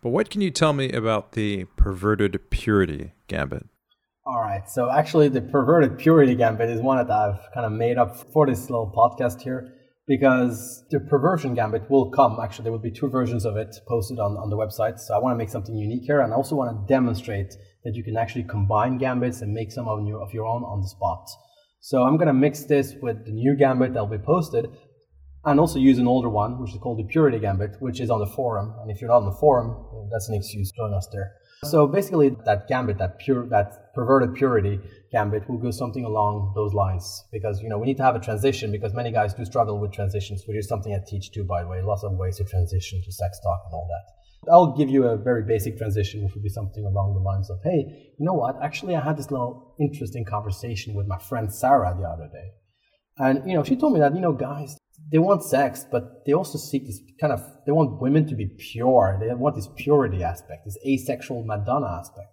But 0.00 0.10
what 0.10 0.30
can 0.30 0.42
you 0.42 0.52
tell 0.52 0.74
me 0.74 0.92
about 0.92 1.32
the 1.32 1.64
perverted 1.76 2.50
purity 2.50 3.14
gambit? 3.26 3.66
All 4.24 4.40
right. 4.40 4.70
So 4.70 4.92
actually, 4.92 5.26
the 5.26 5.42
perverted 5.42 5.98
purity 5.98 6.36
gambit 6.36 6.70
is 6.70 6.80
one 6.80 7.04
that 7.04 7.10
I've 7.12 7.40
kind 7.52 7.66
of 7.66 7.72
made 7.72 7.98
up 7.98 8.32
for 8.32 8.46
this 8.46 8.70
little 8.70 8.92
podcast 8.96 9.40
here 9.40 9.72
because 10.06 10.84
the 10.90 11.00
perversion 11.00 11.56
gambit 11.56 11.90
will 11.90 12.12
come. 12.12 12.38
Actually, 12.40 12.62
there 12.62 12.72
will 12.72 12.78
be 12.78 12.92
two 12.92 13.08
versions 13.08 13.44
of 13.44 13.56
it 13.56 13.74
posted 13.88 14.20
on, 14.20 14.36
on 14.36 14.50
the 14.50 14.56
website. 14.56 15.00
So 15.00 15.16
I 15.16 15.18
want 15.18 15.34
to 15.34 15.36
make 15.36 15.50
something 15.50 15.74
unique 15.74 16.04
here, 16.04 16.20
and 16.20 16.32
I 16.32 16.36
also 16.36 16.54
want 16.54 16.70
to 16.70 16.86
demonstrate 16.86 17.52
that 17.84 17.94
you 17.94 18.02
can 18.02 18.16
actually 18.16 18.44
combine 18.44 18.98
gambits 18.98 19.42
and 19.42 19.52
make 19.52 19.70
some 19.70 19.88
of 19.88 20.06
your, 20.06 20.20
of 20.22 20.32
your 20.32 20.46
own 20.46 20.62
on 20.64 20.80
the 20.80 20.88
spot. 20.88 21.28
So 21.80 22.02
I'm 22.02 22.16
going 22.16 22.28
to 22.28 22.34
mix 22.34 22.64
this 22.64 22.94
with 23.02 23.26
the 23.26 23.32
new 23.32 23.56
gambit 23.56 23.92
that 23.94 24.00
will 24.00 24.18
be 24.18 24.24
posted, 24.24 24.66
and 25.44 25.60
also 25.60 25.78
use 25.78 25.98
an 25.98 26.06
older 26.06 26.30
one, 26.30 26.58
which 26.60 26.72
is 26.72 26.78
called 26.78 26.98
the 26.98 27.04
purity 27.04 27.38
gambit, 27.38 27.76
which 27.80 28.00
is 28.00 28.10
on 28.10 28.20
the 28.20 28.26
forum. 28.26 28.74
And 28.80 28.90
if 28.90 29.00
you're 29.00 29.10
not 29.10 29.18
on 29.18 29.26
the 29.26 29.38
forum, 29.38 30.08
that's 30.10 30.28
an 30.28 30.34
excuse. 30.34 30.72
Join 30.72 30.94
us 30.94 31.06
there. 31.12 31.32
So 31.64 31.86
basically, 31.86 32.36
that 32.44 32.68
gambit, 32.68 32.98
that 32.98 33.18
pure, 33.18 33.46
that 33.48 33.94
perverted 33.94 34.34
purity 34.34 34.80
gambit, 35.12 35.48
will 35.48 35.58
go 35.58 35.70
something 35.70 36.04
along 36.04 36.52
those 36.54 36.74
lines 36.74 37.24
because 37.32 37.60
you 37.62 37.68
know 37.68 37.78
we 37.78 37.86
need 37.86 37.96
to 37.98 38.02
have 38.02 38.16
a 38.16 38.20
transition 38.20 38.72
because 38.72 38.92
many 38.92 39.10
guys 39.12 39.34
do 39.34 39.44
struggle 39.44 39.78
with 39.78 39.92
transitions, 39.92 40.42
which 40.46 40.56
is 40.56 40.68
something 40.68 40.94
I 40.94 41.00
teach 41.06 41.32
too, 41.32 41.44
by 41.44 41.62
the 41.62 41.68
way. 41.68 41.82
Lots 41.82 42.02
of 42.02 42.12
ways 42.12 42.36
to 42.38 42.44
transition 42.44 43.02
to 43.04 43.12
sex 43.12 43.38
talk 43.42 43.62
and 43.66 43.74
all 43.74 43.88
that. 43.88 44.23
I'll 44.50 44.76
give 44.76 44.88
you 44.88 45.04
a 45.04 45.16
very 45.16 45.42
basic 45.42 45.78
transition, 45.78 46.24
which 46.24 46.34
would 46.34 46.42
be 46.42 46.48
something 46.48 46.84
along 46.84 47.14
the 47.14 47.20
lines 47.20 47.50
of, 47.50 47.58
"Hey, 47.62 48.12
you 48.18 48.24
know 48.24 48.34
what? 48.34 48.62
Actually, 48.62 48.96
I 48.96 49.00
had 49.00 49.16
this 49.16 49.30
little 49.30 49.74
interesting 49.78 50.24
conversation 50.24 50.94
with 50.94 51.06
my 51.06 51.18
friend 51.18 51.52
Sarah 51.52 51.94
the 51.98 52.06
other 52.08 52.28
day, 52.32 52.52
and 53.18 53.48
you 53.48 53.54
know 53.54 53.62
she 53.62 53.76
told 53.76 53.92
me 53.92 54.00
that 54.00 54.14
you 54.14 54.20
know 54.20 54.32
guys 54.32 54.76
they 55.10 55.18
want 55.18 55.42
sex, 55.42 55.84
but 55.90 56.24
they 56.24 56.32
also 56.32 56.58
seek 56.58 56.86
this 56.86 57.00
kind 57.20 57.32
of 57.32 57.40
they 57.66 57.72
want 57.72 58.00
women 58.00 58.26
to 58.26 58.34
be 58.34 58.46
pure. 58.46 59.18
They 59.20 59.32
want 59.34 59.56
this 59.56 59.68
purity 59.76 60.22
aspect, 60.22 60.64
this 60.64 60.78
asexual 60.86 61.44
Madonna 61.44 61.86
aspect. 61.86 62.28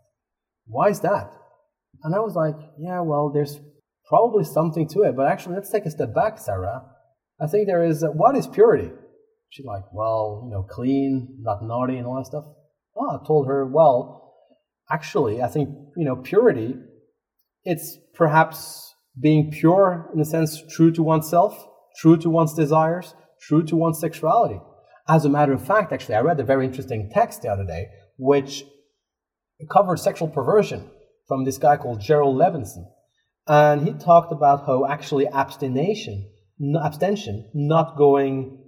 Why 0.66 0.90
is 0.90 1.00
that? 1.02 1.32
And 2.04 2.16
I 2.16 2.20
was 2.20 2.36
like, 2.36 2.56
yeah, 2.80 3.02
well, 3.02 3.30
there's 3.30 3.60
probably 4.08 4.44
something 4.44 4.88
to 4.90 5.04
it, 5.04 5.16
but 5.16 5.28
actually, 5.28 5.56
let's 5.56 5.70
take 5.70 5.86
a 5.86 5.92
step 5.92 6.14
back, 6.14 6.38
Sarah. 6.38 6.84
I 7.40 7.48
think 7.48 7.68
there 7.68 7.84
is. 7.84 8.04
what 8.14 8.36
is 8.36 8.48
purity? 8.48 8.92
She's 9.52 9.66
like, 9.66 9.84
well, 9.94 10.42
you 10.46 10.52
know, 10.52 10.64
clean, 10.64 11.38
not 11.42 11.64
naughty, 11.64 11.98
and 11.98 12.08
all 12.08 12.16
that 12.16 12.26
stuff. 12.26 12.46
Oh, 12.96 13.20
I 13.22 13.26
told 13.26 13.48
her, 13.48 13.66
well, 13.66 14.34
actually, 14.90 15.42
I 15.42 15.48
think 15.48 15.70
you 15.96 16.06
know, 16.06 16.16
purity. 16.16 16.76
It's 17.64 17.98
perhaps 18.16 18.94
being 19.20 19.52
pure 19.52 20.10
in 20.14 20.20
a 20.20 20.26
sense, 20.26 20.62
true 20.76 20.92
to 20.92 21.04
oneself 21.04 21.68
true 21.96 22.18
to 22.18 22.30
one's 22.30 22.54
desires, 22.54 23.14
true 23.42 23.64
to 23.64 23.76
one's 23.76 24.00
sexuality. 24.00 24.60
As 25.08 25.26
a 25.26 25.30
matter 25.30 25.54
of 25.54 25.66
fact, 25.66 25.92
actually, 25.92 26.16
I 26.16 26.22
read 26.22 26.40
a 26.40 26.44
very 26.44 26.66
interesting 26.66 27.10
text 27.14 27.42
the 27.42 27.50
other 27.50 27.66
day 27.66 27.88
which 28.18 28.64
covered 29.70 29.98
sexual 29.98 30.28
perversion 30.28 30.90
from 31.28 31.44
this 31.44 31.58
guy 31.58 31.78
called 31.78 32.02
Gerald 32.02 32.38
Levinson. 32.38 32.86
And 33.48 33.88
he 33.88 33.94
talked 33.94 34.32
about 34.32 34.66
how 34.66 34.86
actually 34.86 35.28
abstination, 35.28 36.30
abstention, 36.84 37.50
not 37.54 37.98
going 37.98 38.60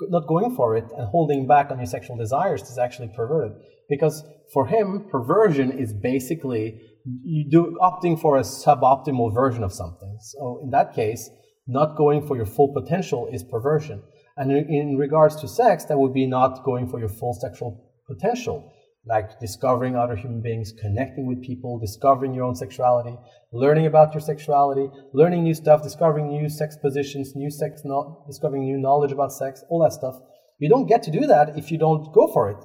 not 0.00 0.26
going 0.26 0.54
for 0.54 0.76
it 0.76 0.84
and 0.96 1.08
holding 1.08 1.46
back 1.46 1.70
on 1.70 1.78
your 1.78 1.86
sexual 1.86 2.16
desires 2.16 2.62
is 2.62 2.78
actually 2.78 3.10
perverted. 3.16 3.52
Because 3.88 4.22
for 4.52 4.66
him, 4.66 5.06
perversion 5.10 5.72
is 5.72 5.92
basically 5.92 6.80
you 7.22 7.48
do 7.50 7.78
opting 7.80 8.20
for 8.20 8.36
a 8.36 8.42
suboptimal 8.42 9.34
version 9.34 9.64
of 9.64 9.72
something. 9.72 10.18
So 10.20 10.60
in 10.62 10.70
that 10.70 10.94
case, 10.94 11.30
not 11.66 11.96
going 11.96 12.26
for 12.26 12.36
your 12.36 12.46
full 12.46 12.72
potential 12.72 13.28
is 13.32 13.42
perversion. 13.42 14.02
And 14.36 14.52
in, 14.52 14.96
regards 14.96 15.36
to 15.36 15.48
sex, 15.48 15.84
that 15.86 15.98
would 15.98 16.14
be 16.14 16.26
not 16.26 16.64
going 16.64 16.88
for 16.88 16.98
your 16.98 17.08
full 17.08 17.34
sexual 17.34 17.84
potential, 18.06 18.72
like 19.06 19.40
discovering 19.40 19.96
other 19.96 20.16
human 20.16 20.40
beings, 20.40 20.72
connecting 20.80 21.26
with 21.26 21.42
people, 21.42 21.78
discovering 21.78 22.34
your 22.34 22.44
own 22.44 22.54
sexuality, 22.54 23.16
learning 23.52 23.86
about 23.86 24.12
your 24.12 24.20
sexuality, 24.20 24.90
learning 25.12 25.44
new 25.44 25.54
stuff, 25.54 25.82
discovering 25.82 26.28
new 26.28 26.48
sex 26.48 26.76
positions, 26.76 27.34
new 27.34 27.50
sex, 27.50 27.82
no- 27.84 28.24
discovering 28.26 28.64
new 28.64 28.76
knowledge 28.76 29.12
about 29.12 29.32
sex, 29.32 29.64
all 29.70 29.82
that 29.82 29.92
stuff. 29.92 30.16
You 30.58 30.68
don't 30.68 30.86
get 30.86 31.02
to 31.04 31.10
do 31.10 31.26
that 31.26 31.56
if 31.56 31.70
you 31.70 31.78
don't 31.78 32.12
go 32.12 32.26
for 32.32 32.50
it. 32.50 32.58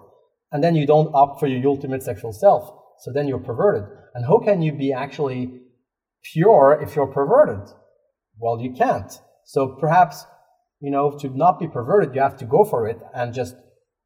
And 0.52 0.64
then 0.64 0.76
you 0.76 0.86
don't 0.86 1.14
opt 1.16 1.40
for 1.40 1.48
your 1.48 1.68
ultimate 1.68 2.04
sexual 2.04 2.34
self. 2.34 2.70
So 3.00 3.12
then 3.12 3.28
you're 3.28 3.40
perverted. 3.40 3.86
And 4.14 4.26
how 4.26 4.40
can 4.40 4.62
you 4.62 4.72
be 4.74 4.94
actually 4.94 5.62
pure 6.24 6.80
if 6.82 6.96
you're 6.96 7.08
perverted? 7.08 7.74
Well, 8.38 8.60
you 8.60 8.74
can't. 8.74 9.12
So 9.46 9.68
perhaps, 9.68 10.26
you 10.80 10.92
know, 10.92 11.18
to 11.20 11.30
not 11.30 11.60
be 11.60 11.68
perverted, 11.68 12.14
you 12.16 12.22
have 12.22 12.38
to 12.38 12.46
go 12.46 12.64
for 12.64 12.88
it 12.88 13.00
and 13.14 13.34
just, 13.34 13.56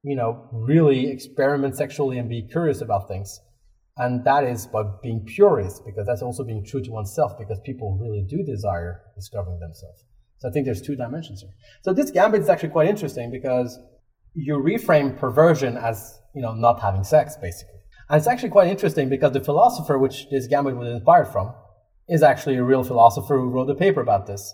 you 0.08 0.16
know, 0.16 0.48
really 0.52 1.12
experiment 1.12 1.76
sexually 1.76 2.18
and 2.18 2.30
be 2.30 2.48
curious 2.50 2.82
about 2.82 3.08
things. 3.08 3.40
And 3.98 4.24
that 4.26 4.44
is 4.44 4.68
by 4.68 4.84
being 5.04 5.26
purist, 5.26 5.84
because 5.86 6.06
that's 6.08 6.22
also 6.22 6.44
being 6.44 6.64
true 6.64 6.82
to 6.84 6.92
oneself, 6.92 7.38
because 7.38 7.60
people 7.66 7.98
really 8.00 8.22
do 8.22 8.44
desire 8.44 9.02
discovering 9.16 9.60
themselves. 9.60 10.04
So 10.38 10.48
I 10.48 10.52
think 10.52 10.66
there's 10.66 10.82
two 10.82 10.96
dimensions 10.96 11.42
here. 11.42 11.52
So 11.84 11.94
this 11.94 12.12
gambit 12.12 12.42
is 12.42 12.50
actually 12.50 12.70
quite 12.70 12.88
interesting 12.88 13.32
because 13.32 13.80
you 14.34 14.56
reframe 14.58 15.18
perversion 15.18 15.78
as, 15.78 16.20
you 16.36 16.44
know, 16.44 16.54
not 16.54 16.80
having 16.80 17.04
sex, 17.04 17.36
basically. 17.42 17.80
And 18.10 18.20
it's 18.20 18.28
actually 18.28 18.50
quite 18.50 18.68
interesting 18.68 19.10
because 19.10 19.34
the 19.34 19.42
philosopher 19.42 19.98
which 19.98 20.30
this 20.30 20.48
gambit 20.48 20.78
was 20.78 20.90
inspired 20.90 21.30
from, 21.30 21.54
is 22.08 22.24
actually 22.24 22.56
a 22.56 22.64
real 22.64 22.84
philosopher 22.84 23.38
who 23.38 23.50
wrote 23.50 23.70
a 23.70 23.76
paper 23.76 24.00
about 24.00 24.28
this. 24.28 24.54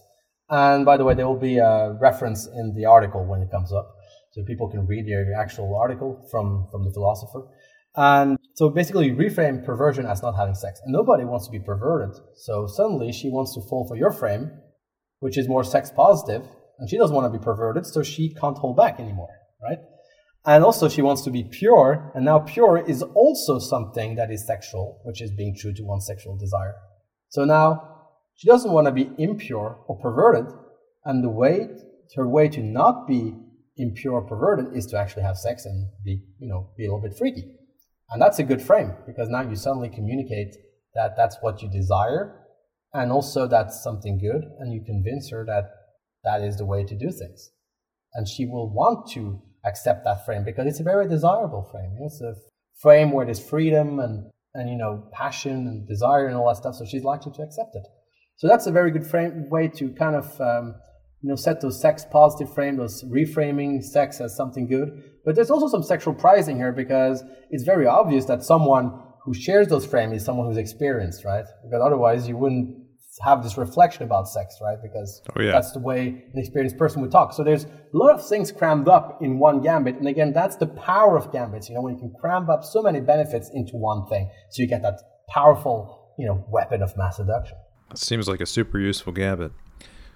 And 0.49 0.85
by 0.85 0.97
the 0.97 1.03
way, 1.03 1.13
there 1.13 1.27
will 1.27 1.39
be 1.39 1.57
a 1.57 1.97
reference 2.01 2.47
in 2.47 2.73
the 2.75 2.85
article 2.85 3.25
when 3.25 3.41
it 3.41 3.51
comes 3.51 3.71
up, 3.73 3.93
so 4.33 4.43
people 4.43 4.67
can 4.67 4.85
read 4.87 5.05
the 5.05 5.33
actual 5.39 5.75
article 5.75 6.27
from, 6.31 6.67
from 6.71 6.83
the 6.83 6.91
philosopher. 6.91 7.47
And 7.95 8.39
so 8.55 8.69
basically, 8.69 9.07
you 9.07 9.15
reframe 9.15 9.63
perversion 9.63 10.07
as 10.07 10.23
not 10.23 10.35
having 10.35 10.55
sex. 10.55 10.81
And 10.83 10.91
nobody 10.91 11.23
wants 11.23 11.45
to 11.45 11.51
be 11.51 11.59
perverted. 11.59 12.19
So 12.35 12.65
suddenly 12.65 13.11
she 13.11 13.29
wants 13.29 13.53
to 13.53 13.61
fall 13.69 13.87
for 13.87 13.95
your 13.95 14.11
frame, 14.11 14.51
which 15.19 15.37
is 15.37 15.47
more 15.47 15.63
sex 15.63 15.91
positive, 15.95 16.47
and 16.79 16.89
she 16.89 16.97
doesn't 16.97 17.15
want 17.15 17.31
to 17.31 17.37
be 17.37 17.43
perverted, 17.43 17.85
so 17.85 18.01
she 18.01 18.33
can't 18.33 18.57
hold 18.57 18.75
back 18.75 18.99
anymore, 18.99 19.29
right? 19.61 19.77
And 20.45 20.63
also, 20.63 20.89
she 20.89 21.01
wants 21.01 21.21
to 21.21 21.31
be 21.31 21.43
pure, 21.43 22.11
and 22.15 22.25
now 22.25 22.39
pure 22.39 22.83
is 22.85 23.01
also 23.01 23.59
something 23.59 24.15
that 24.15 24.29
is 24.29 24.45
sexual, 24.45 24.99
which 25.03 25.21
is 25.21 25.31
being 25.31 25.55
true 25.55 25.73
to 25.73 25.83
one's 25.83 26.05
sexual 26.05 26.35
desire. 26.35 26.73
So 27.29 27.45
now 27.45 28.09
she 28.35 28.47
doesn't 28.47 28.71
want 28.71 28.87
to 28.87 28.91
be 28.91 29.09
impure 29.17 29.79
or 29.87 29.97
perverted, 29.99 30.51
and 31.05 31.23
the 31.23 31.29
way 31.29 31.69
her 32.15 32.27
way 32.27 32.47
to 32.47 32.61
not 32.61 33.07
be 33.07 33.33
impure 33.77 34.21
perverted 34.21 34.75
is 34.75 34.85
to 34.87 34.97
actually 34.97 35.23
have 35.23 35.37
sex 35.37 35.65
and 35.65 35.89
be, 36.03 36.21
you 36.39 36.47
know, 36.47 36.69
be 36.77 36.85
a 36.85 36.87
little 36.87 37.01
bit 37.01 37.17
freaky. 37.17 37.43
And 38.09 38.21
that's 38.21 38.39
a 38.39 38.43
good 38.43 38.61
frame 38.61 38.93
because 39.07 39.29
now 39.29 39.41
you 39.41 39.55
suddenly 39.55 39.89
communicate 39.89 40.55
that 40.93 41.15
that's 41.17 41.37
what 41.41 41.61
you 41.61 41.69
desire 41.69 42.39
and 42.93 43.11
also 43.11 43.47
that's 43.47 43.81
something 43.83 44.19
good 44.19 44.43
and 44.59 44.71
you 44.71 44.83
convince 44.85 45.31
her 45.31 45.43
that 45.45 45.71
that 46.23 46.41
is 46.41 46.57
the 46.57 46.65
way 46.65 46.83
to 46.83 46.95
do 46.95 47.11
things. 47.11 47.51
And 48.13 48.27
she 48.27 48.45
will 48.45 48.71
want 48.71 49.09
to 49.13 49.41
accept 49.65 50.03
that 50.05 50.25
frame 50.25 50.43
because 50.43 50.67
it's 50.67 50.79
a 50.79 50.83
very 50.83 51.07
desirable 51.07 51.67
frame. 51.71 51.97
It's 52.01 52.21
a 52.21 52.35
frame 52.79 53.11
where 53.11 53.25
there's 53.25 53.43
freedom 53.43 53.99
and 53.99 54.29
and 54.53 54.69
you 54.69 54.77
know 54.77 55.09
passion 55.11 55.67
and 55.67 55.87
desire 55.87 56.27
and 56.27 56.35
all 56.35 56.47
that 56.47 56.57
stuff. 56.57 56.75
So 56.75 56.85
she's 56.85 57.03
likely 57.03 57.31
to 57.33 57.41
accept 57.41 57.75
it. 57.75 57.83
So 58.35 58.47
that's 58.47 58.67
a 58.67 58.71
very 58.71 58.91
good 58.91 59.05
frame 59.05 59.49
way 59.49 59.67
to 59.69 59.91
kind 59.93 60.15
of 60.15 60.39
um, 60.41 60.75
you 61.23 61.29
know 61.29 61.35
set 61.35 61.61
those 61.61 61.79
sex 61.81 62.05
positive 62.11 62.53
frame, 62.53 62.75
those 62.75 63.03
reframing 63.05 63.81
sex 63.81 64.19
as 64.19 64.35
something 64.35 64.67
good. 64.67 64.89
But 65.25 65.35
there's 65.35 65.49
also 65.49 65.69
some 65.69 65.81
sexual 65.81 66.13
prizing 66.13 66.57
here 66.57 66.73
because 66.73 67.23
it's 67.49 67.63
very 67.63 67.87
obvious 67.87 68.25
that 68.25 68.43
someone 68.43 68.99
who 69.23 69.33
shares 69.33 69.69
those 69.69 69.85
frames 69.85 70.17
is 70.17 70.25
someone 70.25 70.47
who's 70.47 70.57
experienced, 70.57 71.23
right? 71.23 71.45
Because 71.63 71.81
otherwise 71.81 72.27
you 72.27 72.35
wouldn't 72.35 72.77
have 73.23 73.41
this 73.41 73.57
reflection 73.57 74.03
about 74.03 74.27
sex, 74.27 74.57
right? 74.61 74.77
Because 74.81 75.21
oh, 75.35 75.41
yeah. 75.41 75.51
that's 75.51 75.71
the 75.71 75.79
way 75.79 76.07
an 76.07 76.33
experienced 76.35 76.77
person 76.77 77.01
would 77.01 77.11
talk. 77.11 77.31
So 77.31 77.41
there's 77.41 77.65
a 77.65 77.69
lot 77.93 78.13
of 78.13 78.27
things 78.27 78.51
crammed 78.51 78.89
up 78.89 79.21
in 79.21 79.39
one 79.39 79.61
gambit. 79.61 79.95
And 79.95 80.09
again, 80.09 80.33
that's 80.33 80.57
the 80.57 80.67
power 80.67 81.15
of 81.15 81.31
gambits. 81.31 81.69
You 81.69 81.75
know, 81.75 81.81
when 81.81 81.93
you 81.93 81.99
can 81.99 82.13
cram 82.19 82.49
up 82.49 82.65
so 82.65 82.81
many 82.81 82.99
benefits 82.99 83.49
into 83.53 83.77
one 83.77 84.07
thing, 84.07 84.29
so 84.49 84.61
you 84.61 84.67
get 84.67 84.81
that 84.81 84.99
powerful, 85.29 86.13
you 86.19 86.25
know, 86.25 86.43
weapon 86.49 86.81
of 86.81 86.97
mass 86.97 87.15
seduction. 87.15 87.57
It 87.91 87.99
seems 87.99 88.27
like 88.27 88.41
a 88.41 88.45
super 88.45 88.79
useful 88.79 89.13
gambit. 89.13 89.53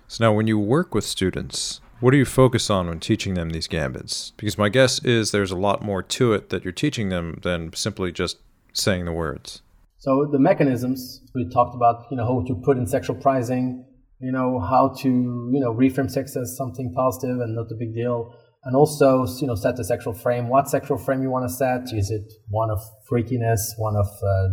So 0.10 0.24
now, 0.24 0.34
when 0.34 0.48
you 0.48 0.58
work 0.58 0.96
with 0.96 1.04
students, 1.04 1.82
what 2.00 2.12
do 2.12 2.18
you 2.18 2.26
focus 2.26 2.70
on 2.70 2.88
when 2.88 3.00
teaching 3.02 3.34
them 3.34 3.50
these 3.50 3.68
gambits? 3.68 4.32
Because 4.38 4.58
my 4.58 4.70
guess 4.70 5.04
is 5.04 5.32
there's 5.32 5.52
a 5.52 5.58
lot 5.58 5.84
more 5.84 6.02
to 6.02 6.34
it 6.34 6.50
that 6.50 6.64
you're 6.64 6.72
teaching 6.72 7.10
them 7.10 7.40
than 7.44 7.74
simply 7.74 8.14
just 8.14 8.38
saying 8.72 9.04
the 9.04 9.12
words. 9.12 9.62
So 9.98 10.30
the 10.32 10.40
mechanisms 10.40 11.22
we 11.36 11.50
talked 11.50 11.76
about, 11.76 12.06
you 12.10 12.16
know, 12.16 12.24
how 12.24 12.46
to 12.48 12.56
put 12.64 12.78
in 12.78 12.88
sexual 12.88 13.18
prizing, 13.18 13.84
you 14.20 14.32
know, 14.32 14.60
how 14.60 14.94
to, 15.00 15.10
you 15.10 15.60
know, 15.60 15.74
reframe 15.74 16.10
sex 16.10 16.38
as 16.38 16.56
something 16.56 16.94
positive 16.96 17.42
and 17.42 17.56
not 17.56 17.72
a 17.72 17.76
big 17.76 17.94
deal. 17.94 18.34
And 18.64 18.76
also, 18.76 19.26
you 19.42 19.48
know, 19.48 19.56
set 19.56 19.76
the 19.76 19.84
sexual 19.84 20.14
frame. 20.14 20.48
What 20.48 20.70
sexual 20.70 20.98
frame 20.98 21.22
you 21.22 21.30
want 21.30 21.50
to 21.50 21.54
set? 21.54 21.94
Is 21.94 22.12
it 22.12 22.32
one 22.50 22.70
of 22.70 22.80
freakiness, 23.12 23.60
one 23.78 23.96
of 23.96 24.08
uh, 24.24 24.48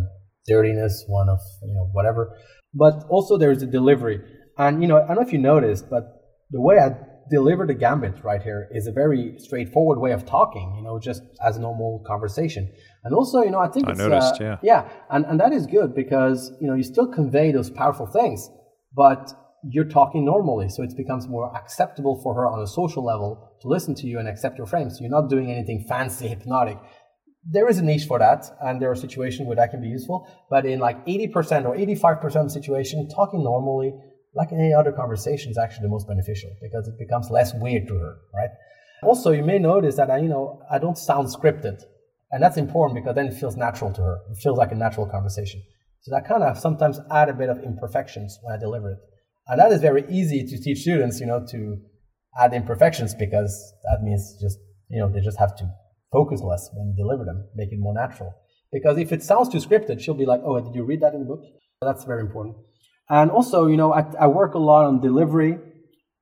dirtiness, 0.47 1.05
one 1.07 1.29
of, 1.29 1.39
you 1.63 1.73
know, 1.73 1.89
whatever? 1.93 2.35
But 2.73 3.05
also 3.09 3.37
there's 3.37 3.61
a 3.61 3.67
delivery. 3.67 4.21
And, 4.57 4.81
you 4.81 4.87
know, 4.87 5.01
I 5.01 5.07
don't 5.07 5.17
know 5.17 5.21
if 5.21 5.33
you 5.33 5.39
noticed, 5.39 5.89
but 5.89 6.03
the 6.51 6.61
way 6.61 6.79
I 6.79 6.95
deliver 7.29 7.65
the 7.65 7.73
gambit 7.73 8.23
right 8.23 8.41
here 8.41 8.69
is 8.71 8.87
a 8.87 8.91
very 8.91 9.35
straightforward 9.37 9.99
way 9.99 10.11
of 10.11 10.25
talking, 10.25 10.75
you 10.77 10.83
know, 10.83 10.99
just 10.99 11.23
as 11.45 11.57
a 11.57 11.61
normal 11.61 12.03
conversation. 12.05 12.71
And 13.03 13.13
also, 13.13 13.41
you 13.41 13.51
know, 13.51 13.59
I 13.59 13.67
think 13.67 13.87
I 13.87 13.91
it's, 13.91 13.99
noticed, 13.99 14.41
uh, 14.41 14.43
yeah. 14.43 14.57
yeah, 14.61 14.89
and, 15.09 15.25
and 15.25 15.39
that 15.39 15.51
is 15.51 15.65
good 15.65 15.95
because, 15.95 16.51
you 16.61 16.67
know, 16.67 16.75
you 16.75 16.83
still 16.83 17.07
convey 17.07 17.51
those 17.51 17.69
powerful 17.69 18.05
things, 18.05 18.49
but 18.95 19.31
you're 19.67 19.85
talking 19.85 20.23
normally. 20.23 20.69
So 20.69 20.83
it 20.83 20.95
becomes 20.95 21.27
more 21.27 21.55
acceptable 21.55 22.21
for 22.21 22.35
her 22.35 22.47
on 22.47 22.61
a 22.61 22.67
social 22.67 23.03
level 23.03 23.57
to 23.61 23.67
listen 23.67 23.95
to 23.95 24.07
you 24.07 24.19
and 24.19 24.27
accept 24.27 24.57
your 24.57 24.67
frames. 24.67 24.97
So 24.97 25.01
you're 25.01 25.09
not 25.09 25.29
doing 25.29 25.51
anything 25.51 25.85
fancy, 25.87 26.27
hypnotic. 26.27 26.77
There 27.47 27.67
is 27.67 27.77
a 27.77 27.83
niche 27.83 28.05
for 28.05 28.19
that, 28.19 28.45
and 28.61 28.81
there 28.81 28.89
are 28.89 28.95
situations 28.95 29.47
where 29.47 29.55
that 29.55 29.71
can 29.71 29.81
be 29.81 29.87
useful. 29.87 30.27
But 30.49 30.65
in 30.65 30.79
like 30.79 31.05
80% 31.05 31.65
or 31.65 31.75
85% 31.75 32.45
of 32.45 32.51
situation, 32.51 33.07
talking 33.09 33.43
normally, 33.43 33.93
like 34.35 34.51
any 34.51 34.73
other 34.73 34.91
conversation, 34.91 35.51
is 35.51 35.57
actually 35.57 35.83
the 35.83 35.89
most 35.89 36.07
beneficial 36.07 36.51
because 36.61 36.87
it 36.87 36.99
becomes 36.99 37.29
less 37.29 37.53
weird 37.55 37.87
to 37.87 37.95
her, 37.95 38.17
right? 38.33 38.49
Also, 39.03 39.31
you 39.31 39.43
may 39.43 39.59
notice 39.59 39.95
that 39.95 40.09
I, 40.11 40.17
you 40.17 40.27
know, 40.27 40.61
I 40.69 40.77
don't 40.77 40.97
sound 40.97 41.27
scripted. 41.27 41.81
And 42.31 42.43
that's 42.43 42.57
important 42.57 42.95
because 42.95 43.15
then 43.15 43.27
it 43.27 43.33
feels 43.33 43.55
natural 43.55 43.93
to 43.93 44.01
her. 44.01 44.19
It 44.31 44.37
feels 44.37 44.57
like 44.57 44.71
a 44.71 44.75
natural 44.75 45.05
conversation. 45.05 45.61
So 46.01 46.11
that 46.11 46.27
kind 46.27 46.43
of 46.43 46.57
sometimes 46.57 46.99
add 47.11 47.29
a 47.29 47.33
bit 47.33 47.49
of 47.49 47.63
imperfections 47.63 48.37
when 48.41 48.53
I 48.53 48.59
deliver 48.59 48.91
it. 48.91 48.97
And 49.47 49.59
that 49.59 49.71
is 49.71 49.81
very 49.81 50.03
easy 50.09 50.43
to 50.43 50.61
teach 50.61 50.79
students, 50.79 51.19
you 51.19 51.27
know, 51.27 51.45
to 51.51 51.77
add 52.37 52.53
imperfections 52.53 53.13
because 53.13 53.73
that 53.89 54.03
means 54.03 54.37
just, 54.41 54.57
you 54.89 54.99
know, 54.99 55.11
they 55.11 55.21
just 55.21 55.39
have 55.39 55.55
to 55.57 55.69
focus 56.11 56.41
less 56.41 56.69
when 56.73 56.89
you 56.89 56.95
deliver 56.95 57.23
them, 57.23 57.47
make 57.55 57.71
it 57.71 57.79
more 57.79 57.93
natural. 57.93 58.33
Because 58.71 58.97
if 58.97 59.11
it 59.11 59.23
sounds 59.23 59.49
too 59.49 59.59
scripted, 59.59 60.01
she'll 60.01 60.15
be 60.15 60.25
like, 60.25 60.41
oh, 60.43 60.59
did 60.59 60.75
you 60.75 60.83
read 60.83 61.01
that 61.01 61.13
in 61.13 61.21
the 61.21 61.25
book? 61.25 61.41
That's 61.81 62.03
very 62.03 62.21
important. 62.21 62.57
And 63.09 63.29
also, 63.29 63.67
you 63.67 63.77
know, 63.77 63.93
I, 63.93 64.05
I 64.19 64.27
work 64.27 64.55
a 64.55 64.59
lot 64.59 64.85
on 64.85 64.99
delivery, 64.99 65.57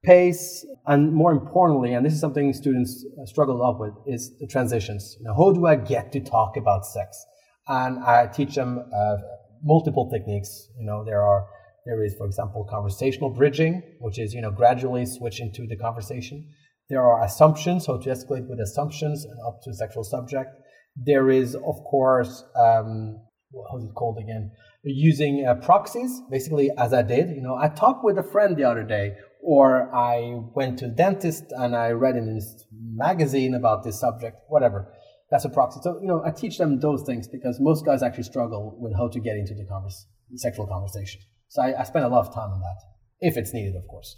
pace, 0.03 0.65
and 0.85 1.13
more 1.13 1.31
importantly, 1.31 1.93
and 1.93 2.05
this 2.05 2.13
is 2.13 2.19
something 2.19 2.51
students 2.53 3.05
struggle 3.25 3.55
a 3.55 3.61
lot 3.61 3.79
with, 3.79 3.93
is 4.05 4.37
the 4.39 4.47
transitions. 4.47 5.15
You 5.19 5.25
know, 5.25 5.33
how 5.33 5.53
do 5.53 5.65
I 5.65 5.75
get 5.75 6.11
to 6.11 6.19
talk 6.19 6.57
about 6.57 6.85
sex? 6.85 7.25
And 7.67 7.99
I 7.99 8.27
teach 8.27 8.55
them 8.55 8.83
uh, 8.93 9.15
multiple 9.63 10.09
techniques. 10.11 10.67
You 10.77 10.85
know, 10.85 11.05
there 11.05 11.21
are 11.21 11.47
there 11.85 12.03
is, 12.03 12.15
for 12.15 12.25
example, 12.25 12.65
conversational 12.69 13.29
bridging, 13.29 13.81
which 13.99 14.19
is 14.19 14.33
you 14.33 14.41
know 14.41 14.51
gradually 14.51 15.05
switch 15.05 15.39
into 15.39 15.65
the 15.67 15.77
conversation. 15.77 16.49
There 16.89 17.01
are 17.01 17.23
assumptions, 17.23 17.87
how 17.87 17.97
to 17.97 18.09
escalate 18.09 18.47
with 18.47 18.59
assumptions 18.59 19.23
and 19.23 19.37
up 19.47 19.61
to 19.63 19.73
sexual 19.73 20.03
subject. 20.03 20.49
There 20.97 21.29
is, 21.29 21.55
of 21.55 21.83
course, 21.89 22.43
um, 22.55 23.21
it 23.53 23.95
called 23.95 24.19
again? 24.19 24.51
Using 24.83 25.45
uh, 25.47 25.55
proxies, 25.55 26.21
basically, 26.29 26.69
as 26.77 26.93
I 26.93 27.03
did. 27.03 27.29
You 27.29 27.41
know, 27.41 27.55
I 27.55 27.69
talked 27.69 28.03
with 28.03 28.17
a 28.17 28.23
friend 28.23 28.57
the 28.57 28.65
other 28.65 28.83
day 28.83 29.15
or 29.43 29.93
I 29.93 30.39
went 30.55 30.79
to 30.79 30.87
dentist 30.87 31.45
and 31.51 31.75
I 31.75 31.91
read 31.91 32.15
in 32.15 32.33
this 32.33 32.65
magazine 32.71 33.53
about 33.53 33.83
this 33.83 33.99
subject, 33.99 34.37
whatever. 34.47 34.93
That's 35.29 35.45
a 35.45 35.49
proxy. 35.49 35.79
So, 35.83 35.99
you 36.01 36.07
know, 36.07 36.23
I 36.25 36.31
teach 36.31 36.57
them 36.57 36.79
those 36.79 37.03
things 37.03 37.27
because 37.27 37.59
most 37.59 37.85
guys 37.85 38.03
actually 38.03 38.23
struggle 38.23 38.77
with 38.79 38.95
how 38.95 39.09
to 39.09 39.19
get 39.19 39.35
into 39.35 39.53
the 39.53 39.65
converse, 39.65 40.05
sexual 40.35 40.67
conversation. 40.67 41.21
So 41.49 41.61
I, 41.61 41.81
I 41.81 41.83
spend 41.83 42.05
a 42.05 42.07
lot 42.07 42.25
of 42.25 42.33
time 42.33 42.51
on 42.51 42.61
that, 42.61 42.77
if 43.19 43.37
it's 43.37 43.53
needed, 43.53 43.75
of 43.75 43.87
course. 43.87 44.17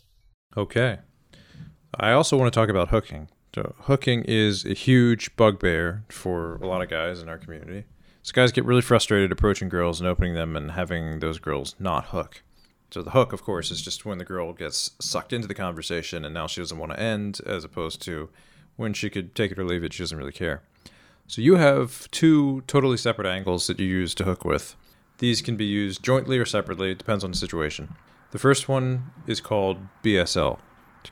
Okay. 0.55 0.99
I 1.99 2.11
also 2.11 2.37
want 2.37 2.53
to 2.53 2.59
talk 2.59 2.69
about 2.69 2.89
hooking. 2.89 3.29
So, 3.55 3.73
hooking 3.79 4.23
is 4.23 4.65
a 4.65 4.73
huge 4.73 5.35
bugbear 5.37 6.03
for 6.09 6.57
a 6.57 6.67
lot 6.67 6.81
of 6.81 6.89
guys 6.89 7.21
in 7.21 7.29
our 7.29 7.37
community. 7.37 7.85
So, 8.25 8.31
guys 8.33 8.51
get 8.51 8.65
really 8.65 8.81
frustrated 8.81 9.31
approaching 9.31 9.69
girls 9.69 10.01
and 10.01 10.09
opening 10.09 10.33
them 10.33 10.55
and 10.55 10.71
having 10.71 11.19
those 11.19 11.37
girls 11.37 11.75
not 11.77 12.05
hook. 12.05 12.41
So 12.89 13.03
the 13.03 13.11
hook, 13.11 13.33
of 13.33 13.43
course, 13.43 13.69
is 13.69 13.83
just 13.83 14.03
when 14.03 14.17
the 14.17 14.25
girl 14.25 14.51
gets 14.51 14.89
sucked 14.99 15.31
into 15.31 15.47
the 15.47 15.53
conversation 15.53 16.25
and 16.25 16.33
now 16.33 16.47
she 16.47 16.59
doesn't 16.59 16.79
want 16.79 16.91
to 16.91 16.99
end, 16.99 17.39
as 17.45 17.63
opposed 17.63 18.01
to 18.01 18.29
when 18.77 18.93
she 18.93 19.11
could 19.11 19.35
take 19.35 19.51
it 19.51 19.59
or 19.59 19.63
leave 19.63 19.83
it, 19.83 19.93
she 19.93 20.01
doesn't 20.01 20.17
really 20.17 20.31
care. 20.31 20.63
So 21.27 21.39
you 21.39 21.57
have 21.57 22.09
two 22.09 22.61
totally 22.65 22.97
separate 22.97 23.27
angles 23.27 23.67
that 23.67 23.79
you 23.79 23.85
use 23.85 24.15
to 24.15 24.23
hook 24.23 24.43
with. 24.43 24.75
These 25.19 25.43
can 25.43 25.55
be 25.55 25.65
used 25.65 26.01
jointly 26.01 26.39
or 26.39 26.45
separately, 26.45 26.89
it 26.89 26.97
depends 26.97 27.23
on 27.23 27.29
the 27.29 27.37
situation. 27.37 27.93
The 28.31 28.39
first 28.39 28.67
one 28.67 29.11
is 29.27 29.39
called 29.39 29.77
BSL. 30.03 30.57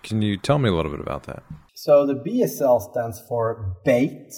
Can 0.02 0.24
you 0.24 0.36
tell 0.36 0.58
me 0.58 0.68
a 0.68 0.74
little 0.74 0.90
bit 0.90 1.00
about 1.00 1.26
that? 1.26 1.44
So 1.76 2.08
the 2.08 2.16
BSL 2.16 2.90
stands 2.92 3.22
for 3.30 3.76
bait, 3.86 4.34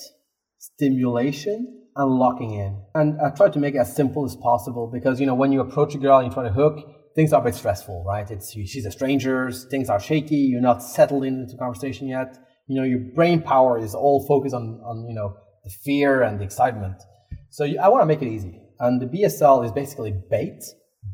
stimulation, 0.57 1.84
and 1.95 2.11
locking 2.11 2.53
in. 2.53 2.81
And 2.93 3.19
I 3.21 3.29
try 3.29 3.49
to 3.49 3.59
make 3.59 3.75
it 3.75 3.79
as 3.79 3.95
simple 3.95 4.25
as 4.25 4.35
possible 4.35 4.89
because, 4.91 5.19
you 5.19 5.25
know, 5.25 5.35
when 5.35 5.51
you 5.51 5.61
approach 5.61 5.95
a 5.95 5.97
girl 5.97 6.17
and 6.19 6.27
you 6.27 6.33
try 6.33 6.43
to 6.43 6.51
hook, 6.51 6.77
things 7.15 7.31
are 7.31 7.41
a 7.41 7.43
bit 7.43 7.55
stressful, 7.55 8.03
right? 8.05 8.29
It's 8.29 8.51
she's 8.51 8.85
a 8.85 8.91
stranger, 8.91 9.51
things 9.51 9.89
are 9.89 9.99
shaky, 9.99 10.35
you're 10.35 10.61
not 10.61 10.83
settled 10.83 11.23
into 11.23 11.55
conversation 11.57 12.07
yet. 12.07 12.37
You 12.67 12.75
know, 12.75 12.83
your 12.83 12.99
brain 12.99 13.41
power 13.41 13.79
is 13.79 13.95
all 13.95 14.25
focused 14.27 14.55
on, 14.55 14.81
on 14.83 15.07
you 15.07 15.15
know, 15.15 15.35
the 15.63 15.69
fear 15.69 16.21
and 16.21 16.39
the 16.39 16.43
excitement. 16.43 17.01
So 17.49 17.63
you, 17.63 17.79
I 17.79 17.87
want 17.87 18.01
to 18.01 18.05
make 18.05 18.21
it 18.21 18.27
easy. 18.27 18.59
And 18.79 19.01
the 19.01 19.05
BSL 19.05 19.63
is 19.63 19.71
basically 19.71 20.13
bait, 20.29 20.63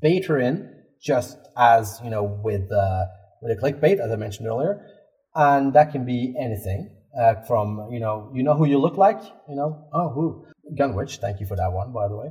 bait 0.02 0.26
her 0.26 0.40
in, 0.40 0.68
just 1.04 1.38
as, 1.56 2.00
you 2.04 2.10
know, 2.10 2.24
with, 2.24 2.72
uh, 2.72 3.06
with 3.42 3.58
a 3.58 3.62
clickbait, 3.62 4.00
as 4.00 4.12
I 4.12 4.16
mentioned 4.16 4.48
earlier. 4.48 4.84
And 5.36 5.74
that 5.74 5.92
can 5.92 6.06
be 6.06 6.34
anything. 6.40 6.98
Uh, 7.20 7.36
from 7.46 7.90
you 7.92 8.00
know 8.00 8.32
you 8.34 8.42
know 8.42 8.54
who 8.54 8.64
you 8.66 8.80
look 8.80 8.96
like 8.96 9.22
you 9.50 9.54
know 9.54 9.86
oh 9.92 10.08
who 10.12 10.46
Gunwitch 10.78 11.20
thank 11.20 11.40
you 11.40 11.46
for 11.46 11.56
that 11.56 11.72
one 11.72 11.92
by 11.92 12.08
the 12.08 12.16
way 12.16 12.30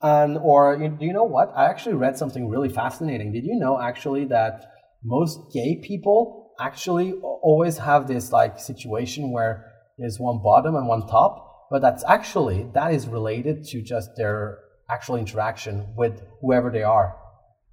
and 0.00 0.38
or 0.38 0.76
do 0.76 1.04
you 1.04 1.12
know 1.12 1.24
what? 1.24 1.52
I 1.56 1.66
actually 1.66 1.96
read 1.96 2.16
something 2.16 2.48
really 2.48 2.68
fascinating. 2.68 3.32
Did 3.32 3.44
you 3.44 3.56
know 3.56 3.80
actually 3.80 4.26
that 4.26 4.70
most 5.02 5.52
gay 5.52 5.80
people 5.82 6.52
actually 6.60 7.14
always 7.22 7.78
have 7.78 8.06
this 8.06 8.32
like 8.32 8.58
situation 8.58 9.32
where 9.32 9.72
there's 9.98 10.18
one 10.20 10.40
bottom 10.42 10.76
and 10.76 10.86
one 10.86 11.06
top, 11.08 11.68
but 11.70 11.82
that's 11.82 12.04
actually 12.04 12.68
that 12.74 12.92
is 12.94 13.08
related 13.08 13.64
to 13.64 13.82
just 13.82 14.10
their 14.16 14.58
actual 14.88 15.16
interaction 15.16 15.94
with 15.96 16.22
whoever 16.40 16.70
they 16.70 16.84
are. 16.84 17.16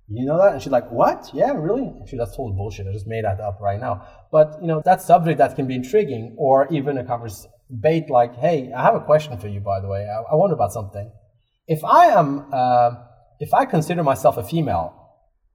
You 0.07 0.25
know 0.25 0.37
that? 0.37 0.53
And 0.53 0.61
she's 0.61 0.71
like, 0.71 0.91
what? 0.91 1.31
Yeah, 1.33 1.53
really? 1.53 1.91
Actually, 1.99 2.19
that's 2.19 2.31
total 2.31 2.53
bullshit. 2.53 2.85
I 2.87 2.91
just 2.91 3.07
made 3.07 3.23
that 3.23 3.39
up 3.39 3.59
right 3.59 3.79
now. 3.79 4.05
But, 4.31 4.59
you 4.61 4.67
know, 4.67 4.83
that 4.85 5.01
subject 5.01 5.39
that 5.39 5.55
can 5.55 5.65
be 5.65 5.73
intriguing 5.73 6.35
or 6.37 6.67
even 6.71 6.99
a 6.99 7.03
conversation 7.03 7.49
bait 7.69 8.09
like, 8.09 8.35
hey, 8.35 8.71
I 8.75 8.83
have 8.83 8.95
a 8.95 9.01
question 9.01 9.37
for 9.37 9.47
you, 9.47 9.59
by 9.59 9.79
the 9.79 9.87
way. 9.87 10.07
I, 10.07 10.31
I 10.31 10.35
wonder 10.35 10.55
about 10.55 10.71
something 10.71 11.11
if 11.67 11.83
I 11.83 12.07
am, 12.07 12.45
uh, 12.51 12.91
if 13.39 13.53
I 13.53 13.65
consider 13.65 14.03
myself 14.03 14.37
a 14.37 14.43
female 14.43 14.93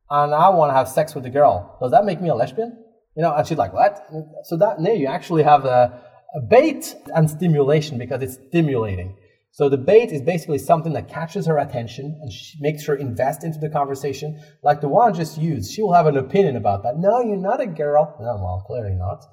and 0.08 0.34
I 0.34 0.48
want 0.50 0.70
to 0.70 0.74
have 0.74 0.88
sex 0.88 1.14
with 1.14 1.24
a 1.26 1.30
girl, 1.30 1.76
does 1.80 1.92
that 1.92 2.04
make 2.04 2.20
me 2.20 2.28
a 2.28 2.34
lesbian? 2.34 2.76
You 3.16 3.22
know, 3.22 3.34
and 3.34 3.46
she's 3.46 3.58
like, 3.58 3.72
what? 3.72 4.06
So 4.44 4.56
that 4.58 4.82
there 4.82 4.94
you 4.94 5.06
actually 5.06 5.42
have 5.42 5.64
a, 5.64 6.02
a 6.34 6.40
bait 6.48 6.94
and 7.14 7.28
stimulation 7.30 7.98
because 7.98 8.22
it's 8.22 8.38
stimulating. 8.48 9.16
So 9.52 9.68
the 9.68 9.78
bait 9.78 10.12
is 10.12 10.22
basically 10.22 10.58
something 10.58 10.92
that 10.92 11.08
catches 11.08 11.46
her 11.46 11.58
attention 11.58 12.18
and 12.22 12.32
she 12.32 12.56
makes 12.60 12.86
her 12.86 12.94
invest 12.94 13.42
into 13.42 13.58
the 13.58 13.68
conversation. 13.68 14.40
Like 14.62 14.80
the 14.80 14.88
one 14.88 15.12
I 15.12 15.16
just 15.16 15.38
used, 15.38 15.72
she 15.72 15.82
will 15.82 15.92
have 15.92 16.06
an 16.06 16.16
opinion 16.16 16.56
about 16.56 16.84
that. 16.84 16.96
No, 16.98 17.20
you're 17.20 17.36
not 17.36 17.60
a 17.60 17.66
girl. 17.66 18.16
No, 18.20 18.36
well, 18.36 18.64
clearly 18.66 18.94
not. 18.94 19.24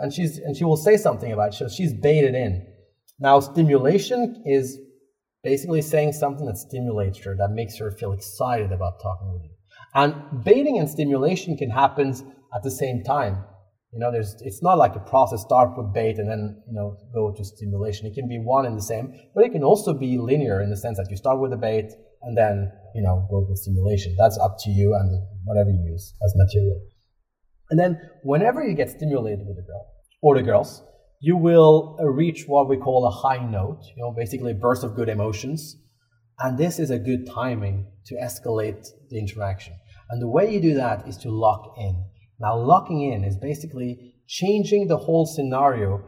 And 0.00 0.12
she's 0.12 0.38
and 0.38 0.56
she 0.56 0.64
will 0.64 0.76
say 0.76 0.96
something 0.96 1.32
about 1.32 1.54
it. 1.54 1.54
So 1.54 1.68
she's 1.68 1.92
baited 1.92 2.34
in. 2.34 2.66
Now, 3.20 3.38
stimulation 3.40 4.42
is 4.46 4.78
basically 5.44 5.82
saying 5.82 6.14
something 6.14 6.46
that 6.46 6.56
stimulates 6.56 7.18
her, 7.24 7.36
that 7.36 7.50
makes 7.50 7.78
her 7.78 7.90
feel 7.90 8.12
excited 8.12 8.72
about 8.72 9.00
talking 9.02 9.30
with 9.32 9.42
you. 9.44 9.50
And 9.94 10.42
baiting 10.44 10.78
and 10.78 10.88
stimulation 10.88 11.56
can 11.56 11.70
happen 11.70 12.14
at 12.54 12.62
the 12.62 12.70
same 12.70 13.04
time. 13.04 13.44
You 13.92 13.98
know, 13.98 14.12
there's 14.12 14.36
it's 14.40 14.62
not 14.62 14.78
like 14.78 14.94
a 14.94 15.00
process 15.00 15.42
start 15.42 15.76
with 15.76 15.92
bait 15.92 16.18
and 16.18 16.30
then 16.30 16.62
you 16.68 16.72
know 16.72 16.96
go 17.12 17.32
to 17.36 17.44
stimulation. 17.44 18.06
It 18.06 18.14
can 18.14 18.28
be 18.28 18.38
one 18.38 18.64
and 18.64 18.76
the 18.76 18.82
same, 18.82 19.12
but 19.34 19.44
it 19.44 19.50
can 19.50 19.64
also 19.64 19.92
be 19.92 20.16
linear 20.16 20.60
in 20.62 20.70
the 20.70 20.76
sense 20.76 20.96
that 20.96 21.08
you 21.10 21.16
start 21.16 21.40
with 21.40 21.50
the 21.50 21.56
bait 21.56 21.90
and 22.22 22.38
then 22.38 22.70
you 22.94 23.02
know 23.02 23.26
work 23.30 23.48
with 23.48 23.58
stimulation. 23.58 24.14
That's 24.16 24.38
up 24.38 24.56
to 24.60 24.70
you 24.70 24.94
and 24.94 25.26
whatever 25.44 25.70
you 25.70 25.82
use 25.90 26.14
as 26.24 26.32
material. 26.36 26.80
And 27.70 27.78
then 27.78 28.00
whenever 28.22 28.62
you 28.62 28.74
get 28.74 28.90
stimulated 28.90 29.46
with 29.46 29.56
the 29.56 29.62
girl 29.62 29.86
or 30.22 30.36
the 30.36 30.42
girls, 30.42 30.82
you 31.20 31.36
will 31.36 31.96
uh, 32.00 32.06
reach 32.06 32.44
what 32.46 32.68
we 32.68 32.76
call 32.76 33.06
a 33.06 33.10
high 33.10 33.44
note. 33.44 33.82
You 33.96 34.02
know, 34.02 34.12
basically 34.12 34.52
a 34.52 34.54
burst 34.54 34.84
of 34.84 34.96
good 34.96 35.08
emotions, 35.08 35.76
and 36.38 36.58
this 36.58 36.78
is 36.78 36.90
a 36.90 36.98
good 36.98 37.26
timing 37.26 37.86
to 38.06 38.14
escalate 38.16 38.86
the 39.10 39.18
interaction. 39.18 39.74
And 40.08 40.20
the 40.20 40.28
way 40.28 40.52
you 40.52 40.60
do 40.60 40.74
that 40.74 41.06
is 41.06 41.16
to 41.18 41.30
lock 41.30 41.74
in. 41.78 42.04
Now, 42.40 42.56
locking 42.56 43.12
in 43.12 43.22
is 43.22 43.36
basically 43.36 44.14
changing 44.26 44.88
the 44.88 44.96
whole 44.96 45.26
scenario, 45.26 46.02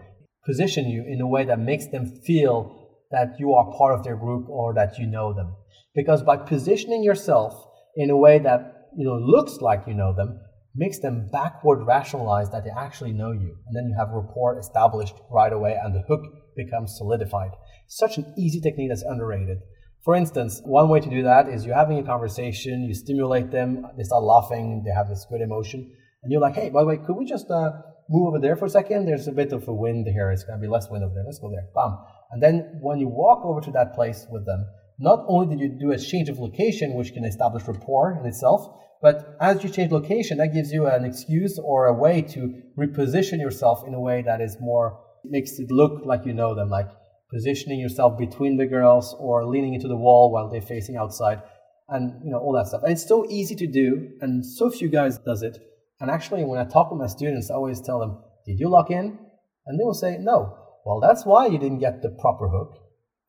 position 0.47 0.89
you 0.89 1.05
in 1.07 1.21
a 1.21 1.27
way 1.27 1.45
that 1.45 1.59
makes 1.59 1.87
them 1.89 2.07
feel 2.27 2.89
that 3.11 3.35
you 3.39 3.53
are 3.53 3.77
part 3.77 3.95
of 3.95 4.03
their 4.03 4.17
group 4.17 4.49
or 4.49 4.75
that 4.75 4.99
you 4.99 5.07
know 5.07 5.35
them. 5.35 5.55
Because 5.95 6.23
by 6.23 6.39
positioning 6.39 7.05
yourself 7.05 7.53
in 7.95 8.09
a 8.11 8.17
way 8.17 8.39
that 8.39 8.89
you 8.97 9.05
know 9.05 9.17
looks 9.17 9.59
like 9.61 9.85
you 9.87 9.95
know 9.95 10.15
them, 10.15 10.41
makes 10.75 10.99
them 10.99 11.29
backward 11.31 11.87
rationalize 11.87 12.51
that 12.51 12.65
they 12.65 12.71
actually 12.71 13.13
know 13.13 13.33
you. 13.33 13.57
And 13.67 13.77
then 13.77 13.89
you 13.89 13.95
have 13.99 14.11
rapport 14.11 14.59
established 14.59 15.15
right 15.31 15.53
away 15.53 15.79
and 15.83 15.95
the 15.95 16.05
hook 16.09 16.23
becomes 16.57 16.97
solidified. 16.97 17.51
Such 17.87 18.17
an 18.17 18.33
easy 18.39 18.61
technique 18.61 18.89
that's 18.89 19.03
underrated. 19.03 19.59
For 20.05 20.17
instance, 20.17 20.61
one 20.65 20.89
way 20.89 21.01
to 21.01 21.09
do 21.09 21.23
that 21.23 21.49
is 21.49 21.65
you're 21.65 21.77
having 21.77 21.99
a 21.99 22.03
conversation, 22.03 22.85
you 22.85 22.95
stimulate 22.95 23.51
them, 23.51 23.87
they 23.97 24.03
start 24.03 24.25
laughing, 24.25 24.83
they 24.85 24.91
have 24.93 25.09
this 25.09 25.27
good 25.31 25.41
emotion, 25.41 25.93
and 26.23 26.33
you're 26.33 26.41
like, 26.41 26.55
hey, 26.55 26.71
by 26.71 26.81
the 26.81 26.87
way, 26.87 26.97
could 26.97 27.15
we 27.17 27.25
just 27.25 27.51
uh, 27.51 27.71
move 28.09 28.29
over 28.29 28.41
there 28.41 28.57
for 28.57 28.65
a 28.65 28.71
second? 28.71 29.07
There's 29.07 29.29
a 29.29 29.33
bit 29.33 29.53
of 29.53 29.67
a 29.69 29.73
wind 29.73 30.07
here. 30.07 30.31
It's 30.31 30.45
going 30.45 30.59
to 30.59 30.63
be 30.63 30.69
less 30.69 30.89
wind 30.91 31.05
over 31.05 31.15
there. 31.15 31.25
Let's 31.25 31.39
go 31.39 31.51
there. 31.51 31.67
Bam. 31.75 31.99
And 32.33 32.43
then 32.43 32.79
when 32.81 32.99
you 32.99 33.09
walk 33.09 33.45
over 33.45 33.61
to 33.61 33.71
that 33.73 33.95
place 33.95 34.27
with 34.31 34.45
them, 34.47 34.67
not 34.99 35.25
only 35.29 35.57
did 35.57 35.61
you 35.61 35.69
do 35.79 35.93
a 35.93 35.99
change 35.99 36.29
of 36.29 36.39
location, 36.39 36.95
which 36.95 37.13
can 37.13 37.25
establish 37.25 37.65
rapport 37.67 38.19
in 38.19 38.27
itself, 38.27 38.79
but 39.03 39.37
as 39.41 39.65
you 39.65 39.69
change 39.69 39.91
location, 39.91 40.39
that 40.39 40.55
gives 40.55 40.71
you 40.71 40.87
an 40.87 41.05
excuse 41.05 41.59
or 41.59 41.87
a 41.87 41.93
way 41.95 42.23
to 42.23 42.63
reposition 42.79 43.41
yourself 43.41 43.85
in 43.87 43.95
a 43.95 44.01
way 44.01 44.23
that 44.23 44.41
is 44.41 44.57
more, 44.61 45.01
makes 45.25 45.59
it 45.59 45.71
look 45.71 46.03
like 46.05 46.25
you 46.25 46.33
know 46.33 46.55
them, 46.55 46.71
like 46.71 46.89
positioning 47.33 47.81
yourself 47.81 48.17
between 48.17 48.57
the 48.57 48.67
girls 48.67 49.17
or 49.19 49.45
leaning 49.47 49.75
into 49.75 49.89
the 49.89 49.97
wall 49.97 50.31
while 50.31 50.49
they're 50.49 50.61
facing 50.61 50.97
outside 50.97 51.43
and, 51.89 52.23
you 52.25 52.31
know, 52.31 52.39
all 52.39 52.53
that 52.53 52.69
stuff. 52.69 52.83
And 52.85 52.93
it's 52.93 53.07
so 53.07 53.27
easy 53.29 53.57
to 53.57 53.67
do 53.67 54.11
and 54.21 54.45
so 54.47 54.71
few 54.71 54.89
guys 54.89 55.19
does 55.19 55.43
it. 55.43 55.59
And 56.01 56.11
actually, 56.11 56.45
when 56.45 56.61
I 56.61 56.65
talk 56.65 56.91
with 56.91 57.01
my 57.01 57.07
students, 57.07 57.51
I 57.51 57.55
always 57.55 57.81
tell 57.81 57.99
them, 57.99 58.23
did 58.47 58.61
you 58.61 58.69
lock 58.69 58.91
in? 58.91 59.19
And 59.67 59.81
they 59.81 59.85
will 59.85 59.95
say, 59.95 60.17
no. 60.19 60.59
Well, 60.85 61.01
that's 61.01 61.25
why 61.25 61.47
you 61.47 61.59
didn't 61.59 61.79
get 61.79 62.03
the 62.03 62.11
proper 62.11 62.49
hook. 62.49 62.82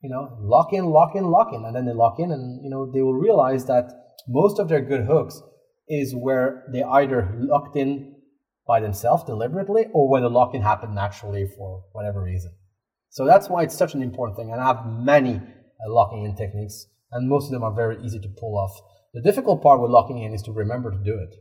You 0.04 0.10
know, 0.10 0.38
lock 0.42 0.74
in, 0.74 0.86
lock 0.86 1.16
in, 1.16 1.24
lock 1.24 1.54
in. 1.54 1.66
And 1.66 1.76
then 1.76 1.86
they 1.86 1.94
lock 1.94 2.20
in 2.20 2.32
and, 2.32 2.64
you 2.64 2.70
know, 2.70 2.92
they 2.92 3.02
will 3.02 3.14
realize 3.16 3.66
that 3.66 3.92
most 4.28 4.60
of 4.60 4.68
their 4.70 4.82
good 4.82 5.06
hooks 5.06 5.42
is 5.88 6.14
where 6.14 6.66
they 6.72 6.84
either 6.84 7.34
locked 7.40 7.76
in 7.76 8.14
by 8.68 8.80
themselves 8.80 9.24
deliberately 9.24 9.86
or 9.94 10.10
where 10.10 10.22
the 10.22 10.30
lock-in 10.30 10.62
happened 10.62 10.96
naturally 10.96 11.46
for 11.58 11.84
whatever 11.92 12.24
reason. 12.24 12.52
So 13.10 13.26
that's 13.26 13.50
why 13.50 13.64
it's 13.64 13.78
such 13.78 13.94
an 13.94 14.02
important 14.02 14.38
thing. 14.38 14.52
And 14.52 14.62
I 14.62 14.68
have 14.68 14.86
many 14.86 15.36
uh, 15.36 15.92
locking 15.92 16.24
in 16.24 16.36
techniques, 16.36 16.88
and 17.12 17.30
most 17.30 17.46
of 17.46 17.52
them 17.52 17.64
are 17.64 17.74
very 17.74 18.02
easy 18.04 18.20
to 18.20 18.30
pull 18.30 18.58
off. 18.58 18.80
The 19.14 19.22
difficult 19.22 19.62
part 19.62 19.82
with 19.82 19.92
locking 19.92 20.24
in 20.24 20.34
is 20.34 20.42
to 20.44 20.52
remember 20.52 20.92
to 20.92 20.98
do 20.98 21.20
it. 21.20 21.36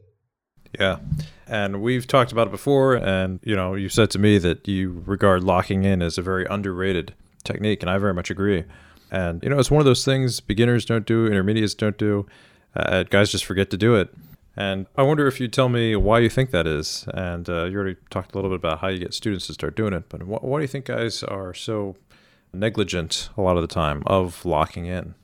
Yeah. 0.79 0.99
And 1.47 1.81
we've 1.81 2.07
talked 2.07 2.33
about 2.33 2.49
it 2.49 2.51
before. 2.51 2.95
And, 2.97 3.41
you 3.43 3.55
know, 3.55 3.75
you 3.75 3.89
said 3.89 4.11
to 4.11 4.19
me 4.19 4.39
that 4.39 4.67
you 4.67 5.03
regard 5.07 5.45
locking 5.45 5.85
in 5.85 6.03
as 6.03 6.19
a 6.19 6.23
very 6.23 6.47
underrated 6.47 7.15
technique. 7.45 7.83
And 7.83 7.91
I 7.91 7.99
very 7.99 8.15
much 8.15 8.31
agree. 8.31 8.65
And, 9.11 9.43
you 9.43 9.51
know, 9.51 9.59
it's 9.59 9.71
one 9.71 9.81
of 9.81 9.85
those 9.85 10.05
things 10.05 10.41
beginners 10.41 10.85
don't 10.85 11.07
do, 11.07 11.27
intermediates 11.27 11.75
don't 11.75 11.99
do. 11.99 12.27
Uh, 12.75 13.03
guys 13.03 13.31
just 13.31 13.45
forget 13.45 13.71
to 13.71 13.77
do 13.77 13.95
it. 13.95 14.09
And 14.57 14.87
I 14.97 15.03
wonder 15.03 15.27
if 15.27 15.41
you'd 15.41 15.53
tell 15.53 15.69
me 15.69 15.97
why 15.97 16.19
you 16.19 16.29
think 16.29 16.51
that 16.51 16.67
is. 16.67 17.07
And 17.15 17.49
uh, 17.49 17.65
you 17.65 17.77
already 17.77 17.97
talked 18.11 18.33
a 18.33 18.37
little 18.37 18.51
bit 18.51 18.57
about 18.57 18.81
how 18.81 18.89
you 18.89 18.99
get 18.99 19.15
students 19.15 19.47
to 19.47 19.55
start 19.55 19.77
doing 19.77 19.93
it, 19.93 20.09
but 20.09 20.23
wh- 20.23 20.43
why 20.45 20.59
do 20.59 20.63
you 20.63 20.69
think 20.69 20.87
guys 20.87 21.23
are 21.23 21.55
so 21.55 21.97
negligent 22.53 23.31
a 23.37 23.43
lot 23.43 23.57
of 23.57 23.63
the 23.63 23.75
time 23.75 24.03
of 24.07 24.45
locking 24.45 24.87
in? 24.87 25.15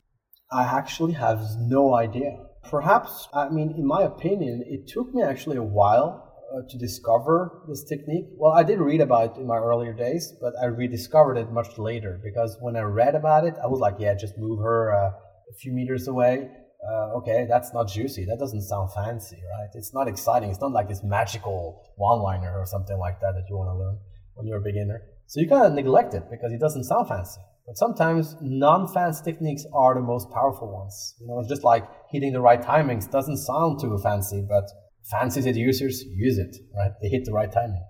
I 0.50 0.64
actually 0.64 1.12
have 1.12 1.42
no 1.58 1.94
idea. 1.94 2.38
Perhaps, 2.64 3.28
I 3.34 3.48
mean, 3.50 3.74
in 3.76 3.86
my 3.86 4.02
opinion, 4.02 4.64
it 4.66 4.86
took 4.86 5.14
me 5.14 5.22
actually 5.22 5.56
a 5.56 5.62
while 5.62 6.28
uh, 6.55 6.62
to 6.68 6.78
discover 6.78 7.62
this 7.68 7.84
technique. 7.84 8.26
Well, 8.36 8.53
I 8.53 8.62
did 8.62 8.78
read 8.80 9.01
about 9.01 9.36
it 9.36 9.40
in 9.40 9.46
my 9.46 9.57
earlier 9.57 9.92
days, 9.92 10.34
but 10.40 10.55
I 10.62 10.66
rediscovered 10.66 11.36
it 11.36 11.51
much 11.53 11.78
later 11.78 12.20
because 12.22 12.57
when 12.61 12.76
I 12.76 12.82
read 12.82 13.14
about 13.14 13.44
it, 13.44 13.55
I 13.62 13.66
was 13.66 13.80
like, 13.80 13.96
yeah, 13.99 14.14
just 14.14 14.38
move 14.38 14.61
her 14.61 14.92
uh, 14.92 15.11
a 15.51 15.55
few 15.61 15.72
meters 15.72 16.09
away 16.09 16.49
uh, 16.86 17.16
okay, 17.18 17.46
that's 17.49 17.72
not 17.74 17.88
juicy. 17.88 18.24
That 18.24 18.38
doesn't 18.38 18.62
sound 18.62 18.92
fancy, 18.92 19.36
right? 19.36 19.68
It's 19.74 19.92
not 19.92 20.07
exciting. 20.07 20.51
It's 20.51 20.61
not 20.61 20.72
like 20.72 20.88
this 20.88 21.03
magical 21.03 21.82
one 21.96 22.20
liner 22.20 22.57
or 22.57 22.66
something 22.66 22.99
like 22.99 23.20
that 23.20 23.32
that 23.34 23.44
you 23.49 23.57
want 23.57 23.70
to 23.70 23.78
learn 23.78 23.99
when 24.34 24.46
you're 24.46 24.59
a 24.59 24.62
beginner. 24.62 25.03
So 25.26 25.40
you 25.40 25.49
kind 25.49 25.66
of 25.66 25.72
neglect 25.72 26.14
it 26.14 26.30
because 26.30 26.53
it 26.53 26.61
doesn't 26.61 26.84
sound 26.84 27.09
fancy. 27.09 27.40
But 27.66 27.76
sometimes 27.76 28.36
non-fancy 28.40 29.24
techniques 29.24 29.64
are 29.74 29.94
the 29.94 30.01
most 30.01 30.30
powerful 30.30 30.72
ones. 30.72 31.14
You 31.20 31.26
know, 31.26 31.38
it's 31.40 31.49
just 31.49 31.64
like 31.64 31.84
hitting 32.11 32.32
the 32.32 32.40
right 32.40 32.62
timings. 32.62 33.11
Doesn't 33.11 33.36
sound 33.38 33.80
too 33.80 33.99
fancy, 33.99 34.46
but 34.49 34.64
fancy 35.11 35.40
users 35.52 36.04
use 36.04 36.38
it, 36.38 36.56
right? 36.76 36.92
They 37.02 37.09
hit 37.09 37.24
the 37.24 37.32
right 37.32 37.50
timing, 37.50 37.84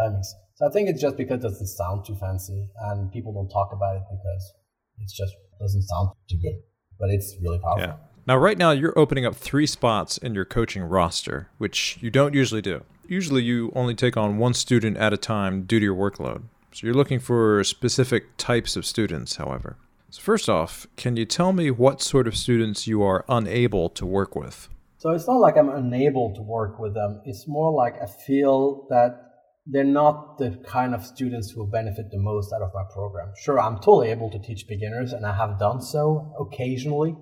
timings. 0.00 0.26
So 0.56 0.66
I 0.66 0.70
think 0.70 0.88
it's 0.88 1.00
just 1.00 1.16
because 1.16 1.40
it 1.40 1.48
doesn't 1.48 1.66
sound 1.66 2.04
too 2.06 2.14
fancy 2.14 2.66
and 2.82 3.10
people 3.12 3.32
don't 3.32 3.48
talk 3.48 3.70
about 3.72 3.96
it 3.96 4.02
because 4.10 4.52
it 4.98 5.08
just 5.14 5.34
doesn't 5.60 5.82
sound 5.82 6.10
too 6.30 6.38
good. 6.40 6.60
But 6.98 7.10
it's 7.10 7.36
really 7.42 7.58
powerful. 7.58 7.88
Yeah. 7.88 7.94
Now, 8.26 8.36
right 8.38 8.56
now, 8.56 8.70
you're 8.70 8.98
opening 8.98 9.26
up 9.26 9.34
three 9.34 9.66
spots 9.66 10.16
in 10.16 10.34
your 10.34 10.46
coaching 10.46 10.82
roster, 10.82 11.50
which 11.58 11.98
you 12.00 12.10
don't 12.10 12.32
usually 12.32 12.62
do. 12.62 12.82
Usually, 13.06 13.42
you 13.42 13.70
only 13.74 13.94
take 13.94 14.16
on 14.16 14.38
one 14.38 14.54
student 14.54 14.96
at 14.96 15.12
a 15.12 15.18
time 15.18 15.64
due 15.64 15.78
to 15.78 15.84
your 15.84 15.94
workload. 15.94 16.44
So, 16.72 16.86
you're 16.86 16.94
looking 16.94 17.18
for 17.18 17.62
specific 17.64 18.36
types 18.38 18.76
of 18.76 18.86
students, 18.86 19.36
however. 19.36 19.76
So, 20.08 20.22
first 20.22 20.48
off, 20.48 20.86
can 20.96 21.16
you 21.16 21.26
tell 21.26 21.52
me 21.52 21.70
what 21.70 22.00
sort 22.00 22.26
of 22.26 22.34
students 22.34 22.86
you 22.86 23.02
are 23.02 23.26
unable 23.28 23.90
to 23.90 24.06
work 24.06 24.34
with? 24.34 24.70
So, 25.04 25.10
it's 25.10 25.26
not 25.26 25.36
like 25.36 25.58
I'm 25.58 25.68
unable 25.68 26.34
to 26.34 26.40
work 26.40 26.78
with 26.78 26.94
them. 26.94 27.20
It's 27.26 27.46
more 27.46 27.70
like 27.70 28.00
I 28.00 28.06
feel 28.06 28.86
that 28.88 29.20
they're 29.66 29.84
not 29.84 30.38
the 30.38 30.58
kind 30.66 30.94
of 30.94 31.04
students 31.04 31.50
who 31.50 31.60
will 31.60 31.70
benefit 31.70 32.10
the 32.10 32.16
most 32.16 32.54
out 32.54 32.62
of 32.62 32.72
my 32.72 32.84
program. 32.90 33.30
Sure, 33.36 33.60
I'm 33.60 33.76
totally 33.76 34.08
able 34.08 34.30
to 34.30 34.38
teach 34.38 34.66
beginners, 34.66 35.12
and 35.12 35.26
I 35.26 35.36
have 35.36 35.58
done 35.58 35.82
so 35.82 36.32
occasionally 36.40 37.18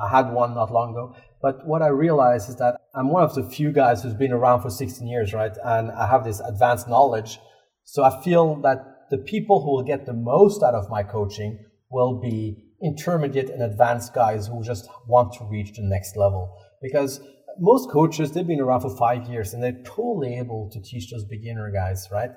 I 0.00 0.08
had 0.08 0.32
one 0.32 0.54
not 0.54 0.72
long 0.72 0.90
ago. 0.92 1.16
But 1.42 1.66
what 1.66 1.82
I 1.82 1.88
realize 1.88 2.48
is 2.48 2.54
that 2.58 2.76
I'm 2.94 3.08
one 3.08 3.24
of 3.24 3.34
the 3.34 3.42
few 3.42 3.72
guys 3.72 4.04
who's 4.04 4.14
been 4.14 4.32
around 4.32 4.62
for 4.62 4.70
16 4.70 5.08
years, 5.08 5.34
right? 5.34 5.56
And 5.64 5.90
I 5.90 6.06
have 6.06 6.22
this 6.22 6.38
advanced 6.38 6.86
knowledge. 6.86 7.40
So 7.82 8.04
I 8.04 8.22
feel 8.22 8.54
that 8.62 9.08
the 9.10 9.18
people 9.18 9.64
who 9.64 9.72
will 9.72 9.82
get 9.82 10.06
the 10.06 10.12
most 10.12 10.62
out 10.62 10.74
of 10.74 10.88
my 10.88 11.02
coaching 11.02 11.58
will 11.90 12.20
be 12.20 12.62
intermediate 12.80 13.50
and 13.50 13.62
advanced 13.62 14.14
guys 14.14 14.46
who 14.46 14.62
just 14.62 14.88
want 15.08 15.32
to 15.32 15.44
reach 15.44 15.72
the 15.76 15.82
next 15.82 16.16
level. 16.16 16.56
Because 16.82 17.20
most 17.58 17.90
coaches, 17.90 18.32
they've 18.32 18.46
been 18.46 18.60
around 18.60 18.82
for 18.82 18.96
five 18.96 19.28
years 19.28 19.54
and 19.54 19.62
they're 19.62 19.82
totally 19.84 20.38
able 20.38 20.70
to 20.72 20.80
teach 20.80 21.10
those 21.10 21.24
beginner 21.24 21.70
guys, 21.70 22.08
right? 22.12 22.30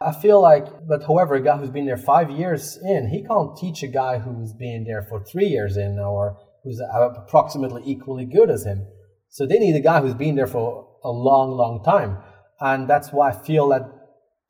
I 0.00 0.12
feel 0.12 0.40
like, 0.40 0.66
but 0.86 1.02
however, 1.02 1.34
a 1.34 1.42
guy 1.42 1.56
who's 1.56 1.70
been 1.70 1.86
there 1.86 1.96
five 1.96 2.30
years 2.30 2.78
in, 2.82 3.08
he 3.08 3.24
can't 3.24 3.56
teach 3.56 3.82
a 3.82 3.88
guy 3.88 4.18
who's 4.18 4.52
been 4.52 4.84
there 4.84 5.06
for 5.08 5.24
three 5.24 5.46
years 5.46 5.76
in 5.76 5.98
or 5.98 6.36
who's 6.62 6.80
approximately 6.90 7.82
equally 7.86 8.24
good 8.24 8.50
as 8.50 8.64
him. 8.64 8.86
So 9.30 9.46
they 9.46 9.58
need 9.58 9.76
a 9.76 9.80
guy 9.80 10.00
who's 10.00 10.14
been 10.14 10.34
there 10.34 10.46
for 10.46 10.88
a 11.04 11.10
long, 11.10 11.52
long 11.52 11.82
time. 11.84 12.18
And 12.60 12.88
that's 12.88 13.10
why 13.12 13.30
I 13.30 13.32
feel 13.32 13.68
that 13.68 13.82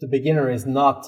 the 0.00 0.08
beginner 0.08 0.50
is 0.50 0.66
not, 0.66 1.04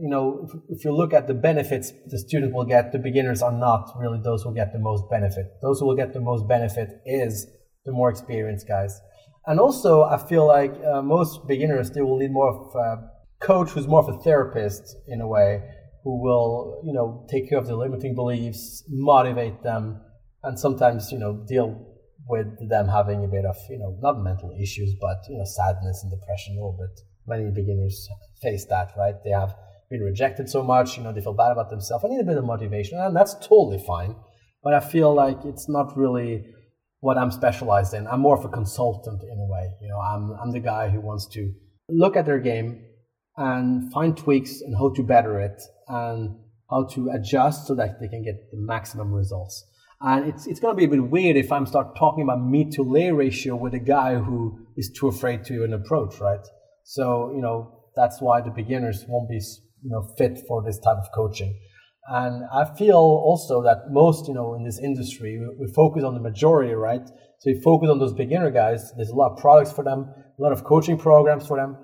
you 0.00 0.08
know, 0.08 0.48
if, 0.68 0.84
you 0.84 0.94
look 0.94 1.12
at 1.12 1.26
the 1.26 1.34
benefits 1.34 1.92
the 2.06 2.18
student 2.18 2.54
will 2.54 2.64
get, 2.64 2.92
the 2.92 2.98
beginners 2.98 3.42
are 3.42 3.52
not 3.52 3.92
really 3.98 4.20
those 4.22 4.42
who 4.42 4.54
get 4.54 4.72
the 4.72 4.78
most 4.78 5.04
benefit. 5.10 5.46
Those 5.62 5.80
who 5.80 5.86
will 5.86 5.96
get 5.96 6.12
the 6.12 6.20
most 6.20 6.48
benefit 6.48 6.88
is 7.04 7.46
the 7.84 7.92
more 7.92 8.10
experienced 8.10 8.66
guys. 8.68 9.00
And 9.46 9.58
also, 9.58 10.02
I 10.02 10.18
feel 10.18 10.46
like 10.46 10.72
uh, 10.84 11.02
most 11.02 11.46
beginners, 11.48 11.90
they 11.90 12.02
will 12.02 12.18
need 12.18 12.32
more 12.32 12.48
of 12.48 12.74
a 12.76 13.44
coach 13.44 13.70
who's 13.70 13.88
more 13.88 13.98
of 13.98 14.08
a 14.08 14.18
therapist 14.22 14.96
in 15.08 15.20
a 15.20 15.26
way, 15.26 15.62
who 16.04 16.22
will, 16.22 16.80
you 16.84 16.92
know, 16.92 17.26
take 17.28 17.48
care 17.48 17.58
of 17.58 17.66
the 17.66 17.76
limiting 17.76 18.14
beliefs, 18.14 18.84
motivate 18.88 19.62
them, 19.64 20.00
and 20.44 20.58
sometimes 20.58 21.10
you 21.12 21.18
know 21.18 21.44
deal 21.46 21.88
with 22.28 22.46
them 22.68 22.88
having 22.88 23.24
a 23.24 23.28
bit 23.28 23.44
of 23.44 23.56
you 23.68 23.78
know 23.78 23.96
not 24.00 24.22
mental 24.22 24.56
issues 24.60 24.94
but 25.00 25.18
you 25.28 25.36
know 25.36 25.44
sadness 25.44 26.02
and 26.02 26.10
depression 26.10 26.54
a 26.54 26.56
little 26.56 26.78
bit. 26.78 27.00
Many 27.26 27.50
beginners 27.50 28.08
face 28.40 28.64
that 28.66 28.92
right? 28.96 29.14
They 29.24 29.30
have 29.30 29.54
been 29.90 30.00
rejected 30.00 30.48
so 30.48 30.62
much 30.62 30.96
you 30.96 31.04
know 31.04 31.12
they 31.12 31.20
feel 31.20 31.34
bad 31.34 31.52
about 31.52 31.70
themselves. 31.70 32.04
I 32.04 32.08
need 32.08 32.20
a 32.20 32.24
bit 32.24 32.38
of 32.38 32.44
motivation 32.44 32.98
and 32.98 33.16
that's 33.16 33.34
totally 33.34 33.82
fine. 33.86 34.16
But 34.64 34.74
i 34.74 34.80
feel 34.80 35.12
like 35.12 35.38
it's 35.44 35.68
not 35.68 35.96
really 35.96 36.44
what 37.02 37.18
i'm 37.18 37.30
specialized 37.30 37.92
in 37.94 38.06
i'm 38.06 38.20
more 38.20 38.38
of 38.38 38.44
a 38.44 38.48
consultant 38.48 39.22
in 39.22 39.38
a 39.38 39.48
way 39.54 39.66
you 39.82 39.88
know 39.88 40.00
i'm, 40.00 40.24
I'm 40.40 40.52
the 40.52 40.64
guy 40.72 40.88
who 40.88 41.00
wants 41.00 41.26
to 41.34 41.52
look 41.88 42.16
at 42.16 42.26
their 42.26 42.40
game 42.40 42.82
and 43.36 43.92
find 43.92 44.16
tweaks 44.16 44.60
and 44.60 44.76
how 44.76 44.90
to 44.94 45.02
better 45.02 45.40
it 45.40 45.60
and 45.88 46.36
how 46.70 46.84
to 46.84 47.10
adjust 47.10 47.66
so 47.66 47.74
that 47.74 48.00
they 48.00 48.08
can 48.08 48.22
get 48.22 48.50
the 48.50 48.58
maximum 48.58 49.12
results. 49.12 49.66
And 50.00 50.28
it's, 50.28 50.46
it's 50.46 50.58
to 50.58 50.74
be 50.74 50.84
a 50.84 50.88
bit 50.88 51.10
weird 51.10 51.36
if 51.36 51.52
I'm 51.52 51.66
start 51.66 51.96
talking 51.96 52.24
about 52.24 52.42
meet 52.42 52.72
to 52.72 52.82
lay 52.82 53.12
ratio 53.12 53.54
with 53.54 53.74
a 53.74 53.78
guy 53.78 54.16
who 54.16 54.58
is 54.76 54.90
too 54.90 55.06
afraid 55.06 55.44
to 55.44 55.54
even 55.54 55.72
approach, 55.72 56.18
right? 56.20 56.44
So, 56.84 57.32
you 57.34 57.40
know, 57.40 57.84
that's 57.94 58.20
why 58.20 58.40
the 58.40 58.50
beginners 58.50 59.04
won't 59.06 59.28
be, 59.28 59.40
you 59.82 59.90
know, 59.90 60.02
fit 60.18 60.40
for 60.48 60.62
this 60.64 60.78
type 60.80 60.96
of 60.96 61.06
coaching. 61.14 61.56
And 62.08 62.44
I 62.52 62.64
feel 62.76 62.96
also 62.96 63.62
that 63.62 63.90
most, 63.90 64.26
you 64.26 64.34
know, 64.34 64.54
in 64.54 64.64
this 64.64 64.78
industry, 64.78 65.40
we, 65.58 65.66
focus 65.72 66.02
on 66.02 66.14
the 66.14 66.20
majority, 66.20 66.72
right? 66.72 67.06
So 67.06 67.44
we 67.46 67.60
focus 67.60 67.88
on 67.90 67.98
those 67.98 68.12
beginner 68.12 68.50
guys. 68.50 68.92
There's 68.96 69.10
a 69.10 69.14
lot 69.14 69.32
of 69.32 69.38
products 69.38 69.72
for 69.72 69.84
them, 69.84 70.12
a 70.38 70.42
lot 70.42 70.52
of 70.52 70.64
coaching 70.64 70.98
programs 70.98 71.46
for 71.46 71.56
them. 71.56 71.76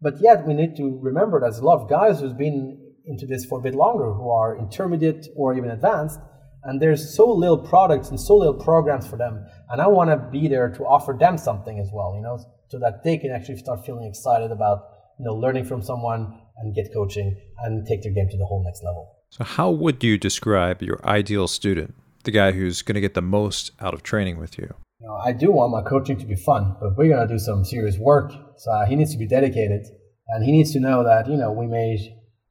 But 0.00 0.20
yet 0.20 0.46
we 0.46 0.52
need 0.52 0.76
to 0.76 0.98
remember 1.02 1.40
there's 1.40 1.58
a 1.58 1.64
lot 1.64 1.80
of 1.80 1.88
guys 1.88 2.20
who's 2.20 2.34
been 2.34 2.78
into 3.06 3.26
this 3.26 3.44
for 3.46 3.58
a 3.58 3.62
bit 3.62 3.74
longer, 3.74 4.12
who 4.12 4.30
are 4.30 4.58
intermediate 4.58 5.26
or 5.34 5.56
even 5.56 5.70
advanced, 5.70 6.20
and 6.64 6.80
there's 6.80 7.14
so 7.14 7.30
little 7.30 7.58
products 7.58 8.08
and 8.08 8.18
so 8.18 8.36
little 8.36 8.54
programs 8.54 9.06
for 9.06 9.16
them 9.16 9.46
and 9.70 9.80
i 9.80 9.86
want 9.86 10.10
to 10.10 10.16
be 10.30 10.48
there 10.48 10.70
to 10.70 10.82
offer 10.84 11.16
them 11.18 11.38
something 11.38 11.78
as 11.78 11.88
well 11.92 12.14
you 12.16 12.22
know 12.22 12.38
so 12.68 12.78
that 12.78 13.04
they 13.04 13.16
can 13.16 13.30
actually 13.30 13.56
start 13.56 13.84
feeling 13.84 14.06
excited 14.08 14.50
about 14.50 14.88
you 15.18 15.24
know 15.24 15.34
learning 15.34 15.64
from 15.64 15.82
someone 15.82 16.40
and 16.58 16.74
get 16.74 16.92
coaching 16.92 17.36
and 17.62 17.86
take 17.86 18.02
their 18.02 18.12
game 18.12 18.28
to 18.28 18.36
the 18.36 18.46
whole 18.46 18.64
next 18.64 18.82
level 18.82 19.13
so 19.34 19.44
how 19.44 19.70
would 19.70 20.02
you 20.04 20.16
describe 20.16 20.82
your 20.82 21.00
ideal 21.04 21.48
student 21.48 21.94
the 22.24 22.30
guy 22.30 22.52
who's 22.52 22.82
going 22.82 22.94
to 22.94 23.00
get 23.00 23.14
the 23.14 23.22
most 23.22 23.72
out 23.80 23.94
of 23.94 24.02
training 24.02 24.38
with 24.38 24.58
you 24.58 24.68
you 25.00 25.06
know, 25.06 25.16
i 25.24 25.32
do 25.32 25.50
want 25.50 25.72
my 25.72 25.82
coaching 25.82 26.18
to 26.18 26.26
be 26.26 26.36
fun 26.36 26.76
but 26.80 26.96
we're 26.96 27.12
going 27.14 27.26
to 27.26 27.34
do 27.34 27.38
some 27.38 27.64
serious 27.64 27.98
work 27.98 28.32
so 28.56 28.70
uh, 28.70 28.86
he 28.86 28.96
needs 28.96 29.12
to 29.12 29.18
be 29.18 29.26
dedicated 29.26 29.82
and 30.28 30.44
he 30.44 30.52
needs 30.52 30.72
to 30.72 30.80
know 30.80 31.02
that 31.02 31.28
you 31.28 31.36
know 31.36 31.50
we 31.52 31.66
may 31.66 31.88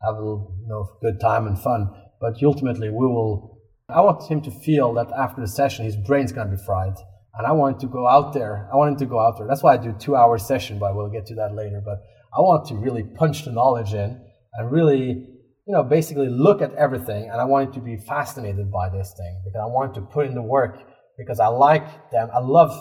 have 0.02 0.16
a 0.16 0.34
you 0.64 0.68
know 0.68 0.90
good 1.02 1.20
time 1.20 1.48
and 1.48 1.58
fun 1.60 1.90
but 2.20 2.34
ultimately 2.44 2.90
we 2.90 3.08
will 3.08 3.54
I 3.90 4.02
want 4.02 4.30
him 4.30 4.42
to 4.42 4.52
feel 4.52 4.94
that 4.94 5.12
after 5.12 5.42
the 5.42 5.48
session, 5.48 5.86
his 5.86 5.98
brain's 5.98 6.32
going 6.32 6.50
to 6.50 6.56
be 6.56 6.64
fried. 6.66 6.96
And 7.36 7.46
I 7.46 7.52
want 7.52 7.76
him 7.76 7.80
to 7.82 7.94
go 7.94 8.08
out 8.08 8.34
there. 8.34 8.70
I 8.72 8.76
want 8.76 8.94
him 8.94 8.98
to 9.00 9.06
go 9.06 9.20
out 9.20 9.38
there. 9.38 9.48
That's 9.48 9.64
why 9.64 9.74
I 9.74 9.78
do 9.78 9.94
two 10.00 10.16
hour 10.16 10.38
session, 10.38 10.80
but 10.80 10.96
we'll 10.96 11.10
get 11.10 11.26
to 11.28 11.36
that 11.36 11.54
later. 11.54 11.82
But 11.84 12.02
I 12.36 12.42
want 12.42 12.68
to 12.68 12.76
really 12.76 13.04
punch 13.04 13.46
the 13.46 13.52
knowledge 13.52 13.94
in 13.94 14.22
and 14.54 14.72
really, 14.72 15.28
you 15.66 15.74
know, 15.74 15.84
basically 15.84 16.30
look 16.30 16.62
at 16.62 16.74
everything. 16.74 17.30
And 17.30 17.40
I 17.40 17.46
wanted 17.46 17.74
to 17.74 17.82
be 17.82 17.98
fascinated 17.98 18.72
by 18.72 18.90
this 18.90 19.14
thing 19.18 19.42
because 19.46 19.60
I 19.62 19.66
wanted 19.66 19.96
to 19.96 20.02
put 20.02 20.26
in 20.26 20.36
the 20.36 20.42
work 20.42 20.80
because 21.18 21.40
I 21.40 21.48
like 21.48 22.12
them. 22.12 22.30
I 22.34 22.40
love 22.40 22.72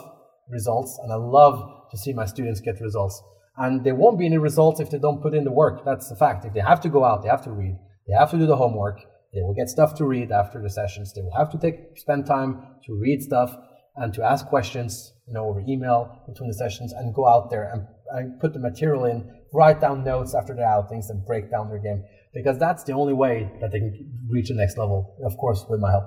results 0.49 0.99
and 1.03 1.13
I 1.13 1.17
love 1.17 1.91
to 1.91 1.99
see 1.99 2.13
my 2.13 2.27
students 2.27 2.61
get 2.61 2.81
results. 2.81 3.23
And 3.57 3.85
there 3.85 3.95
won't 3.95 4.19
be 4.19 4.27
any 4.27 4.39
results 4.39 4.81
if 4.81 4.91
they 4.91 4.99
don't 4.99 5.23
put 5.23 5.35
in 5.35 5.45
the 5.45 5.53
work. 5.53 5.85
That's 5.85 6.09
the 6.09 6.17
fact. 6.17 6.45
If 6.45 6.55
they 6.55 6.61
have 6.61 6.81
to 6.81 6.89
go 6.89 7.05
out, 7.05 7.23
they 7.23 7.29
have 7.29 7.45
to 7.45 7.53
read, 7.53 7.77
they 8.09 8.15
have 8.15 8.31
to 8.31 8.39
do 8.39 8.47
the 8.47 8.57
homework, 8.57 9.01
they 9.33 9.41
will 9.43 9.55
get 9.55 9.69
stuff 9.69 9.95
to 9.97 10.05
read 10.05 10.31
after 10.31 10.61
the 10.61 10.71
sessions. 10.71 11.13
They 11.13 11.23
will 11.23 11.37
have 11.37 11.51
to 11.53 11.59
take 11.59 11.97
spend 11.97 12.27
time 12.27 12.63
to 12.87 12.95
read 12.95 13.23
stuff 13.23 13.57
and 13.97 14.13
to 14.15 14.23
ask 14.23 14.47
questions, 14.47 15.13
you 15.27 15.35
know, 15.35 15.47
over 15.47 15.61
email 15.61 16.23
between 16.27 16.49
the 16.49 16.55
sessions, 16.55 16.93
and 16.93 17.15
go 17.15 17.29
out 17.29 17.51
there 17.51 17.71
and, 17.73 17.87
and 18.11 18.41
put 18.41 18.55
the 18.55 18.59
material 18.59 19.05
in, 19.05 19.31
write 19.53 19.81
down 19.81 20.03
notes 20.05 20.35
after 20.35 20.55
their 20.55 20.69
outings, 20.69 21.11
and 21.11 21.25
break 21.27 21.51
down 21.51 21.69
their 21.69 21.79
game 21.79 22.05
because 22.35 22.59
that's 22.59 22.85
the 22.85 22.93
only 22.93 23.13
way 23.13 23.51
that 23.61 23.73
they 23.73 23.79
can 23.79 24.11
reach 24.29 24.49
the 24.49 24.55
next 24.55 24.79
level. 24.79 25.17
Of 25.25 25.37
course, 25.37 25.65
with 25.69 25.81
my 25.81 25.91
help. 25.91 26.05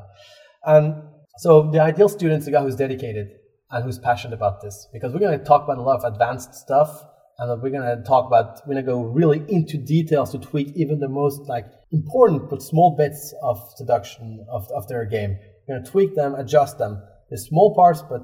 And 0.66 1.04
so 1.38 1.70
the 1.70 1.80
ideal 1.80 2.10
student 2.10 2.40
is 2.40 2.46
the 2.46 2.52
guy 2.52 2.62
who's 2.62 2.76
dedicated 2.76 3.28
and 3.72 3.84
who's 3.84 4.00
passionate 4.00 4.34
about 4.34 4.62
this 4.62 4.88
because 4.94 5.14
we're 5.14 5.20
going 5.20 5.38
to 5.38 5.44
talk 5.44 5.64
about 5.64 5.78
a 5.78 5.82
lot 5.82 6.04
of 6.04 6.14
advanced 6.14 6.56
stuff 6.56 7.04
and 7.38 7.62
we're 7.62 7.70
going 7.70 7.84
to 7.84 8.02
talk 8.04 8.28
about 8.28 8.62
we're 8.66 8.76
going 8.76 8.86
to 8.86 8.92
go 8.92 9.02
really 9.02 9.44
into 9.50 9.78
details 9.78 10.32
to 10.32 10.40
tweak 10.40 10.72
even 10.76 11.00
the 11.00 11.10
most 11.10 11.42
like 11.50 11.66
important 11.92 12.50
but 12.50 12.62
small 12.62 12.96
bits 12.96 13.34
of 13.42 13.58
seduction 13.76 14.46
of, 14.50 14.68
of 14.72 14.88
their 14.88 15.06
game 15.06 15.38
we're 15.68 15.76
going 15.76 15.84
to 15.84 15.92
tweak 15.92 16.16
them 16.16 16.36
adjust 16.36 16.78
them 16.78 17.02
they're 17.30 17.38
small 17.38 17.76
parts 17.76 18.02
but 18.10 18.22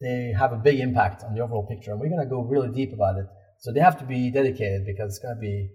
they 0.00 0.32
have 0.36 0.52
a 0.52 0.56
big 0.56 0.80
impact 0.80 1.22
on 1.24 1.34
the 1.34 1.40
overall 1.40 1.66
picture 1.66 1.92
and 1.92 2.00
we're 2.00 2.08
going 2.08 2.20
to 2.20 2.28
go 2.28 2.42
really 2.42 2.68
deep 2.68 2.92
about 2.92 3.16
it 3.16 3.26
so 3.60 3.72
they 3.72 3.80
have 3.80 3.98
to 3.98 4.04
be 4.04 4.30
dedicated 4.30 4.84
because 4.86 5.10
it's 5.10 5.18
going 5.18 5.34
to 5.34 5.40
be 5.40 5.68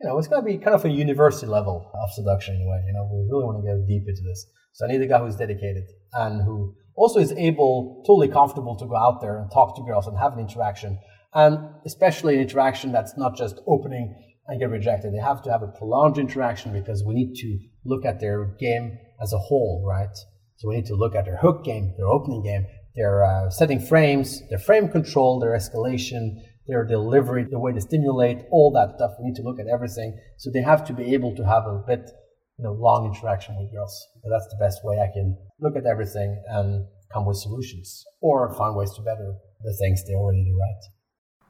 you 0.00 0.08
know 0.08 0.18
it's 0.18 0.28
going 0.28 0.42
to 0.42 0.46
be 0.46 0.58
kind 0.58 0.74
of 0.74 0.84
a 0.84 0.88
university 0.88 1.46
level 1.46 1.90
of 2.02 2.10
seduction 2.12 2.54
in 2.56 2.62
a 2.62 2.68
way. 2.70 2.82
you 2.86 2.92
know 2.92 3.08
we 3.12 3.28
really 3.30 3.44
want 3.44 3.56
to 3.58 3.66
get 3.66 3.86
deep 3.86 4.08
into 4.08 4.22
this 4.22 4.46
so 4.72 4.86
i 4.86 4.88
need 4.88 5.00
a 5.00 5.06
guy 5.06 5.18
who's 5.18 5.36
dedicated 5.36 5.84
and 6.14 6.42
who 6.42 6.74
also 6.96 7.18
is 7.20 7.32
able 7.32 8.02
totally 8.06 8.28
comfortable 8.28 8.76
to 8.76 8.86
go 8.86 8.96
out 8.96 9.20
there 9.20 9.38
and 9.38 9.50
talk 9.52 9.76
to 9.76 9.82
girls 9.82 10.06
and 10.06 10.18
have 10.18 10.32
an 10.32 10.40
interaction 10.40 10.98
and 11.34 11.58
especially 11.84 12.36
an 12.36 12.40
interaction 12.40 12.92
that's 12.92 13.16
not 13.16 13.36
just 13.36 13.58
opening 13.66 14.14
and 14.46 14.60
get 14.60 14.70
rejected. 14.70 15.12
They 15.12 15.18
have 15.18 15.42
to 15.42 15.50
have 15.50 15.62
a 15.62 15.68
prolonged 15.68 16.18
interaction 16.18 16.72
because 16.72 17.02
we 17.04 17.14
need 17.14 17.34
to 17.36 17.58
look 17.84 18.04
at 18.04 18.20
their 18.20 18.44
game 18.58 18.98
as 19.22 19.32
a 19.32 19.38
whole, 19.38 19.84
right? 19.86 20.14
So 20.56 20.68
we 20.68 20.76
need 20.76 20.86
to 20.86 20.94
look 20.94 21.14
at 21.14 21.24
their 21.24 21.38
hook 21.38 21.64
game, 21.64 21.94
their 21.96 22.06
opening 22.06 22.42
game, 22.42 22.66
their 22.94 23.24
uh, 23.24 23.50
setting 23.50 23.80
frames, 23.80 24.42
their 24.48 24.58
frame 24.58 24.88
control, 24.88 25.40
their 25.40 25.56
escalation, 25.56 26.36
their 26.66 26.84
delivery, 26.84 27.44
the 27.44 27.58
way 27.58 27.72
they 27.72 27.80
stimulate, 27.80 28.38
all 28.50 28.72
that 28.72 28.96
stuff. 28.96 29.12
We 29.18 29.28
need 29.28 29.36
to 29.36 29.42
look 29.42 29.60
at 29.60 29.66
everything. 29.66 30.18
So 30.38 30.50
they 30.50 30.62
have 30.62 30.84
to 30.86 30.92
be 30.92 31.14
able 31.14 31.34
to 31.36 31.44
have 31.44 31.64
a 31.66 31.82
bit, 31.86 32.10
you 32.58 32.64
know, 32.64 32.72
long 32.72 33.06
interaction 33.06 33.56
with 33.58 33.72
girls. 33.72 34.08
But 34.22 34.30
that's 34.30 34.48
the 34.48 34.56
best 34.58 34.80
way 34.84 34.98
I 34.98 35.12
can 35.12 35.36
look 35.60 35.76
at 35.76 35.86
everything 35.86 36.42
and 36.48 36.86
come 37.12 37.26
with 37.26 37.36
solutions 37.36 38.04
or 38.20 38.54
find 38.54 38.76
ways 38.76 38.92
to 38.94 39.02
better 39.02 39.34
the 39.62 39.76
things 39.80 40.04
they 40.04 40.14
already 40.14 40.44
do 40.44 40.58
right. 40.58 40.82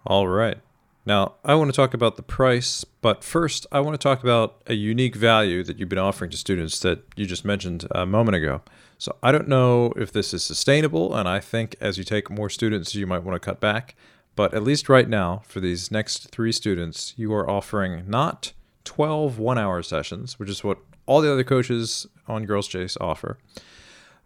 All 0.06 0.28
right. 0.28 0.58
Now, 1.06 1.34
I 1.44 1.54
want 1.54 1.70
to 1.70 1.76
talk 1.76 1.92
about 1.92 2.16
the 2.16 2.22
price, 2.22 2.82
but 3.02 3.22
first, 3.22 3.66
I 3.70 3.80
want 3.80 3.92
to 3.92 4.02
talk 4.02 4.22
about 4.22 4.62
a 4.66 4.72
unique 4.72 5.14
value 5.14 5.62
that 5.62 5.78
you've 5.78 5.90
been 5.90 5.98
offering 5.98 6.30
to 6.30 6.36
students 6.36 6.80
that 6.80 7.02
you 7.14 7.26
just 7.26 7.44
mentioned 7.44 7.86
a 7.90 8.06
moment 8.06 8.36
ago. 8.36 8.62
So, 8.96 9.14
I 9.22 9.30
don't 9.30 9.48
know 9.48 9.92
if 9.96 10.12
this 10.12 10.32
is 10.32 10.42
sustainable, 10.42 11.14
and 11.14 11.28
I 11.28 11.40
think 11.40 11.76
as 11.78 11.98
you 11.98 12.04
take 12.04 12.30
more 12.30 12.48
students, 12.48 12.94
you 12.94 13.06
might 13.06 13.22
want 13.22 13.36
to 13.36 13.44
cut 13.44 13.60
back. 13.60 13.96
But 14.36 14.52
at 14.52 14.62
least 14.62 14.88
right 14.88 15.08
now, 15.08 15.42
for 15.46 15.60
these 15.60 15.90
next 15.90 16.30
three 16.30 16.52
students, 16.52 17.14
you 17.16 17.32
are 17.32 17.48
offering 17.48 18.04
not 18.08 18.52
12 18.84 19.38
one 19.38 19.58
hour 19.58 19.82
sessions, 19.82 20.38
which 20.38 20.50
is 20.50 20.64
what 20.64 20.78
all 21.06 21.20
the 21.20 21.32
other 21.32 21.44
coaches 21.44 22.06
on 22.26 22.44
Girls 22.44 22.66
Chase 22.66 22.96
offer, 23.00 23.38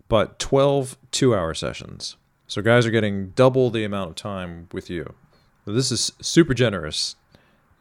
but 0.08 0.38
12 0.38 0.96
two 1.10 1.34
hour 1.34 1.52
sessions. 1.54 2.16
So, 2.46 2.62
guys 2.62 2.86
are 2.86 2.90
getting 2.90 3.30
double 3.30 3.68
the 3.68 3.84
amount 3.84 4.10
of 4.10 4.16
time 4.16 4.68
with 4.72 4.88
you. 4.88 5.14
This 5.66 5.92
is 5.92 6.12
super 6.22 6.54
generous. 6.54 7.16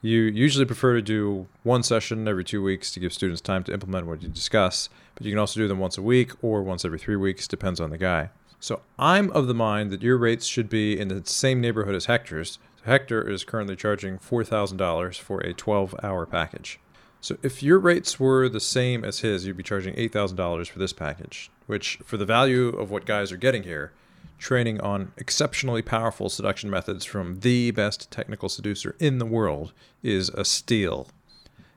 You 0.02 0.22
usually 0.22 0.66
prefer 0.66 0.96
to 0.96 1.02
do 1.02 1.48
one 1.64 1.84
session 1.84 2.28
every 2.28 2.44
two 2.44 2.62
weeks 2.62 2.94
to 2.94 3.00
give 3.00 3.14
students 3.14 3.42
time 3.42 3.64
to 3.64 3.74
implement 3.74 4.08
what 4.08 4.22
you 4.22 4.28
discuss, 4.28 4.90
but 5.16 5.26
you 5.26 5.32
can 5.32 5.40
also 5.40 5.60
do 5.60 5.68
them 5.68 5.80
once 5.80 5.98
a 5.98 6.02
week 6.02 6.32
or 6.44 6.62
once 6.62 6.84
every 6.84 7.00
three 7.00 7.16
weeks, 7.16 7.48
depends 7.48 7.80
on 7.80 7.90
the 7.90 7.98
guy. 7.98 8.30
So 8.60 8.82
I'm 8.98 9.30
of 9.32 9.48
the 9.48 9.54
mind 9.54 9.92
that 9.92 10.02
your 10.02 10.18
rates 10.18 10.46
should 10.46 10.70
be 10.70 11.00
in 11.00 11.10
the 11.10 11.22
same 11.26 11.62
neighborhood 11.62 11.96
as 11.96 12.06
Hector's. 12.06 12.60
Hector 12.84 13.28
is 13.30 13.44
currently 13.44 13.76
charging 13.76 14.18
$4,000 14.18 15.20
for 15.20 15.42
a 15.42 15.54
12 15.54 15.96
hour 16.02 16.26
package. 16.26 16.80
So 17.22 17.38
if 17.44 17.62
your 17.62 17.80
rates 17.80 18.20
were 18.20 18.48
the 18.48 18.60
same 18.60 19.04
as 19.04 19.20
his, 19.20 19.46
you'd 19.46 19.58
be 19.58 19.64
charging 19.64 19.94
$8,000 19.96 20.68
for 20.68 20.80
this 20.80 20.94
package, 20.94 21.52
which, 21.66 22.00
for 22.06 22.18
the 22.18 22.26
value 22.26 22.70
of 22.70 22.90
what 22.90 23.06
guys 23.06 23.32
are 23.32 23.38
getting 23.38 23.64
here, 23.64 23.92
training 24.38 24.80
on 24.82 25.12
exceptionally 25.18 25.82
powerful 25.82 26.30
seduction 26.30 26.70
methods 26.70 27.04
from 27.06 27.40
the 27.42 27.72
best 27.72 28.10
technical 28.12 28.50
seducer 28.50 28.96
in 29.00 29.18
the 29.18 29.26
world 29.26 29.74
is 30.04 30.30
a 30.30 30.46
steal. 30.46 31.10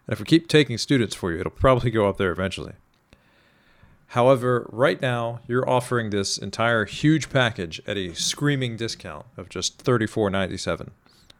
And 0.06 0.12
if 0.12 0.20
we 0.20 0.26
keep 0.26 0.46
taking 0.46 0.78
students 0.78 1.14
for 1.14 1.32
you, 1.32 1.40
it'll 1.40 1.50
probably 1.50 1.90
go 1.90 2.08
up 2.08 2.18
there 2.18 2.32
eventually. 2.32 2.74
However, 4.10 4.68
right 4.72 5.00
now, 5.00 5.38
you're 5.46 5.68
offering 5.70 6.10
this 6.10 6.36
entire 6.36 6.84
huge 6.84 7.30
package 7.30 7.80
at 7.86 7.96
a 7.96 8.12
screaming 8.12 8.76
discount 8.76 9.24
of 9.36 9.48
just 9.48 9.84
$34.97. 9.84 10.88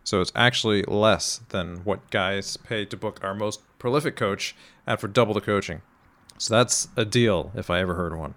So 0.05 0.21
it's 0.21 0.31
actually 0.37 0.85
less 0.85 1.41
than 1.49 1.79
what 1.79 2.09
guys 2.13 2.57
pay 2.57 2.85
to 2.85 2.97
book 2.97 3.19
our 3.25 3.35
most 3.35 3.61
prolific 3.81 4.15
coach 4.15 4.55
at 4.87 5.01
for 5.01 5.09
double 5.09 5.35
the 5.35 5.41
coaching. 5.41 5.83
So 6.39 6.55
that's 6.55 6.87
a 6.97 7.05
deal 7.05 7.51
if 7.57 7.71
I 7.71 7.81
ever 7.81 7.95
heard 7.95 8.17
one. 8.17 8.35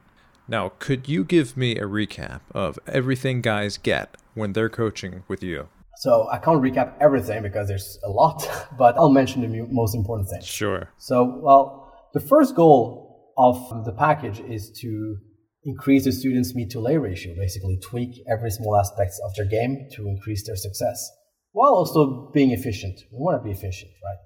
Now, 0.48 0.72
could 0.80 1.08
you 1.08 1.24
give 1.24 1.56
me 1.56 1.78
a 1.78 1.84
recap 1.84 2.42
of 2.56 2.80
everything 2.88 3.42
guys 3.42 3.78
get 3.78 4.18
when 4.34 4.54
they're 4.54 4.68
coaching 4.68 5.22
with 5.28 5.44
you? 5.44 5.70
So 5.98 6.28
I 6.32 6.40
can't 6.40 6.60
recap 6.60 6.96
everything 7.00 7.44
because 7.44 7.68
there's 7.68 8.00
a 8.04 8.10
lot, 8.10 8.50
but 8.80 8.98
I'll 8.98 9.12
mention 9.12 9.44
the 9.44 9.68
most 9.70 9.94
important 9.94 10.28
things. 10.28 10.48
Sure. 10.48 10.90
So, 10.98 11.24
well, 11.24 12.10
the 12.14 12.20
first 12.20 12.56
goal 12.56 13.03
of 13.38 13.86
the 13.86 13.94
package 13.94 14.40
is 14.40 14.72
to 14.82 15.18
increase 15.64 16.04
the 16.04 16.12
students' 16.12 16.54
meet 16.54 16.70
to 16.72 16.80
lay 16.80 16.98
ratio, 16.98 17.34
basically 17.36 17.80
tweak 17.82 18.24
every 18.30 18.52
small 18.52 18.76
aspects 18.78 19.20
of 19.26 19.34
their 19.36 19.46
game 19.46 19.88
to 19.94 20.08
increase 20.08 20.46
their 20.46 20.56
success, 20.56 21.10
while 21.52 21.74
also 21.74 22.30
being 22.34 22.52
efficient. 22.52 23.00
We 23.12 23.20
want 23.20 23.40
to 23.40 23.44
be 23.44 23.52
efficient, 23.52 23.92
right? 24.04 24.18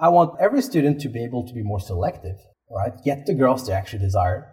I 0.00 0.08
want 0.08 0.40
every 0.40 0.62
student 0.62 1.00
to 1.00 1.08
be 1.08 1.24
able 1.24 1.46
to 1.46 1.54
be 1.54 1.62
more 1.62 1.80
selective, 1.80 2.36
right? 2.70 2.92
Get 3.04 3.26
the 3.26 3.34
girls 3.34 3.66
they 3.66 3.72
actually 3.72 4.00
desire, 4.00 4.52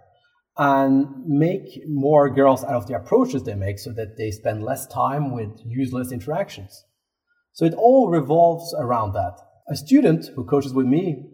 and 0.57 1.26
make 1.26 1.81
more 1.88 2.30
girls 2.30 2.64
out 2.64 2.76
of 2.76 2.88
the 2.88 2.95
approaches 2.95 3.44
they 3.44 3.56
make 3.56 3.80
so 3.80 3.91
that 3.94 4.18
they 4.18 4.31
spend 4.31 4.64
less 4.64 4.86
time 4.88 5.31
with 5.31 5.49
useless 5.65 6.11
interactions. 6.11 6.84
So 7.53 7.65
it 7.65 7.73
all 7.73 8.10
revolves 8.10 8.76
around 8.77 9.14
that. 9.14 9.40
A 9.69 9.76
student 9.76 10.27
who 10.36 10.45
coaches 10.45 10.73
with 10.73 10.86
me 10.86 11.30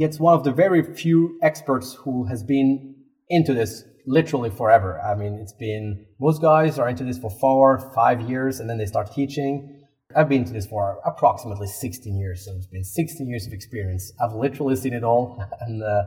gets 0.00 0.18
one 0.18 0.34
of 0.34 0.44
the 0.44 0.52
very 0.52 0.82
few 0.94 1.38
experts 1.42 1.94
who 1.94 2.24
has 2.24 2.42
been 2.42 2.96
into 3.28 3.54
this 3.54 3.84
literally 4.06 4.50
forever. 4.50 5.00
I 5.00 5.14
mean, 5.14 5.34
it's 5.34 5.52
been, 5.52 6.06
most 6.18 6.40
guys 6.40 6.78
are 6.78 6.88
into 6.88 7.04
this 7.04 7.18
for 7.18 7.30
four, 7.30 7.92
five 7.94 8.22
years, 8.22 8.60
and 8.60 8.68
then 8.68 8.78
they 8.78 8.86
start 8.86 9.12
teaching. 9.12 9.84
I've 10.16 10.28
been 10.28 10.40
into 10.42 10.54
this 10.54 10.66
for 10.66 10.98
approximately 11.04 11.68
16 11.68 12.18
years, 12.18 12.44
so 12.44 12.52
it's 12.56 12.66
been 12.66 12.82
16 12.82 13.28
years 13.28 13.46
of 13.46 13.52
experience. 13.52 14.10
I've 14.20 14.34
literally 14.34 14.74
seen 14.74 14.94
it 14.94 15.04
all, 15.04 15.44
and 15.60 15.82
uh, 15.82 16.02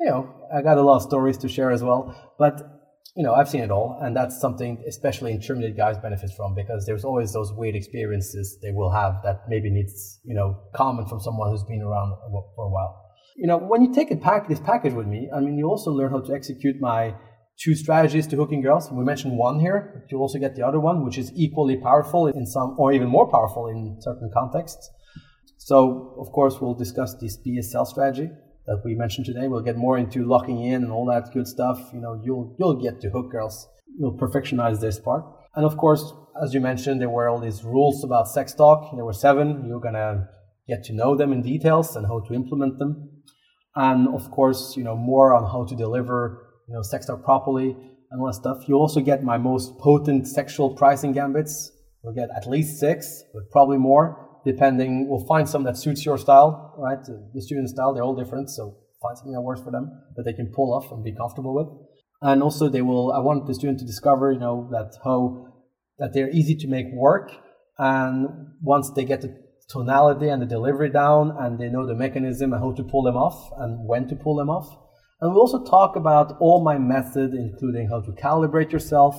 you 0.00 0.06
know, 0.06 0.34
I 0.52 0.62
got 0.62 0.78
a 0.78 0.82
lot 0.82 0.96
of 0.96 1.02
stories 1.02 1.36
to 1.38 1.48
share 1.48 1.70
as 1.70 1.82
well. 1.82 2.34
But 2.38 2.60
you 3.14 3.22
know, 3.22 3.34
I've 3.34 3.48
seen 3.48 3.60
it 3.60 3.70
all, 3.70 4.00
and 4.02 4.16
that's 4.16 4.40
something 4.40 4.82
especially 4.88 5.32
intermediate 5.32 5.76
guys 5.76 5.98
benefit 5.98 6.30
from 6.34 6.54
because 6.54 6.86
there's 6.86 7.04
always 7.04 7.32
those 7.34 7.52
weird 7.52 7.76
experiences 7.76 8.58
they 8.62 8.72
will 8.72 8.90
have 8.90 9.16
that 9.22 9.42
maybe 9.48 9.70
needs 9.70 10.18
you 10.24 10.34
know 10.34 10.58
comment 10.74 11.10
from 11.10 11.20
someone 11.20 11.50
who's 11.50 11.62
been 11.64 11.82
around 11.82 12.16
for 12.56 12.64
a 12.64 12.70
while. 12.70 13.01
You 13.36 13.46
know, 13.46 13.58
when 13.58 13.82
you 13.82 13.92
take 13.92 14.10
a 14.10 14.16
pack, 14.16 14.48
this 14.48 14.60
package 14.60 14.92
with 14.92 15.06
me, 15.06 15.30
I 15.34 15.40
mean, 15.40 15.56
you 15.56 15.66
also 15.66 15.90
learn 15.90 16.10
how 16.10 16.20
to 16.20 16.34
execute 16.34 16.80
my 16.80 17.14
two 17.58 17.74
strategies 17.74 18.26
to 18.28 18.36
hooking 18.36 18.60
girls. 18.60 18.90
We 18.90 19.04
mentioned 19.04 19.36
one 19.36 19.60
here, 19.60 20.04
you 20.10 20.18
also 20.18 20.38
get 20.38 20.56
the 20.56 20.66
other 20.66 20.80
one, 20.80 21.04
which 21.04 21.18
is 21.18 21.32
equally 21.34 21.76
powerful 21.76 22.26
in 22.26 22.46
some, 22.46 22.74
or 22.78 22.92
even 22.92 23.08
more 23.08 23.30
powerful 23.30 23.68
in 23.68 23.96
certain 24.00 24.30
contexts. 24.32 24.90
So, 25.58 26.16
of 26.18 26.32
course, 26.32 26.60
we'll 26.60 26.74
discuss 26.74 27.14
this 27.20 27.38
BSL 27.38 27.86
strategy 27.86 28.30
that 28.66 28.82
we 28.84 28.94
mentioned 28.94 29.26
today. 29.26 29.48
We'll 29.48 29.62
get 29.62 29.76
more 29.76 29.96
into 29.96 30.24
locking 30.24 30.62
in 30.64 30.82
and 30.82 30.92
all 30.92 31.06
that 31.06 31.32
good 31.32 31.46
stuff. 31.46 31.90
You 31.92 32.00
know, 32.00 32.20
you'll 32.24 32.56
you'll 32.58 32.82
get 32.82 33.00
to 33.02 33.10
hook 33.10 33.30
girls. 33.30 33.68
You'll 33.98 34.18
perfectionize 34.18 34.80
this 34.80 34.98
part. 34.98 35.24
And 35.54 35.64
of 35.64 35.76
course, 35.76 36.12
as 36.42 36.54
you 36.54 36.60
mentioned, 36.60 37.00
there 37.00 37.10
were 37.10 37.28
all 37.28 37.38
these 37.38 37.62
rules 37.62 38.02
about 38.02 38.28
sex 38.28 38.54
talk. 38.54 38.90
There 38.94 39.04
were 39.04 39.12
seven. 39.12 39.64
You're 39.68 39.80
gonna 39.80 40.28
get 40.68 40.84
to 40.84 40.92
know 40.92 41.16
them 41.16 41.32
in 41.32 41.42
details 41.42 41.96
and 41.96 42.06
how 42.06 42.20
to 42.20 42.34
implement 42.34 42.78
them. 42.78 43.10
And 43.74 44.08
of 44.14 44.30
course, 44.30 44.74
you 44.76 44.84
know, 44.84 44.96
more 44.96 45.34
on 45.34 45.44
how 45.50 45.64
to 45.64 45.74
deliver, 45.74 46.46
you 46.68 46.74
know, 46.74 46.82
sex 46.82 47.06
talk 47.06 47.24
properly 47.24 47.70
and 48.10 48.20
all 48.20 48.26
that 48.26 48.34
stuff. 48.34 48.68
You 48.68 48.76
also 48.76 49.00
get 49.00 49.24
my 49.24 49.38
most 49.38 49.78
potent 49.78 50.28
sexual 50.28 50.74
prizing 50.74 51.12
gambits. 51.12 51.72
You'll 52.04 52.14
get 52.14 52.28
at 52.36 52.46
least 52.46 52.78
six, 52.78 53.22
but 53.32 53.50
probably 53.50 53.78
more 53.78 54.28
depending, 54.44 55.08
we'll 55.08 55.24
find 55.26 55.48
some 55.48 55.64
that 55.64 55.76
suits 55.76 56.04
your 56.04 56.18
style, 56.18 56.74
right? 56.78 56.98
The 57.34 57.40
student 57.40 57.68
style, 57.68 57.94
they're 57.94 58.02
all 58.02 58.16
different. 58.16 58.50
So 58.50 58.76
find 59.00 59.16
something 59.16 59.32
that 59.32 59.40
works 59.40 59.60
for 59.60 59.70
them 59.70 59.90
that 60.16 60.24
they 60.24 60.32
can 60.32 60.52
pull 60.54 60.74
off 60.74 60.90
and 60.90 61.04
be 61.04 61.14
comfortable 61.14 61.54
with. 61.54 61.68
And 62.22 62.42
also 62.42 62.68
they 62.68 62.82
will, 62.82 63.12
I 63.12 63.18
want 63.18 63.46
the 63.46 63.54
student 63.54 63.78
to 63.80 63.84
discover, 63.84 64.32
you 64.32 64.38
know, 64.38 64.68
that 64.70 64.96
how, 65.04 65.46
that 65.98 66.12
they're 66.12 66.30
easy 66.30 66.54
to 66.56 66.68
make 66.68 66.86
work. 66.92 67.32
And 67.78 68.28
once 68.60 68.90
they 68.94 69.04
get 69.04 69.22
the 69.22 69.41
tonality 69.68 70.28
and 70.28 70.42
the 70.42 70.46
delivery 70.46 70.90
down 70.90 71.36
and 71.40 71.58
they 71.58 71.68
know 71.68 71.86
the 71.86 71.94
mechanism 71.94 72.52
and 72.52 72.62
how 72.62 72.72
to 72.72 72.82
pull 72.84 73.02
them 73.02 73.16
off 73.16 73.50
and 73.58 73.86
when 73.86 74.08
to 74.08 74.16
pull 74.16 74.36
them 74.36 74.50
off. 74.50 74.68
And 75.20 75.30
we'll 75.30 75.40
also 75.40 75.64
talk 75.64 75.96
about 75.96 76.36
all 76.40 76.64
my 76.64 76.78
methods, 76.78 77.34
including 77.34 77.88
how 77.88 78.00
to 78.00 78.10
calibrate 78.12 78.72
yourself, 78.72 79.14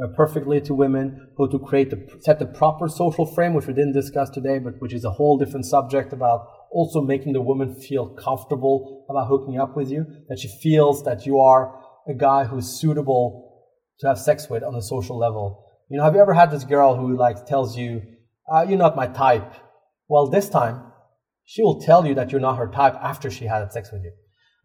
uh, 0.00 0.08
perfectly 0.14 0.60
to 0.60 0.74
women, 0.74 1.28
how 1.38 1.46
to 1.46 1.58
create 1.58 1.90
the, 1.90 2.06
set 2.20 2.38
the 2.38 2.46
proper 2.46 2.86
social 2.86 3.26
frame, 3.26 3.54
which 3.54 3.66
we 3.66 3.72
didn't 3.72 3.94
discuss 3.94 4.28
today, 4.30 4.58
but 4.58 4.74
which 4.80 4.92
is 4.92 5.04
a 5.04 5.10
whole 5.10 5.38
different 5.38 5.64
subject 5.64 6.12
about 6.12 6.46
also 6.70 7.00
making 7.00 7.32
the 7.32 7.40
woman 7.40 7.74
feel 7.74 8.08
comfortable 8.10 9.06
about 9.08 9.26
hooking 9.26 9.58
up 9.58 9.74
with 9.74 9.90
you, 9.90 10.04
that 10.28 10.38
she 10.38 10.48
feels 10.62 11.02
that 11.04 11.24
you 11.24 11.40
are 11.40 11.82
a 12.06 12.14
guy 12.14 12.44
who's 12.44 12.68
suitable 12.68 13.66
to 14.00 14.06
have 14.06 14.18
sex 14.18 14.48
with 14.48 14.62
on 14.62 14.74
a 14.74 14.82
social 14.82 15.18
level. 15.18 15.64
You 15.90 15.96
know, 15.96 16.04
have 16.04 16.14
you 16.14 16.20
ever 16.20 16.34
had 16.34 16.50
this 16.50 16.64
girl 16.64 16.96
who 16.96 17.16
like 17.16 17.46
tells 17.46 17.76
you, 17.76 18.02
uh, 18.52 18.66
"You're 18.68 18.78
not 18.78 18.96
my 18.96 19.06
type"? 19.06 19.54
Well, 20.08 20.28
this 20.28 20.48
time 20.48 20.82
she 21.44 21.62
will 21.62 21.80
tell 21.80 22.06
you 22.06 22.14
that 22.14 22.32
you're 22.32 22.40
not 22.40 22.58
her 22.58 22.68
type 22.68 22.94
after 22.94 23.30
she 23.30 23.46
had 23.46 23.72
sex 23.72 23.92
with 23.92 24.02
you, 24.02 24.12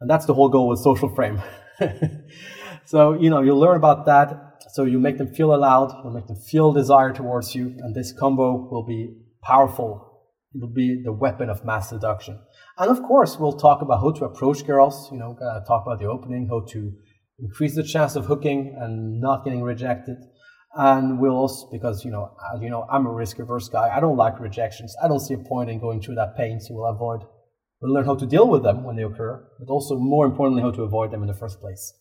and 0.01 0.09
that's 0.09 0.25
the 0.25 0.33
whole 0.33 0.49
goal 0.49 0.69
with 0.69 0.79
social 0.79 1.13
frame. 1.13 1.41
so 2.85 3.13
you 3.13 3.29
know, 3.29 3.41
you 3.41 3.55
learn 3.55 3.77
about 3.77 4.05
that 4.05 4.53
so 4.73 4.85
you 4.85 4.99
make 4.99 5.19
them 5.19 5.31
feel 5.31 5.53
allowed, 5.53 5.93
you 6.03 6.09
make 6.09 6.25
them 6.25 6.35
feel 6.35 6.73
desire 6.73 7.13
towards 7.13 7.53
you, 7.53 7.75
and 7.77 7.93
this 7.93 8.11
combo 8.11 8.67
will 8.71 8.83
be 8.83 9.13
powerful. 9.43 10.23
It 10.51 10.61
will 10.61 10.73
be 10.73 10.99
the 11.03 11.13
weapon 11.13 11.47
of 11.47 11.63
mass 11.63 11.89
seduction. 11.89 12.39
And 12.79 12.89
of 12.89 13.03
course, 13.03 13.37
we'll 13.37 13.59
talk 13.59 13.83
about 13.83 13.99
how 13.99 14.11
to 14.13 14.25
approach 14.25 14.65
girls, 14.65 15.11
you 15.11 15.19
know, 15.19 15.37
uh, 15.39 15.63
talk 15.65 15.85
about 15.85 15.99
the 15.99 16.07
opening, 16.07 16.47
how 16.49 16.65
to 16.71 16.91
increase 17.37 17.75
the 17.75 17.83
chance 17.83 18.15
of 18.15 18.25
hooking 18.25 18.75
and 18.79 19.21
not 19.21 19.45
getting 19.45 19.61
rejected. 19.61 20.17
And 20.75 21.19
we'll 21.19 21.35
also, 21.35 21.69
because, 21.71 22.03
you 22.03 22.11
know, 22.11 22.35
as 22.53 22.61
you 22.61 22.69
know, 22.69 22.87
I'm 22.91 23.05
a 23.05 23.11
risk 23.11 23.39
averse 23.39 23.69
guy. 23.69 23.95
I 23.95 23.99
don't 23.99 24.17
like 24.17 24.39
rejections. 24.39 24.95
I 25.03 25.07
don't 25.07 25.19
see 25.19 25.35
a 25.35 25.37
point 25.37 25.69
in 25.69 25.79
going 25.79 26.01
through 26.01 26.15
that 26.15 26.35
pain, 26.35 26.59
so 26.59 26.73
we'll 26.73 26.85
avoid. 26.85 27.21
We'll 27.81 27.93
learn 27.93 28.05
how 28.05 28.15
to 28.15 28.25
deal 28.25 28.47
with 28.47 28.63
them 28.63 28.83
when 28.83 28.95
they 28.95 29.03
occur, 29.03 29.45
but 29.59 29.71
also 29.71 29.97
more 29.97 30.25
importantly, 30.25 30.63
how 30.63 30.71
to 30.71 30.83
avoid 30.83 31.11
them 31.11 31.21
in 31.21 31.27
the 31.27 31.33
first 31.33 31.59
place. 31.59 31.93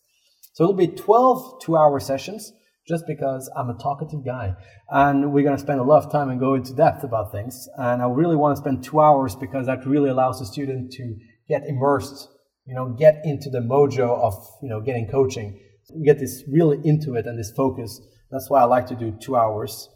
So 0.53 0.63
it'll 0.63 0.75
be 0.75 0.87
12 0.87 1.61
two 1.61 1.75
hour 1.75 1.99
sessions 1.99 2.53
just 2.87 3.05
because 3.07 3.49
I'm 3.55 3.69
a 3.69 3.77
talkative 3.77 4.25
guy. 4.25 4.55
And 4.89 5.33
we're 5.33 5.43
going 5.43 5.55
to 5.55 5.61
spend 5.61 5.79
a 5.79 5.83
lot 5.83 6.03
of 6.03 6.11
time 6.11 6.29
and 6.29 6.39
go 6.39 6.55
into 6.55 6.73
depth 6.73 7.03
about 7.03 7.31
things. 7.31 7.67
And 7.77 8.01
I 8.01 8.07
really 8.07 8.35
want 8.35 8.55
to 8.55 8.61
spend 8.61 8.83
two 8.83 8.99
hours 8.99 9.35
because 9.35 9.67
that 9.67 9.85
really 9.85 10.09
allows 10.09 10.39
the 10.39 10.45
student 10.45 10.91
to 10.93 11.15
get 11.47 11.63
immersed, 11.67 12.27
you 12.65 12.75
know, 12.75 12.89
get 12.89 13.21
into 13.23 13.49
the 13.49 13.59
mojo 13.59 14.19
of, 14.19 14.33
you 14.61 14.69
know, 14.69 14.81
getting 14.81 15.07
coaching, 15.07 15.59
get 16.05 16.19
this 16.19 16.43
really 16.47 16.79
into 16.83 17.15
it 17.15 17.25
and 17.25 17.39
this 17.39 17.51
focus. 17.55 18.01
That's 18.33 18.49
why 18.49 18.61
I 18.61 18.65
like 18.65 18.87
to 18.87 18.95
do 18.95 19.11
two 19.21 19.35
hours. 19.35 19.89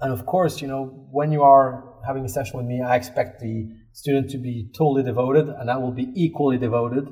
And 0.00 0.12
of 0.12 0.26
course, 0.26 0.60
you 0.60 0.66
know, 0.66 1.08
when 1.12 1.30
you 1.30 1.42
are 1.42 1.94
having 2.04 2.24
a 2.24 2.28
session 2.28 2.58
with 2.58 2.66
me, 2.66 2.82
I 2.82 2.96
expect 2.96 3.40
the 3.40 3.70
student 3.92 4.28
to 4.30 4.38
be 4.38 4.68
totally 4.76 5.04
devoted 5.04 5.48
and 5.48 5.70
I 5.70 5.76
will 5.76 5.92
be 5.92 6.10
equally 6.16 6.58
devoted 6.58 7.08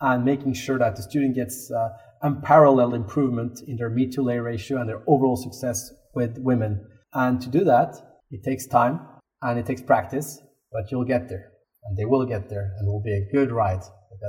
and 0.00 0.24
making 0.24 0.54
sure 0.54 0.76
that 0.78 0.96
the 0.96 1.02
student 1.02 1.36
gets 1.36 1.70
uh, 1.70 1.90
unparalleled 2.22 2.94
improvement 2.94 3.60
in 3.68 3.76
their 3.76 3.88
meet 3.88 4.10
to 4.14 4.22
lay 4.22 4.38
ratio 4.38 4.80
and 4.80 4.88
their 4.88 5.02
overall 5.06 5.36
success 5.36 5.92
with 6.14 6.36
women. 6.38 6.84
And 7.12 7.40
to 7.40 7.48
do 7.48 7.62
that, 7.64 7.94
it 8.32 8.42
takes 8.42 8.66
time 8.66 9.00
and 9.40 9.56
it 9.56 9.66
takes 9.66 9.82
practice, 9.82 10.40
but 10.72 10.90
you'll 10.90 11.04
get 11.04 11.28
there 11.28 11.52
and 11.84 11.96
they 11.96 12.06
will 12.06 12.26
get 12.26 12.48
there 12.48 12.74
and 12.76 12.88
it 12.88 12.90
will 12.90 13.02
be 13.02 13.14
a 13.14 13.32
good 13.32 13.52
ride. 13.52 13.82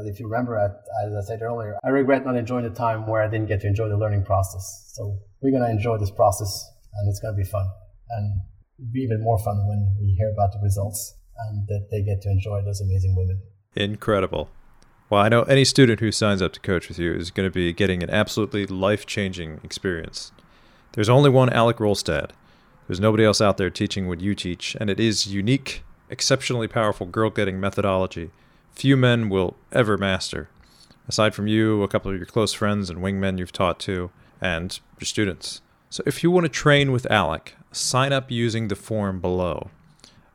If 0.04 0.20
you 0.20 0.28
remember, 0.28 0.58
as 0.58 1.14
I 1.14 1.22
said 1.22 1.42
earlier, 1.42 1.78
I 1.84 1.90
regret 1.90 2.26
not 2.26 2.36
enjoying 2.36 2.64
the 2.64 2.76
time 2.76 3.08
where 3.08 3.22
I 3.22 3.28
didn't 3.30 3.48
get 3.48 3.62
to 3.62 3.68
enjoy 3.68 3.90
the 3.90 3.98
learning 3.98 4.26
process. 4.26 4.92
So 4.94 5.20
we're 5.42 5.52
going 5.52 5.64
to 5.64 5.70
enjoy 5.70 5.98
this 5.98 6.12
process 6.12 6.70
and 6.94 7.10
it's 7.10 7.20
going 7.20 7.34
to 7.34 7.38
be 7.38 7.50
fun. 7.50 7.68
And 8.10 8.42
be 8.92 9.00
even 9.00 9.22
more 9.22 9.40
fun 9.40 9.66
when 9.68 9.96
we 10.00 10.16
hear 10.18 10.30
about 10.30 10.52
the 10.52 10.60
results 10.62 11.18
and 11.48 11.68
that 11.68 11.88
they 11.92 12.02
get 12.02 12.22
to 12.22 12.30
enjoy 12.30 12.62
those 12.64 12.82
amazing 12.82 13.16
women. 13.16 13.42
Incredible. 13.76 14.50
Well, 15.10 15.22
I 15.22 15.30
know 15.30 15.44
any 15.44 15.66
student 15.66 16.00
who 16.00 16.12
signs 16.12 16.42
up 16.42 16.54
to 16.54 16.60
coach 16.60 16.88
with 16.88 17.00
you 17.00 17.14
is 17.14 17.32
going 17.32 17.48
to 17.48 17.54
be 17.54 17.72
getting 17.74 18.04
an 18.04 18.10
absolutely 18.10 18.66
life 18.66 19.06
changing 19.06 19.62
experience. 19.64 20.32
There's 20.94 21.10
only 21.10 21.30
one 21.30 21.50
Alek 21.50 21.76
Rolstad. 21.76 22.32
There's 22.88 23.00
nobody 23.00 23.24
else 23.24 23.42
out 23.42 23.58
there 23.58 23.70
teaching 23.70 24.08
what 24.08 24.22
you 24.22 24.36
teach, 24.36 24.76
and 24.80 24.90
it 24.90 25.00
is 25.00 25.28
unique, 25.28 25.84
exceptionally 26.10 26.68
powerful 26.68 27.06
girl 27.06 27.30
getting 27.30 27.60
methodology 27.60 28.32
few 28.76 28.98
men 28.98 29.30
will 29.30 29.56
ever 29.72 29.98
master. 29.98 30.50
Aside 31.08 31.34
from 31.34 31.48
you, 31.48 31.84
a 31.84 31.88
couple 31.88 32.12
of 32.12 32.18
your 32.18 32.26
close 32.26 32.54
friends 32.54 32.90
and 32.90 33.00
wingmen 33.00 33.38
you've 33.38 33.52
taught 33.52 33.80
to, 33.82 34.12
and 34.42 34.80
your 35.00 35.06
students. 35.06 35.62
So 35.90 36.04
if 36.06 36.24
you 36.24 36.32
want 36.32 36.46
to 36.46 36.50
train 36.50 36.92
with 36.92 37.08
Alek, 37.10 37.50
sign 37.72 38.12
up 38.12 38.30
using 38.30 38.68
the 38.68 38.76
form 38.76 39.22
below. 39.22 39.70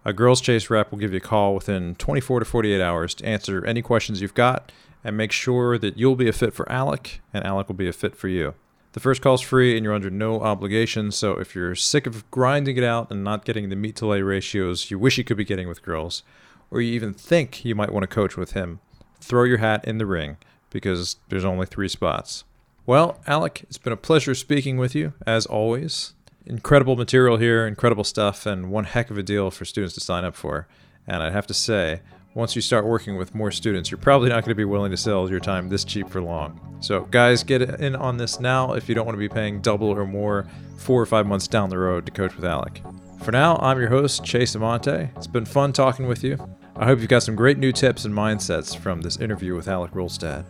A 0.04 0.14
Girls 0.14 0.40
Chase 0.40 0.70
rep 0.70 0.90
will 0.90 0.98
give 0.98 1.12
you 1.12 1.18
a 1.18 1.20
call 1.20 1.54
within 1.54 1.94
24 1.96 2.38
to 2.40 2.44
48 2.46 2.80
hours 2.80 3.14
to 3.16 3.26
answer 3.26 3.64
any 3.66 3.82
questions 3.82 4.22
you've 4.22 4.32
got 4.32 4.72
and 5.04 5.16
make 5.16 5.32
sure 5.32 5.76
that 5.76 5.98
you'll 5.98 6.16
be 6.16 6.28
a 6.28 6.32
fit 6.32 6.54
for 6.54 6.64
Alek 6.66 7.18
and 7.34 7.44
Alek 7.44 7.68
will 7.68 7.74
be 7.74 7.88
a 7.88 7.92
fit 7.92 8.16
for 8.16 8.28
you. 8.28 8.54
The 8.92 9.00
first 9.00 9.20
call 9.20 9.34
is 9.34 9.40
free 9.40 9.76
and 9.76 9.84
you're 9.84 9.94
under 9.94 10.10
no 10.10 10.40
obligation, 10.40 11.12
so 11.12 11.32
if 11.32 11.54
you're 11.54 11.74
sick 11.74 12.06
of 12.06 12.28
grinding 12.30 12.76
it 12.76 12.84
out 12.84 13.10
and 13.10 13.22
not 13.22 13.44
getting 13.44 13.68
the 13.68 13.76
meet 13.76 13.96
to 13.96 14.06
lay 14.06 14.22
ratios 14.22 14.90
you 14.90 14.98
wish 14.98 15.18
you 15.18 15.24
could 15.24 15.36
be 15.36 15.44
getting 15.44 15.68
with 15.68 15.82
girls, 15.82 16.22
or 16.70 16.80
you 16.80 16.92
even 16.92 17.14
think 17.14 17.64
you 17.64 17.74
might 17.74 17.92
want 17.92 18.02
to 18.02 18.14
coach 18.14 18.36
with 18.36 18.52
him, 18.52 18.80
throw 19.20 19.44
your 19.44 19.58
hat 19.58 19.84
in 19.84 19.98
the 19.98 20.06
ring 20.06 20.36
because 20.70 21.16
there's 21.28 21.44
only 21.44 21.66
three 21.66 21.88
spots. 21.88 22.44
Well, 22.86 23.20
Alek, 23.26 23.62
it's 23.64 23.78
been 23.78 23.92
a 23.92 23.96
pleasure 23.96 24.34
speaking 24.34 24.76
with 24.76 24.94
you, 24.94 25.12
as 25.26 25.46
always 25.46 26.14
incredible 26.46 26.96
material 26.96 27.36
here, 27.36 27.66
incredible 27.66 28.04
stuff, 28.04 28.46
and 28.46 28.70
one 28.70 28.84
heck 28.84 29.10
of 29.10 29.18
a 29.18 29.22
deal 29.22 29.50
for 29.50 29.64
students 29.64 29.94
to 29.94 30.00
sign 30.00 30.24
up 30.24 30.34
for. 30.34 30.66
And 31.06 31.22
I 31.22 31.30
have 31.30 31.46
to 31.48 31.54
say, 31.54 32.00
once 32.34 32.54
you 32.54 32.62
start 32.62 32.84
working 32.84 33.16
with 33.16 33.34
more 33.34 33.50
students, 33.50 33.90
you're 33.90 33.98
probably 33.98 34.28
not 34.28 34.44
going 34.44 34.50
to 34.50 34.54
be 34.54 34.64
willing 34.64 34.90
to 34.90 34.96
sell 34.96 35.28
your 35.28 35.40
time 35.40 35.68
this 35.68 35.84
cheap 35.84 36.08
for 36.08 36.20
long. 36.20 36.60
So, 36.80 37.02
guys, 37.02 37.42
get 37.42 37.62
in 37.62 37.96
on 37.96 38.16
this 38.16 38.40
now 38.40 38.74
if 38.74 38.88
you 38.88 38.94
don't 38.94 39.06
want 39.06 39.16
to 39.16 39.20
be 39.20 39.28
paying 39.28 39.60
double 39.60 39.88
or 39.88 40.06
more 40.06 40.46
four 40.76 41.00
or 41.00 41.06
five 41.06 41.26
months 41.26 41.48
down 41.48 41.70
the 41.70 41.78
road 41.78 42.06
to 42.06 42.12
coach 42.12 42.34
with 42.36 42.44
Alek. 42.44 42.80
For 43.24 43.32
now, 43.32 43.56
I'm 43.56 43.78
your 43.78 43.90
host, 43.90 44.24
Chase 44.24 44.54
Amante. 44.54 45.10
It's 45.16 45.26
been 45.26 45.44
fun 45.44 45.72
talking 45.72 46.06
with 46.06 46.24
you. 46.24 46.38
I 46.80 46.86
hope 46.86 47.00
you've 47.00 47.08
got 47.08 47.22
some 47.22 47.36
great 47.36 47.58
new 47.58 47.72
tips 47.72 48.06
and 48.06 48.14
mindsets 48.14 48.74
from 48.74 49.02
this 49.02 49.18
interview 49.18 49.54
with 49.54 49.66
Alek 49.66 49.90
Rolstad. 49.90 50.46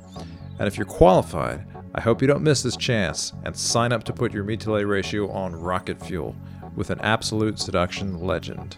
And 0.61 0.69
if 0.69 0.77
you're 0.77 0.87
qualified, 0.87 1.67
I 1.97 2.01
hope 2.01 2.23
you 2.23 2.29
don't 2.29 2.45
miss 2.45 2.63
this 2.63 2.77
chance 2.77 3.33
and 3.45 3.57
sign 3.57 3.91
up 3.93 4.05
to 4.05 4.13
put 4.13 4.33
your 4.33 4.45
meet 4.45 4.61
to 4.61 4.71
lay 4.71 4.85
ratio 4.85 5.29
on 5.33 5.57
rocket 5.57 6.01
fuel 6.01 6.37
with 6.77 6.91
an 6.91 7.01
absolute 7.01 7.59
seduction 7.59 8.21
legend. 8.21 8.77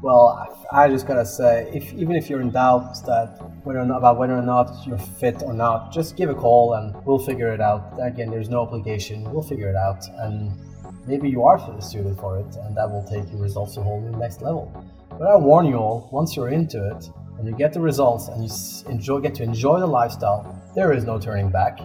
Well, 0.00 0.66
I 0.72 0.88
just 0.88 1.06
gotta 1.06 1.26
say, 1.26 1.70
if 1.74 1.92
even 1.92 2.16
if 2.16 2.30
you're 2.30 2.40
in 2.40 2.52
doubt 2.52 3.04
that 3.04 3.36
whether 3.64 3.80
or 3.80 3.84
not, 3.84 3.98
about 3.98 4.16
whether 4.16 4.34
or 4.34 4.40
not 4.40 4.86
you're 4.86 4.96
fit 4.96 5.42
or 5.42 5.52
not, 5.52 5.92
just 5.92 6.16
give 6.16 6.30
a 6.30 6.34
call 6.34 6.72
and 6.72 6.96
we'll 7.04 7.18
figure 7.18 7.52
it 7.52 7.60
out. 7.60 7.98
Again, 8.00 8.30
there's 8.30 8.48
no 8.48 8.62
obligation. 8.62 9.30
We'll 9.30 9.42
figure 9.42 9.68
it 9.68 9.76
out, 9.76 10.02
and 10.20 10.58
maybe 11.06 11.28
you 11.28 11.44
are 11.44 11.58
suited 11.82 12.16
for 12.16 12.38
it, 12.38 12.56
and 12.62 12.74
that 12.78 12.90
will 12.90 13.04
take 13.04 13.30
your 13.30 13.42
results 13.42 13.74
to 13.74 13.80
a 13.80 13.82
whole 13.82 14.00
new 14.00 14.18
next 14.18 14.40
level. 14.40 14.72
But 15.18 15.28
I 15.28 15.36
warn 15.36 15.66
you 15.66 15.76
all, 15.76 16.08
once 16.12 16.34
you're 16.34 16.48
into 16.48 16.90
it, 16.90 17.08
and 17.38 17.46
you 17.46 17.54
get 17.54 17.72
the 17.72 17.80
results, 17.80 18.28
and 18.28 18.42
you 18.42 18.50
enjoy, 18.90 19.20
get 19.20 19.34
to 19.36 19.42
enjoy 19.42 19.78
the 19.78 19.86
lifestyle, 19.86 20.60
there 20.74 20.92
is 20.92 21.04
no 21.04 21.20
turning 21.20 21.50
back, 21.50 21.78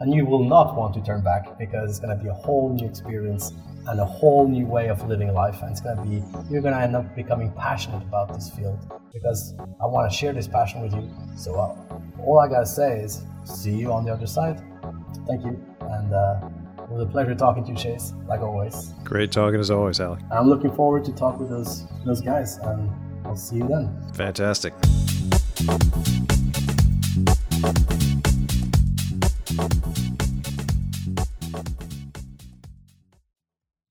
and 0.00 0.14
you 0.14 0.24
will 0.24 0.44
not 0.44 0.76
want 0.76 0.94
to 0.94 1.02
turn 1.02 1.22
back 1.22 1.58
because 1.58 1.90
it's 1.90 1.98
going 1.98 2.16
to 2.16 2.22
be 2.22 2.28
a 2.28 2.34
whole 2.34 2.72
new 2.72 2.86
experience 2.86 3.52
and 3.88 4.00
a 4.00 4.04
whole 4.04 4.46
new 4.46 4.66
way 4.66 4.88
of 4.88 5.06
living 5.08 5.32
life. 5.32 5.62
And 5.62 5.70
it's 5.70 5.80
going 5.80 5.96
to 5.96 6.02
be, 6.02 6.22
you're 6.50 6.62
going 6.62 6.74
to 6.74 6.80
end 6.80 6.94
up 6.94 7.14
becoming 7.16 7.52
passionate 7.52 8.02
about 8.02 8.32
this 8.32 8.50
field 8.50 8.78
because 9.12 9.54
I 9.80 9.86
want 9.86 10.10
to 10.10 10.16
share 10.16 10.32
this 10.32 10.46
passion 10.46 10.82
with 10.82 10.92
you. 10.92 11.08
So, 11.36 11.54
uh, 11.54 12.22
all 12.22 12.38
I 12.38 12.48
got 12.48 12.60
to 12.60 12.66
say 12.66 13.00
is, 13.00 13.22
see 13.44 13.72
you 13.72 13.92
on 13.92 14.04
the 14.04 14.12
other 14.12 14.26
side. 14.26 14.62
Thank 15.26 15.44
you. 15.44 15.60
And 15.80 16.12
uh, 16.12 16.48
it 16.86 16.92
was 16.92 17.02
a 17.02 17.06
pleasure 17.06 17.34
talking 17.34 17.64
to 17.64 17.72
you, 17.72 17.76
Chase, 17.76 18.12
like 18.28 18.40
always. 18.40 18.92
Great 19.02 19.32
talking 19.32 19.58
as 19.58 19.70
always, 19.70 19.98
Alek. 19.98 20.22
I'm 20.30 20.48
looking 20.48 20.72
forward 20.72 21.04
to 21.06 21.12
talk 21.12 21.40
with 21.40 21.50
those 21.50 21.84
those 22.04 22.20
guys, 22.20 22.58
and 22.58 22.90
I'll 23.24 23.36
see 23.36 23.56
you 23.56 23.66
then. 23.66 23.90
Fantastic. 24.14 24.72